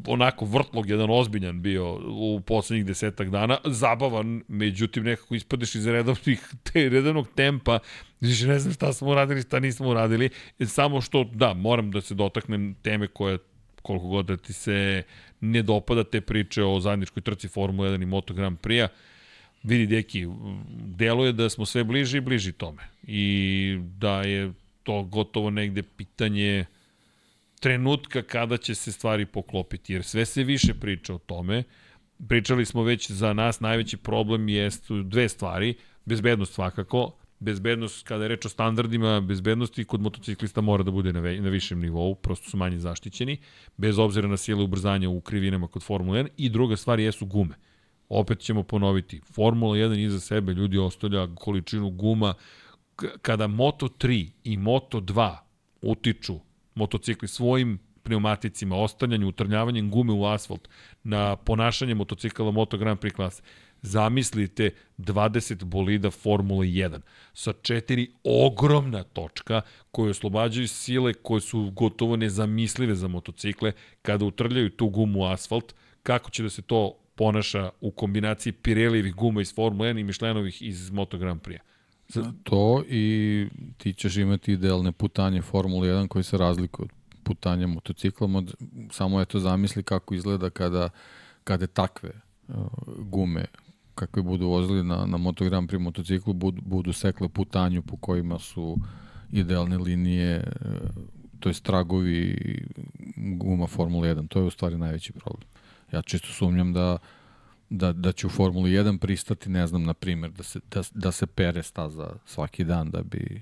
[0.07, 6.39] onako vrtlog jedan ozbiljan bio u poslednjih desetak dana, zabavan, međutim nekako ispadeš iz redovnih,
[6.63, 7.79] te, redovnog tempa,
[8.19, 10.29] više ne znam šta smo uradili, šta nismo uradili,
[10.65, 13.37] samo što, da, moram da se dotaknem teme koja
[13.81, 15.03] koliko god da ti se
[15.41, 18.87] ne dopada te priče o zajedničkoj trci Formula 1 i Moto Grand Prix-a,
[19.63, 20.27] vidi deki,
[20.85, 22.83] deluje da smo sve bliži i bliži tome.
[23.03, 24.51] I da je
[24.83, 26.65] to gotovo negde pitanje
[27.59, 31.63] trenutka kada će se stvari poklopiti, jer sve se više priča o tome.
[32.27, 35.73] Pričali smo već za nas najveći problem jest dve stvari,
[36.05, 41.19] bezbednost svakako, bezbednost kada je reč o standardima bezbednosti kod motociklista mora da bude na,
[41.19, 43.37] ve, na višem nivou, prosto su manje zaštićeni,
[43.77, 47.55] bez obzira na sile ubrzanja u krivinama kod Formula 1 i druga stvar jesu gume
[48.11, 52.33] opet ćemo ponoviti, Formula 1 iza sebe ljudi ostavlja količinu guma,
[53.21, 55.37] kada Moto 3 i Moto 2
[55.81, 56.39] utiču
[56.75, 60.67] motocikli svojim pneumaticima, ostavljanjem, utrnjavanjem gume u asfalt
[61.03, 63.41] na ponašanje motocikala Moto Grand Prix klase,
[63.81, 66.99] zamislite 20 bolida Formule 1
[67.33, 74.69] sa četiri ogromna točka koje oslobađaju sile koje su gotovo nezamislive za motocikle kada utrljaju
[74.69, 75.73] tu gumu u asfalt,
[76.03, 80.61] kako će da se to ponaša u kombinaciji Pirelijevih guma iz Formule 1 i Michelinovih
[80.61, 81.59] iz Moto Grand Prix.
[82.43, 86.91] To i ti ćeš imati idealne putanje Formule 1 koji se razlikuje od
[87.23, 88.47] putanja motociklom.
[88.91, 90.89] Samo je to zamisli kako izgleda kada,
[91.43, 92.11] kada takve
[92.47, 92.55] uh,
[92.97, 93.45] gume
[93.95, 98.39] kakve budu vozili na, na Moto Grand Prix motociklu budu, budu sekle putanju po kojima
[98.39, 98.77] su
[99.31, 101.03] idealne linije uh,
[101.39, 102.35] to je stragovi
[103.17, 104.27] guma Formule 1.
[104.27, 105.51] To je u stvari najveći problem.
[105.91, 106.97] Ja čisto sumnjam da
[107.73, 111.11] da, da će u Formuli 1 pristati, ne znam, na primjer, da se, da, da
[111.11, 113.41] se pere staza svaki dan da bi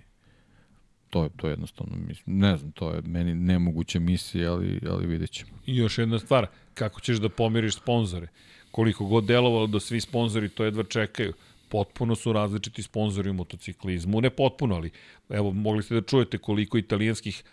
[1.09, 5.07] to je to je jednostavno mislim ne znam to je meni nemoguća misija ali ali
[5.07, 8.27] videćemo i još jedna stvar kako ćeš da pomiriš sponzore?
[8.71, 11.33] Koliko god delovalo da svi sponzori to jedva čekaju
[11.69, 14.91] potpuno su različiti sponzori u motociklizmu ne potpuno ali
[15.29, 17.43] evo mogli ste da čujete koliko italijanskih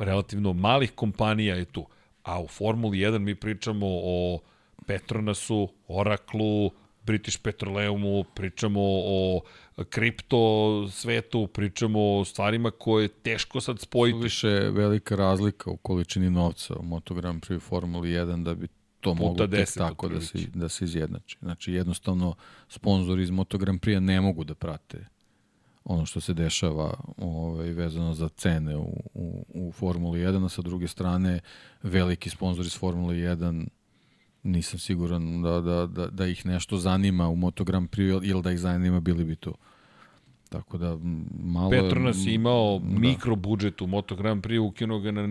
[0.00, 1.86] relativno malih kompanija je tu
[2.26, 4.40] a u Formuli 1 mi pričamo o
[4.86, 6.70] Petronasu, Oraklu,
[7.02, 9.40] British Petroleumu, pričamo o
[9.88, 10.38] kripto
[10.90, 14.18] svetu, pričamo o stvarima koje je teško sad spojiti.
[14.18, 18.68] Više velika razlika u količini novca u Moto Grand Prix Formuli 1 da bi
[19.00, 21.38] to moglo tek tako da se, da se izjednači.
[21.40, 22.34] Znači jednostavno
[22.68, 25.06] sponzori iz Moto Grand Prix ne mogu da prate
[25.86, 30.62] ono što se dešava ovaj, vezano za cene u, u, u Formuli 1, a sa
[30.62, 31.40] druge strane
[31.82, 33.66] veliki sponzor iz Formule 1
[34.42, 38.52] nisam siguran da, da, da, da ih nešto zanima u Moto Grand Prix ili da
[38.52, 39.52] ih zanima bili bi to.
[40.48, 40.98] Tako da
[41.42, 41.70] malo...
[41.70, 42.98] Petronas je imao da.
[42.98, 45.26] mikro budžet u Moto Grand Prix, ukinuo ga na,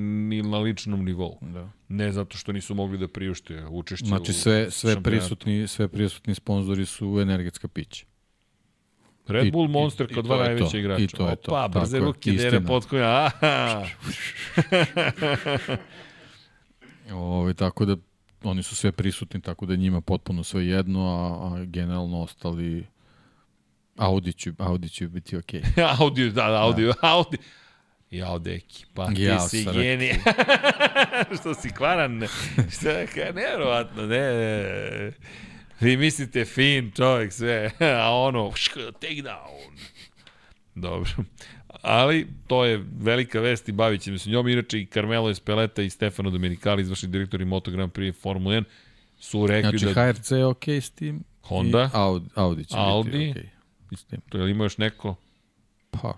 [0.49, 1.37] na ličnom nivou.
[1.41, 1.69] Da.
[1.89, 6.85] Ne zato što nisu mogli da priušte učešće znači, sve, sve prisutni, sve prisutni sponzori
[6.85, 8.05] su energetska pića.
[9.27, 11.03] Red Bull Monster kao dva najveća igrača.
[11.03, 11.51] I to je to.
[11.51, 13.31] Opa, brze ruke, dere potkonja.
[17.13, 17.95] Ove, tako da
[18.43, 22.85] oni su sve prisutni, tako da njima potpuno sve jedno, a, a generalno ostali
[23.97, 25.61] Audi će, Audi će biti okej.
[25.61, 25.95] Okay.
[25.99, 26.93] Audi, da, da, Audi, da.
[27.15, 27.37] Audi.
[28.11, 30.19] Jao, deki, pa ti Jao, si genije.
[31.39, 32.27] što si kvaran,
[32.71, 35.11] što je nevrovatno, ne, ne.
[35.79, 37.71] Vi mislite fin čovjek sve,
[38.03, 38.51] a ono,
[38.99, 39.77] take down.
[40.75, 41.11] Dobro.
[41.81, 44.47] Ali to je velika vest i bavit ćemo se njom.
[44.47, 48.63] Inače i Carmelo Espeleta i Stefano Domenicali, izvršni direktori Moto Grand Prix Formula 1,
[49.19, 49.93] su rekli znači, da...
[49.93, 53.49] Znači HRC je okej okay s tim Honda, i Audi, Audi će Audi, biti okej.
[53.91, 53.97] Okay.
[53.97, 54.21] S tim.
[54.29, 55.15] To je li ima još neko?
[55.91, 56.17] Pa,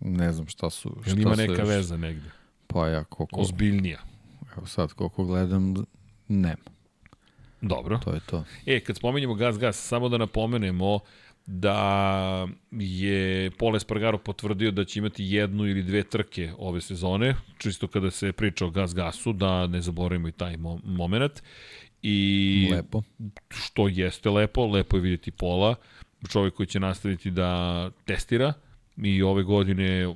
[0.00, 0.96] ne znam šta su...
[1.06, 1.68] Šta ima neka još...
[1.68, 2.30] veza negde?
[2.66, 3.40] Pa ja koliko...
[3.40, 4.00] Ozbiljnija.
[4.56, 5.74] Evo sad koliko gledam,
[6.28, 6.79] nema.
[7.60, 7.98] Dobro.
[8.04, 8.44] To je to.
[8.66, 10.98] E, kad spomenjemo gas, gas, samo da napomenemo
[11.46, 17.88] da je Pole Espargaro potvrdio da će imati jednu ili dve trke ove sezone, čisto
[17.88, 21.42] kada se priča o gas gasu, da ne zaboravimo i taj mo moment.
[22.02, 23.02] I lepo.
[23.48, 25.74] Što jeste lepo, lepo je vidjeti Pola,
[26.28, 28.52] čovjek koji će nastaviti da testira
[28.96, 30.14] i ove godine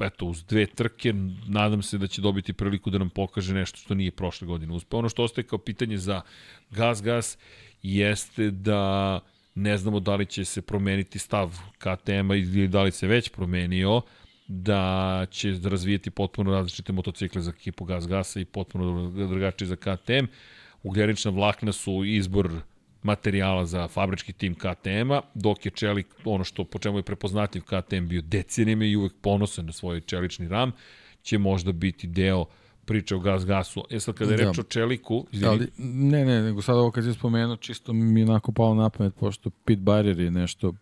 [0.00, 1.14] eto, uz dve trke,
[1.46, 4.98] nadam se da će dobiti priliku da nam pokaže nešto što nije prošle godine uspeo.
[4.98, 6.20] Ono što ostaje kao pitanje za
[6.70, 7.38] Gas
[7.82, 9.20] jeste da
[9.54, 14.02] ne znamo da li će se promeniti stav KTM-a ili da li se već promenio,
[14.46, 20.26] da će razvijeti potpuno različite motocikle za ekipu Gas Gasa i potpuno drugačije za KTM.
[20.82, 22.50] Ugljenična vlakna su izbor
[23.02, 28.06] materijala za fabrički tim KTM-a, dok je čelik, ono što po čemu je prepoznatljiv KTM
[28.06, 30.72] bio decenijama i uvek ponosan na svoj čelični ram,
[31.22, 32.44] će možda biti deo
[32.84, 33.84] priče o gas gasu.
[33.90, 34.44] E sad kada je da.
[34.44, 35.52] reč o čeliku, izvini.
[35.52, 38.90] Ali, ne, ne, nego sad ovo kad je spomenuo, čisto mi je onako palo na
[38.90, 40.74] pamet, pošto Pete Barrier je nešto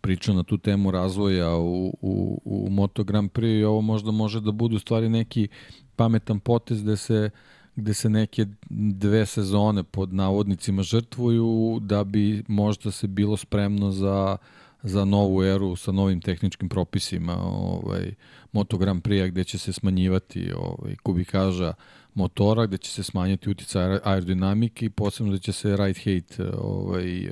[0.00, 4.40] pričao na tu temu razvoja u, u, u Moto Grand Prix i ovo možda može
[4.40, 5.48] da budu stvari neki
[5.96, 7.30] pametan potez gde se
[7.76, 14.36] gde se neke dve sezone pod navodnicima žrtvuju da bi možda se bilo spremno za
[14.82, 18.14] za novu eru sa novim tehničkim propisima ovaj
[18.52, 21.74] Moto Grand Prix gde će se smanjivati ovaj kubikaža
[22.14, 27.30] motora, gde će se smanjiti uticaj aerodinamike i posebno da će se ride height ovaj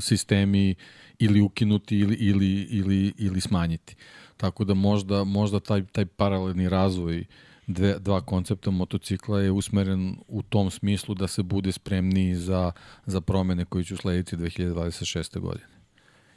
[0.00, 0.74] sistemi
[1.18, 3.96] ili ukinuti ili, ili, ili, ili smanjiti.
[4.36, 7.24] Tako da možda, možda taj, taj paralelni razvoj
[7.66, 12.72] dve, dva koncepta motocikla je usmeren u tom smislu da se bude spremniji za,
[13.06, 15.38] za promene koje će uslediti 2026.
[15.40, 15.76] godine.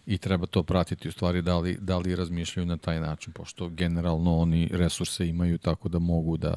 [0.05, 3.69] I treba to pratiti u stvari da li, da li razmišljaju na taj način, pošto
[3.69, 6.53] generalno oni resurse imaju tako da mogu da,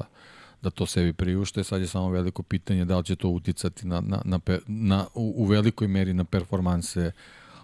[0.61, 1.63] da to sebi priušte.
[1.63, 5.33] Sad je samo veliko pitanje da li će to uticati na, na, na, na, u,
[5.37, 7.11] u velikoj meri na performanse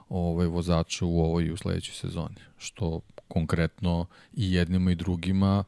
[0.10, 2.36] ovaj, vozača u ovoj i u sledećoj sezoni.
[2.58, 5.64] Što konkretno i jednima i drugima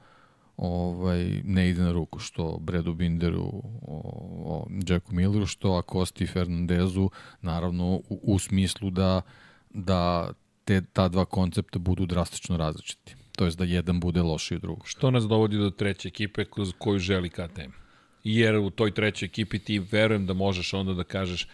[0.62, 3.44] ovaj, ne ide na ruku, što Bredu Binderu,
[3.82, 4.02] o,
[4.46, 7.10] o Jacku Milleru, što Akosti Fernandezu,
[7.42, 9.22] naravno u, u smislu da,
[9.70, 10.32] da
[10.66, 14.88] te, ta dva koncepta budu drastično različiti to jest da jedan bude lošiji od drugog.
[14.88, 16.46] Što nas dovodi do treće ekipe
[16.78, 17.72] koju želi KTM?
[18.24, 21.48] Jer u toj trećoj ekipi ti verujem da možeš onda da kažeš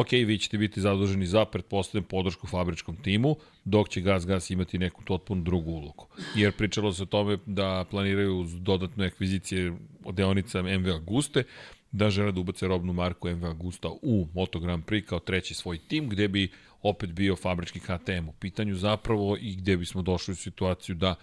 [0.00, 4.78] ok, vi ćete biti zaduženi za, pretpostavljam, podršku fabričkom timu, dok će Gas Gas imati
[4.78, 6.06] neku potpuno drugu ulogu.
[6.34, 9.72] Jer pričalo se o tome da planiraju dodatne ekvizicije
[10.04, 11.44] od deonica MV Aguste,
[11.92, 15.78] da žele da ubace robnu marku MV Agusta u Moto Grand Prix kao treći svoj
[15.78, 16.48] tim, gde bi
[16.82, 21.14] opet bio fabrički KTM u pitanju zapravo i gde bismo došli u situaciju da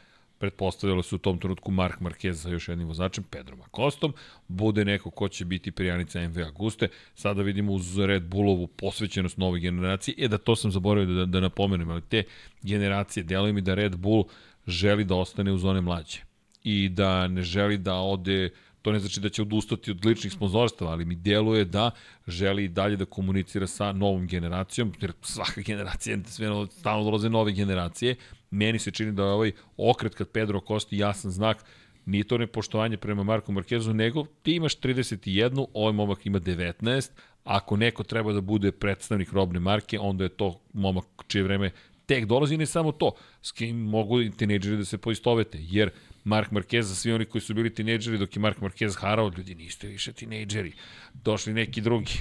[0.41, 4.13] pretpostavljalo se u tom trenutku Mark Marquez sa još jednim vozačem, Pedro Makostom,
[4.47, 6.87] bude neko ko će biti prijanica MV Aguste.
[7.15, 10.15] Sada vidimo uz Red Bullovu posvećenost nove generacije.
[10.17, 12.23] E da to sam zaboravio da, da napomenem, ali te
[12.61, 14.23] generacije, deluju mi da Red Bull
[14.67, 16.19] želi da ostane uz one mlađe
[16.63, 18.49] i da ne želi da ode
[18.81, 21.91] To ne znači da će odustati od ličnih sponzorstva, ali mi deluje da
[22.27, 28.15] želi dalje da komunicira sa novom generacijom, jer svaka generacija, sve stalno dolaze nove generacije.
[28.51, 31.65] Meni se čini da je ovaj okret kad Pedro Kosti jasan znak
[32.05, 37.11] nije to nepoštovanje prema Marku Markezu, nego ti imaš 31, ovaj momak ima 19,
[37.43, 41.71] ako neko treba da bude predstavnik robne marke, onda je to momak čije vreme
[42.05, 45.89] tek dolazi, ne samo to, s kim mogu i tineđeri da se poistovete, jer
[46.23, 49.55] Mark Marquez za svi oni koji su bili tinejdžeri dok je Mark Marquez harao, ljudi
[49.55, 50.73] niste više tinejdžeri.
[51.13, 52.13] Došli neki drugi.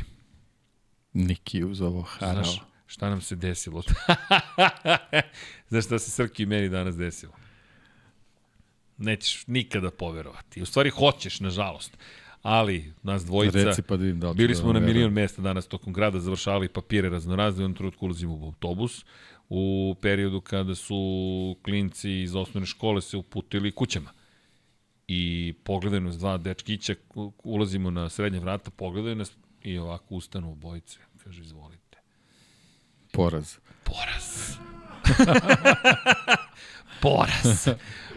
[1.12, 2.44] Neki uz ovo harao.
[2.44, 2.60] Znaš,
[2.90, 3.82] šta nam se desilo?
[5.68, 7.32] Znaš šta se Srki i meni danas desilo?
[8.98, 10.62] Nećeš nikada poverovati.
[10.62, 11.98] U stvari hoćeš, nažalost.
[12.42, 15.66] Ali, nas dvojica, Reci pa da vidim da bili smo da na milion mesta danas
[15.66, 19.04] tokom grada, završavali papire raznorazne, u jednom trenutku ulazimo u autobus,
[19.48, 24.10] u periodu kada su klinci iz osnovne škole se uputili kućama.
[25.08, 26.94] I pogledaju nas dva dečkića,
[27.44, 30.98] ulazimo na srednje vrata, pogledaju nas i ovako ustanu bojice.
[31.24, 31.89] Kaže, izvolite.
[33.20, 33.58] Poraz.
[33.84, 34.56] Poraz.
[37.02, 37.68] Poraz.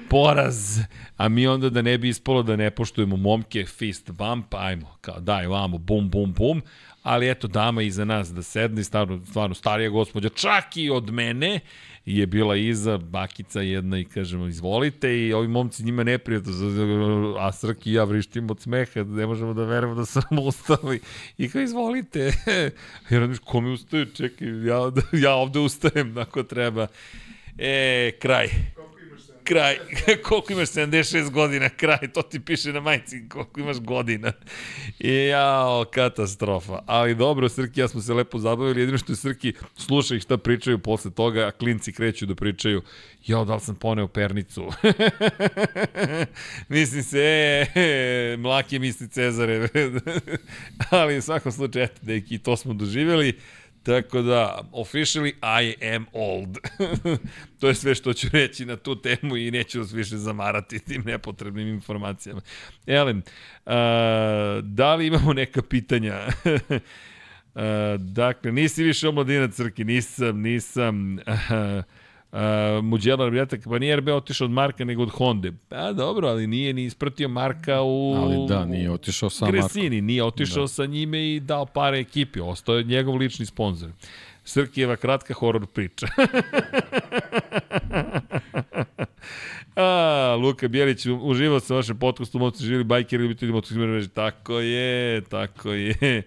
[0.10, 0.80] Poraz.
[1.18, 5.20] A mi onda da ne bi ispalo da ne poštujemo momke, fist bump, ajmo, kao
[5.20, 6.62] daj vamo, bum, bum, bum
[7.04, 11.60] ali eto, dama iza nas da sedne, stvarno, stvarno starija gospođa, čak i od mene,
[12.06, 16.54] je bila iza, bakica jedna i kažemo, izvolite i ovi momci njima neprijatno,
[17.40, 21.00] a Srki i ja vrištim od smeha, ne možemo da verujemo da sam ustali
[21.38, 22.32] i kao, izvolite.
[23.10, 24.92] Jer onda, ko mi ustaje, čekaj, ja,
[25.24, 26.88] ja ovde ustajem ako treba.
[27.58, 28.48] E, kraj
[29.44, 29.78] kraj,
[30.28, 34.32] koliko imaš 76 godina, kraj, to ti piše na majici, koliko imaš godina.
[35.00, 36.80] I jao, katastrofa.
[36.86, 40.38] Ali dobro, Srki, ja smo se lepo zabavili, jedino što je Srki sluša ih šta
[40.38, 42.82] pričaju posle toga, a klinci kreću da pričaju,
[43.26, 44.68] jao, da li sam poneo pernicu?
[46.70, 49.68] Mislim se, e, e, mlake misli Cezare.
[50.90, 53.40] Ali u svakom slučaju, eto, deki, to smo doživjeli.
[53.84, 56.58] Tako da, officially I am old.
[57.60, 61.04] to je sve što ću reći na tu temu i neću vas više zamarati tim
[61.06, 62.42] nepotrebnim informacijama.
[62.88, 63.74] Elen, uh,
[64.64, 66.28] da li imamo neka pitanja?
[67.56, 67.62] uh,
[68.00, 71.18] dakle, nisi više omladina crke, nisam, nisam.
[71.18, 71.84] Uh,
[72.34, 72.40] Uh,
[72.84, 75.50] Muđela Rabijata, pa nije RB otišao od Marka nego od Honda.
[75.70, 78.16] Pa dobro, ali nije ni ispratio Marka u...
[78.16, 80.06] Ali da, nije otišao sa Gresini, Marko.
[80.06, 80.68] nije otišao da.
[80.68, 82.40] sa njime i dao pare ekipi.
[82.40, 83.90] Ostao je njegov lični sponsor.
[84.44, 86.08] Srkijeva kratka horor priča.
[89.76, 95.72] A, Luka Bjelić, uživao sam vašem podcastu, moći živjeli bajkeri, ljubitelji motociklima, tako je, tako
[95.72, 96.24] je.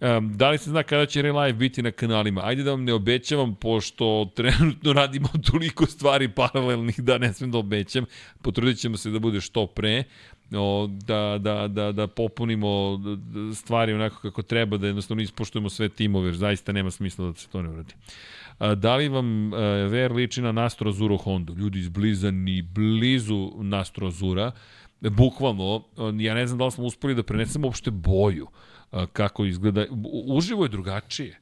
[0.00, 2.40] Um, da li se zna kada će Relive biti na kanalima?
[2.44, 7.58] Ajde da vam ne obećavam, pošto trenutno radimo toliko stvari paralelnih da ne smem da
[7.58, 8.04] obećam.
[8.42, 10.04] Potrudit ćemo se da bude što pre,
[10.52, 13.00] o, da, da, da, da popunimo
[13.54, 17.48] stvari onako kako treba, da jednostavno ispoštujemo sve timove, jer zaista nema smisla da se
[17.48, 17.94] to ne uradi.
[18.58, 21.52] A, da li vam a, e, VR liči na Nastro Azuro Honda?
[21.52, 24.52] Ljudi izbliza ni blizu Nastro Azura.
[25.00, 25.84] Bukvalno,
[26.18, 28.46] ja ne znam da li smo uspeli da prenesemo uopšte boju
[29.12, 29.86] kako izgleda.
[30.26, 31.40] Uživo je drugačije.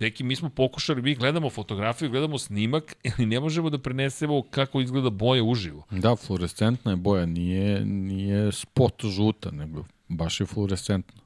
[0.00, 4.80] Neki, mi smo pokušali, mi gledamo fotografiju, gledamo snimak, ali ne možemo da prenesemo kako
[4.80, 5.84] izgleda boja uživo.
[5.90, 11.22] Da, fluorescentna je boja, nije, nije spot žuta, nego baš je fluorescentno.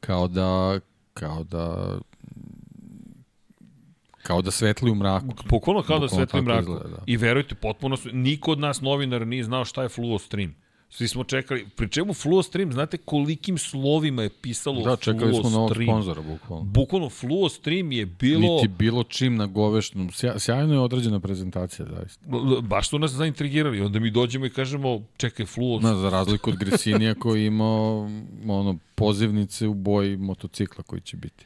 [0.00, 0.80] Kao da,
[1.14, 1.98] kao da
[4.22, 5.26] kao da svetli u mraku.
[5.48, 6.60] Bukvalno kao da svetli u mraku.
[6.60, 7.02] Izgleda, da.
[7.06, 10.54] I verujte, potpuno su, niko od nas novinara nije znao šta je fluo stream.
[10.90, 15.50] Svi smo čekali, pri čemu Fluo Stream, znate kolikim slovima je pisalo Da, čekali smo
[15.50, 16.64] novog sponzora, bukvalno.
[16.64, 18.40] Bukvalno, Fluo Stream je bilo...
[18.40, 22.26] Niti bilo čim na govešnom, sjajno je određena prezentacija, zaista.
[22.62, 25.80] Baš su nas zaintrigirali, onda mi dođemo i kažemo, čekaj, Fluo...
[25.80, 27.64] Na, za razliku od Gresinija koji ima
[28.48, 31.44] ono, pozivnice u boji motocikla koji će biti.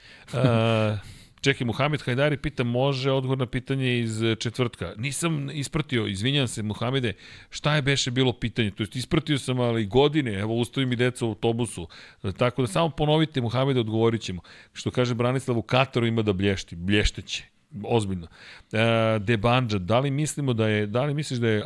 [1.41, 4.93] Čekaj, Muhamed Hajdari pita, može odgovor na pitanje iz četvrtka.
[4.97, 7.13] Nisam ispratio, izvinjam se, Muhamede,
[7.51, 8.71] šta je beše bilo pitanje?
[8.71, 11.89] To jest, ispratio sam, ali godine, evo, ustoji mi deca u autobusu.
[12.37, 14.43] Tako da samo ponovite, Muhamede, odgovorit ćemo.
[14.73, 16.77] Što kaže Branislav, u Kataru ima da blješti.
[16.77, 17.45] Blješteće
[17.85, 18.27] ozbiljno.
[18.73, 21.65] E, De Banja, da li mislimo da je, da li misliš da je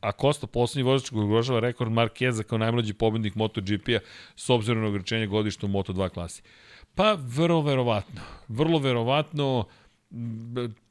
[0.00, 3.98] Acosta poslednji vozač koji ugrožava rekord Markeza kao najmlađi pobednik MotoGP-a
[4.36, 6.42] s obzirom na ograničenje godišta u Moto2 klasi?
[6.96, 8.20] Pa, vrlo verovatno.
[8.48, 9.64] Vrlo verovatno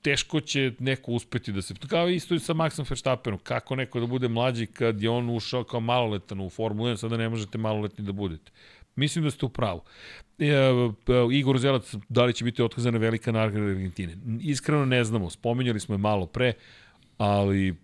[0.01, 1.73] teško će neko uspeti da se...
[1.87, 3.39] Kao isto i sa Maxom Verstappenom.
[3.39, 7.17] Kako neko da bude mlađi kad je on ušao kao maloletan u Formulu 1, sada
[7.17, 8.51] ne možete maloletni da budete.
[8.95, 9.81] Mislim da ste u pravu.
[10.39, 10.91] E, e,
[11.31, 14.17] Igor Zelac, da li će biti otkazana velika nagrada Argentine?
[14.41, 15.29] Iskreno ne znamo.
[15.29, 16.53] Spominjali smo je malo pre,
[17.17, 17.75] ali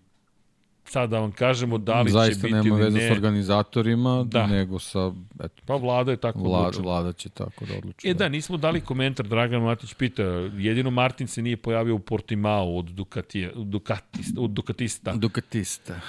[0.92, 2.70] sad da vam kažemo da li Zaista će biti ili ne.
[2.70, 4.46] Zaista nema veze s organizatorima, da.
[4.46, 5.12] nego sa...
[5.44, 6.84] Eto, pa vlada je tako vlada, odlučila.
[6.84, 8.08] Vlada će tako da odluči.
[8.08, 8.18] E da.
[8.18, 10.22] da, nismo dali komentar, Dragan Matić pita,
[10.56, 15.12] jedino Martin se nije pojavio u Portimao od Ducatija, Ducatista, od Ducatista.
[15.12, 16.00] Ducatista.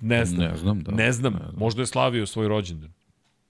[0.00, 0.50] Ne znam.
[0.50, 0.92] Ne znam, da.
[0.92, 1.54] Ne znam, ne znam.
[1.58, 2.92] možda je slavio svoj rođendan.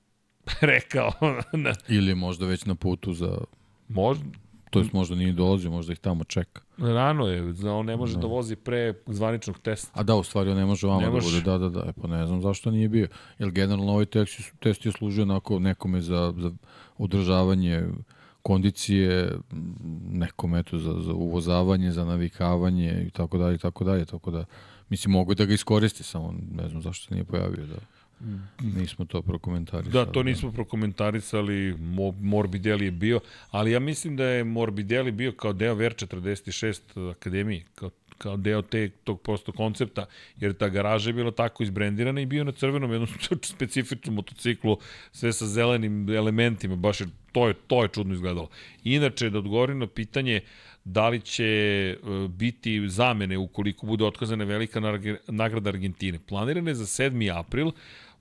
[0.60, 1.12] Rekao.
[1.88, 3.38] Ili možda već na putu za...
[3.88, 4.24] Možda,
[4.76, 6.60] To jest možda nije dolazio, možda ih tamo čeka.
[6.78, 10.00] Rano je, on ne može da, da vozi pre zvaničnog testa.
[10.00, 11.92] A da, u stvari on ne može vama ne da bude, da, da, da, e,
[12.02, 13.08] pa ne znam zašto nije bio.
[13.38, 16.50] Jer generalno ovaj test, test je služio onako nekome za, za
[16.98, 17.88] održavanje
[18.42, 19.38] kondicije,
[20.10, 24.44] nekom eto za, za uvozavanje, za navikavanje i tako dalje i tako dalje, tako da
[24.88, 27.76] mislim mogu da ga iskoristi, samo ne znam zašto se nije pojavio da
[28.60, 29.92] Nismo to prokomentarisali.
[29.92, 31.76] Da, to nismo prokomentarisali,
[32.20, 33.20] Morbidelli je bio,
[33.50, 38.88] ali ja mislim da je Morbidelli bio kao deo VR46 akademije, kao, kao deo te,
[38.88, 43.08] tog prosto koncepta, jer ta garaža je bila tako izbrendirana i bio na crvenom jednom
[43.42, 44.78] specifičnom motociklu,
[45.12, 48.48] sve sa zelenim elementima, baš je, to je, to je čudno izgledalo.
[48.84, 50.40] Inače, da odgovorim na pitanje,
[50.86, 51.96] da li će e,
[52.28, 54.80] biti zamene ukoliko bude otkazana velika
[55.26, 56.18] nagrada Argentine.
[56.28, 57.38] Planirane za 7.
[57.38, 57.70] april,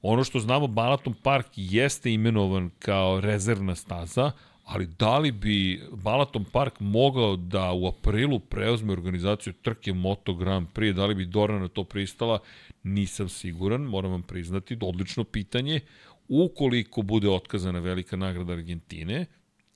[0.08, 4.32] Ono što znamo, Balaton Park jeste imenovan kao rezervna staza,
[4.64, 10.67] ali da li bi Balaton Park mogao da u aprilu preuzme organizaciju trke Moto Grand
[10.74, 12.40] Prix, da li bi Dorna na to pristala,
[12.84, 15.80] nisam siguran, moram vam priznati, odlično pitanje.
[16.27, 19.25] Ukoliko bude otkazana velika nagrada Argentine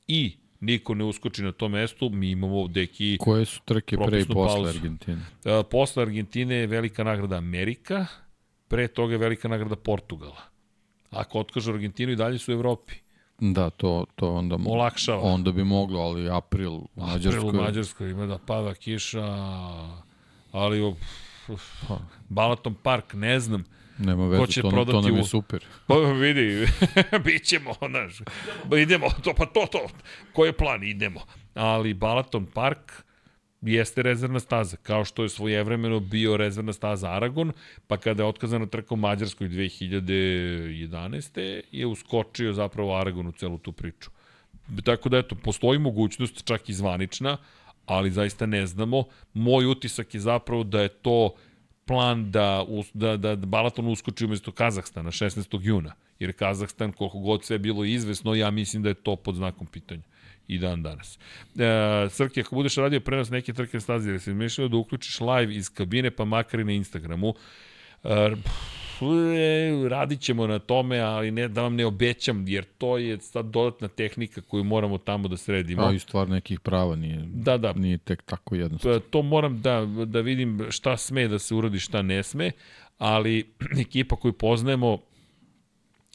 [0.07, 3.17] i niko ne uskoči na to mesto, mi imamo deki...
[3.19, 5.21] Koje su trke pre i posle Argentine?
[5.69, 8.05] posle Argentine je velika nagrada Amerika,
[8.69, 10.41] pre toga je velika nagrada Portugala.
[11.11, 12.93] Ako otkažu Argentinu i dalje su u Evropi.
[13.39, 15.21] Da, to, to onda, Olakšava.
[15.21, 17.47] onda bi moglo, ali april u Mađarskoj...
[17.47, 19.23] April u Mađarskoj ima da pada kiša,
[20.51, 20.97] ali uf,
[21.47, 21.99] uf, pa.
[22.29, 23.63] Balaton Park, ne znam.
[23.97, 25.65] Nema veze, to, to nam je super.
[25.87, 26.67] Pa vidi,
[27.25, 28.21] bit ćemo, znaš,
[28.81, 29.87] idemo, to, pa to, to,
[30.33, 31.19] koji je plan, idemo.
[31.53, 33.03] Ali Balaton Park,
[33.61, 37.51] jeste rezervna staza, kao što je svojevremeno bio rezervna staza Aragon,
[37.87, 41.61] pa kada je otkazana trka u Mađarskoj 2011.
[41.71, 44.09] je uskočio zapravo Aragon u celu tu priču.
[44.83, 47.37] Tako da, eto, postoji mogućnost, čak i zvanična,
[47.85, 49.03] ali zaista ne znamo.
[49.33, 51.33] Moj utisak je zapravo da je to
[51.85, 55.59] plan da, da, da Balaton uskoči umesto Kazahstana 16.
[55.61, 55.93] juna.
[56.19, 60.01] Jer Kazahstan, koliko god sve bilo izvesno, ja mislim da je to pod znakom pitanja
[60.49, 61.19] i dan danas.
[61.55, 65.69] E, Srki, ako budeš radio prenos neke trke staze, ili si da uključiš live iz
[65.69, 67.33] kabine, pa makar i na Instagramu,
[68.03, 68.09] e,
[69.89, 73.87] radit ćemo na tome, ali ne da vam ne obećam, jer to je sad dodatna
[73.87, 75.83] tehnika koju moramo tamo da sredimo.
[75.83, 77.73] A i stvar nekih prava nije, da, da.
[77.73, 78.99] nije tek tako jednostavno.
[78.99, 82.51] To moram da, da vidim šta sme da se uradi, šta ne sme,
[82.97, 83.53] ali
[83.85, 84.97] ekipa koju poznajemo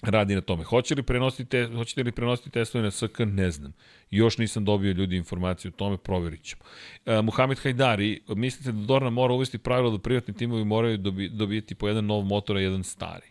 [0.03, 0.65] radi na tome.
[0.65, 3.19] Hoće li prenositi te, hoćete li prenositi testove na SK?
[3.19, 3.73] Ne znam.
[4.11, 6.63] Još nisam dobio ljudi informaciju o tome, proverit ćemo.
[7.07, 11.75] E, Muhamed Hajdari, mislite da Dorna mora uvesti pravilo da privatni timovi moraju dobi, dobijeti
[11.75, 13.27] po jedan nov motor, a jedan stari?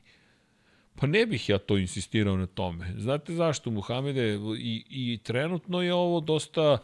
[0.95, 2.93] Pa ne bih ja to insistirao na tome.
[2.97, 4.39] Znate zašto, Muhamede?
[4.59, 6.77] I, i trenutno je ovo dosta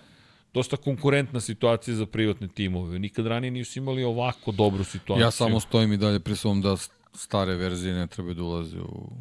[0.54, 3.00] dosta konkurentna situacija za privatne timove.
[3.00, 5.24] Nikad ranije nisu imali ovako dobru situaciju.
[5.24, 6.78] Ja samo stojim i dalje pri svom da
[7.14, 9.12] stare verzije ne treba da ulaze u,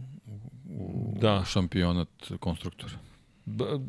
[0.78, 1.44] u da.
[1.46, 2.08] šampionat
[2.40, 2.92] konstruktora.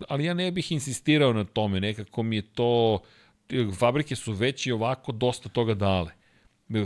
[0.08, 3.00] Ali ja ne bih insistirao na tome, nekako mi je to,
[3.80, 6.11] fabrike su već i ovako dosta toga dale.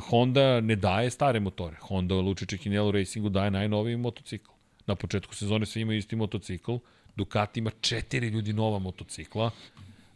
[0.09, 1.77] Honda ne daje stare motore.
[1.81, 4.51] Honda Luči Čekinelu Racingu daje najnoviji motocikl.
[4.85, 6.75] Na početku sezone sve imaju isti motocikl.
[7.15, 9.51] Ducati ima četiri ljudi nova motocikla.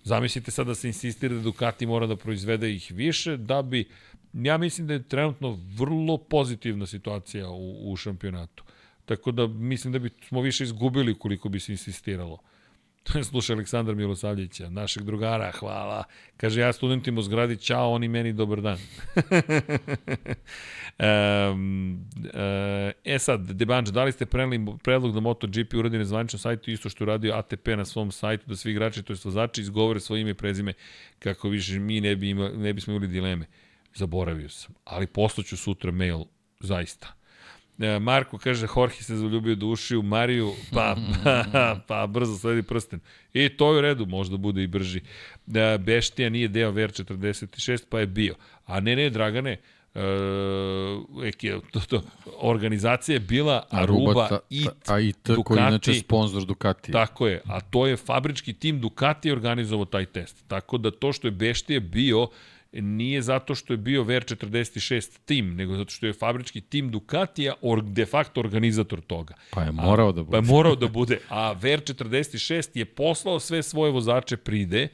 [0.04, 3.86] Zamislite sad da se insistira da Ducati mora da proizvede ih više, da bi,
[4.34, 8.64] ja mislim da je trenutno vrlo pozitivna situacija u, u šampionatu.
[9.08, 12.38] Tako da mislim da bi smo više izgubili koliko bi se insistiralo.
[13.30, 16.04] Slušaj Aleksandar Milosavljevića, našeg drugara, hvala.
[16.38, 18.78] Kaže, ja studentima u zgradi, čao, oni meni dobar dan.
[21.54, 22.06] um,
[23.06, 26.90] e sad, Debanč, da li ste preneli predlog da MotoGP uradi na zvaničnom sajtu isto
[26.90, 30.32] što uradio ATP na svom sajtu, da svi igrači, to je vozači, izgovore svoje ime
[30.32, 30.74] i prezime,
[31.20, 33.46] kako više mi ne, bi ima, ne bismo imali dileme.
[33.96, 36.24] Zaboravio sam, ali poslaću sutra mail,
[36.60, 37.17] zaista.
[37.80, 42.64] E, Marko kaže, Jorge se zaljubio do uši u Mariju, pa, pa, pa brzo sledi
[42.64, 43.00] prsten.
[43.34, 45.02] I to je u redu, možda bude i brži.
[45.46, 48.36] Da, Beštija nije deo VR46, pa je bio.
[48.66, 49.58] A ne, ne, Dragane,
[49.96, 51.32] e,
[51.72, 52.02] to, to,
[52.38, 56.92] organizacija je bila Aruba, Aruba IT, a IT Ducati, koji je inače sponsor Ducati.
[56.92, 60.44] Tako je, a to je fabrički tim Ducati organizovao taj test.
[60.48, 62.28] Tako da to što je Beštija bio,
[62.72, 67.84] nije zato što je bio VR46 tim, nego zato što je fabrički tim Ducatija or,
[67.84, 69.34] de facto organizator toga.
[69.52, 70.32] Pa je morao da bude.
[70.32, 71.20] Pa je morao da bude.
[71.30, 74.88] A VR46 je poslao sve svoje vozače pride,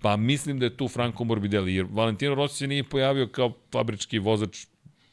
[0.00, 4.18] pa mislim da je tu Franco Morbidelli, jer Valentino Rossi se nije pojavio kao fabrički
[4.18, 4.66] vozač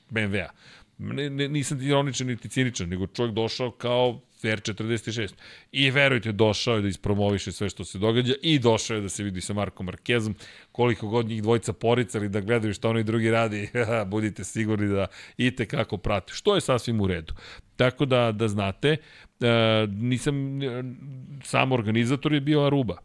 [0.09, 0.49] BMW-a.
[0.97, 5.33] Ne, ne, nisam ironičan niti ciničan, nego čovjek došao kao Fair 46.
[5.71, 9.23] I verujte, došao je da ispromoviše sve što se događa i došao je da se
[9.23, 10.35] vidi sa Markom Markezom.
[10.71, 13.69] Koliko god njih dvojica poricali da gledaju šta oni drugi radi,
[14.11, 16.33] budite sigurni da i kako prate.
[16.33, 17.33] Što je sasvim u redu.
[17.75, 18.97] Tako da, da znate,
[19.39, 20.83] e, nisam, e,
[21.43, 22.97] sam organizator je bio Aruba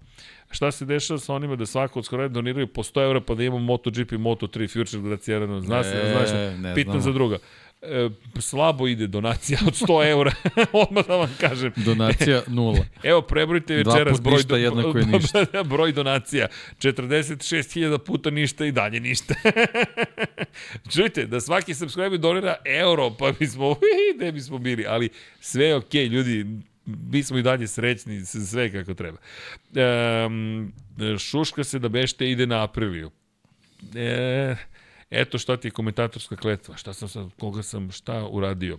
[0.51, 3.45] šta se dešava sa onima da svako od skoro doniraju po 100 eura pa da
[3.45, 7.39] imamo MotoGP, Moto3, Future Gracierano, znaš, ne, znaš, ne pitno za druga
[7.83, 10.33] e, slabo ide donacija od 100 eura,
[10.73, 11.73] odmah da vam kažem.
[11.77, 12.85] Donacija nula.
[13.03, 15.63] Evo, prebrojite večeras broj, ništa, jednako je ništa.
[15.65, 16.49] broj donacija.
[16.79, 19.35] 46.000 puta ništa i dalje ništa.
[20.93, 23.77] Čujte, da svaki subscriber donira euro, pa bismo,
[24.17, 25.09] gde bismo bili, ali
[25.41, 26.47] sve je okej, okay, ljudi,
[26.87, 29.19] mi smo i dalje srećni, sve kako treba.
[30.27, 30.73] Um,
[31.19, 33.11] šuška se da bešte ide na Apriliju.
[33.95, 34.57] E,
[35.15, 38.79] Eto šta ti je komentatorska kletva, šta sam sad, koga sam, šta uradio.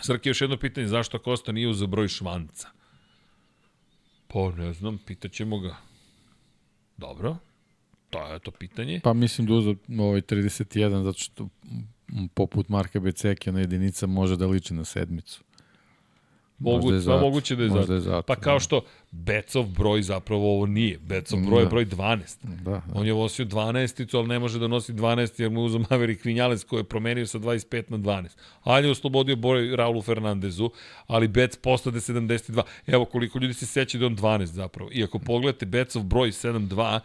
[0.00, 2.68] Srki, još jedno pitanje, zašto Kosta nije uzao broj švanca?
[4.26, 5.76] Pa ne znam, pitaćemo ga.
[6.96, 7.36] Dobro,
[8.10, 9.00] to je to pitanje.
[9.04, 11.48] Pa mislim da uzao ovaj 31, zato što
[12.34, 15.44] poput Marka Becekija na jedinica može da liči na sedmicu.
[16.64, 17.92] Mogu, je zato, moguće da je zato.
[17.92, 18.22] Je zato.
[18.22, 18.60] Pa kao da.
[18.60, 20.98] što Becov broj zapravo ovo nije.
[20.98, 21.60] Becov broj da.
[21.60, 22.36] je broj 12.
[22.42, 22.82] Da, da.
[22.94, 26.64] On je vosio 12, ali ne može da nosi 12 jer mu uzao Maverick Vinales
[26.64, 28.28] koji je promenio sa 25 na 12.
[28.62, 30.70] Ali je oslobodio broj Raulu Fernandezu,
[31.06, 32.62] ali Bec postade 72.
[32.86, 34.90] Evo koliko ljudi se seća da on 12 zapravo.
[34.92, 37.00] I ako pogledate Becov broj 72,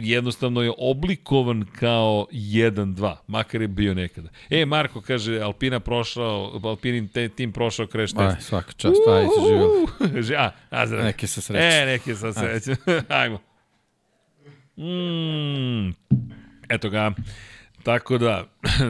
[0.00, 4.28] jednostavno je oblikovan kao 1-2, makar je bio nekada.
[4.50, 8.36] E, Marko kaže, Alpina prošao, Alpinin te, tim prošao crash test.
[8.36, 10.38] Aj, svaka čast, aj, živio.
[10.44, 11.04] a, a, zra.
[11.04, 11.82] Neke sa srećem.
[11.82, 12.76] E, neke sa srećem.
[13.08, 13.38] Ajmo.
[14.76, 15.94] Mm,
[16.68, 17.12] eto ga.
[17.86, 18.44] Tako da,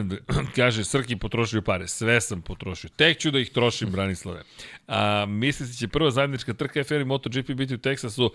[0.55, 1.87] kaže, Srki potrošio pare.
[1.87, 2.89] Sve sam potrošio.
[2.95, 4.43] Tek ću da ih trošim, Branislave.
[4.87, 8.33] A, misli se će prva zajednička trka FR i MotoGP biti u Teksasu,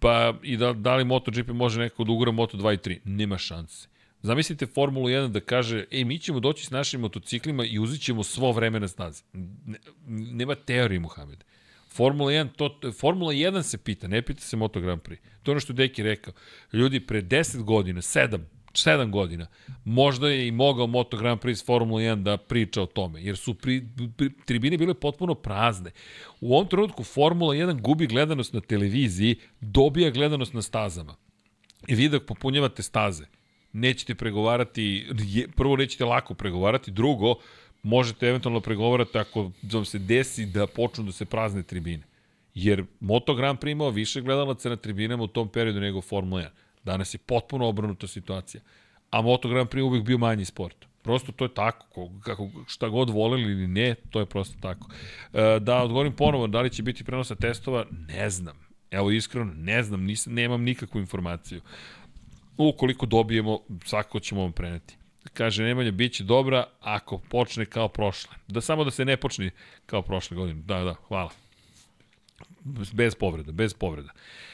[0.00, 2.98] pa i da, da li MotoGP može neko da ugura Moto 2 i 3?
[3.04, 3.88] Nema šanse.
[4.22, 8.22] Zamislite Formulu 1 da kaže, ej, mi ćemo doći s našim motociklima i uzit ćemo
[8.22, 9.22] svo vreme na stazi.
[9.66, 11.44] Ne, nema teorije, Muhammed.
[11.88, 15.18] Formula 1, to, Formula 1 se pita, ne pita se Moto Grand Prix.
[15.42, 16.34] To je ono što Deki rekao.
[16.72, 18.38] Ljudi, pre 10 godina, 7,
[18.74, 19.46] 7 godina,
[19.84, 23.54] možda je i mogao Moto Grand Prix Formula 1 da priča o tome, jer su
[23.54, 23.86] pri,
[24.16, 25.90] pri, tribine bile potpuno prazne.
[26.40, 31.14] U ovom trenutku Formula 1 gubi gledanost na televiziji, dobija gledanost na stazama.
[31.88, 33.24] I vi dok popunjavate staze,
[33.72, 35.06] nećete pregovarati,
[35.56, 37.34] prvo nećete lako pregovarati, drugo,
[37.82, 42.02] možete eventualno pregovarati ako vam se desi da počnu da se prazne tribine.
[42.54, 46.48] Jer Moto Grand Prix imao više gledalaca na tribinama u tom periodu nego Formula 1.
[46.84, 48.62] Danas je potpuno obrnuta situacija.
[49.10, 50.86] A Moto Grand Prix uvek bio manji sport.
[51.02, 54.88] Prosto to je tako, kako, šta god voleli ili ne, to je prosto tako.
[55.32, 58.58] E, da odgovorim ponovo, da li će biti prenosa testova, ne znam.
[58.90, 61.60] Evo iskreno, ne znam, nisam, nemam nikakvu informaciju.
[62.56, 64.96] Ukoliko dobijemo, svako ćemo vam preneti.
[65.32, 68.36] Kaže Nemanja, bit će dobra ako počne kao prošle.
[68.48, 69.50] Da samo da se ne počne
[69.86, 70.62] kao prošle godine.
[70.62, 71.30] Da, da, hvala.
[72.92, 74.12] Bez povreda, bez povreda.
[74.14, 74.53] Uh,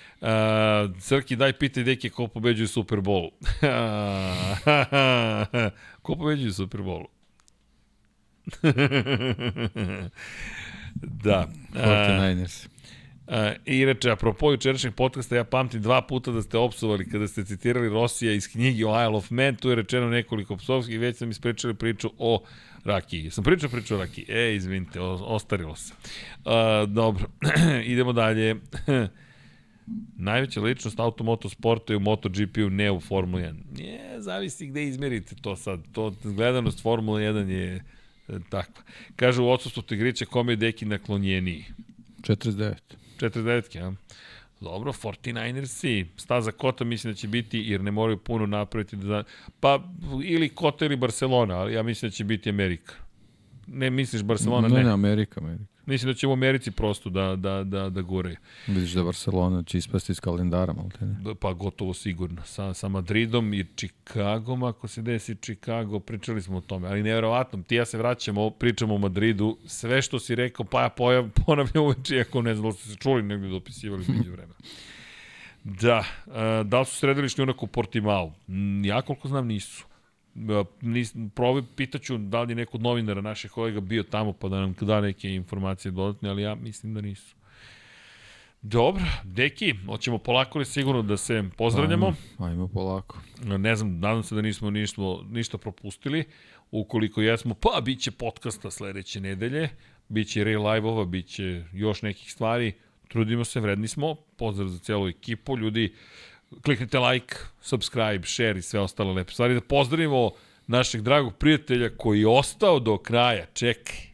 [1.01, 3.31] Srki, daj pitaj deke ko pobeđuje Super Bowl.
[6.03, 7.05] ko pobeđuje Super Bowl?
[11.25, 11.49] da.
[11.73, 12.69] 49ers.
[13.31, 17.45] Uh, I reče, apropo jučerašnjeg podcasta, ja pamtim dva puta da ste opsovali kada ste
[17.45, 21.31] citirali Rosija iz knjigi o Isle of Man, tu je rečeno nekoliko psovskih, već sam
[21.31, 22.43] ispričali priču o
[22.85, 23.31] Rakiji.
[23.31, 24.27] Sam pričao priču o Rakiji.
[24.29, 25.95] E, izvinite, ostarilo se.
[26.45, 26.53] Uh,
[26.89, 27.29] dobro,
[27.85, 28.57] idemo dalje.
[30.17, 33.81] Najveća ličnost automotosporta je u MotoGP-u, ne u Formula 1.
[33.81, 35.81] Je, zavisi gde izmerite to sad.
[35.93, 37.85] To gledanost Formula 1 je
[38.29, 38.83] e, takva.
[39.17, 41.65] Kaže u odsustvu Tigrića kome je deki naklonjeniji.
[42.21, 42.75] 49.
[43.21, 43.93] 49, ja.
[44.61, 49.25] Dobro, 49ersi, staza Kota mislim da će biti, jer ne moraju puno napraviti da...
[49.61, 49.85] Pa,
[50.25, 52.95] ili Kota ili Barcelona, ali ja mislim da će biti Amerika.
[53.67, 54.69] Ne misliš Barcelona?
[54.69, 55.65] Ne, ne, ne Amerika, Amerika.
[55.91, 58.37] Mislim da će u Americi prosto da, da, da, da gore.
[58.67, 61.35] Vidiš da Barcelona će ispasti iz kalendara, malo te ne?
[61.41, 62.43] Pa gotovo sigurno.
[62.45, 66.89] Sa, sa Madridom i Čikagom, ako se desi Čikago, pričali smo o tome.
[66.89, 70.89] Ali nevjerovatno, ti ja se vraćamo, pričamo o Madridu, sve što si rekao, pa ja
[70.89, 74.55] pojav, ponavljam uveče, ako ne znam da ste se čuli, negdje dopisivali među vremena.
[75.65, 76.05] Da,
[76.65, 78.33] da li su sredilišni unak u Portimao?
[78.85, 79.90] Ja koliko znam nisu
[80.81, 84.61] nis, probi, pitaću da li je neko od novinara naših kolega bio tamo pa da
[84.61, 87.37] nam da neke informacije dodatne, ali ja mislim da nisu.
[88.63, 92.07] Dobro, deki, hoćemo polako li sigurno da se pozdravljamo?
[92.07, 93.19] Ajmo, ajmo polako.
[93.45, 96.25] Ne znam, nadam se da nismo ništa, ništa propustili.
[96.71, 99.69] Ukoliko jesmo, pa bit će podcasta sledeće nedelje,
[100.09, 102.73] bit će real live-ova, bit će još nekih stvari.
[103.09, 104.15] Trudimo se, vredni smo.
[104.15, 105.59] Pozdrav za celu ekipu.
[105.59, 105.95] Ljudi,
[106.63, 109.55] kliknite like, subscribe, share i sve ostale lepe stvari.
[109.55, 110.31] Da pozdravimo
[110.67, 113.47] našeg dragog prijatelja koji je ostao do kraja.
[113.53, 114.11] Čekaj.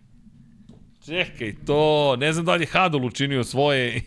[1.07, 4.03] Čekaj, to, ne znam da li je Hadol učinio svoje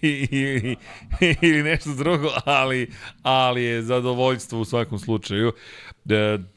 [1.41, 2.91] ili nešto drugo, ali,
[3.21, 5.51] ali je zadovoljstvo u svakom slučaju.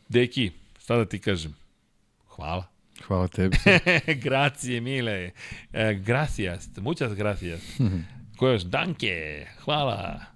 [0.08, 1.54] Deki, šta da ti kažem?
[2.26, 2.64] Hvala.
[3.06, 3.56] Hvala tebi.
[4.24, 5.30] grazie, mile.
[5.72, 7.60] E, gracias, muchas gracias.
[8.38, 8.62] Ko još?
[8.62, 10.31] Danke, hvala.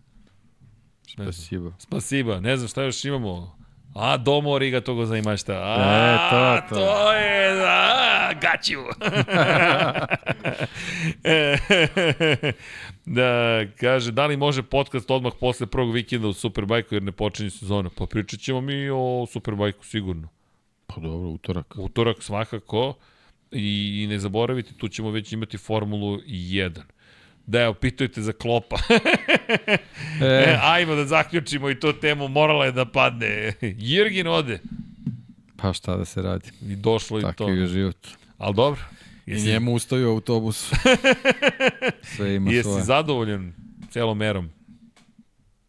[1.22, 1.72] Spasibo.
[1.78, 2.40] Spasibo.
[2.40, 3.56] Ne znam šta još imamo.
[3.94, 5.52] A, domo riga togo zaimašta.
[5.52, 6.80] A, e, to, to.
[6.80, 8.82] to je, a, got you.
[13.16, 17.50] da, kaže, da li može podcast odmah posle prvog vikenda u Superbajku jer ne počinje
[17.50, 17.90] sezona?
[17.96, 20.28] Pa pričat ćemo mi o Superbajku sigurno.
[20.86, 21.74] Pa dobro, utorak.
[21.76, 22.94] Utorak svakako.
[23.50, 26.80] I, I ne zaboravite, tu ćemo već imati Formulu 1.
[27.46, 28.76] Da, evo, pitajte za klopa.
[30.22, 30.24] e.
[30.24, 30.58] e.
[30.62, 33.52] ajmo da zaključimo i to temu, morala je da padne.
[33.60, 34.60] Jirgin ode.
[35.56, 36.50] Pa šta da se radi.
[36.62, 37.44] I došlo Tako i to.
[37.44, 38.08] Tako je život.
[38.38, 38.80] Ali dobro.
[39.26, 39.48] Jesi...
[39.48, 40.72] I njemu ustaju autobus.
[42.16, 42.78] Sve ima Jesi svoje.
[42.78, 43.52] Jesi zadovoljan
[43.90, 44.50] celom merom?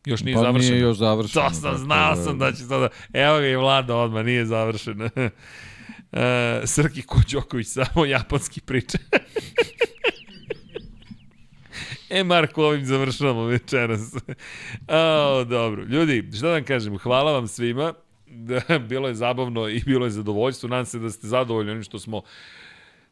[0.05, 0.71] Još nije pa završeno.
[0.71, 1.49] nije još završeno.
[1.49, 2.23] To sam, znao da...
[2.23, 2.89] sam da će sada...
[3.13, 5.05] Evo ga i vlada odmah, nije završeno.
[5.05, 6.19] uh,
[6.73, 8.97] Srki Kođoković samo japanski priča.
[12.09, 14.13] E, Marko, ovim završavamo večeras.
[14.87, 15.83] o, dobro.
[15.83, 17.93] Ljudi, šta da vam kažem, hvala vam svima.
[18.29, 20.69] Da, bilo je zabavno i bilo je zadovoljstvo.
[20.69, 22.21] Nadam se da ste zadovoljni onim što smo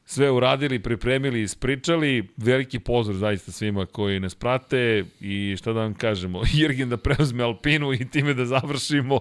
[0.06, 2.28] sve uradili, pripremili, ispričali.
[2.38, 7.44] Veliki pozdrav zaista svima koji nas prate i šta da vam kažemo, Jirgin da preuzme
[7.44, 9.20] Alpinu i time da završimo.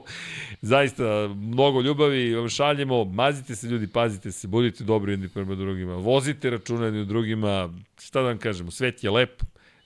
[0.62, 1.04] Zaista
[1.36, 6.50] mnogo ljubavi vam šaljemo, mazite se ljudi, pazite se, budite dobri jedni prema drugima, vozite
[6.50, 7.70] računa jedni u drugima,
[8.00, 9.42] šta da vam kažemo, svet je lep,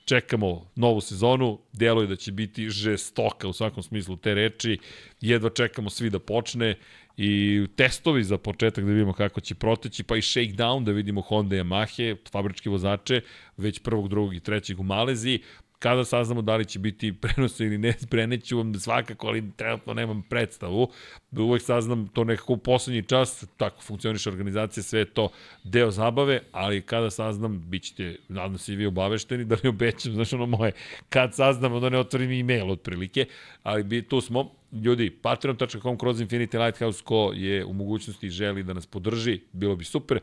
[0.09, 4.78] čekamo novu sezonu, deluje da će biti žestoka u svakom smislu te reči,
[5.20, 6.75] jedva čekamo svi da počne
[7.17, 11.57] i testovi za početak da vidimo kako će proteći, pa i shakedown da vidimo Honda
[11.57, 13.20] i Yamahe, fabričke vozače,
[13.57, 15.43] već prvog, drugog i trećeg u Maleziji,
[15.78, 20.23] kada saznamo da li će biti prenos ili ne, preneću vam svakako, ali trenutno nemam
[20.23, 20.89] predstavu.
[21.31, 25.28] Uvek saznam to nekako u poslednji čas, tako funkcioniše organizacija, sve to
[25.65, 30.12] deo zabave, ali kada saznam, bit ćete, nadam se i vi obavešteni, da ne obećam,
[30.12, 30.73] znaš ono moje,
[31.08, 33.26] kad saznam, onda ne otvorim e-mail otprilike,
[33.62, 38.73] ali bi, tu smo, ljudi, patreon.com kroz Infinity Lighthouse ko je u mogućnosti želi da
[38.73, 40.20] nas podrži, bilo bi super.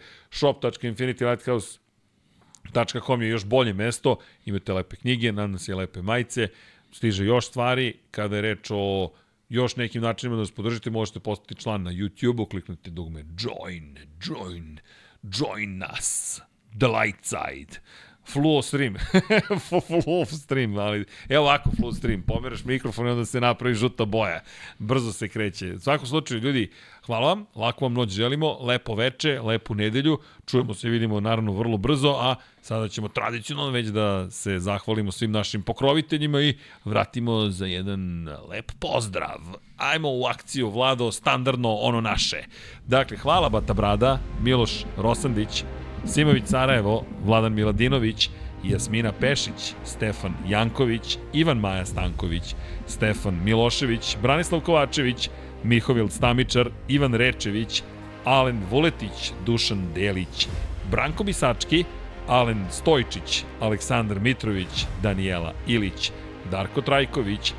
[2.66, 6.48] shop.infinitylighthouse.com je još bolje mesto, imate lepe knjige, nadam se lepe majice,
[6.92, 9.12] stiže još stvari, kada je reč o
[9.50, 14.80] još nekim načinima da nas podržite, možete postati član na YouTube-u, kliknite dugme Join, Join,
[15.24, 16.42] Join us,
[16.80, 17.80] The Light Side.
[18.28, 18.96] Fluo stream.
[20.04, 22.22] Fluo stream, ali evo ovako Fluo stream.
[22.22, 24.42] Pomeraš mikrofon i onda se napravi žuta boja.
[24.80, 25.74] Brzo se kreće.
[25.74, 26.72] U svakom slučaju, ljudi,
[27.06, 30.20] hvala vam, lako vam noć želimo, lepo veče, lepu nedelju.
[30.46, 35.12] Čujemo se i vidimo naravno vrlo brzo, a sada ćemo tradicionalno već da se zahvalimo
[35.12, 39.40] svim našim pokroviteljima i vratimo za jedan lep pozdrav.
[39.78, 42.44] Ajmo u akciju, Vlado, standardno ono naše.
[42.88, 45.64] Dakle, hvala Bata Brada, Miloš Rosandić,
[46.06, 48.30] Simović Sarajevo, Vladan Miladinović,
[48.64, 52.56] Jasmina Pešić, Stefan Janković, Ivan Maja Stanković,
[52.88, 55.30] Stefan Milošević, Branislav Kovačević,
[55.64, 57.84] Mihovil Stamičar, Ivan Rečević,
[58.26, 60.48] Alen Vuletić, Dušan Delić,
[60.92, 61.84] Branko Bisački,
[62.28, 66.12] Alen Stojčić, Aleksandar Mitrović, Danijela Ilić,
[66.52, 67.54] Darko Trajković,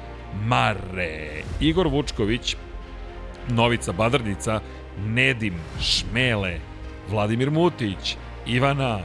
[0.46, 2.56] Mare, Igor Vučković,
[3.48, 4.60] Novica Badrnica,
[5.06, 6.58] Nedim Šmele,
[7.10, 8.16] Vladimir Mutić,
[8.48, 9.00] Ivana,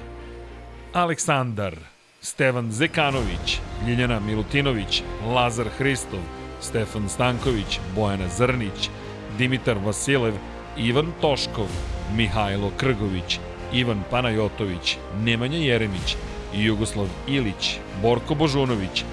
[0.93, 1.73] Aleksandar,
[2.21, 5.03] Stevan Zekanović, Ljiljana Milutinović,
[5.35, 6.19] Lazar Hristov,
[6.59, 8.89] Stefan Stanković, Bojana Zrnić,
[9.37, 10.33] Dimitar Vasilev,
[10.77, 11.67] Ivan Toškov,
[12.15, 13.39] Mihajlo Krgović,
[13.73, 16.15] Ivan Panajotović, Nemanja Jeremić,
[16.53, 19.03] Jugoslav Ilić, Borko Božunović,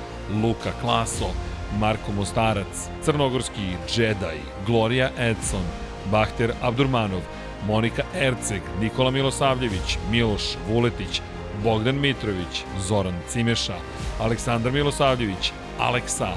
[0.42, 1.30] Luka Klaso,
[1.78, 5.64] Marko Mostarac, Crnogorski Jedi, Gloria Edson,
[6.10, 7.22] Bahter Abdurmanov,
[7.66, 11.20] Monika Erceg, Nikola Milosavljević, Miloš Vuletić,
[11.64, 13.76] Bogdan Mitrović, Zoran Cimeša,
[14.20, 16.28] Aleksandar Milosavljević, Aleksa,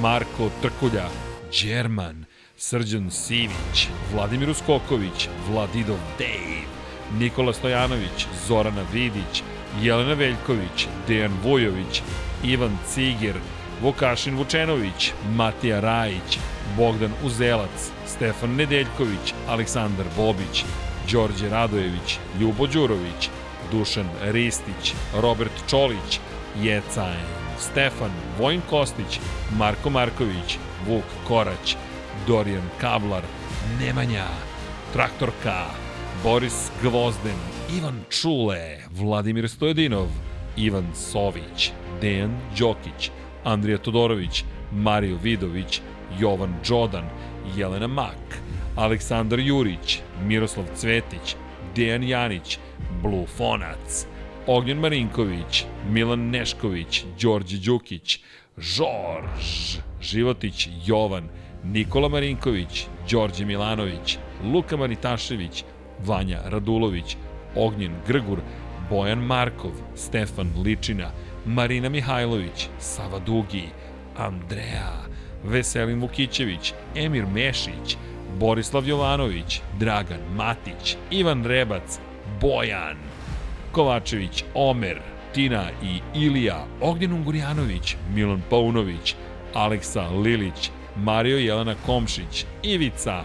[0.00, 1.08] Marko Trkulja,
[1.62, 2.24] Đerman,
[2.56, 6.60] Srđan Sivić, Vladimir Uskoković, Vladidov Dave,
[7.18, 9.42] Nikola Stojanović, Zorana Vidić,
[9.82, 12.02] Jelena Veljković, Dejan Vujović,
[12.44, 13.34] Ivan Ciger,
[13.82, 16.38] Vukašin Vučenović, Matija Rajić,
[16.76, 20.64] Bogdan Uzelac, Stefan Nedeljković, Aleksandar Bobić,
[21.12, 23.30] Đorđe Radojević, Ljubo Đurović,
[23.72, 26.20] Dušan Ristić, Robert Čolić,
[26.62, 27.26] Jecajn,
[27.58, 29.20] Stefan, Vojn Kostić,
[29.58, 31.76] Marko Marković, Vuk Korać,
[32.26, 33.22] Dorijan Kablar,
[33.80, 34.26] Nemanja,
[34.92, 35.64] Traktorka,
[36.22, 37.38] Boris Gvozden,
[37.78, 40.08] Ivan Čule, Vladimir Stojedinov,
[40.56, 43.10] Ivan Sović, Dejan Đokić,
[43.44, 45.80] Andrija Todorović, Mario Vidović,
[46.18, 47.04] Jovan Đodan,
[47.56, 48.40] Jelena Mak,
[48.76, 51.36] Aleksandar Jurić, Miroslav Cvetić,
[51.74, 52.58] Dejan Janić,
[53.02, 54.06] Blue Fonac,
[54.46, 58.20] Ognjen Marinković, Milan Nešković, Đorđe Đukić,
[58.58, 61.28] Žorž, Životić Jovan,
[61.64, 65.64] Nikola Marinković, Đorđe Milanović, Luka Manitašević,
[66.06, 67.16] Vanja Radulović,
[67.56, 68.40] Ognjen Grgur,
[68.90, 71.10] Bojan Markov, Stefan Ličina,
[71.46, 73.68] Marina Mihajlović, Sava Dugi,
[74.16, 75.05] Andreja,
[75.46, 77.96] Veselin Vukićević, Emir Mešić,
[78.38, 81.98] Borislav Jovanović, Dragan Matić, Ivan Rebac,
[82.40, 82.96] Bojan,
[83.72, 85.00] Kovačević, Omer,
[85.34, 89.14] Tina i Ilija, Ognjen Ungurjanović, Milan Paunović,
[89.54, 93.24] Aleksa Lilić, Mario Jelena Komšić, Ivica,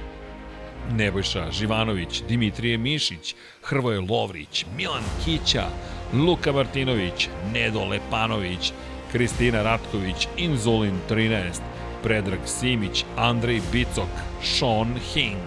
[0.92, 5.66] Nebojša Živanović, Dimitrije Mišić, Hrvoje Lovrić, Milan Kića,
[6.14, 8.74] Luka Martinović, Nedo Lepanović,
[9.12, 11.60] Kristina Ratković, Inzulin 13,
[12.04, 14.10] Predrag Simić, Andrej Bicok,
[14.44, 15.42] Sean Hing,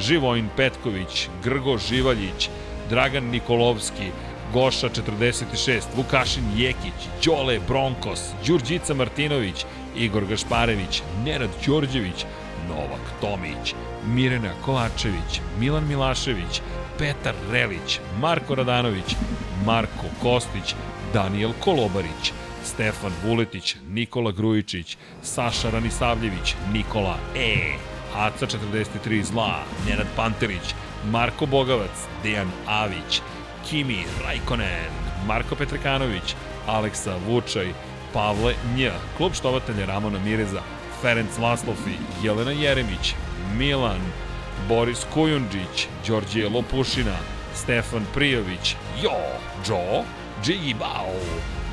[0.00, 2.50] Živojin Petković, Grgo Živaljić,
[2.90, 4.10] Dragan Nikolovski,
[4.52, 9.64] Goša 46, Vukašin Jekić, Đole Bronkos, Đurđica Martinović,
[9.96, 12.24] Igor Gašparević, Nenad Đorđević,
[12.68, 13.74] Novak Tomić,
[14.06, 16.60] Mirena Kovačević, Milan Milašević,
[16.98, 19.16] Petar Relić, Marko Radanović,
[19.66, 20.74] Marko Kostić,
[21.12, 22.32] Daniel Kolobarić,
[22.66, 27.74] Stefan Vuletić, Nikola Grujičić, Saša Ranisavljević, Nikola E,
[28.14, 30.74] Aca 43 zla, Nenad Pantelić,
[31.10, 33.20] Marko Bogavac, Dejan Avić,
[33.68, 34.92] Kimi Rajkonen,
[35.26, 36.34] Marko Petrekanović,
[36.66, 37.72] Aleksa Vučaj,
[38.12, 40.62] Pavle Nj, klub štovatelja Ramona Mireza,
[41.02, 43.14] Ferenc Laslofi, Jelena Jeremić,
[43.58, 44.00] Milan,
[44.68, 47.16] Boris Kujundžić, Đorđe Lopušina,
[47.54, 49.18] Stefan Prijović, Jo,
[49.68, 50.04] Joe,
[50.44, 51.14] Džigi Bao,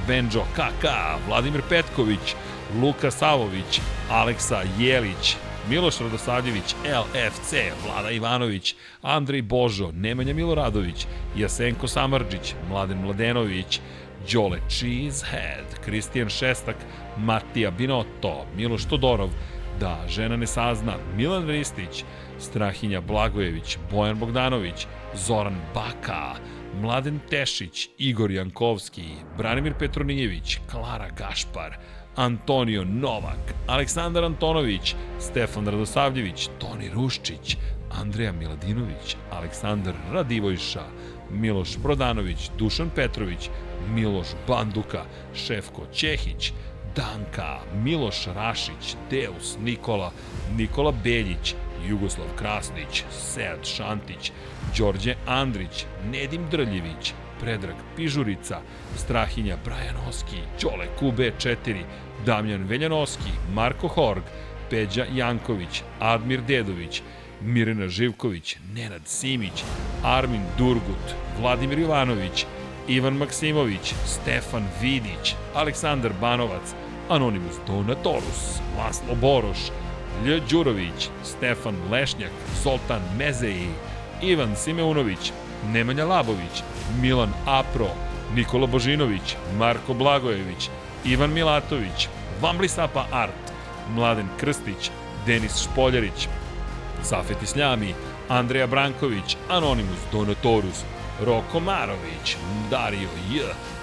[0.08, 0.86] Benjo KK,
[1.28, 2.36] Vladimir Petković,
[2.82, 5.38] Luka Savović, Aleksa Jelić,
[5.70, 7.54] Miloš Radosavljević, LFC,
[7.86, 13.80] Vlada Ivanović, Andrej Božo, Nemanja Miloradović, Jasenko Samarđić, Mladen Mladenović,
[14.34, 16.76] Đole Cheesehead, Kristijan Šestak,
[17.18, 19.30] Matija Binotto, Miloš Todorov,
[19.80, 22.04] Da žena ne sazna, Milan Ristić,
[22.40, 26.36] Strahinja Blagojević, Bojan Bogdanović, Zoran Baka,
[26.82, 29.04] Mladen Tešić, Igor Jankovski,
[29.38, 31.78] Branimir Petronijević, Klara Gašpar,
[32.16, 37.58] Antonio Novak, Aleksandar Antonović, Stefan Radosavljević, Toni Ruščić,
[38.02, 40.84] Andreja Miladinović, Aleksandar Radivojša,
[41.32, 43.50] Miloš Brodanović, Dušan Petrović,
[43.90, 46.52] Miloš Banduka, Šefko Ćehić,
[46.96, 50.12] Danka, Miloš Rašić, Deus Nikola,
[50.58, 51.56] Nikola Beljić,
[51.90, 54.32] Jugoslav Krasnić, Sead Šantić,
[54.78, 58.62] Đorđe Andrić, Nedim Drljević, Predrag Pižurica,
[58.98, 61.84] Strahinja Brajanoski, Ćole QB4,
[62.26, 64.24] Damjan Veljanoski, Marko Horg,
[64.70, 67.02] Peđa Janković, Admir Dedović,
[67.42, 69.64] Mirena Živković, Nenad Simić,
[70.04, 72.46] Armin Durgut, Vladimir Jovanović,
[72.88, 76.74] Ivan Maksimović, Stefan Vidić, Aleksandar Banovac,
[77.10, 79.58] Anonimus Donatorus, Laslo Boroš,
[80.26, 80.40] Lj.
[80.50, 82.32] Đurović, Stefan Lešnjak,
[82.64, 83.70] Zoltan Mezeji,
[84.22, 85.32] Ivan Simeunović,
[85.72, 86.64] Nemanja Labović,
[87.02, 87.90] Milan Apro,
[88.36, 90.70] Nikola Božinović, Marko Blagojević,
[91.06, 92.08] Ivan Milatović,
[92.42, 93.54] Vambli Sapa Art,
[93.96, 94.92] Mladen Krstić,
[95.26, 96.28] Denis Špoljarić,
[97.04, 97.94] Safet Isljami,
[98.30, 100.84] Andreja Branković, Anonimus Donatorus,
[101.22, 102.38] Roko Marović,
[102.70, 103.42] Dario J,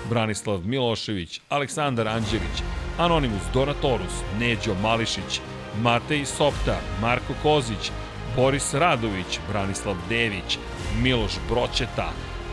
[0.09, 2.63] Branislav Milošević, Aleksandar Anđelić,
[2.99, 5.41] Anonimus Donatorus, Neđo Mališić,
[5.83, 7.93] Matej Sopta, Marko Kozić,
[8.37, 10.59] Boris Radović, Branislav Dević,
[11.03, 12.13] Miloš Broćeta,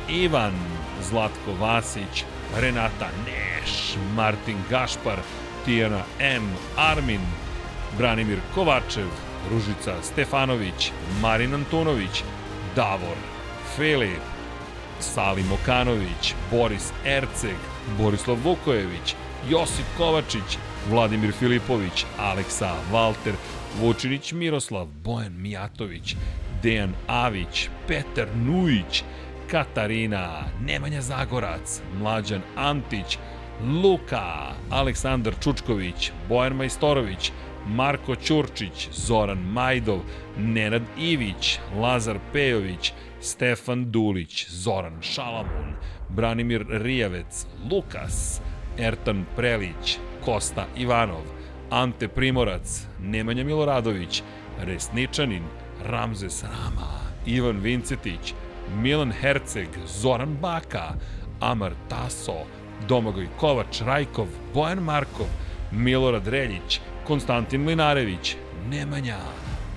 [0.09, 0.53] Ivan
[1.01, 2.23] Zlatko Vasić,
[2.55, 5.19] Renata Neš, Martin Gašpar,
[5.65, 7.21] Tijana M, Armin,
[7.97, 9.07] Branimir Kovačev,
[9.51, 10.91] Ružica Stefanović,
[11.21, 12.23] Marin Antunović,
[12.75, 13.17] Davor,
[13.75, 14.21] Filip,
[14.99, 17.57] Salim Okanović, Boris Erceg,
[17.97, 19.15] Borislav Vukojević,
[19.49, 20.57] Josip Kovačić,
[20.89, 23.33] Vladimir Filipović, Aleksa Valter,
[23.81, 26.15] Vučinić Miroslav, Bojan Mijatović,
[26.63, 29.03] Dejan Avić, Petar Nujić,
[29.51, 33.17] Katarina, Nemanja Zagorac, Mlađan Antić,
[33.83, 37.31] Luka, Aleksandar Čučković, Bojan Majstorović,
[37.67, 39.99] Marko Ćurčić, Zoran Majdov,
[40.37, 45.73] Nenad Ivić, Lazar Pejović, Stefan Dulić, Zoran Šalamun,
[46.09, 48.41] Branimir Rijavec, Lukas,
[48.77, 51.23] Ertan Prelić, Kosta Ivanov,
[51.69, 54.23] Ante Primorac, Nemanja Miloradović,
[54.59, 55.43] Resničanin,
[55.85, 58.33] Ramzes Rama, Ivan Vincetić,
[58.75, 60.93] Milan Herceg, Zoran Baka,
[61.39, 62.43] Amar Taso,
[62.87, 65.27] Domagoj Kovač Rajkov, Bojan Markov,
[65.71, 68.35] Milorad Reljić, Konstantin Linarević,
[68.69, 69.19] Nemanja,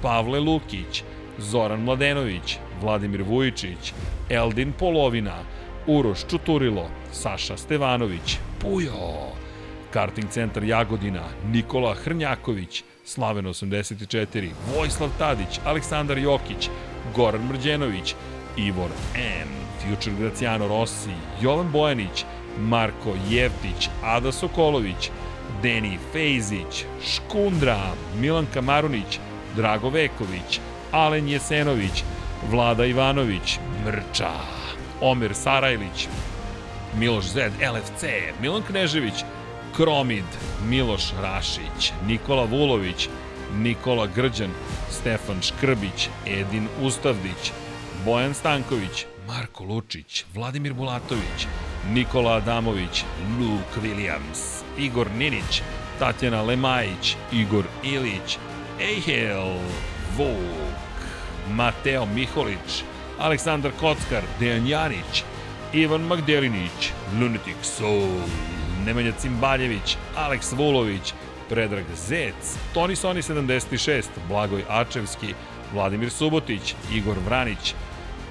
[0.02, 1.04] Pavle Lukić,
[1.38, 3.92] Zoran Mladenović, Vladimir Vujičić,
[4.28, 5.36] Eldin Polovina,
[5.86, 9.30] Uroš Čuturilo, Saša Stevanović, Pujo,
[9.90, 16.68] Karting centar Jagodina, Nikola Hrnjaković, Slaven 84, Vojslav Tadić, Aleksandar Jokić,
[17.16, 18.14] Goran Mrđenović,
[18.56, 19.48] Ivor M,
[19.80, 22.24] Future Graciano Rossi, Jovan Bojanić,
[22.58, 25.10] Marko Jevtić, Ada Sokolović,
[25.62, 29.18] Deni Fejzić, Škundra, Milan Kamarunić,
[29.56, 30.60] Drago Veković,
[30.92, 32.04] Alen Jesenović,
[32.50, 34.30] Vlada Ivanović, Mrča,
[35.00, 36.08] Omer Sarajlić,
[36.98, 38.04] Miloš Zed, LFC,
[38.40, 39.24] Milan Knežević,
[39.76, 40.24] Kromid,
[40.68, 43.08] Miloš Rašić, Nikola Vulović,
[43.54, 44.50] Nikola Grđan,
[44.90, 47.52] Stefan Škrbić, Edin Ustavdić,
[48.04, 51.46] Bojan Stanković, Marko Lučić, Vladimir Bulatović,
[51.88, 53.04] Nikola Adamović,
[53.40, 55.62] Luke Williams, Igor Ninić,
[55.98, 58.38] Tatjana Lemajić, Igor Ilić,
[58.80, 59.58] Ejhel,
[60.16, 61.00] Vuk,
[61.50, 62.84] Mateo Miholić,
[63.18, 65.24] Aleksandar Kockar, Dejan Janić,
[65.72, 68.20] Ivan Magdelinić, Lunatic Soul,
[68.86, 71.12] Nemanja Cimbaljević, Aleks Vulović,
[71.48, 75.34] Predrag Zec, Toni Soni 76, Blagoj Ačevski,
[75.74, 77.74] Vladimir Subotić, Igor Vranić,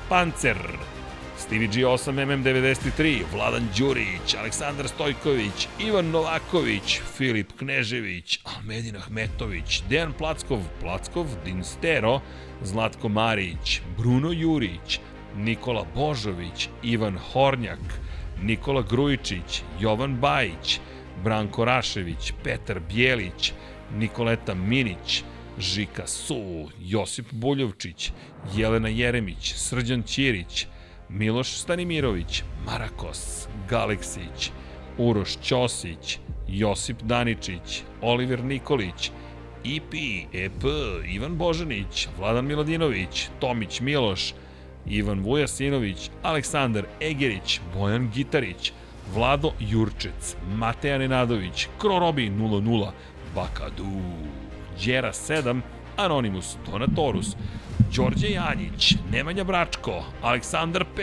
[0.10, 0.58] Pancer,
[1.38, 10.60] Stevie G 8MM93, Vladan Đurić, Aleksandar Stojković, Ivan Novaković, Filip Knežević, Almedin Ahmetović, Dejan Plackov,
[10.80, 12.22] Plackov, Dinstero,
[12.64, 15.00] Zlatko Marić, Bruno Jurić,
[15.38, 17.80] Nikola Božović, Ivan Hornjak,
[18.44, 20.80] Nikola Grujičić, Jovan Bajić,
[21.24, 23.54] Branko Rašević, Petar Bjelić,
[23.98, 25.24] Nikoleta Minić,
[25.60, 28.12] Žika Su, Josip Buljovčić,
[28.56, 30.68] Jelena Jeremić, Srđan Ćirić,
[31.10, 34.52] Miloš Stanimirović, Marakos, Galeksić,
[34.98, 39.12] Uroš Ćosić, Josip Daničić, Oliver Nikolić,
[39.64, 39.94] IP,
[40.34, 40.64] EP,
[41.12, 44.34] Ivan Božanić, Vladan Miladinović, Tomić Miloš,
[44.86, 48.72] Ivan Vujasinović, Aleksandar Egerić, Bojan Gitarić,
[49.14, 52.92] Vlado Jurčec, Mateja Nenadović, Krorobi 00,
[53.36, 54.02] Bakadu,
[54.86, 55.62] Đera 7,
[55.98, 57.36] Anonimus, Donatorus,
[57.96, 61.02] Đorđe Janjić, Nemanja Bračko, Aleksandar P,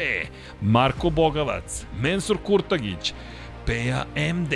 [0.61, 3.13] Marko Bogavac, Mensur Kurtagić,
[3.67, 4.55] Peja MD,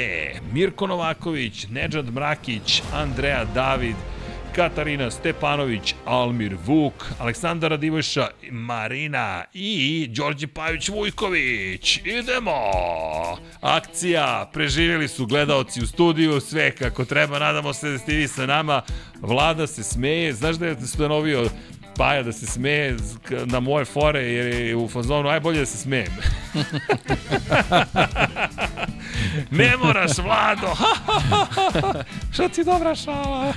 [0.52, 3.97] Mirko Novaković, Nedžad Mrakić, Andreja David,
[4.56, 12.00] Katarina Stepanović, Almir Vuk, Aleksandar Radivojša, Marina i Đorđe Pavić Vujković.
[12.04, 12.60] Idemo!
[13.60, 18.46] Akcija, preživjeli su gledaoci u studiju, sve kako treba, nadamo se da ste vi sa
[18.46, 18.82] nama.
[19.20, 21.50] Vlada se smeje, znaš da je stanovio
[22.00, 22.96] Paja da se smeje
[23.44, 26.10] na moje fore jer je u fazonu ajbolje da se smejem.
[29.60, 30.76] ne moraš, Vlado!
[32.34, 33.52] Šta ti dobra šala?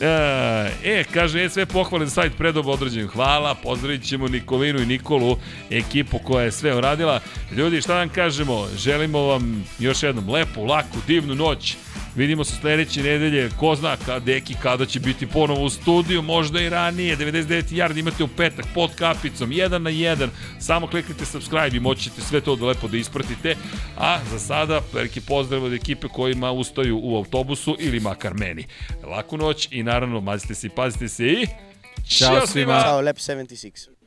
[0.00, 3.08] E, kaže, e, sve pohvale za sajt predobo određen.
[3.08, 5.36] Hvala, pozdravit ćemo Nikolinu i Nikolu,
[5.70, 7.20] ekipu koja je sve uradila.
[7.52, 8.66] Ljudi, šta vam kažemo?
[8.76, 11.76] Želimo vam još jednom lepu, laku, divnu noć.
[12.16, 16.60] Vidimo se sledeće nedelje, ko zna kada, deki kada će biti ponovo u studiju, možda
[16.60, 20.28] i ranije, 99 yard imate u petak pod kapicom, 1 na 1,
[20.60, 23.56] samo kliknite subscribe i moći ćete sve to da lepo da ispratite,
[23.96, 28.64] a za sada veliki pozdrav od ekipe kojima ustaju u autobusu ili makar meni.
[29.04, 31.46] Laku noć i naravno mazite se i pazite se i
[32.08, 32.80] Ćao svima!
[32.82, 33.97] Ciao, Lab 76.